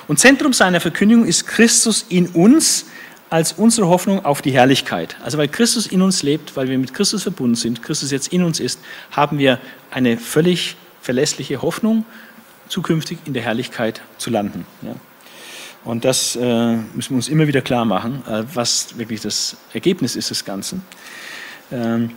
Und 0.08 0.18
Zentrum 0.18 0.52
seiner 0.52 0.82
Verkündigung 0.82 1.26
ist 1.26 1.46
Christus 1.46 2.06
in 2.10 2.28
uns 2.28 2.86
als 3.30 3.54
unsere 3.54 3.88
Hoffnung 3.88 4.26
auf 4.26 4.42
die 4.42 4.52
Herrlichkeit. 4.52 5.16
Also 5.24 5.38
weil 5.38 5.48
Christus 5.48 5.86
in 5.86 6.02
uns 6.02 6.24
lebt, 6.24 6.56
weil 6.56 6.70
wir 6.70 6.78
mit 6.80 6.96
Christus 6.96 7.22
verbunden 7.22 7.56
sind, 7.56 7.84
Christus 7.84 8.10
jetzt 8.10 8.34
in 8.34 8.44
uns 8.44 8.60
ist, 8.60 8.80
haben 9.12 9.38
wir 9.38 9.60
eine 9.92 10.18
völlig 10.18 10.76
verlässliche 11.02 11.62
Hoffnung, 11.62 12.04
zukünftig 12.68 13.20
in 13.26 13.34
der 13.34 13.44
Herrlichkeit 13.44 14.02
zu 14.18 14.32
landen. 14.32 14.66
Ja. 14.82 14.96
Und 15.84 16.06
das 16.06 16.36
äh, 16.36 16.76
müssen 16.94 17.10
wir 17.10 17.16
uns 17.18 17.28
immer 17.28 17.48
wieder 17.48 17.62
klar 17.62 17.86
machen, 17.86 18.24
äh, 18.28 18.44
was 18.54 18.98
wirklich 18.98 19.22
das 19.22 19.58
Ergebnis 19.74 20.16
ist 20.16 20.30
des 20.30 20.46
Ganzen. 20.46 20.84
Ähm, 21.72 22.12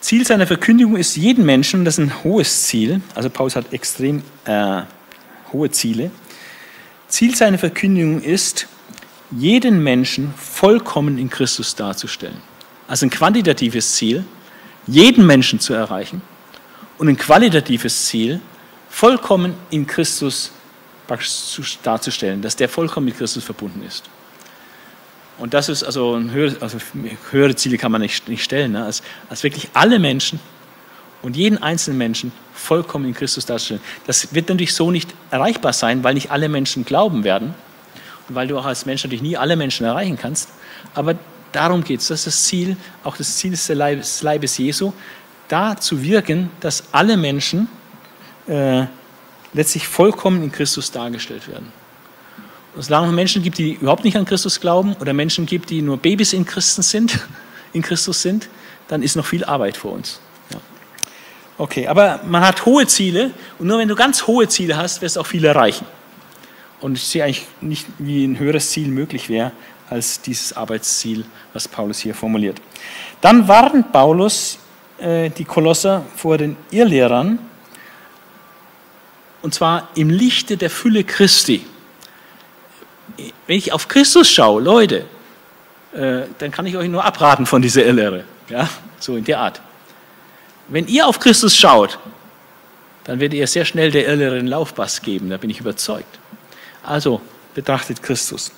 Ziel 0.00 0.26
seiner 0.26 0.46
Verkündigung 0.46 0.96
ist 0.96 1.16
jeden 1.16 1.44
Menschen, 1.44 1.84
das 1.84 1.98
ist 1.98 2.04
ein 2.04 2.24
hohes 2.24 2.62
Ziel, 2.64 3.00
also 3.14 3.28
Paulus 3.28 3.56
hat 3.56 3.72
extrem 3.72 4.22
äh, 4.44 4.82
hohe 5.52 5.70
Ziele. 5.70 6.10
Ziel 7.08 7.34
seiner 7.34 7.58
Verkündigung 7.58 8.22
ist, 8.22 8.66
jeden 9.30 9.82
Menschen 9.82 10.32
vollkommen 10.36 11.18
in 11.18 11.28
Christus 11.28 11.74
darzustellen. 11.74 12.38
Also 12.88 13.06
ein 13.06 13.10
quantitatives 13.10 13.94
Ziel, 13.94 14.24
jeden 14.86 15.26
Menschen 15.26 15.60
zu 15.60 15.74
erreichen 15.74 16.22
und 16.98 17.08
ein 17.08 17.16
qualitatives 17.16 18.06
Ziel, 18.06 18.40
vollkommen 18.88 19.54
in 19.70 19.86
Christus 19.86 20.50
darzustellen, 21.82 22.42
dass 22.42 22.56
der 22.56 22.68
vollkommen 22.68 23.06
mit 23.06 23.18
Christus 23.18 23.44
verbunden 23.44 23.82
ist. 23.86 24.04
Und 25.38 25.54
das 25.54 25.68
ist 25.68 25.82
also, 25.82 26.20
höhere, 26.20 26.56
also 26.60 26.78
höhere 27.30 27.56
Ziele 27.56 27.78
kann 27.78 27.90
man 27.90 28.02
nicht, 28.02 28.28
nicht 28.28 28.44
stellen, 28.44 28.72
ne? 28.72 28.84
als, 28.84 29.02
als 29.30 29.42
wirklich 29.42 29.70
alle 29.72 29.98
Menschen 29.98 30.38
und 31.22 31.36
jeden 31.36 31.62
einzelnen 31.62 31.98
Menschen 31.98 32.30
vollkommen 32.52 33.06
in 33.06 33.14
Christus 33.14 33.46
darzustellen. 33.46 33.82
Das 34.06 34.34
wird 34.34 34.48
natürlich 34.48 34.74
so 34.74 34.90
nicht 34.90 35.14
erreichbar 35.30 35.72
sein, 35.72 36.04
weil 36.04 36.14
nicht 36.14 36.30
alle 36.30 36.48
Menschen 36.48 36.84
glauben 36.84 37.24
werden 37.24 37.54
und 38.28 38.34
weil 38.34 38.48
du 38.48 38.58
auch 38.58 38.66
als 38.66 38.84
Mensch 38.84 39.02
natürlich 39.02 39.22
nie 39.22 39.36
alle 39.36 39.56
Menschen 39.56 39.86
erreichen 39.86 40.18
kannst. 40.18 40.50
Aber 40.94 41.16
darum 41.52 41.84
geht 41.84 42.00
es. 42.00 42.08
Das 42.08 42.20
ist 42.20 42.26
das 42.26 42.44
Ziel, 42.44 42.76
auch 43.02 43.16
das 43.16 43.36
Ziel 43.36 43.52
des 43.52 43.68
Leibes, 43.68 44.22
Leibes 44.22 44.58
Jesu, 44.58 44.92
da 45.48 45.76
zu 45.76 46.02
wirken, 46.02 46.50
dass 46.60 46.84
alle 46.92 47.16
Menschen 47.16 47.68
äh, 48.46 48.84
letztlich 49.52 49.86
vollkommen 49.86 50.42
in 50.42 50.52
Christus 50.52 50.90
dargestellt 50.90 51.48
werden. 51.48 51.72
Und 52.74 52.82
solange 52.82 53.08
es 53.08 53.12
Menschen 53.12 53.42
gibt, 53.42 53.58
die 53.58 53.74
überhaupt 53.74 54.04
nicht 54.04 54.16
an 54.16 54.24
Christus 54.24 54.60
glauben 54.60 54.94
oder 55.00 55.12
Menschen 55.12 55.46
gibt, 55.46 55.70
die 55.70 55.82
nur 55.82 55.96
Babys 55.96 56.32
in 56.32 56.44
Christen 56.44 56.82
sind, 56.82 57.18
in 57.72 57.82
Christus 57.82 58.22
sind, 58.22 58.48
dann 58.88 59.02
ist 59.02 59.16
noch 59.16 59.26
viel 59.26 59.44
Arbeit 59.44 59.76
vor 59.76 59.92
uns. 59.92 60.20
Ja. 60.50 60.58
Okay, 61.58 61.86
aber 61.86 62.20
man 62.26 62.42
hat 62.42 62.64
hohe 62.64 62.86
Ziele 62.86 63.32
und 63.58 63.66
nur 63.66 63.78
wenn 63.78 63.88
du 63.88 63.94
ganz 63.94 64.26
hohe 64.26 64.48
Ziele 64.48 64.76
hast, 64.76 65.02
wirst 65.02 65.16
du 65.16 65.20
auch 65.20 65.26
viel 65.26 65.44
erreichen. 65.44 65.86
Und 66.80 66.96
ich 66.96 67.04
sehe 67.04 67.24
eigentlich 67.24 67.46
nicht, 67.60 67.86
wie 67.98 68.24
ein 68.24 68.38
höheres 68.38 68.70
Ziel 68.70 68.88
möglich 68.88 69.28
wäre 69.28 69.52
als 69.90 70.22
dieses 70.22 70.56
Arbeitsziel, 70.56 71.24
was 71.52 71.66
Paulus 71.66 71.98
hier 71.98 72.14
formuliert. 72.14 72.60
Dann 73.20 73.48
warnt 73.48 73.92
Paulus 73.92 74.58
äh, 74.98 75.30
die 75.30 75.44
Kolosser 75.44 76.04
vor 76.16 76.38
den 76.38 76.56
Irrlehrern, 76.70 77.38
und 79.42 79.54
zwar 79.54 79.88
im 79.94 80.10
Lichte 80.10 80.56
der 80.56 80.70
Fülle 80.70 81.04
Christi. 81.04 81.64
Wenn 83.46 83.56
ich 83.56 83.72
auf 83.72 83.88
Christus 83.88 84.30
schaue, 84.30 84.62
Leute, 84.62 85.04
äh, 85.92 86.22
dann 86.38 86.50
kann 86.50 86.66
ich 86.66 86.76
euch 86.76 86.88
nur 86.88 87.04
abraten 87.04 87.46
von 87.46 87.62
dieser 87.62 87.84
Irrlehre. 87.84 88.24
Ja, 88.48 88.68
so 88.98 89.16
in 89.16 89.24
der 89.24 89.40
Art. 89.40 89.60
Wenn 90.68 90.86
ihr 90.86 91.06
auf 91.06 91.18
Christus 91.18 91.56
schaut, 91.56 91.98
dann 93.04 93.18
werdet 93.18 93.38
ihr 93.38 93.46
sehr 93.46 93.64
schnell 93.64 93.90
der 93.90 94.06
Irrlehre 94.06 94.38
einen 94.38 94.46
Laufpass 94.46 95.02
geben, 95.02 95.30
da 95.30 95.36
bin 95.36 95.50
ich 95.50 95.60
überzeugt. 95.60 96.18
Also 96.82 97.20
betrachtet 97.54 98.02
Christus. 98.02 98.52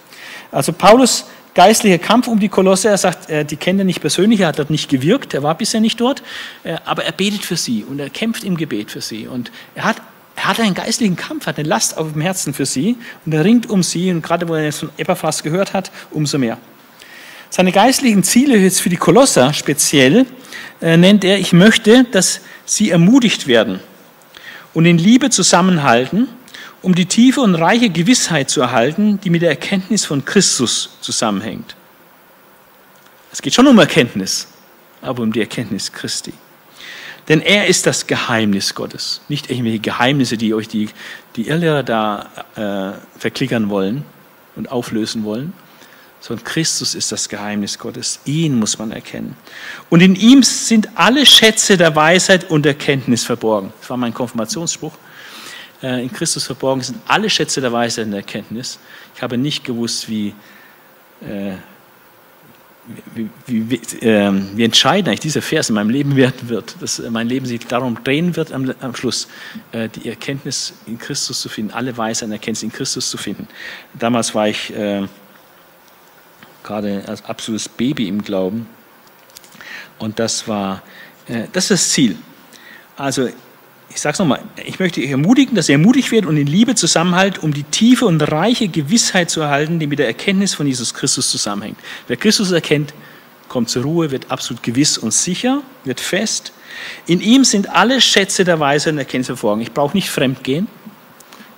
Also 0.51 0.73
Paulus 0.73 1.25
geistlicher 1.55 1.99
Kampf 1.99 2.29
um 2.29 2.39
die 2.39 2.49
Kolosse, 2.49 2.89
er 2.89 2.99
sagt, 2.99 3.31
äh, 3.31 3.45
die 3.45 3.57
kennt 3.57 3.79
er 3.79 3.85
nicht 3.85 4.01
persönlich, 4.01 4.41
er 4.41 4.49
hat 4.49 4.59
dort 4.59 4.71
nicht 4.71 4.89
gewirkt, 4.89 5.35
er 5.35 5.43
war 5.43 5.55
bisher 5.55 5.81
nicht 5.81 6.01
dort, 6.01 6.23
äh, 6.65 6.77
aber 6.85 7.05
er 7.05 7.13
betet 7.13 7.45
für 7.45 7.57
sie 7.57 7.85
und 7.85 7.99
er 7.99 8.11
kämpft 8.11 8.45
im 8.45 8.57
Gebet 8.57 8.91
für 8.91 9.01
sie 9.01 9.27
und 9.27 9.51
er 9.75 9.85
hat 9.85 9.97
er 10.37 10.49
hat 10.49 10.61
einen 10.61 10.75
geistlichen 10.75 11.17
Kampf, 11.17 11.47
hat 11.47 11.59
eine 11.59 11.69
Last 11.69 11.97
auf 11.97 12.13
dem 12.13 12.21
Herzen 12.21 12.55
für 12.55 12.67
sie 12.67 12.97
und 13.25 13.33
er 13.33 13.45
ringt 13.45 13.69
um 13.69 13.83
sie 13.83 14.11
und 14.11 14.23
gerade 14.23 14.49
wo 14.49 14.55
er 14.55 14.65
jetzt 14.65 14.81
von 14.81 14.91
Epaphras 14.97 15.43
gehört 15.43 15.73
hat, 15.73 15.91
umso 16.11 16.39
mehr. 16.39 16.59
Seine 17.51 17.71
geistlichen 17.71 18.25
Ziele 18.25 18.57
jetzt 18.57 18.81
für 18.81 18.89
die 18.89 18.97
Kolosser 18.97 19.53
speziell 19.53 20.27
äh, 20.81 20.97
nennt 20.97 21.23
er, 21.23 21.39
ich 21.39 21.53
möchte, 21.53 22.05
dass 22.05 22.41
sie 22.65 22.91
ermutigt 22.91 23.47
werden 23.47 23.81
und 24.73 24.87
in 24.87 24.99
Liebe 24.99 25.31
zusammenhalten, 25.31 26.29
um 26.81 26.95
die 26.95 27.07
tiefe 27.07 27.41
und 27.41 27.55
reiche 27.55 27.91
Gewissheit 27.91 28.51
zu 28.51 28.61
erhalten, 28.61 29.21
die 29.23 29.31
mit 29.31 29.43
der 29.43 29.51
Erkenntnis 29.51 30.05
von 30.05 30.25
Christus 30.25 30.97
zusammenhängt. 31.01 31.77
Es 33.31 33.41
geht 33.41 33.55
schon 33.55 33.67
um 33.67 33.79
Erkenntnis, 33.79 34.49
aber 35.01 35.23
um 35.23 35.33
die 35.33 35.41
Erkenntnis 35.41 35.93
Christi. 35.93 36.33
Denn 37.29 37.41
er 37.41 37.67
ist 37.67 37.87
das 37.87 38.07
Geheimnis 38.07 38.75
Gottes. 38.75 39.21
Nicht 39.29 39.51
irgendwelche 39.51 39.79
Geheimnisse, 39.79 40.37
die 40.37 40.55
euch 40.55 40.69
die, 40.69 40.89
die 41.37 41.49
Irrlehrer 41.49 41.83
da 41.83 42.29
äh, 42.57 43.19
verklickern 43.19 43.71
wollen 43.71 44.05
und 44.57 44.71
auflösen 44.71 45.25
wollen, 45.25 45.53
sondern 46.21 46.45
Christus 46.45 46.95
ist 46.95 47.13
das 47.13 47.29
Geheimnis 47.29 47.79
Gottes. 47.79 48.21
Ihn 48.25 48.59
muss 48.59 48.79
man 48.79 48.93
erkennen. 48.93 49.37
Und 49.91 50.01
in 50.01 50.15
ihm 50.15 50.43
sind 50.43 50.89
alle 50.95 51.27
Schätze 51.27 51.77
der 51.77 51.95
Weisheit 51.95 52.51
und 52.51 52.67
Erkenntnis 52.67 53.25
verborgen. 53.25 53.73
Das 53.81 53.91
war 53.91 53.97
mein 53.97 54.15
Konfirmationsspruch. 54.15 54.93
Äh, 55.83 56.03
in 56.03 56.13
Christus 56.13 56.45
verborgen 56.45 56.83
sind 56.83 56.99
alle 57.07 57.31
Schätze 57.31 57.61
der 57.61 57.73
Weisheit 57.73 58.07
und 58.07 58.13
der 58.13 58.21
Erkenntnis. 58.21 58.79
Ich 59.15 59.23
habe 59.23 59.39
nicht 59.39 59.65
gewusst, 59.65 60.09
wie 60.09 60.35
äh, 61.23 61.55
wie, 63.15 63.31
wie, 63.47 63.77
äh, 64.05 64.33
wie 64.55 64.65
entscheidend 64.65 65.09
eigentlich 65.09 65.21
dieser 65.21 65.43
Vers 65.43 65.69
in 65.69 65.77
meinem 65.77 65.91
Leben 65.91 66.17
werden 66.17 66.49
wird, 66.49 66.77
dass 66.81 66.99
mein 67.11 67.29
Leben 67.29 67.47
sich 67.47 67.67
darum 67.67 68.03
drehen 68.03 68.35
wird 68.35 68.53
am, 68.53 68.73
am 68.81 68.97
Schluss, 68.97 69.29
äh, 69.71 69.89
die 69.89 70.09
Erkenntnis 70.09 70.75
in 70.87 70.99
Christus 70.99 71.41
zu 71.41 71.49
finden, 71.49 71.73
alle 71.73 71.97
Weisheit 71.97 72.27
und 72.27 72.33
Erkenntnis 72.33 72.65
in 72.65 72.73
Christus 72.73 73.09
zu 73.09 73.19
finden. 73.19 73.47
Damals 73.95 74.35
war 74.35 74.49
ich 74.49 74.75
äh, 74.75 75.07
gerade 76.65 77.05
als 77.07 77.25
absolutes 77.25 77.69
Baby 77.69 78.09
im 78.09 78.23
Glauben 78.23 78.67
und 79.99 80.19
das 80.19 80.49
war, 80.49 80.83
äh, 81.29 81.47
das 81.53 81.65
ist 81.65 81.71
das 81.71 81.89
Ziel. 81.91 82.17
Also 82.97 83.29
ich 83.95 84.01
sage 84.01 84.15
es 84.15 84.19
nochmal, 84.19 84.41
ich 84.65 84.79
möchte 84.79 85.01
euch 85.01 85.11
ermutigen, 85.11 85.55
dass 85.55 85.69
ihr 85.69 85.75
ermutigt 85.75 86.11
werdet 86.11 86.29
und 86.29 86.37
in 86.37 86.47
Liebe 86.47 86.75
zusammenhaltet, 86.75 87.43
um 87.43 87.53
die 87.53 87.65
tiefe 87.65 88.07
und 88.07 88.21
reiche 88.21 88.69
Gewissheit 88.69 89.31
zu 89.31 89.43
erhalten, 89.43 89.79
die 89.79 89.87
mit 89.87 89.99
der 89.99 90.07
Erkenntnis 90.07 90.55
von 90.55 90.67
Jesus 90.67 90.95
Christus 90.95 91.31
zusammenhängt. 91.31 91.79
Wer 92.09 92.17
Christus 92.17 92.51
erkennt, 92.51 92.95
kommt 93.49 93.69
zur 93.69 93.83
Ruhe, 93.83 94.11
wird 94.11 94.31
absolut 94.31 94.63
gewiss 94.63 94.97
und 94.97 95.13
sicher, 95.13 95.63
wird 95.85 96.01
fest. 96.01 96.53
In 97.07 97.21
ihm 97.21 97.45
sind 97.45 97.69
alle 97.69 98.01
Schätze 98.01 98.45
der 98.45 98.59
Weisheit 98.59 98.95
und 98.95 98.99
Erkenntnis 98.99 99.27
verborgen. 99.27 99.61
Ich 99.61 99.73
brauche 99.73 99.95
nicht 99.95 100.11
fremdgehen. 100.11 100.69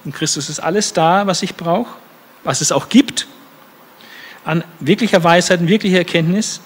In 0.05 0.13
Christus 0.13 0.49
ist 0.49 0.59
alles 0.59 0.93
da, 0.93 1.27
was 1.27 1.43
ich 1.43 1.55
brauche, 1.55 1.95
was 2.43 2.61
es 2.61 2.73
auch 2.73 2.89
gibt 2.89 3.29
an 4.45 4.63
wirklicher 4.81 5.25
Weisheit 5.25 5.61
und 5.61 5.69
wirklicher 5.69 5.99
Erkenntnis. 5.99 6.61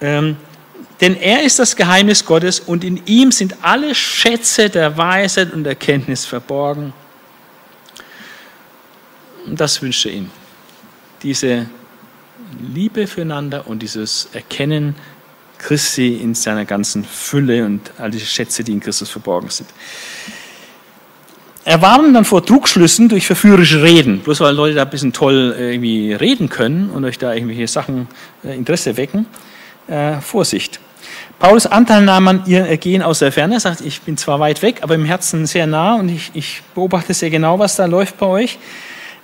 Ähm, 0.00 0.36
denn 1.00 1.16
er 1.16 1.42
ist 1.42 1.58
das 1.58 1.76
Geheimnis 1.76 2.24
Gottes 2.24 2.60
und 2.60 2.82
in 2.82 3.00
ihm 3.06 3.30
sind 3.30 3.56
alle 3.62 3.94
Schätze 3.94 4.68
der 4.68 4.96
Weisheit 4.96 5.52
und 5.52 5.66
Erkenntnis 5.66 6.24
verborgen. 6.24 6.92
Und 9.46 9.60
das 9.60 9.80
wünsche 9.80 10.08
ich 10.08 10.16
ihm. 10.16 10.30
Diese 11.22 11.66
Liebe 12.74 13.06
füreinander 13.06 13.66
und 13.66 13.80
dieses 13.80 14.28
Erkennen 14.32 14.96
Christi 15.58 16.14
in 16.16 16.34
seiner 16.34 16.64
ganzen 16.64 17.04
Fülle 17.04 17.64
und 17.64 17.90
all 17.98 18.10
diese 18.10 18.26
Schätze, 18.26 18.62
die 18.64 18.72
in 18.72 18.80
Christus 18.80 19.10
verborgen 19.10 19.50
sind. 19.50 19.68
Er 21.64 21.82
warnt 21.82 22.14
dann 22.14 22.24
vor 22.24 22.44
Trugschlüssen 22.44 23.08
durch 23.08 23.26
verführerische 23.26 23.82
Reden, 23.82 24.20
bloß 24.20 24.40
weil 24.40 24.54
Leute 24.54 24.76
da 24.76 24.82
ein 24.84 24.90
bisschen 24.90 25.12
toll 25.12 25.54
irgendwie 25.58 26.14
reden 26.14 26.48
können 26.48 26.90
und 26.90 27.04
euch 27.04 27.18
da 27.18 27.34
irgendwelche 27.34 27.68
Sachen 27.68 28.08
äh, 28.42 28.56
Interesse 28.56 28.96
wecken. 28.96 29.26
Äh, 29.86 30.20
Vorsicht. 30.20 30.80
Paulus 31.38 31.66
Anteil 31.66 32.02
nahm 32.02 32.26
an 32.26 32.42
ihr 32.46 32.66
Ergehen 32.66 33.00
aus 33.00 33.20
der 33.20 33.30
Ferne, 33.30 33.60
sagt, 33.60 33.80
ich 33.80 34.00
bin 34.00 34.16
zwar 34.16 34.40
weit 34.40 34.60
weg, 34.60 34.78
aber 34.82 34.96
im 34.96 35.04
Herzen 35.04 35.46
sehr 35.46 35.68
nah 35.68 35.94
und 35.94 36.08
ich, 36.08 36.32
ich 36.34 36.62
beobachte 36.74 37.14
sehr 37.14 37.30
genau, 37.30 37.60
was 37.60 37.76
da 37.76 37.86
läuft 37.86 38.18
bei 38.18 38.26
euch. 38.26 38.58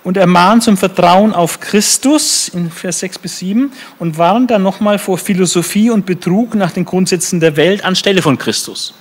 Und 0.05 0.15
er 0.15 0.27
mahnt 0.27 0.63
zum 0.63 0.77
Vertrauen 0.77 1.33
auf 1.33 1.59
Christus 1.59 2.47
in 2.47 2.71
Vers 2.71 2.99
6 2.99 3.19
bis 3.19 3.39
7 3.39 3.73
und 3.99 4.17
warnt 4.17 4.51
dann 4.51 4.63
nochmal 4.63 4.97
vor 4.97 5.17
Philosophie 5.17 5.89
und 5.89 6.05
Betrug 6.05 6.55
nach 6.55 6.71
den 6.71 6.85
Grundsätzen 6.85 7.41
der 7.41 7.57
Welt 7.57 7.83
anstelle 7.83 8.21
von 8.21 8.37
Christus. 8.37 8.93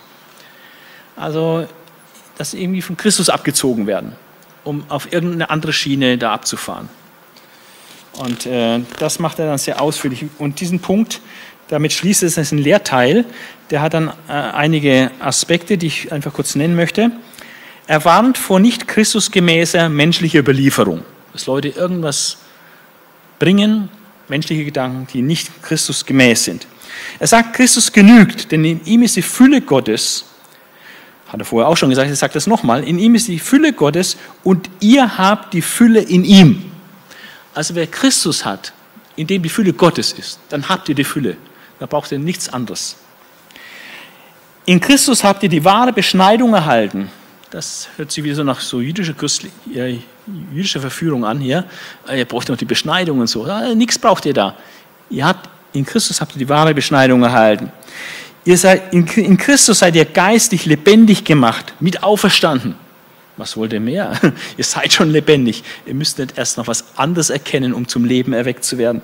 Also, 1.14 1.68
dass 2.36 2.52
irgendwie 2.52 2.82
von 2.82 2.96
Christus 2.96 3.28
abgezogen 3.28 3.86
werden, 3.86 4.16
um 4.64 4.82
auf 4.88 5.12
irgendeine 5.12 5.50
andere 5.50 5.72
Schiene 5.72 6.18
da 6.18 6.32
abzufahren. 6.32 6.88
Und 8.14 8.46
äh, 8.46 8.80
das 8.98 9.18
macht 9.18 9.38
er 9.38 9.46
dann 9.46 9.58
sehr 9.58 9.80
ausführlich. 9.80 10.24
Und 10.38 10.60
diesen 10.60 10.80
Punkt, 10.80 11.20
damit 11.74 11.92
schließt 11.92 12.22
es, 12.22 12.36
das 12.36 12.46
ist 12.46 12.52
ein 12.52 12.58
Lehrteil, 12.58 13.24
der 13.70 13.82
hat 13.82 13.94
dann 13.94 14.12
äh, 14.28 14.32
einige 14.32 15.10
Aspekte, 15.18 15.76
die 15.76 15.88
ich 15.88 16.12
einfach 16.12 16.32
kurz 16.32 16.54
nennen 16.54 16.76
möchte. 16.76 17.10
Er 17.88 18.04
warnt 18.04 18.38
vor 18.38 18.60
nicht 18.60 18.86
Christusgemäßer 18.86 19.88
menschlicher 19.88 20.38
Überlieferung, 20.38 21.02
dass 21.32 21.46
Leute 21.46 21.70
irgendwas 21.70 22.38
bringen, 23.40 23.88
menschliche 24.28 24.64
Gedanken, 24.64 25.08
die 25.12 25.20
nicht 25.20 25.50
Christusgemäß 25.64 26.44
sind. 26.44 26.68
Er 27.18 27.26
sagt, 27.26 27.54
Christus 27.56 27.90
genügt, 27.90 28.52
denn 28.52 28.64
in 28.64 28.84
ihm 28.84 29.02
ist 29.02 29.16
die 29.16 29.22
Fülle 29.22 29.60
Gottes, 29.60 30.26
hat 31.26 31.40
er 31.40 31.44
vorher 31.44 31.68
auch 31.68 31.76
schon 31.76 31.90
gesagt, 31.90 32.08
er 32.08 32.14
sagt 32.14 32.36
das 32.36 32.46
nochmal, 32.46 32.84
in 32.84 33.00
ihm 33.00 33.16
ist 33.16 33.26
die 33.26 33.40
Fülle 33.40 33.72
Gottes 33.72 34.16
und 34.44 34.70
ihr 34.78 35.18
habt 35.18 35.54
die 35.54 35.62
Fülle 35.62 36.02
in 36.02 36.24
ihm. 36.24 36.70
Also 37.52 37.74
wer 37.74 37.88
Christus 37.88 38.44
hat, 38.44 38.72
in 39.16 39.26
dem 39.26 39.42
die 39.42 39.48
Fülle 39.48 39.72
Gottes 39.72 40.12
ist, 40.12 40.38
dann 40.50 40.68
habt 40.68 40.88
ihr 40.88 40.94
die 40.94 41.02
Fülle. 41.02 41.36
Da 41.78 41.86
braucht 41.86 42.12
ihr 42.12 42.18
nichts 42.18 42.48
anderes. 42.48 42.96
In 44.66 44.80
Christus 44.80 45.24
habt 45.24 45.42
ihr 45.42 45.48
die 45.48 45.64
wahre 45.64 45.92
Beschneidung 45.92 46.54
erhalten. 46.54 47.10
Das 47.50 47.88
hört 47.96 48.10
sich 48.10 48.24
wieder 48.24 48.34
so 48.34 48.42
nach 48.42 48.60
so 48.60 48.80
jüdischer, 48.80 49.14
jüdischer 50.52 50.80
Verführung 50.80 51.24
an 51.24 51.38
hier. 51.38 51.64
Ihr 52.12 52.24
braucht 52.24 52.48
noch 52.48 52.56
die 52.56 52.64
Beschneidung 52.64 53.20
und 53.20 53.26
so. 53.26 53.46
nichts 53.74 53.98
braucht 53.98 54.24
ihr 54.26 54.34
da. 54.34 54.56
Ihr 55.10 55.26
habt, 55.26 55.48
in 55.72 55.84
Christus 55.84 56.20
habt 56.20 56.34
ihr 56.34 56.38
die 56.38 56.48
wahre 56.48 56.74
Beschneidung 56.74 57.22
erhalten. 57.22 57.70
Ihr 58.44 58.58
seid, 58.58 58.92
in, 58.92 59.06
in 59.06 59.36
Christus 59.36 59.78
seid 59.78 59.96
ihr 59.96 60.04
geistig 60.04 60.66
lebendig 60.66 61.24
gemacht, 61.24 61.74
mit 61.80 62.02
auferstanden. 62.02 62.74
Was 63.36 63.56
wollt 63.56 63.72
ihr 63.72 63.80
mehr? 63.80 64.12
Ihr 64.56 64.64
seid 64.64 64.92
schon 64.92 65.10
lebendig. 65.10 65.64
Ihr 65.86 65.94
müsst 65.94 66.18
nicht 66.18 66.38
erst 66.38 66.56
noch 66.56 66.68
was 66.68 66.96
anderes 66.96 67.30
erkennen, 67.30 67.74
um 67.74 67.88
zum 67.88 68.04
Leben 68.04 68.32
erweckt 68.32 68.64
zu 68.64 68.78
werden. 68.78 69.02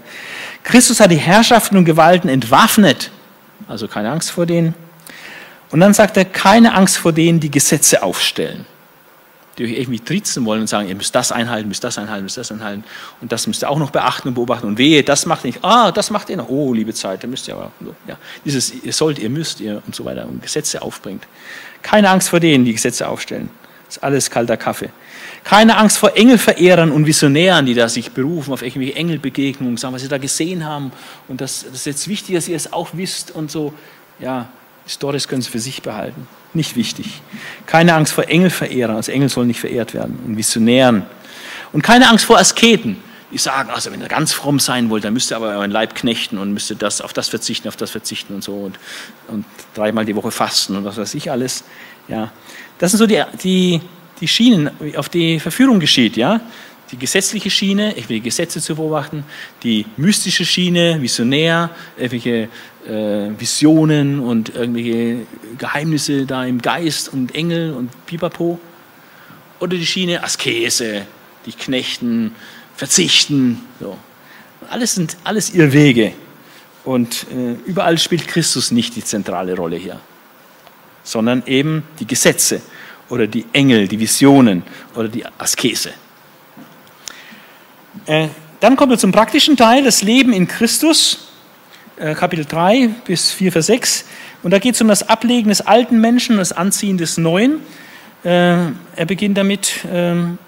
Christus 0.62 1.00
hat 1.00 1.10
die 1.10 1.16
Herrschaften 1.16 1.76
und 1.76 1.84
Gewalten 1.84 2.28
entwaffnet. 2.28 3.10
Also 3.66 3.88
keine 3.88 4.10
Angst 4.10 4.30
vor 4.30 4.46
denen. 4.46 4.74
Und 5.70 5.80
dann 5.80 5.94
sagt 5.94 6.16
er, 6.16 6.24
keine 6.24 6.74
Angst 6.74 6.98
vor 6.98 7.12
denen, 7.12 7.40
die 7.40 7.50
Gesetze 7.50 8.02
aufstellen. 8.02 8.66
Die 9.58 9.64
euch 9.64 9.78
irgendwie 9.78 10.00
trizen 10.00 10.44
wollen 10.44 10.62
und 10.62 10.66
sagen, 10.68 10.88
ihr 10.88 10.94
müsst 10.94 11.14
das 11.14 11.32
einhalten, 11.32 11.68
müsst 11.68 11.84
das 11.84 11.98
einhalten, 11.98 12.24
müsst 12.24 12.36
das 12.36 12.50
einhalten. 12.50 12.84
Und 13.20 13.30
das 13.32 13.46
müsst 13.46 13.62
ihr 13.62 13.70
auch 13.70 13.78
noch 13.78 13.90
beachten 13.90 14.28
und 14.28 14.34
beobachten. 14.34 14.66
Und 14.66 14.78
wehe, 14.78 15.02
das 15.02 15.26
macht 15.26 15.44
ihr 15.44 15.48
nicht. 15.48 15.64
Ah, 15.64 15.92
das 15.92 16.10
macht 16.10 16.30
ihr 16.30 16.36
noch. 16.36 16.48
Oh, 16.48 16.72
liebe 16.72 16.94
Zeit, 16.94 17.22
da 17.22 17.26
müsst 17.28 17.46
ihr 17.48 17.54
aber. 17.54 17.72
Ja, 18.06 18.16
dieses, 18.44 18.72
ihr 18.72 18.92
sollt, 18.92 19.18
ihr 19.18 19.30
müsst, 19.30 19.60
ihr 19.60 19.82
und 19.84 19.94
so 19.94 20.04
weiter 20.04 20.26
und 20.26 20.42
Gesetze 20.42 20.82
aufbringt. 20.82 21.26
Keine 21.82 22.10
Angst 22.10 22.28
vor 22.28 22.40
denen, 22.40 22.64
die 22.64 22.72
Gesetze 22.72 23.08
aufstellen. 23.08 23.50
Das 23.90 23.96
ist 23.96 24.04
alles 24.04 24.30
kalter 24.30 24.56
Kaffee. 24.56 24.90
Keine 25.42 25.76
Angst 25.76 25.98
vor 25.98 26.16
Engelverehrern 26.16 26.92
und 26.92 27.06
Visionären, 27.06 27.66
die 27.66 27.74
da 27.74 27.88
sich 27.88 28.12
berufen 28.12 28.52
auf 28.52 28.62
irgendwelche 28.62 28.94
Engelbegegnungen, 28.94 29.76
sagen, 29.78 29.92
was 29.92 30.02
sie 30.02 30.08
da 30.08 30.18
gesehen 30.18 30.64
haben. 30.64 30.92
Und 31.26 31.40
das, 31.40 31.64
das 31.64 31.74
ist 31.74 31.86
jetzt 31.86 32.06
wichtig, 32.06 32.36
dass 32.36 32.46
ihr 32.46 32.54
es 32.54 32.72
auch 32.72 32.90
wisst 32.92 33.32
und 33.32 33.50
so. 33.50 33.74
Ja, 34.20 34.48
Stories 34.86 35.26
können 35.26 35.42
sie 35.42 35.50
für 35.50 35.58
sich 35.58 35.82
behalten. 35.82 36.28
Nicht 36.54 36.76
wichtig. 36.76 37.20
Keine 37.66 37.94
Angst 37.94 38.12
vor 38.12 38.28
Engelverehrern. 38.28 38.94
Also 38.94 39.10
Engel 39.10 39.28
sollen 39.28 39.48
nicht 39.48 39.58
verehrt 39.58 39.92
werden. 39.92 40.20
Und 40.24 40.36
Visionären. 40.36 41.04
Und 41.72 41.82
keine 41.82 42.08
Angst 42.08 42.26
vor 42.26 42.38
Asketen. 42.38 42.96
Die 43.32 43.38
sagen, 43.38 43.70
also 43.70 43.90
wenn 43.90 44.00
ihr 44.00 44.06
ganz 44.06 44.32
fromm 44.32 44.60
sein 44.60 44.88
wollt, 44.88 45.02
dann 45.02 45.14
müsst 45.14 45.32
ihr 45.32 45.36
aber 45.36 45.48
euren 45.48 45.72
Leib 45.72 45.96
knechten 45.96 46.38
und 46.38 46.52
müsst 46.52 46.70
ihr 46.70 46.76
das, 46.76 47.00
auf 47.00 47.12
das 47.12 47.28
verzichten, 47.28 47.66
auf 47.66 47.76
das 47.76 47.90
verzichten 47.90 48.34
und 48.34 48.44
so. 48.44 48.54
Und, 48.54 48.78
und 49.26 49.44
dreimal 49.74 50.04
die 50.04 50.14
Woche 50.14 50.30
fasten 50.30 50.76
und 50.76 50.84
was 50.84 50.96
weiß 50.96 51.14
ich 51.14 51.28
alles. 51.28 51.64
Ja, 52.06 52.30
das 52.80 52.92
sind 52.92 52.98
so 52.98 53.06
die, 53.06 53.22
die, 53.44 53.80
die 54.20 54.26
Schienen, 54.26 54.70
auf 54.96 55.10
die 55.10 55.38
Verführung 55.38 55.78
geschieht. 55.78 56.16
Ja? 56.16 56.40
Die 56.90 56.96
gesetzliche 56.96 57.50
Schiene, 57.50 57.94
ich 57.96 58.08
will 58.08 58.20
Gesetze 58.20 58.60
zu 58.60 58.74
beobachten, 58.74 59.22
die 59.62 59.84
mystische 59.98 60.46
Schiene, 60.46 61.00
visionär, 61.00 61.70
irgendwelche 61.98 62.48
äh, 62.88 63.38
Visionen 63.38 64.18
und 64.18 64.54
irgendwelche 64.54 65.26
Geheimnisse 65.58 66.24
da 66.24 66.44
im 66.46 66.60
Geist 66.62 67.12
und 67.12 67.34
Engel 67.34 67.74
und 67.74 67.90
Pipapo. 68.06 68.58
Oder 69.60 69.76
die 69.76 69.86
Schiene 69.86 70.24
Askese, 70.24 71.02
die 71.44 71.52
Knechten, 71.52 72.34
Verzichten. 72.76 73.60
So. 73.78 73.98
Alles 74.70 74.94
sind 74.94 75.18
alles 75.22 75.52
ihre 75.52 75.74
Wege. 75.74 76.14
Und 76.82 77.26
äh, 77.30 77.56
überall 77.66 77.98
spielt 77.98 78.26
Christus 78.26 78.70
nicht 78.70 78.96
die 78.96 79.04
zentrale 79.04 79.54
Rolle 79.54 79.76
hier 79.76 80.00
sondern 81.10 81.42
eben 81.46 81.82
die 81.98 82.06
Gesetze 82.06 82.60
oder 83.08 83.26
die 83.26 83.44
Engel, 83.52 83.88
die 83.88 83.98
Visionen 83.98 84.62
oder 84.94 85.08
die 85.08 85.24
Askese. 85.38 85.90
Äh, 88.06 88.28
dann 88.60 88.76
kommen 88.76 88.92
wir 88.92 88.98
zum 88.98 89.10
praktischen 89.10 89.56
Teil, 89.56 89.82
das 89.82 90.02
Leben 90.02 90.32
in 90.32 90.46
Christus, 90.46 91.28
äh, 91.98 92.14
Kapitel 92.14 92.44
3 92.44 92.88
bis 93.04 93.32
4, 93.32 93.50
Vers 93.50 93.66
6. 93.66 94.04
Und 94.42 94.52
da 94.52 94.58
geht 94.58 94.76
es 94.76 94.80
um 94.80 94.88
das 94.88 95.08
Ablegen 95.08 95.48
des 95.48 95.60
alten 95.62 96.00
Menschen 96.00 96.32
und 96.32 96.38
das 96.38 96.52
Anziehen 96.52 96.96
des 96.96 97.18
Neuen. 97.18 97.60
Äh, 98.22 98.28
er 98.96 99.06
beginnt 99.06 99.36
damit, 99.36 99.80
ähm, 99.90 100.38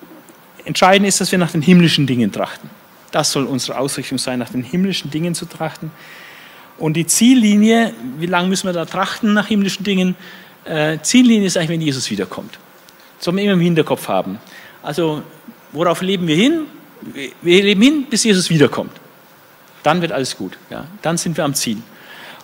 entscheidend 0.65 1.09
ist, 1.09 1.21
dass 1.21 1.33
wir 1.33 1.39
nach 1.39 1.51
den 1.51 1.63
himmlischen 1.63 2.07
Dingen 2.07 2.31
trachten. 2.31 2.71
Das 3.11 3.33
soll 3.33 3.45
unsere 3.45 3.79
Ausrichtung 3.79 4.19
sein, 4.19 4.39
nach 4.39 4.51
den 4.51 4.63
himmlischen 4.63 5.11
Dingen 5.11 5.35
zu 5.35 5.47
trachten. 5.47 5.91
Und 6.79 6.95
die 6.95 7.07
Ziellinie, 7.07 7.93
wie 8.19 8.27
lange 8.27 8.49
müssen 8.49 8.67
wir 8.67 8.73
da 8.73 8.85
trachten 8.85 9.35
nach 9.35 9.49
himmlischen 9.49 9.85
Dingen? 9.85 10.17
Äh, 10.65 10.99
Ziellinie 11.03 11.47
ist 11.47 11.57
eigentlich, 11.57 11.71
wenn 11.71 11.81
Jesus 11.81 12.11
wiederkommt. 12.11 12.59
Das 13.17 13.25
soll 13.25 13.35
man 13.35 13.45
immer 13.45 13.55
im 13.55 13.61
Hinterkopf 13.61 14.09
haben. 14.09 14.39
Also, 14.83 15.23
worauf 15.73 16.03
leben 16.03 16.27
wir 16.27 16.37
hin? 16.37 16.67
Wir 17.41 17.63
leben 17.63 17.83
hin, 17.83 18.07
bis 18.09 18.25
Jesus 18.25 18.49
wiederkommt. 18.51 18.93
Dann 19.83 20.01
wird 20.01 20.13
alles 20.13 20.37
gut. 20.37 20.57
Ja? 20.71 20.87
Dann 21.03 21.17
sind 21.17 21.37
wir 21.37 21.45
am 21.45 21.55
Ziel. 21.55 21.79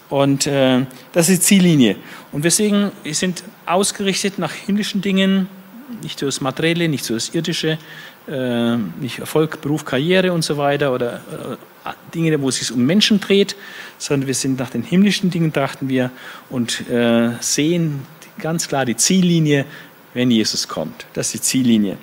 Und 0.08 0.46
äh, 0.46 0.84
das 1.12 1.28
ist 1.28 1.42
die 1.42 1.44
Ziellinie. 1.44 1.96
Und 2.32 2.44
deswegen, 2.44 2.90
wir 3.02 3.14
sind 3.14 3.44
ausgerichtet 3.66 4.38
nach 4.38 4.52
himmlischen 4.52 5.00
Dingen, 5.00 5.48
nicht 6.02 6.18
für 6.18 6.26
das 6.26 6.40
Materielle, 6.40 6.88
nicht 6.88 7.06
für 7.06 7.14
das 7.14 7.34
Irdische, 7.34 7.78
äh, 8.28 8.76
nicht 9.00 9.18
Erfolg, 9.18 9.60
Beruf, 9.60 9.84
Karriere 9.84 10.32
und 10.32 10.42
so 10.42 10.56
weiter 10.56 10.92
oder 10.92 11.16
äh, 11.84 11.90
Dinge, 12.14 12.40
wo 12.40 12.48
es 12.48 12.56
sich 12.56 12.72
um 12.72 12.84
Menschen 12.84 13.20
dreht, 13.20 13.56
sondern 13.98 14.26
wir 14.26 14.34
sind 14.34 14.58
nach 14.58 14.70
den 14.70 14.82
himmlischen 14.82 15.30
Dingen, 15.30 15.52
trachten 15.52 15.88
wir 15.88 16.10
und 16.50 16.88
äh, 16.88 17.30
sehen 17.40 18.06
ganz 18.38 18.68
klar 18.68 18.84
die 18.84 18.96
Ziellinie, 18.96 19.64
wenn 20.14 20.30
Jesus 20.30 20.68
kommt. 20.68 21.06
Das 21.14 21.28
ist 21.28 21.34
die 21.34 21.40
Ziellinie. 21.40 21.98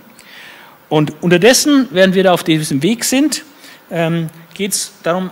Und 0.89 1.13
unterdessen, 1.21 1.87
während 1.91 2.15
wir 2.15 2.23
da 2.23 2.33
auf 2.33 2.43
diesem 2.43 2.83
Weg 2.83 3.03
sind, 3.03 3.43
ähm, 3.89 4.29
geht 4.53 4.73
es 4.73 4.93
darum, 5.03 5.31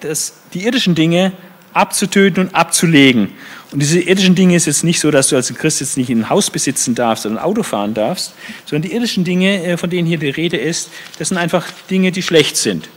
dass 0.00 0.34
die 0.52 0.64
irdischen 0.64 0.94
Dinge 0.94 1.32
abzutöten 1.72 2.44
und 2.44 2.54
abzulegen. 2.54 3.30
Und 3.70 3.80
diese 3.80 4.00
irdischen 4.00 4.34
Dinge 4.34 4.56
ist 4.56 4.66
jetzt 4.66 4.82
nicht 4.82 4.98
so, 4.98 5.10
dass 5.10 5.28
du 5.28 5.36
als 5.36 5.52
Christ 5.52 5.80
jetzt 5.80 5.98
nicht 5.98 6.08
ein 6.08 6.30
Haus 6.30 6.50
besitzen 6.50 6.94
darfst 6.94 7.26
oder 7.26 7.34
ein 7.34 7.42
Auto 7.42 7.62
fahren 7.62 7.92
darfst, 7.92 8.32
sondern 8.64 8.88
die 8.88 8.94
irdischen 8.94 9.24
Dinge, 9.24 9.62
äh, 9.62 9.76
von 9.76 9.90
denen 9.90 10.08
hier 10.08 10.18
die 10.18 10.30
Rede 10.30 10.56
ist, 10.56 10.90
das 11.18 11.28
sind 11.28 11.36
einfach 11.36 11.66
Dinge, 11.90 12.10
die 12.10 12.22
schlecht 12.22 12.56
sind. 12.56 12.88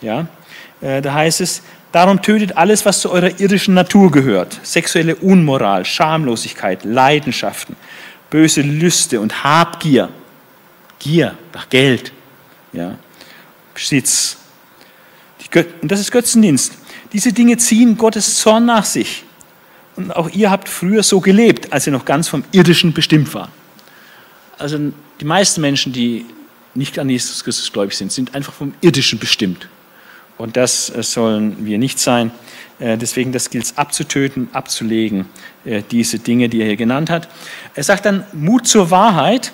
Ja? 0.00 0.26
Äh, 0.80 1.02
da 1.02 1.12
heißt 1.12 1.42
es, 1.42 1.62
darum 1.92 2.22
tötet 2.22 2.56
alles, 2.56 2.86
was 2.86 3.00
zu 3.00 3.10
eurer 3.10 3.38
irdischen 3.38 3.74
Natur 3.74 4.10
gehört. 4.10 4.58
Sexuelle 4.62 5.14
Unmoral, 5.16 5.84
Schamlosigkeit, 5.84 6.84
Leidenschaften, 6.84 7.76
böse 8.30 8.62
Lüste 8.62 9.20
und 9.20 9.44
Habgier. 9.44 10.08
Gier 10.98 11.36
nach 11.54 11.68
Geld, 11.68 12.12
ja? 12.72 12.98
Besitz. 13.74 14.36
und 15.54 15.92
das 15.92 16.00
ist 16.00 16.10
Götzendienst. 16.10 16.72
Diese 17.12 17.32
Dinge 17.32 17.56
ziehen 17.58 17.96
Gottes 17.96 18.36
Zorn 18.36 18.66
nach 18.66 18.84
sich. 18.84 19.24
Und 19.98 20.12
auch 20.12 20.30
ihr 20.30 20.48
habt 20.48 20.68
früher 20.68 21.02
so 21.02 21.20
gelebt, 21.20 21.72
als 21.72 21.84
ihr 21.88 21.92
noch 21.92 22.04
ganz 22.04 22.28
vom 22.28 22.44
Irdischen 22.52 22.92
bestimmt 22.92 23.34
war. 23.34 23.48
Also 24.56 24.78
die 25.20 25.24
meisten 25.24 25.60
Menschen, 25.60 25.92
die 25.92 26.24
nicht 26.76 27.00
an 27.00 27.10
Jesus 27.10 27.42
Christus 27.42 27.72
gläubig 27.72 27.96
sind, 27.96 28.12
sind 28.12 28.32
einfach 28.32 28.52
vom 28.52 28.74
Irdischen 28.80 29.18
bestimmt. 29.18 29.68
Und 30.36 30.56
das 30.56 30.88
äh, 30.88 31.02
sollen 31.02 31.66
wir 31.66 31.78
nicht 31.78 31.98
sein. 31.98 32.30
Äh, 32.78 32.96
deswegen, 32.96 33.32
das 33.32 33.50
gilt 33.50 33.64
es 33.64 33.76
abzutöten, 33.76 34.48
abzulegen, 34.52 35.26
äh, 35.64 35.82
diese 35.90 36.20
Dinge, 36.20 36.48
die 36.48 36.60
er 36.60 36.66
hier 36.66 36.76
genannt 36.76 37.10
hat. 37.10 37.28
Er 37.74 37.82
sagt 37.82 38.06
dann 38.06 38.24
Mut 38.32 38.68
zur 38.68 38.92
Wahrheit. 38.92 39.52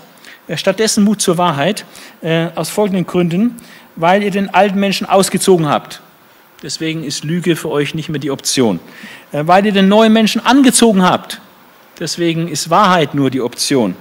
Stattdessen 0.57 1.05
Mut 1.05 1.23
zur 1.23 1.39
Wahrheit 1.39 1.87
aus 2.55 2.69
folgenden 2.69 3.07
Gründen, 3.07 3.57
weil 3.97 4.23
ihr 4.23 4.31
den 4.31 4.53
alten 4.53 4.79
Menschen 4.79 5.09
ausgezogen 5.09 5.71
habt. 5.71 6.03
Deswegen 6.65 7.05
ist 7.05 7.25
Lüge 7.25 7.57
für 7.57 7.69
euch 7.69 7.95
nicht 7.95 8.09
mehr 8.09 8.19
die 8.19 8.31
Option. 8.31 8.81
Äh, 9.33 9.47
weil 9.47 9.67
ihr 9.67 9.73
den 9.73 9.89
neuen 9.89 10.15
Menschen 10.15 10.45
angezogen 10.45 11.03
habt. 11.03 11.43
Deswegen 12.01 12.49
ist 12.49 12.71
Wahrheit 12.71 13.15
nur 13.15 13.29
die 13.29 13.43
Option. 13.43 13.95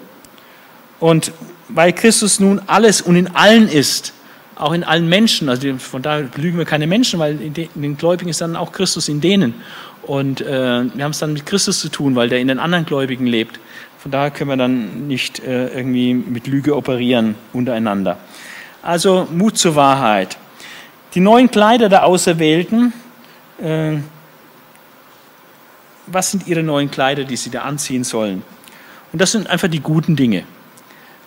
Und 1.02 1.34
weil 1.68 1.91
Christus 1.91 2.40
nun 2.40 2.61
alles 2.65 3.02
und 3.02 3.18
in 3.18 3.35
allen 3.35 3.68
ist, 3.68 4.14
auch 4.56 4.72
in 4.72 4.85
allen 4.85 5.10
Menschen, 5.10 5.49
also 5.49 5.76
von 5.77 6.02
daher 6.02 6.30
lügen 6.38 6.57
wir 6.57 6.64
keine 6.64 6.88
Menschen, 6.88 7.19
weil 7.19 7.41
in 7.41 7.53
den 7.53 7.98
Gläubigen 7.98 8.30
ist 8.30 8.40
dann 8.40 8.56
auch 8.56 8.72
Christus 8.72 9.10
in 9.10 9.19
denen. 9.19 9.56
Und 10.03 10.40
äh, 10.40 10.45
wir 10.94 11.03
haben 11.03 11.11
es 11.11 11.19
dann 11.19 11.34
mit 11.34 11.45
Christus 11.45 11.81
zu 11.81 11.90
tun, 11.90 12.15
weil 12.15 12.30
der 12.30 12.40
in 12.40 12.48
den 12.48 12.60
anderen 12.60 12.85
Gläubigen 12.85 13.27
lebt. 13.27 13.60
Von 13.99 14.11
daher 14.11 14.31
können 14.31 14.49
wir 14.49 14.57
dann 14.57 15.07
nicht 15.07 15.40
äh, 15.40 15.68
irgendwie 15.68 16.14
mit 16.14 16.48
Lüge 16.48 16.77
operieren 16.77 17.35
untereinander. 17.52 18.19
Also 18.81 19.27
Mut 19.31 19.57
zur 19.57 19.76
Wahrheit. 19.76 20.38
Die 21.15 21.19
neuen 21.19 21.52
Kleider 21.52 21.90
der 21.90 22.06
Auserwählten, 22.06 22.91
äh, 23.61 23.98
was 26.07 26.31
sind 26.31 26.48
ihre 26.48 26.64
neuen 26.64 26.90
Kleider, 26.90 27.23
die 27.23 27.35
sie 27.35 27.52
da 27.52 27.61
anziehen 27.61 28.03
sollen? 28.03 28.41
Und 29.11 29.22
das 29.22 29.31
sind 29.31 29.48
einfach 29.48 29.68
die 29.68 29.80
guten 29.80 30.15
Dinge. 30.15 30.44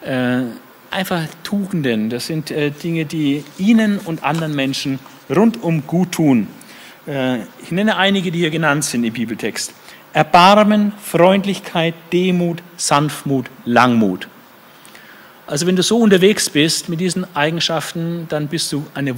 Äh, 0.05 0.43
einfach 0.91 1.23
Tugenden, 1.45 2.11
das 2.11 2.27
sind 2.27 2.51
äh, 2.51 2.71
Dinge, 2.71 3.05
die 3.05 3.45
ihnen 3.59 3.99
und 3.99 4.25
anderen 4.25 4.57
Menschen 4.57 4.99
rundum 5.31 5.87
gut 5.87 6.13
tun. 6.13 6.49
Äh, 7.07 7.39
ich 7.63 7.71
nenne 7.71 7.97
einige, 7.97 8.33
die 8.33 8.41
hier 8.41 8.51
genannt 8.51 8.85
sind 8.85 9.05
im 9.05 9.13
Bibeltext. 9.13 9.73
Erbarmen, 10.13 10.93
Freundlichkeit, 11.01 11.95
Demut, 12.13 12.61
Sanftmut, 12.77 13.47
Langmut. 13.65 14.27
Also 15.47 15.67
wenn 15.67 15.77
du 15.77 15.83
so 15.83 15.99
unterwegs 15.99 16.51
bist 16.51 16.89
mit 16.89 16.99
diesen 16.99 17.25
Eigenschaften, 17.37 18.27
dann 18.29 18.49
bist 18.49 18.73
du 18.73 18.85
eine 18.95 19.17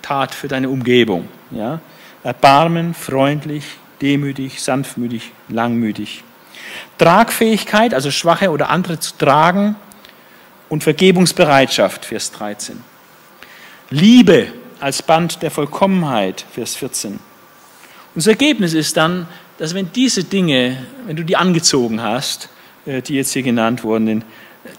Wohltat 0.00 0.34
für 0.34 0.48
deine 0.48 0.68
Umgebung. 0.68 1.28
Ja? 1.50 1.80
Erbarmen, 2.22 2.94
freundlich, 2.94 3.64
demütig, 4.00 4.62
sanftmütig, 4.62 5.32
langmütig. 5.48 6.24
Tragfähigkeit, 6.98 7.94
also 7.94 8.10
Schwache 8.10 8.50
oder 8.50 8.70
andere 8.70 8.98
zu 8.98 9.16
tragen 9.18 9.76
und 10.68 10.82
Vergebungsbereitschaft, 10.82 12.04
Vers 12.04 12.32
13. 12.32 12.82
Liebe 13.90 14.48
als 14.80 15.02
Band 15.02 15.42
der 15.42 15.50
Vollkommenheit, 15.50 16.44
Vers 16.52 16.76
14. 16.76 17.12
Und 17.12 17.20
das 18.14 18.26
Ergebnis 18.26 18.72
ist 18.72 18.96
dann, 18.96 19.26
dass 19.58 19.74
wenn 19.74 19.92
diese 19.92 20.24
Dinge, 20.24 20.86
wenn 21.06 21.16
du 21.16 21.24
die 21.24 21.36
angezogen 21.36 22.00
hast, 22.00 22.48
äh, 22.86 23.02
die 23.02 23.14
jetzt 23.14 23.32
hier 23.32 23.42
genannt 23.42 23.84
wurden, 23.84 24.24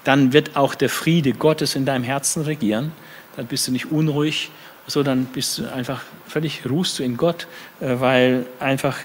dann 0.03 0.33
wird 0.33 0.55
auch 0.55 0.75
der 0.75 0.89
Friede 0.89 1.33
Gottes 1.33 1.75
in 1.75 1.85
deinem 1.85 2.03
Herzen 2.03 2.43
regieren. 2.43 2.91
Dann 3.35 3.47
bist 3.47 3.67
du 3.67 3.71
nicht 3.71 3.91
unruhig, 3.91 4.51
so 4.87 5.03
dann 5.03 5.25
bist 5.25 5.57
du 5.57 5.71
einfach 5.71 6.01
völlig 6.27 6.61
ruhst 6.69 6.99
du 6.99 7.03
in 7.03 7.17
Gott, 7.17 7.47
äh, 7.79 7.99
weil 7.99 8.45
einfach 8.59 8.97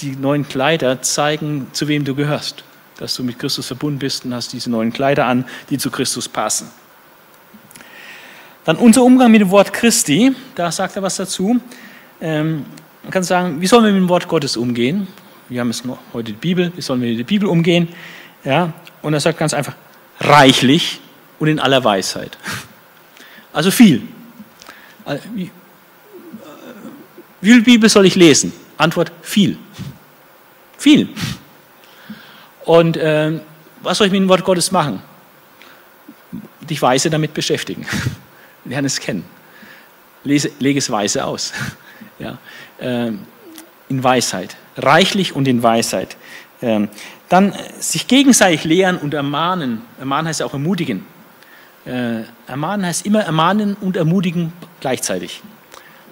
die 0.00 0.16
neuen 0.16 0.46
Kleider 0.48 1.02
zeigen, 1.02 1.68
zu 1.72 1.88
wem 1.88 2.04
du 2.04 2.14
gehörst. 2.14 2.64
Dass 2.98 3.14
du 3.14 3.22
mit 3.22 3.38
Christus 3.38 3.66
verbunden 3.66 3.98
bist 3.98 4.24
und 4.24 4.34
hast 4.34 4.52
diese 4.52 4.70
neuen 4.70 4.92
Kleider 4.92 5.26
an, 5.26 5.44
die 5.70 5.78
zu 5.78 5.90
Christus 5.90 6.28
passen. 6.28 6.70
Dann 8.64 8.76
unser 8.76 9.02
Umgang 9.02 9.30
mit 9.30 9.40
dem 9.40 9.50
Wort 9.50 9.72
Christi, 9.72 10.34
da 10.54 10.70
sagt 10.70 10.96
er 10.96 11.02
was 11.02 11.16
dazu. 11.16 11.58
Ähm, 12.20 12.66
man 13.02 13.10
kann 13.10 13.22
sagen, 13.22 13.60
wie 13.60 13.66
sollen 13.66 13.84
wir 13.84 13.92
mit 13.92 14.02
dem 14.02 14.08
Wort 14.08 14.28
Gottes 14.28 14.56
umgehen? 14.56 15.06
Wir 15.48 15.60
haben 15.60 15.70
es 15.70 15.82
heute 16.12 16.32
die 16.32 16.38
Bibel, 16.38 16.70
wie 16.76 16.82
sollen 16.82 17.00
wir 17.00 17.08
mit 17.08 17.18
der 17.18 17.24
Bibel 17.24 17.48
umgehen? 17.48 17.88
Ja, 18.44 18.72
und 19.02 19.14
er 19.14 19.20
sagt 19.20 19.38
ganz 19.38 19.54
einfach, 19.54 19.74
reichlich 20.20 21.00
und 21.38 21.48
in 21.48 21.58
aller 21.58 21.82
Weisheit. 21.84 22.36
Also 23.52 23.72
viel. 23.72 24.06
Äh, 25.10 25.18
wie, 25.34 25.44
äh, 25.44 25.50
viel 27.42 27.62
Bibel 27.62 27.88
soll 27.88 28.06
ich 28.06 28.14
lesen? 28.14 28.52
Antwort, 28.76 29.10
viel. 29.22 29.58
Viel. 30.78 31.08
Und 32.64 32.96
äh, 32.96 33.40
was 33.82 33.98
soll 33.98 34.06
ich 34.06 34.12
mit 34.12 34.20
dem 34.20 34.28
Wort 34.28 34.44
Gottes 34.44 34.70
machen? 34.70 35.02
Dich 36.60 36.80
weise 36.80 37.10
damit 37.10 37.34
beschäftigen. 37.34 37.86
Lerne 38.64 38.86
es 38.86 39.00
kennen. 39.00 39.24
Lese, 40.22 40.50
lege 40.58 40.78
es 40.78 40.90
weise 40.90 41.24
aus. 41.24 41.52
ja. 42.18 42.38
äh, 42.78 43.12
in 43.88 44.04
Weisheit. 44.04 44.56
Reichlich 44.76 45.34
und 45.34 45.48
in 45.48 45.62
Weisheit. 45.62 46.16
Ähm, 46.62 46.88
dann 47.28 47.54
sich 47.80 48.06
gegenseitig 48.06 48.64
lehren 48.64 48.96
und 48.98 49.14
ermahnen. 49.14 49.82
Ermahnen 49.98 50.28
heißt 50.28 50.42
auch 50.42 50.52
ermutigen. 50.52 51.04
Äh, 51.86 52.22
ermahnen 52.46 52.86
heißt 52.86 53.06
immer 53.06 53.22
ermahnen 53.22 53.76
und 53.80 53.96
ermutigen 53.96 54.52
gleichzeitig. 54.80 55.42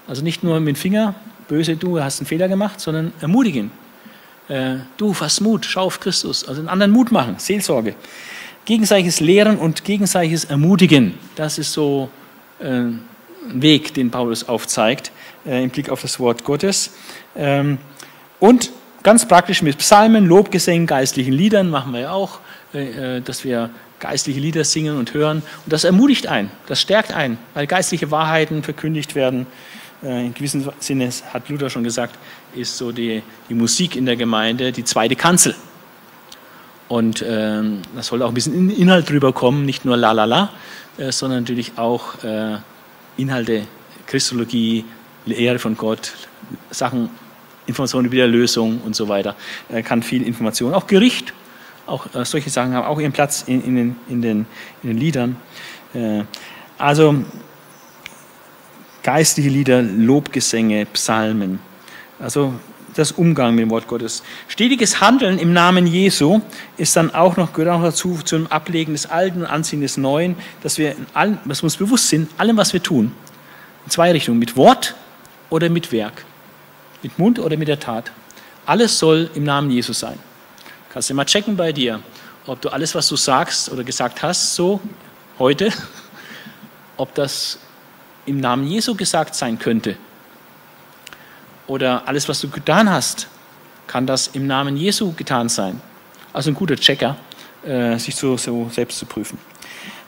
Also 0.06 0.22
nicht 0.22 0.42
nur 0.42 0.58
mit 0.60 0.76
dem 0.76 0.80
Finger, 0.80 1.14
böse, 1.48 1.76
du 1.76 2.02
hast 2.02 2.20
einen 2.20 2.26
Fehler 2.26 2.48
gemacht, 2.48 2.80
sondern 2.80 3.12
ermutigen. 3.20 3.70
Äh, 4.48 4.76
du, 4.96 5.12
fass 5.12 5.40
Mut, 5.40 5.66
schau 5.66 5.84
auf 5.84 6.00
Christus. 6.00 6.48
Also 6.48 6.62
den 6.62 6.68
anderen 6.68 6.92
Mut 6.92 7.12
machen, 7.12 7.34
Seelsorge. 7.38 7.94
Gegenseitiges 8.64 9.20
Lehren 9.20 9.58
und 9.58 9.84
gegenseitiges 9.84 10.44
Ermutigen, 10.44 11.14
das 11.36 11.58
ist 11.58 11.72
so 11.72 12.10
äh, 12.60 12.64
ein 12.64 13.02
Weg, 13.62 13.94
den 13.94 14.10
Paulus 14.10 14.48
aufzeigt 14.48 15.10
äh, 15.46 15.62
im 15.62 15.70
Blick 15.70 15.90
auf 15.90 16.02
das 16.02 16.18
Wort 16.20 16.44
Gottes. 16.44 16.92
Ähm, 17.36 17.78
und 18.40 18.70
ganz 19.02 19.26
praktisch 19.26 19.62
mit 19.62 19.78
Psalmen, 19.78 20.26
Lobgesängen, 20.26 20.86
geistlichen 20.86 21.32
Liedern 21.32 21.70
machen 21.70 21.92
wir 21.92 22.00
ja 22.00 22.12
auch, 22.12 22.40
dass 22.72 23.44
wir 23.44 23.70
geistliche 24.00 24.40
Lieder 24.40 24.64
singen 24.64 24.96
und 24.96 25.14
hören. 25.14 25.38
Und 25.64 25.72
das 25.72 25.84
ermutigt 25.84 26.26
einen, 26.26 26.50
das 26.66 26.80
stärkt 26.80 27.12
einen, 27.12 27.38
weil 27.54 27.66
geistliche 27.66 28.10
Wahrheiten 28.10 28.62
verkündigt 28.62 29.14
werden. 29.14 29.46
Äh, 30.02 30.26
in 30.26 30.34
gewissem 30.34 30.68
Sinne, 30.78 31.10
hat 31.32 31.48
Luther 31.48 31.70
schon 31.70 31.84
gesagt, 31.84 32.16
ist 32.54 32.76
so 32.76 32.92
die, 32.92 33.22
die 33.48 33.54
Musik 33.54 33.96
in 33.96 34.06
der 34.06 34.16
Gemeinde 34.16 34.72
die 34.72 34.84
zweite 34.84 35.16
Kanzel. 35.16 35.54
Und 36.88 37.24
ähm, 37.26 37.82
da 37.94 38.02
soll 38.02 38.22
auch 38.22 38.28
ein 38.28 38.34
bisschen 38.34 38.70
Inhalt 38.70 39.10
drüber 39.10 39.32
kommen, 39.32 39.66
nicht 39.66 39.84
nur 39.84 39.96
la 39.96 40.12
la 40.12 40.24
la, 40.24 40.50
äh, 40.96 41.12
sondern 41.12 41.40
natürlich 41.40 41.72
auch 41.76 42.22
äh, 42.24 42.56
Inhalte, 43.18 43.64
Christologie, 44.06 44.84
Lehre 45.26 45.58
von 45.58 45.76
Gott, 45.76 46.12
Sachen, 46.70 47.10
Informationen 47.66 48.06
über 48.06 48.14
die 48.14 48.22
Erlösung 48.22 48.80
und 48.80 48.96
so 48.96 49.08
weiter. 49.08 49.36
Er 49.68 49.82
kann 49.82 50.02
viel 50.02 50.26
Information, 50.26 50.72
auch 50.72 50.86
Gericht, 50.86 51.34
auch 51.88 52.14
äh, 52.14 52.24
solche 52.24 52.50
Sachen 52.50 52.74
haben 52.74 52.86
auch 52.86 53.00
ihren 53.00 53.12
Platz 53.12 53.44
in, 53.46 53.64
in, 53.64 53.76
den, 53.76 53.96
in, 54.08 54.22
den, 54.22 54.46
in 54.82 54.90
den 54.90 54.98
Liedern. 54.98 55.36
Äh, 55.94 56.22
also 56.76 57.24
geistliche 59.02 59.48
Lieder, 59.48 59.82
Lobgesänge, 59.82 60.86
Psalmen. 60.86 61.60
Also 62.18 62.54
das 62.94 63.12
Umgang 63.12 63.54
mit 63.54 63.62
dem 63.62 63.70
Wort 63.70 63.86
Gottes. 63.86 64.22
Stetiges 64.48 65.00
Handeln 65.00 65.38
im 65.38 65.52
Namen 65.52 65.86
Jesu 65.86 66.40
ist 66.76 66.96
dann 66.96 67.14
auch 67.14 67.36
noch, 67.36 67.52
gehört 67.52 67.74
auch 67.74 67.82
dazu, 67.82 68.18
zum 68.24 68.46
Ablegen 68.48 68.92
des 68.92 69.06
Alten 69.06 69.42
und 69.42 69.46
Anziehen 69.46 69.80
des 69.80 69.96
Neuen, 69.96 70.36
dass 70.62 70.78
wir, 70.78 70.96
allem, 71.14 71.38
dass 71.44 71.62
wir 71.62 71.64
uns 71.64 71.76
bewusst 71.76 72.08
sind, 72.08 72.28
allem, 72.38 72.56
was 72.56 72.72
wir 72.72 72.82
tun, 72.82 73.12
in 73.84 73.90
zwei 73.90 74.10
Richtungen, 74.12 74.38
mit 74.38 74.56
Wort 74.56 74.96
oder 75.48 75.68
mit 75.68 75.92
Werk, 75.92 76.24
mit 77.02 77.18
Mund 77.18 77.38
oder 77.38 77.56
mit 77.56 77.68
der 77.68 77.78
Tat. 77.78 78.10
Alles 78.66 78.98
soll 78.98 79.30
im 79.34 79.44
Namen 79.44 79.70
Jesu 79.70 79.92
sein. 79.92 80.18
Kannst 80.98 81.10
du 81.10 81.14
mal 81.14 81.26
checken 81.26 81.56
bei 81.56 81.70
dir, 81.70 82.02
ob 82.44 82.60
du 82.60 82.70
alles, 82.70 82.92
was 82.92 83.06
du 83.06 83.14
sagst 83.14 83.70
oder 83.70 83.84
gesagt 83.84 84.20
hast, 84.20 84.56
so 84.56 84.80
heute, 85.38 85.72
ob 86.96 87.14
das 87.14 87.60
im 88.26 88.40
Namen 88.40 88.66
Jesu 88.66 88.96
gesagt 88.96 89.36
sein 89.36 89.60
könnte. 89.60 89.94
Oder 91.68 92.02
alles, 92.08 92.28
was 92.28 92.40
du 92.40 92.48
getan 92.48 92.90
hast, 92.90 93.28
kann 93.86 94.08
das 94.08 94.26
im 94.26 94.48
Namen 94.48 94.76
Jesu 94.76 95.12
getan 95.12 95.48
sein. 95.48 95.80
Also 96.32 96.50
ein 96.50 96.54
guter 96.54 96.74
Checker, 96.74 97.16
äh, 97.64 97.96
sich 97.96 98.16
so, 98.16 98.36
so, 98.36 98.68
selbst 98.68 98.98
zu 98.98 99.06
prüfen. 99.06 99.38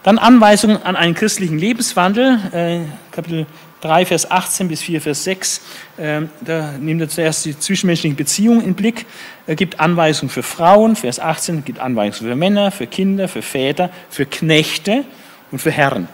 Dann 0.02 0.18
Anweisungen 0.18 0.82
an 0.82 0.96
einen 0.96 1.14
christlichen 1.14 1.56
Lebenswandel, 1.56 2.40
äh, 2.50 2.80
Kapitel 3.12 3.46
3, 3.80 4.06
Vers 4.06 4.30
18 4.30 4.68
bis 4.68 4.82
4, 4.82 5.00
Vers 5.00 5.24
6. 5.24 5.60
Äh, 5.96 6.22
da 6.40 6.72
nimmt 6.72 7.00
er 7.00 7.08
zuerst 7.08 7.44
die 7.44 7.58
zwischenmenschlichen 7.58 8.16
Beziehungen 8.16 8.62
in 8.62 8.74
Blick. 8.74 9.06
Er 9.46 9.56
gibt 9.56 9.80
Anweisungen 9.80 10.30
für 10.30 10.42
Frauen, 10.42 10.96
Vers 10.96 11.18
18, 11.20 11.64
gibt 11.64 11.78
Anweisungen 11.78 12.30
für 12.30 12.36
Männer, 12.36 12.70
für 12.70 12.86
Kinder, 12.86 13.28
für 13.28 13.42
Väter, 13.42 13.90
für 14.10 14.26
Knechte 14.26 15.04
und 15.50 15.58
für 15.60 15.70
Herren. 15.70 16.08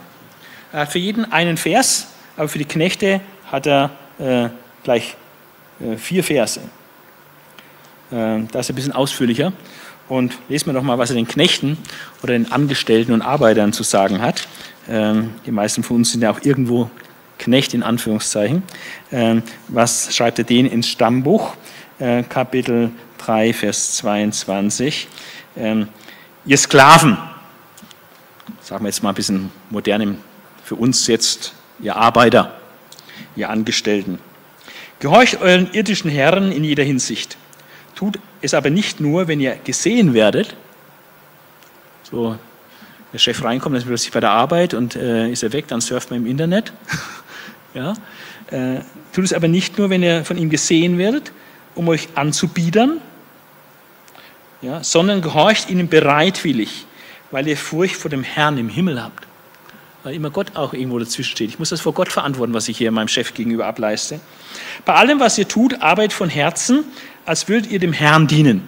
Er 0.72 0.80
hat 0.80 0.92
für 0.92 0.98
jeden 0.98 1.30
einen 1.32 1.56
Vers, 1.56 2.08
aber 2.36 2.48
für 2.48 2.58
die 2.58 2.64
Knechte 2.64 3.20
hat 3.50 3.66
er 3.66 3.90
äh, 4.18 4.48
gleich 4.82 5.16
äh, 5.80 5.96
vier 5.96 6.24
Verse. 6.24 6.60
Äh, 8.10 8.40
da 8.50 8.60
ist 8.60 8.68
ein 8.68 8.74
bisschen 8.74 8.92
ausführlicher. 8.92 9.52
Und 10.08 10.38
lesen 10.48 10.66
wir 10.66 10.72
doch 10.74 10.82
mal, 10.82 10.98
was 10.98 11.10
er 11.10 11.16
den 11.16 11.26
Knechten 11.26 11.78
oder 12.22 12.32
den 12.32 12.52
Angestellten 12.52 13.12
und 13.12 13.22
Arbeitern 13.22 13.72
zu 13.72 13.82
sagen 13.82 14.22
hat. 14.22 14.46
Ähm, 14.88 15.30
die 15.44 15.50
meisten 15.50 15.82
von 15.82 15.96
uns 15.96 16.12
sind 16.12 16.22
ja 16.22 16.30
auch 16.30 16.40
irgendwo 16.42 16.90
Knecht 17.38 17.74
in 17.74 17.82
Anführungszeichen. 17.82 18.62
Ähm, 19.12 19.42
was 19.68 20.14
schreibt 20.14 20.38
er 20.38 20.44
denen 20.44 20.70
ins 20.70 20.88
Stammbuch? 20.88 21.54
Äh, 21.98 22.22
Kapitel 22.22 22.90
3, 23.18 23.52
Vers 23.52 23.96
22. 23.96 25.08
Ähm, 25.56 25.88
ihr 26.44 26.58
Sklaven, 26.58 27.16
sagen 28.60 28.84
wir 28.84 28.88
jetzt 28.88 29.02
mal 29.02 29.10
ein 29.10 29.14
bisschen 29.14 29.50
modernem 29.70 30.18
für 30.64 30.74
uns 30.74 31.06
jetzt, 31.06 31.54
ihr 31.80 31.96
Arbeiter, 31.96 32.54
ihr 33.36 33.50
Angestellten. 33.50 34.18
Gehorcht 34.98 35.40
euren 35.40 35.72
irdischen 35.72 36.10
Herren 36.10 36.52
in 36.52 36.64
jeder 36.64 36.82
Hinsicht. 36.82 37.36
Tut 37.94 38.18
es 38.40 38.54
aber 38.54 38.70
nicht 38.70 39.00
nur, 39.00 39.28
wenn 39.28 39.40
ihr 39.40 39.56
gesehen 39.56 40.14
werdet. 40.14 40.56
So, 42.02 42.38
der 43.12 43.18
Chef 43.18 43.42
reinkommt, 43.42 43.74
dann 43.74 43.80
ist 43.80 43.86
plötzlich 43.86 44.12
bei 44.12 44.20
der 44.20 44.30
Arbeit 44.30 44.74
und 44.74 44.96
äh, 44.96 45.30
ist 45.30 45.42
er 45.42 45.52
weg, 45.52 45.68
dann 45.68 45.80
surft 45.80 46.10
man 46.10 46.20
im 46.20 46.26
Internet. 46.26 46.72
Ja, 47.76 47.92
äh, 48.50 48.80
tut 49.12 49.24
es 49.24 49.32
aber 49.32 49.48
nicht 49.48 49.78
nur, 49.78 49.90
wenn 49.90 50.02
ihr 50.02 50.24
von 50.24 50.38
ihm 50.38 50.48
gesehen 50.48 50.96
werdet, 50.96 51.30
um 51.74 51.88
euch 51.88 52.08
anzubiedern, 52.14 53.00
ja, 54.62 54.82
sondern 54.82 55.20
gehorcht 55.20 55.68
ihnen 55.68 55.88
bereitwillig, 55.88 56.86
weil 57.30 57.46
ihr 57.46 57.56
Furcht 57.56 57.96
vor 57.96 58.10
dem 58.10 58.22
Herrn 58.22 58.56
im 58.56 58.70
Himmel 58.70 59.02
habt. 59.02 59.26
Weil 60.02 60.14
immer 60.14 60.30
Gott 60.30 60.56
auch 60.56 60.72
irgendwo 60.72 60.98
dazwischen 60.98 61.32
steht. 61.32 61.50
Ich 61.50 61.58
muss 61.58 61.68
das 61.68 61.80
vor 61.80 61.92
Gott 61.92 62.08
verantworten, 62.08 62.54
was 62.54 62.68
ich 62.68 62.78
hier 62.78 62.90
meinem 62.92 63.08
Chef 63.08 63.34
gegenüber 63.34 63.66
ableiste. 63.66 64.20
Bei 64.84 64.94
allem, 64.94 65.20
was 65.20 65.36
ihr 65.36 65.46
tut, 65.46 65.82
arbeitet 65.82 66.12
von 66.14 66.30
Herzen, 66.30 66.84
als 67.26 67.48
würdet 67.48 67.70
ihr 67.70 67.78
dem 67.78 67.92
Herrn 67.92 68.26
dienen. 68.26 68.66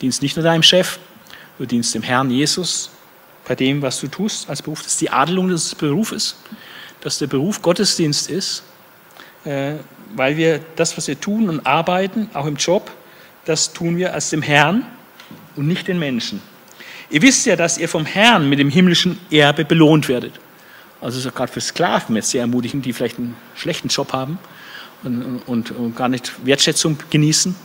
Dienst 0.00 0.22
nicht 0.22 0.36
nur 0.36 0.42
deinem 0.42 0.62
Chef, 0.64 0.98
du 1.58 1.66
dienst 1.66 1.94
dem 1.94 2.02
Herrn 2.02 2.30
Jesus 2.30 2.90
bei 3.46 3.54
dem, 3.54 3.82
was 3.82 4.00
du 4.00 4.08
tust 4.08 4.48
als 4.48 4.62
Beruf. 4.62 4.82
Das 4.82 4.92
ist 4.92 5.00
die 5.00 5.10
Adelung 5.10 5.48
des 5.48 5.74
Berufes, 5.74 6.36
dass 7.02 7.18
der 7.18 7.26
Beruf 7.26 7.60
Gottesdienst 7.60 8.30
ist, 8.30 8.62
äh, 9.44 9.74
weil 10.14 10.36
wir 10.36 10.60
das, 10.76 10.96
was 10.96 11.08
wir 11.08 11.20
tun 11.20 11.48
und 11.48 11.66
arbeiten, 11.66 12.30
auch 12.32 12.46
im 12.46 12.56
Job, 12.56 12.90
das 13.44 13.72
tun 13.72 13.96
wir 13.96 14.14
als 14.14 14.30
dem 14.30 14.42
Herrn 14.42 14.86
und 15.56 15.66
nicht 15.66 15.88
den 15.88 15.98
Menschen. 15.98 16.40
Ihr 17.10 17.20
wisst 17.22 17.44
ja, 17.44 17.56
dass 17.56 17.76
ihr 17.76 17.88
vom 17.88 18.06
Herrn 18.06 18.48
mit 18.48 18.58
dem 18.58 18.70
himmlischen 18.70 19.18
Erbe 19.30 19.64
belohnt 19.64 20.08
werdet. 20.08 20.32
Also 21.00 21.18
ist 21.18 21.34
gerade 21.34 21.52
für 21.52 21.60
Sklaven 21.60 22.14
jetzt 22.14 22.30
sehr 22.30 22.42
ermutigend, 22.42 22.86
die 22.86 22.92
vielleicht 22.92 23.18
einen 23.18 23.36
schlechten 23.56 23.88
Job 23.88 24.12
haben 24.12 24.38
und, 25.02 25.42
und, 25.46 25.70
und 25.72 25.96
gar 25.96 26.08
nicht 26.08 26.32
Wertschätzung 26.46 26.96
genießen 27.10 27.56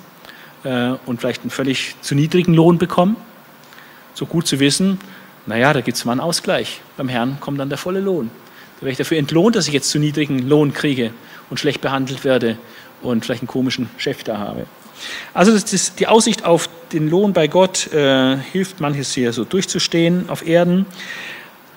äh, 0.63 0.93
und 1.05 1.21
vielleicht 1.21 1.41
einen 1.41 1.51
völlig 1.51 1.95
zu 2.01 2.15
niedrigen 2.15 2.55
Lohn 2.55 2.79
bekommen. 2.79 3.15
So 4.15 4.25
gut 4.25 4.47
zu 4.47 4.59
wissen, 4.59 4.99
naja, 5.45 5.71
da 5.71 5.81
gibt 5.81 5.97
es 5.97 6.03
mal 6.03 6.13
einen 6.13 6.21
Ausgleich. 6.21 6.81
Beim 6.97 7.07
Herrn 7.07 7.37
kommt 7.39 7.59
dann 7.59 7.69
der 7.69 7.77
volle 7.77 7.99
Lohn. 7.99 8.31
Da 8.77 8.81
werde 8.81 8.91
ich 8.91 8.97
dafür 8.97 9.17
entlohnt, 9.17 9.55
dass 9.55 9.67
ich 9.67 9.73
jetzt 9.73 9.89
zu 9.89 9.99
niedrigen 9.99 10.47
Lohn 10.47 10.73
kriege 10.73 11.11
und 11.49 11.59
schlecht 11.59 11.81
behandelt 11.81 12.23
werde 12.23 12.57
und 13.01 13.25
vielleicht 13.25 13.41
einen 13.41 13.47
komischen 13.47 13.89
Chef 13.97 14.23
da 14.23 14.37
habe. 14.37 14.65
Also 15.33 15.51
das 15.51 15.73
ist 15.73 15.99
die 15.99 16.07
Aussicht 16.07 16.45
auf 16.45 16.69
den 16.91 17.09
Lohn 17.09 17.33
bei 17.33 17.47
Gott 17.47 17.91
äh, 17.93 18.37
hilft 18.37 18.79
manches 18.79 19.13
hier 19.13 19.33
so 19.33 19.43
durchzustehen 19.43 20.29
auf 20.29 20.45
Erden. 20.45 20.85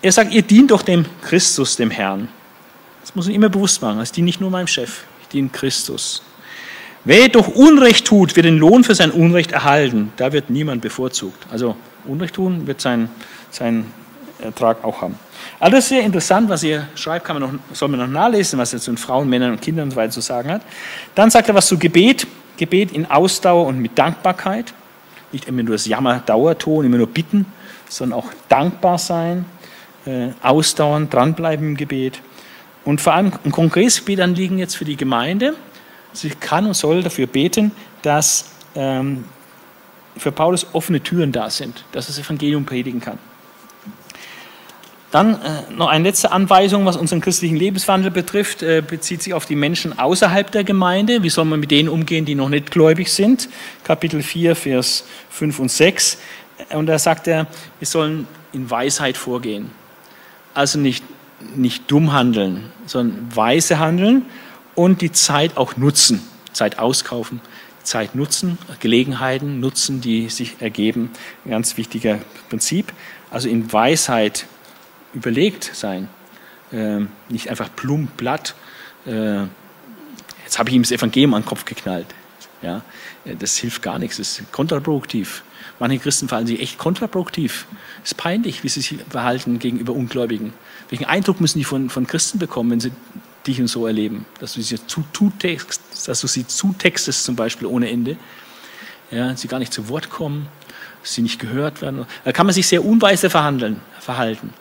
Er 0.02 0.12
sagt, 0.12 0.32
ihr 0.32 0.43
dient 0.43 0.70
doch 0.70 0.82
dem 0.82 1.05
Christus, 1.22 1.77
dem 1.77 1.90
Herrn. 1.90 2.28
Das 3.02 3.14
muss 3.14 3.27
man 3.27 3.35
immer 3.35 3.48
bewusst 3.48 3.82
machen. 3.82 4.01
Ich 4.02 4.12
diene 4.12 4.27
nicht 4.27 4.40
nur 4.40 4.51
meinem 4.51 4.66
Chef, 4.66 5.02
ich 5.22 5.28
diene 5.28 5.48
Christus. 5.51 6.22
Wer 7.05 7.28
doch 7.28 7.48
Unrecht 7.48 8.06
tut, 8.06 8.36
wird 8.36 8.47
den 8.47 8.59
Lohn 8.59 8.85
für 8.85 8.94
sein 8.94 9.10
Unrecht 9.10 9.52
erhalten. 9.52 10.12
Da 10.16 10.32
wird 10.32 10.51
niemand 10.51 10.82
bevorzugt. 10.82 11.47
Also 11.51 11.77
Unrecht 12.05 12.35
tun 12.35 12.66
wird 12.66 12.81
sein, 12.81 13.09
seinen 13.51 13.93
Ertrag 14.43 14.85
auch 14.85 15.03
haben. 15.03 15.19
Alles 15.59 15.89
sehr 15.89 16.03
interessant, 16.03 16.49
was 16.49 16.62
ihr 16.62 16.89
schreibt, 16.95 17.25
kann 17.25 17.41
man 17.41 17.53
noch, 17.53 17.75
soll 17.75 17.89
man 17.89 18.01
noch 18.01 18.09
nachlesen, 18.09 18.59
was 18.59 18.73
er 18.73 18.81
zu 18.81 18.91
den 18.91 18.99
Frauen, 18.99 19.29
Männern 19.29 19.53
und 19.53 19.61
Kindern 19.61 19.85
und 19.85 19.91
so 19.93 19.97
weiter 19.97 20.12
zu 20.12 20.21
sagen 20.21 20.51
hat. 20.51 20.62
Dann 21.15 21.31
sagt 21.31 21.49
er 21.49 21.55
was 21.55 21.67
zu 21.67 21.79
Gebet. 21.79 22.27
Gebet 22.57 22.93
in 22.93 23.11
Ausdauer 23.11 23.67
und 23.67 23.79
mit 23.81 23.99
Dankbarkeit. 23.99 24.75
Nicht 25.33 25.49
immer 25.49 25.62
nur 25.62 25.75
das 25.75 25.87
Jammer-Dauerton, 25.87 26.85
immer 26.85 26.99
nur 26.99 27.07
bitten, 27.07 27.47
sondern 27.89 28.19
auch 28.19 28.27
dankbar 28.49 28.99
sein 28.99 29.45
äh, 30.07 30.29
ausdauern, 30.43 31.09
dranbleiben 31.09 31.69
im 31.69 31.77
Gebet. 31.77 32.21
Und 32.85 33.01
vor 33.01 33.15
allem 33.15 33.33
ein 33.45 33.53
konkretes 33.53 34.01
Betanliegen 34.01 34.59
jetzt 34.59 34.77
für 34.77 34.85
die 34.85 34.97
Gemeinde. 34.97 35.55
Sie 36.12 36.31
kann 36.31 36.67
und 36.67 36.75
soll 36.75 37.03
dafür 37.03 37.27
beten, 37.27 37.73
dass 38.03 38.51
ähm, 38.75 39.25
für 40.17 40.33
Paulus 40.33 40.67
offene 40.73 41.01
Türen 41.01 41.33
da 41.33 41.51
sind, 41.51 41.85
dass 41.93 42.07
das 42.07 42.19
Evangelium 42.19 42.65
predigen 42.65 43.01
kann. 43.01 43.19
Dann 45.11 45.35
äh, 45.43 45.62
noch 45.74 45.89
eine 45.89 46.05
letzte 46.05 46.31
Anweisung, 46.31 46.87
was 46.87 46.97
unseren 46.97 47.20
christlichen 47.20 47.57
Lebenswandel 47.57 48.12
betrifft, 48.12 48.62
äh, 48.62 48.81
bezieht 48.87 49.23
sich 49.23 49.35
auf 49.35 49.45
die 49.45 49.57
Menschen 49.57 49.99
außerhalb 49.99 50.51
der 50.53 50.62
Gemeinde. 50.62 51.23
Wie 51.23 51.31
soll 51.31 51.47
man 51.47 51.59
mit 51.59 51.73
denen 51.73 51.89
umgehen, 51.89 52.24
die 52.24 52.37
noch 52.37 52.49
nicht 52.49 52.70
gläubig 52.70 53.12
sind? 53.12 53.49
Kapitel 53.82 54.23
4, 54.23 54.55
Vers 54.55 55.05
5 55.31 55.59
und 55.59 55.70
6. 55.70 56.19
Und 56.70 56.87
da 56.87 56.99
sagt 56.99 57.27
er, 57.27 57.47
wir 57.81 57.87
sollen 57.87 58.28
in 58.53 58.70
Weisheit 58.70 59.16
vorgehen. 59.16 59.70
Also 60.55 60.78
nicht, 60.78 61.05
nicht 61.57 61.91
dumm 61.91 62.12
handeln, 62.12 62.70
sondern 62.87 63.35
weise 63.35 63.78
handeln 63.78 64.23
und 64.77 65.01
die 65.01 65.11
Zeit 65.11 65.57
auch 65.57 65.77
nutzen. 65.77 66.23
Zeit 66.53 66.78
auskaufen, 66.78 67.41
Zeit 67.82 68.15
nutzen, 68.15 68.59
Gelegenheiten 68.81 69.61
nutzen, 69.61 70.01
die 70.01 70.28
sich 70.28 70.57
ergeben. 70.61 71.11
Ein 71.45 71.51
ganz 71.51 71.77
wichtiger 71.77 72.19
Prinzip. 72.49 72.93
Also 73.31 73.49
in 73.49 73.73
Weisheit 73.73 74.47
überlegt 75.15 75.70
sein. 75.74 76.09
Ähm, 76.73 77.09
nicht 77.28 77.49
einfach 77.49 77.69
plump, 77.74 78.16
platt. 78.16 78.55
Äh, 79.07 79.43
jetzt 80.45 80.59
habe 80.59 80.70
ich 80.70 80.77
ihm 80.77 80.82
das 80.82 80.93
Evangelium 80.93 81.35
an 81.35 81.43
den 81.43 81.49
Kopf 81.49 81.65
geknallt. 81.65 82.07
Ja, 82.62 82.82
das 83.24 83.57
hilft 83.57 83.82
gar 83.82 83.99
nichts, 83.99 84.19
das 84.19 84.39
ist 84.39 84.53
kontraproduktiv. 84.53 85.43
Manche 85.78 85.99
Christen 85.99 86.28
verhalten 86.28 86.49
sich 86.49 86.61
echt 86.61 86.77
kontraproduktiv. 86.77 87.66
Es 88.05 88.11
ist 88.11 88.19
peinlich, 88.19 88.62
wie 88.62 88.69
sie 88.69 88.82
sich 88.82 88.99
verhalten 89.09 89.59
gegenüber 89.59 89.95
Ungläubigen. 89.95 90.53
Welchen 90.91 91.07
Eindruck 91.07 91.41
müssen 91.41 91.59
die 91.59 91.65
von, 91.65 91.89
von 91.89 92.07
Christen 92.07 92.39
bekommen, 92.39 92.70
wenn 92.70 92.81
sie 92.81 92.93
dich 93.47 93.61
und 93.61 93.69
so 93.69 93.87
erleben? 93.87 94.27
Dass 94.41 94.55
du 94.55 94.62
sie, 94.62 94.87
zu, 94.87 95.05
zutext, 95.15 95.81
dass 96.07 96.20
du 96.20 96.27
sie 96.27 96.47
zutextest, 96.47 97.24
zum 97.24 97.35
Beispiel 97.35 97.66
ohne 97.66 97.89
Ende. 97.89 98.19
Ja, 99.11 99.35
sie 99.35 99.49
gar 99.49 99.59
nicht 99.59 99.73
zu 99.73 99.89
Wort 99.89 100.11
kommen, 100.11 100.47
sie 101.03 101.23
nicht 101.23 101.41
gehört 101.41 101.81
werden. 101.81 102.05
Da 102.24 102.32
kann 102.32 102.45
man 102.45 102.55
sich 102.55 102.66
sehr 102.66 102.85
unweise 102.85 103.31
verhandeln, 103.31 103.81
verhalten. 104.01 104.53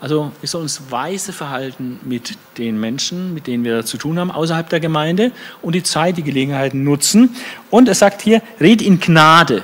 Also 0.00 0.32
wir 0.40 0.48
sollen 0.48 0.62
uns 0.62 0.90
weise 0.90 1.32
verhalten 1.32 2.00
mit 2.02 2.36
den 2.56 2.80
Menschen, 2.80 3.34
mit 3.34 3.46
denen 3.46 3.64
wir 3.64 3.84
zu 3.84 3.98
tun 3.98 4.18
haben, 4.18 4.30
außerhalb 4.30 4.68
der 4.68 4.80
Gemeinde 4.80 5.32
und 5.60 5.74
die 5.74 5.82
Zeit, 5.82 6.16
die 6.16 6.22
Gelegenheiten 6.22 6.84
nutzen. 6.84 7.36
Und 7.70 7.86
er 7.86 7.94
sagt 7.94 8.22
hier, 8.22 8.42
red 8.60 8.80
in 8.80 8.98
Gnade 8.98 9.62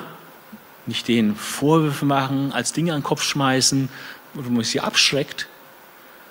nicht 0.87 1.07
denen 1.07 1.35
Vorwürfe 1.35 2.05
machen, 2.05 2.51
als 2.53 2.73
Dinge 2.73 2.93
an 2.93 2.99
den 2.99 3.03
Kopf 3.03 3.21
schmeißen, 3.21 3.89
wo 4.33 4.49
man 4.49 4.63
sie 4.63 4.79
abschreckt, 4.79 5.47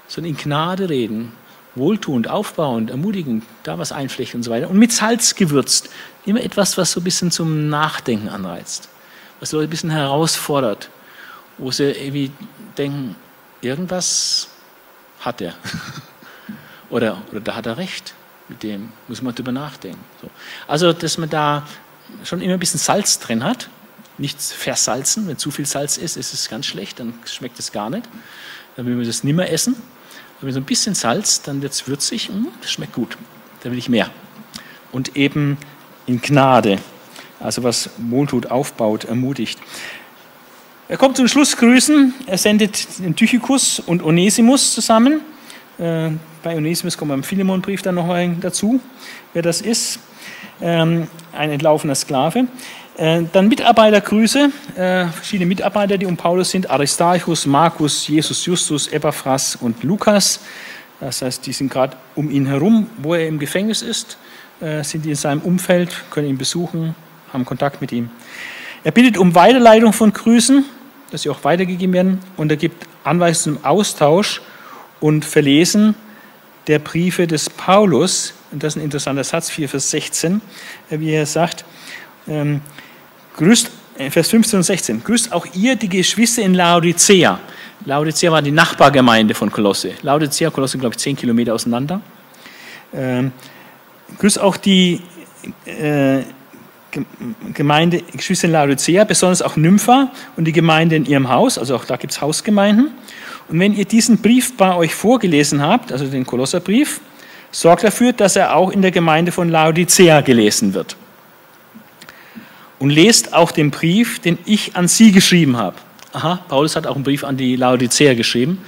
sondern 0.08 0.32
in 0.32 0.36
Gnade 0.36 0.88
reden, 0.88 1.32
wohltuend, 1.74 2.28
aufbauend, 2.28 2.90
ermutigend, 2.90 3.44
da 3.62 3.78
was 3.78 3.92
einflechten 3.92 4.38
und 4.38 4.42
so 4.44 4.50
weiter. 4.50 4.70
Und 4.70 4.78
mit 4.78 4.92
Salz 4.92 5.34
gewürzt. 5.34 5.90
Immer 6.24 6.42
etwas, 6.42 6.78
was 6.78 6.92
so 6.92 7.00
ein 7.00 7.04
bisschen 7.04 7.30
zum 7.30 7.68
Nachdenken 7.68 8.28
anreizt, 8.28 8.88
was 9.40 9.50
so 9.50 9.58
ein 9.58 9.68
bisschen 9.68 9.90
herausfordert, 9.90 10.90
wo 11.58 11.70
sie 11.70 11.90
irgendwie 11.90 12.30
denken, 12.78 13.14
irgendwas 13.66 14.48
hat 15.20 15.40
er. 15.40 15.54
oder, 16.90 17.22
oder 17.30 17.40
da 17.40 17.56
hat 17.56 17.66
er 17.66 17.76
recht. 17.76 18.14
Mit 18.48 18.62
dem 18.62 18.92
muss 19.08 19.22
man 19.22 19.34
drüber 19.34 19.52
nachdenken. 19.52 20.02
So. 20.22 20.30
Also, 20.68 20.92
dass 20.92 21.18
man 21.18 21.28
da 21.28 21.66
schon 22.24 22.40
immer 22.40 22.54
ein 22.54 22.60
bisschen 22.60 22.78
Salz 22.78 23.18
drin 23.18 23.42
hat, 23.42 23.68
nichts 24.18 24.52
versalzen. 24.52 25.26
Wenn 25.26 25.36
zu 25.36 25.50
viel 25.50 25.66
Salz 25.66 25.96
ist, 25.96 26.16
ist 26.16 26.32
es 26.32 26.48
ganz 26.48 26.66
schlecht, 26.66 27.00
dann 27.00 27.14
schmeckt 27.24 27.58
es 27.58 27.72
gar 27.72 27.90
nicht. 27.90 28.08
Dann 28.76 28.86
will 28.86 28.94
man 28.94 29.04
das 29.06 29.24
nimmer 29.24 29.50
essen. 29.50 29.74
Aber 30.40 30.52
so 30.52 30.60
ein 30.60 30.64
bisschen 30.64 30.94
Salz, 30.94 31.42
dann 31.42 31.62
wird 31.62 31.72
es 31.72 31.88
würzig, 31.88 32.28
hm, 32.28 32.48
das 32.60 32.70
schmeckt 32.70 32.92
gut. 32.92 33.16
Da 33.62 33.70
will 33.70 33.78
ich 33.78 33.88
mehr. 33.88 34.10
Und 34.92 35.16
eben 35.16 35.58
in 36.06 36.20
Gnade, 36.20 36.78
also 37.40 37.62
was 37.62 37.90
wohltut, 37.96 38.46
aufbaut, 38.46 39.04
ermutigt. 39.04 39.58
Er 40.88 40.96
kommt 40.96 41.16
zum 41.16 41.26
Schluss 41.26 41.56
grüßen. 41.56 42.14
Er 42.28 42.38
sendet 42.38 43.00
den 43.00 43.16
Tychikus 43.16 43.80
und 43.80 44.04
Onesimus 44.04 44.72
zusammen. 44.72 45.20
Äh, 45.78 46.10
bei 46.44 46.56
Onesimus 46.56 46.96
kommt 46.96 47.08
beim 47.08 47.24
Philemonbrief 47.24 47.82
dann 47.82 47.96
noch 47.96 48.14
dazu, 48.40 48.78
wer 49.32 49.42
das 49.42 49.62
ist. 49.62 49.98
Ähm, 50.60 51.08
ein 51.32 51.50
entlaufener 51.50 51.96
Sklave. 51.96 52.46
Äh, 52.96 53.22
dann 53.32 53.48
Mitarbeitergrüße, 53.48 54.50
äh, 54.76 55.06
verschiedene 55.08 55.46
Mitarbeiter, 55.46 55.98
die 55.98 56.06
um 56.06 56.16
Paulus 56.16 56.52
sind, 56.52 56.70
Aristarchus, 56.70 57.46
Markus, 57.46 58.06
Jesus 58.06 58.46
Justus, 58.46 58.86
Epaphras 58.86 59.56
und 59.56 59.82
Lukas. 59.82 60.38
Das 61.00 61.20
heißt, 61.20 61.44
die 61.46 61.52
sind 61.52 61.68
gerade 61.68 61.96
um 62.14 62.30
ihn 62.30 62.46
herum, 62.46 62.88
wo 62.98 63.14
er 63.14 63.26
im 63.26 63.40
Gefängnis 63.40 63.82
ist, 63.82 64.16
sind 64.80 65.04
die 65.04 65.10
in 65.10 65.16
seinem 65.16 65.42
Umfeld, 65.42 65.90
können 66.10 66.26
ihn 66.26 66.38
besuchen, 66.38 66.94
haben 67.30 67.44
Kontakt 67.44 67.82
mit 67.82 67.92
ihm. 67.92 68.08
Er 68.82 68.92
bittet 68.92 69.18
um 69.18 69.34
Weiterleitung 69.34 69.92
von 69.92 70.14
Grüßen, 70.14 70.64
dass 71.10 71.22
sie 71.22 71.30
auch 71.30 71.44
weitergegeben 71.44 71.92
werden, 71.92 72.18
und 72.36 72.50
er 72.50 72.56
gibt 72.56 72.86
Anweisungen 73.04 73.56
zum 73.56 73.64
Austausch 73.64 74.40
und 75.00 75.24
Verlesen 75.24 75.94
der 76.66 76.78
Briefe 76.78 77.26
des 77.26 77.48
Paulus. 77.48 78.34
Und 78.50 78.62
das 78.62 78.74
ist 78.74 78.82
ein 78.82 78.84
interessanter 78.84 79.24
Satz, 79.24 79.50
4 79.50 79.68
Vers 79.68 79.90
16, 79.90 80.40
wie 80.90 81.12
er 81.12 81.26
sagt, 81.26 81.64
ähm, 82.28 82.60
Grüßt, 83.36 83.70
äh, 83.98 84.10
Vers 84.10 84.28
15 84.28 84.58
und 84.58 84.62
16. 84.62 85.04
Grüßt 85.04 85.32
auch 85.32 85.46
ihr 85.54 85.76
die 85.76 85.88
Geschwister 85.88 86.42
in 86.42 86.54
Laodicea. 86.54 87.38
Laodicea 87.84 88.32
war 88.32 88.42
die 88.42 88.50
Nachbargemeinde 88.50 89.34
von 89.34 89.50
Kolosse. 89.50 89.92
Laodicea 90.02 90.50
Kolosse, 90.50 90.78
glaube 90.78 90.94
ich, 90.94 90.98
zehn 90.98 91.16
Kilometer 91.16 91.54
auseinander. 91.54 92.00
Ähm, 92.94 93.32
grüß 94.18 94.38
auch 94.38 94.56
die 94.56 95.02
äh, 95.66 96.22
Gemeinde 97.52 98.02
Geschwister 98.12 98.46
in 98.46 98.52
Laodicea, 98.52 99.04
besonders 99.04 99.42
auch 99.42 99.56
Nympha 99.56 100.10
und 100.36 100.44
die 100.44 100.52
Gemeinde 100.52 100.96
in 100.96 101.04
ihrem 101.04 101.28
Haus, 101.28 101.58
also 101.58 101.76
auch 101.76 101.84
da 101.84 101.96
gibt 101.96 102.12
es 102.12 102.20
Hausgemeinden. 102.20 102.90
Und 103.48 103.60
wenn 103.60 103.74
ihr 103.74 103.84
diesen 103.84 104.18
Brief 104.18 104.56
bei 104.56 104.74
euch 104.74 104.94
vorgelesen 104.94 105.62
habt, 105.62 105.92
also 105.92 106.06
den 106.06 106.26
Kolosserbrief, 106.26 107.00
sorgt 107.50 107.84
dafür, 107.84 108.12
dass 108.12 108.36
er 108.36 108.56
auch 108.56 108.70
in 108.70 108.82
der 108.82 108.90
Gemeinde 108.90 109.32
von 109.32 109.48
Laodicea 109.48 110.20
gelesen 110.20 110.74
wird. 110.74 110.96
Und 112.78 112.90
lest 112.90 113.32
auch 113.32 113.52
den 113.52 113.70
Brief, 113.70 114.18
den 114.18 114.38
ich 114.44 114.76
an 114.76 114.88
sie 114.88 115.12
geschrieben 115.12 115.56
habe. 115.56 115.76
Aha, 116.12 116.40
Paulus 116.48 116.76
hat 116.76 116.86
auch 116.86 116.94
einen 116.94 117.04
Brief 117.04 117.24
an 117.24 117.36
die 117.36 117.56
Laodicea 117.56 118.14
geschrieben. 118.14 118.60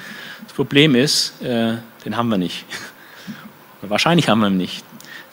Das 0.44 0.52
Problem 0.52 0.94
ist, 0.94 1.40
äh, 1.42 1.76
den 2.04 2.16
haben 2.16 2.28
wir 2.28 2.38
nicht. 2.38 2.64
Wahrscheinlich 3.82 4.28
haben 4.28 4.40
wir 4.40 4.48
ihn 4.48 4.56
nicht. 4.56 4.84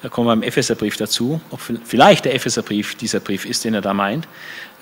Da 0.05 0.09
kommen 0.09 0.27
wir 0.27 0.33
im 0.33 0.43
Epheserbrief 0.43 0.97
dazu. 0.97 1.41
Ob 1.49 1.59
vielleicht 1.83 2.25
der 2.25 2.35
Epheserbrief 2.35 2.93
dieser 2.93 3.19
Brief 3.19 3.43
ist, 3.43 3.65
den 3.65 3.73
er 3.73 3.81
da 3.81 3.91
meint, 3.91 4.27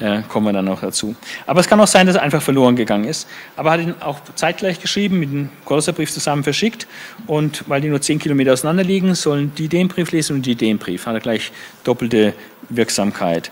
äh, 0.02 0.22
kommen 0.24 0.48
wir 0.48 0.52
dann 0.52 0.66
noch 0.66 0.82
dazu. 0.82 1.16
Aber 1.48 1.62
es 1.62 1.70
kann 1.70 1.80
auch 1.80 1.88
sein, 1.88 2.08
dass 2.08 2.18
er 2.18 2.24
einfach 2.24 2.42
verloren 2.42 2.76
gegangen 2.76 3.06
ist. 3.06 3.26
Aber 3.56 3.70
er 3.70 3.74
hat 3.74 3.80
ihn 3.80 3.96
auch 4.02 4.20
zeitgleich 4.36 4.82
geschrieben, 4.82 5.20
mit 5.20 5.32
dem 5.32 5.50
Kolosserbrief 5.64 6.12
zusammen 6.12 6.44
verschickt. 6.44 6.88
Und 7.26 7.64
weil 7.70 7.80
die 7.80 7.88
nur 7.88 8.02
zehn 8.02 8.20
Kilometer 8.20 8.52
auseinander 8.52 8.84
liegen, 8.84 9.16
sollen 9.16 9.54
die 9.58 9.70
den 9.70 9.88
Brief 9.88 10.12
lesen 10.12 10.36
und 10.36 10.46
die 10.46 10.56
den 10.56 10.78
Brief. 10.78 11.06
Hat 11.06 11.14
er 11.14 11.22
gleich 11.22 11.54
doppelte 11.86 12.34
Wirksamkeit. 12.68 13.50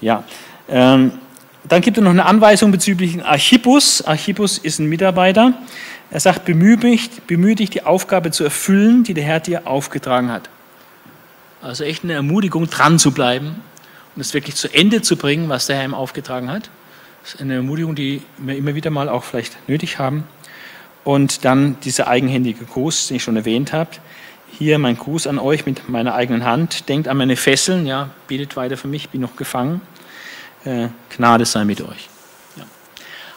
Ja. 0.00 0.22
Ähm, 0.68 1.10
dann 1.64 1.80
gibt 1.80 1.96
er 1.96 2.04
noch 2.04 2.12
eine 2.12 2.26
Anweisung 2.26 2.70
bezüglich 2.70 3.24
Archippus. 3.24 4.02
Archippus 4.02 4.58
ist 4.58 4.78
ein 4.78 4.86
Mitarbeiter. 4.86 5.54
Er 6.12 6.20
sagt, 6.20 6.44
bemühe 6.44 6.76
dich, 6.76 7.10
bemühe 7.26 7.56
dich, 7.56 7.70
die 7.70 7.82
Aufgabe 7.82 8.30
zu 8.30 8.44
erfüllen, 8.44 9.02
die 9.02 9.14
der 9.14 9.24
Herr 9.24 9.40
dir 9.40 9.66
aufgetragen 9.66 10.30
hat. 10.30 10.48
Also 11.68 11.84
echt 11.84 12.02
eine 12.02 12.14
Ermutigung, 12.14 12.70
dran 12.70 12.98
zu 12.98 13.10
bleiben 13.10 13.56
und 14.16 14.22
es 14.22 14.32
wirklich 14.32 14.56
zu 14.56 14.72
Ende 14.72 15.02
zu 15.02 15.16
bringen, 15.16 15.50
was 15.50 15.66
der 15.66 15.76
Herr 15.76 15.84
ihm 15.84 15.92
aufgetragen 15.92 16.50
hat. 16.50 16.70
Das 17.22 17.34
ist 17.34 17.42
eine 17.42 17.56
Ermutigung, 17.56 17.94
die 17.94 18.22
wir 18.38 18.56
immer 18.56 18.74
wieder 18.74 18.88
mal 18.88 19.10
auch 19.10 19.22
vielleicht 19.22 19.68
nötig 19.68 19.98
haben. 19.98 20.24
Und 21.04 21.44
dann 21.44 21.78
dieser 21.80 22.08
eigenhändige 22.08 22.64
Gruß, 22.64 23.08
den 23.08 23.18
ich 23.18 23.22
schon 23.22 23.36
erwähnt 23.36 23.74
habe. 23.74 23.90
Hier 24.50 24.78
mein 24.78 24.96
Gruß 24.96 25.26
an 25.26 25.38
euch 25.38 25.66
mit 25.66 25.90
meiner 25.90 26.14
eigenen 26.14 26.46
Hand. 26.46 26.88
Denkt 26.88 27.06
an 27.06 27.18
meine 27.18 27.36
Fesseln, 27.36 27.86
ja, 27.86 28.08
betet 28.28 28.56
weiter 28.56 28.78
für 28.78 28.88
mich, 28.88 29.10
bin 29.10 29.20
noch 29.20 29.36
gefangen. 29.36 29.82
Äh, 30.64 30.88
Gnade 31.14 31.44
sei 31.44 31.66
mit 31.66 31.82
euch. 31.82 32.08
Ja. 32.56 32.64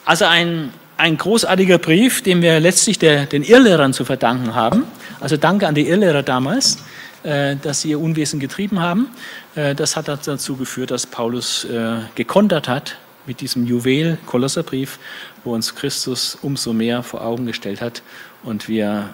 Also 0.05 0.23
ein, 0.23 0.71
ein 0.95 1.17
großartiger 1.17 1.79
Brief, 1.79 2.23
den 2.23 2.41
wir 2.41 2.61
letztlich 2.61 2.97
der, 2.97 3.25
den 3.25 3.43
Irrlehrern 3.43 3.91
zu 3.91 4.05
verdanken 4.05 4.55
haben. 4.55 4.83
Also 5.19 5.35
danke 5.35 5.67
an 5.67 5.75
die 5.75 5.89
Irrlehrer 5.89 6.23
damals 6.23 6.77
dass 7.23 7.81
sie 7.81 7.89
ihr 7.89 7.99
Unwesen 7.99 8.39
getrieben 8.39 8.79
haben. 8.79 9.07
Äh, 9.55 9.75
das 9.75 9.95
hat 9.95 10.07
dazu 10.07 10.55
geführt, 10.55 10.91
dass 10.91 11.05
Paulus 11.05 11.65
äh, 11.65 11.97
gekontert 12.15 12.67
hat 12.67 12.97
mit 13.25 13.41
diesem 13.41 13.65
Juwel, 13.65 14.17
Kolosserbrief, 14.25 14.97
wo 15.43 15.53
uns 15.53 15.75
Christus 15.75 16.37
umso 16.41 16.73
mehr 16.73 17.03
vor 17.03 17.23
Augen 17.23 17.45
gestellt 17.45 17.81
hat 17.81 18.01
und 18.43 18.67
wir 18.67 19.09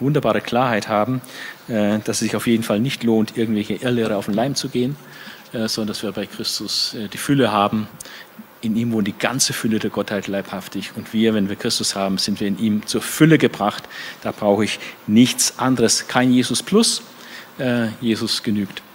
wunderbare 0.00 0.42
Klarheit 0.42 0.86
haben, 0.86 1.22
dass 1.66 2.08
es 2.08 2.18
sich 2.18 2.36
auf 2.36 2.46
jeden 2.46 2.62
Fall 2.62 2.78
nicht 2.78 3.02
lohnt, 3.02 3.36
irgendwelche 3.36 3.74
Irrlehre 3.74 4.16
auf 4.16 4.26
den 4.26 4.34
Leim 4.34 4.54
zu 4.54 4.68
gehen, 4.68 4.96
sondern 5.52 5.88
dass 5.88 6.02
wir 6.04 6.12
bei 6.12 6.26
Christus 6.26 6.94
die 7.12 7.18
Fülle 7.18 7.50
haben. 7.50 7.88
In 8.60 8.76
ihm 8.76 8.92
wohnt 8.92 9.08
die 9.08 9.18
ganze 9.18 9.54
Fülle 9.54 9.78
der 9.78 9.90
Gottheit 9.90 10.28
leibhaftig. 10.28 10.92
Und 10.94 11.12
wir, 11.12 11.32
wenn 11.32 11.48
wir 11.48 11.56
Christus 11.56 11.96
haben, 11.96 12.18
sind 12.18 12.40
wir 12.40 12.46
in 12.46 12.58
ihm 12.58 12.86
zur 12.86 13.00
Fülle 13.00 13.38
gebracht. 13.38 13.84
Da 14.22 14.30
brauche 14.30 14.64
ich 14.64 14.78
nichts 15.06 15.58
anderes. 15.58 16.06
Kein 16.06 16.32
Jesus 16.32 16.62
Plus, 16.62 17.00
äh, 17.00 17.17
Jesus 18.00 18.42
genügt. 18.42 18.82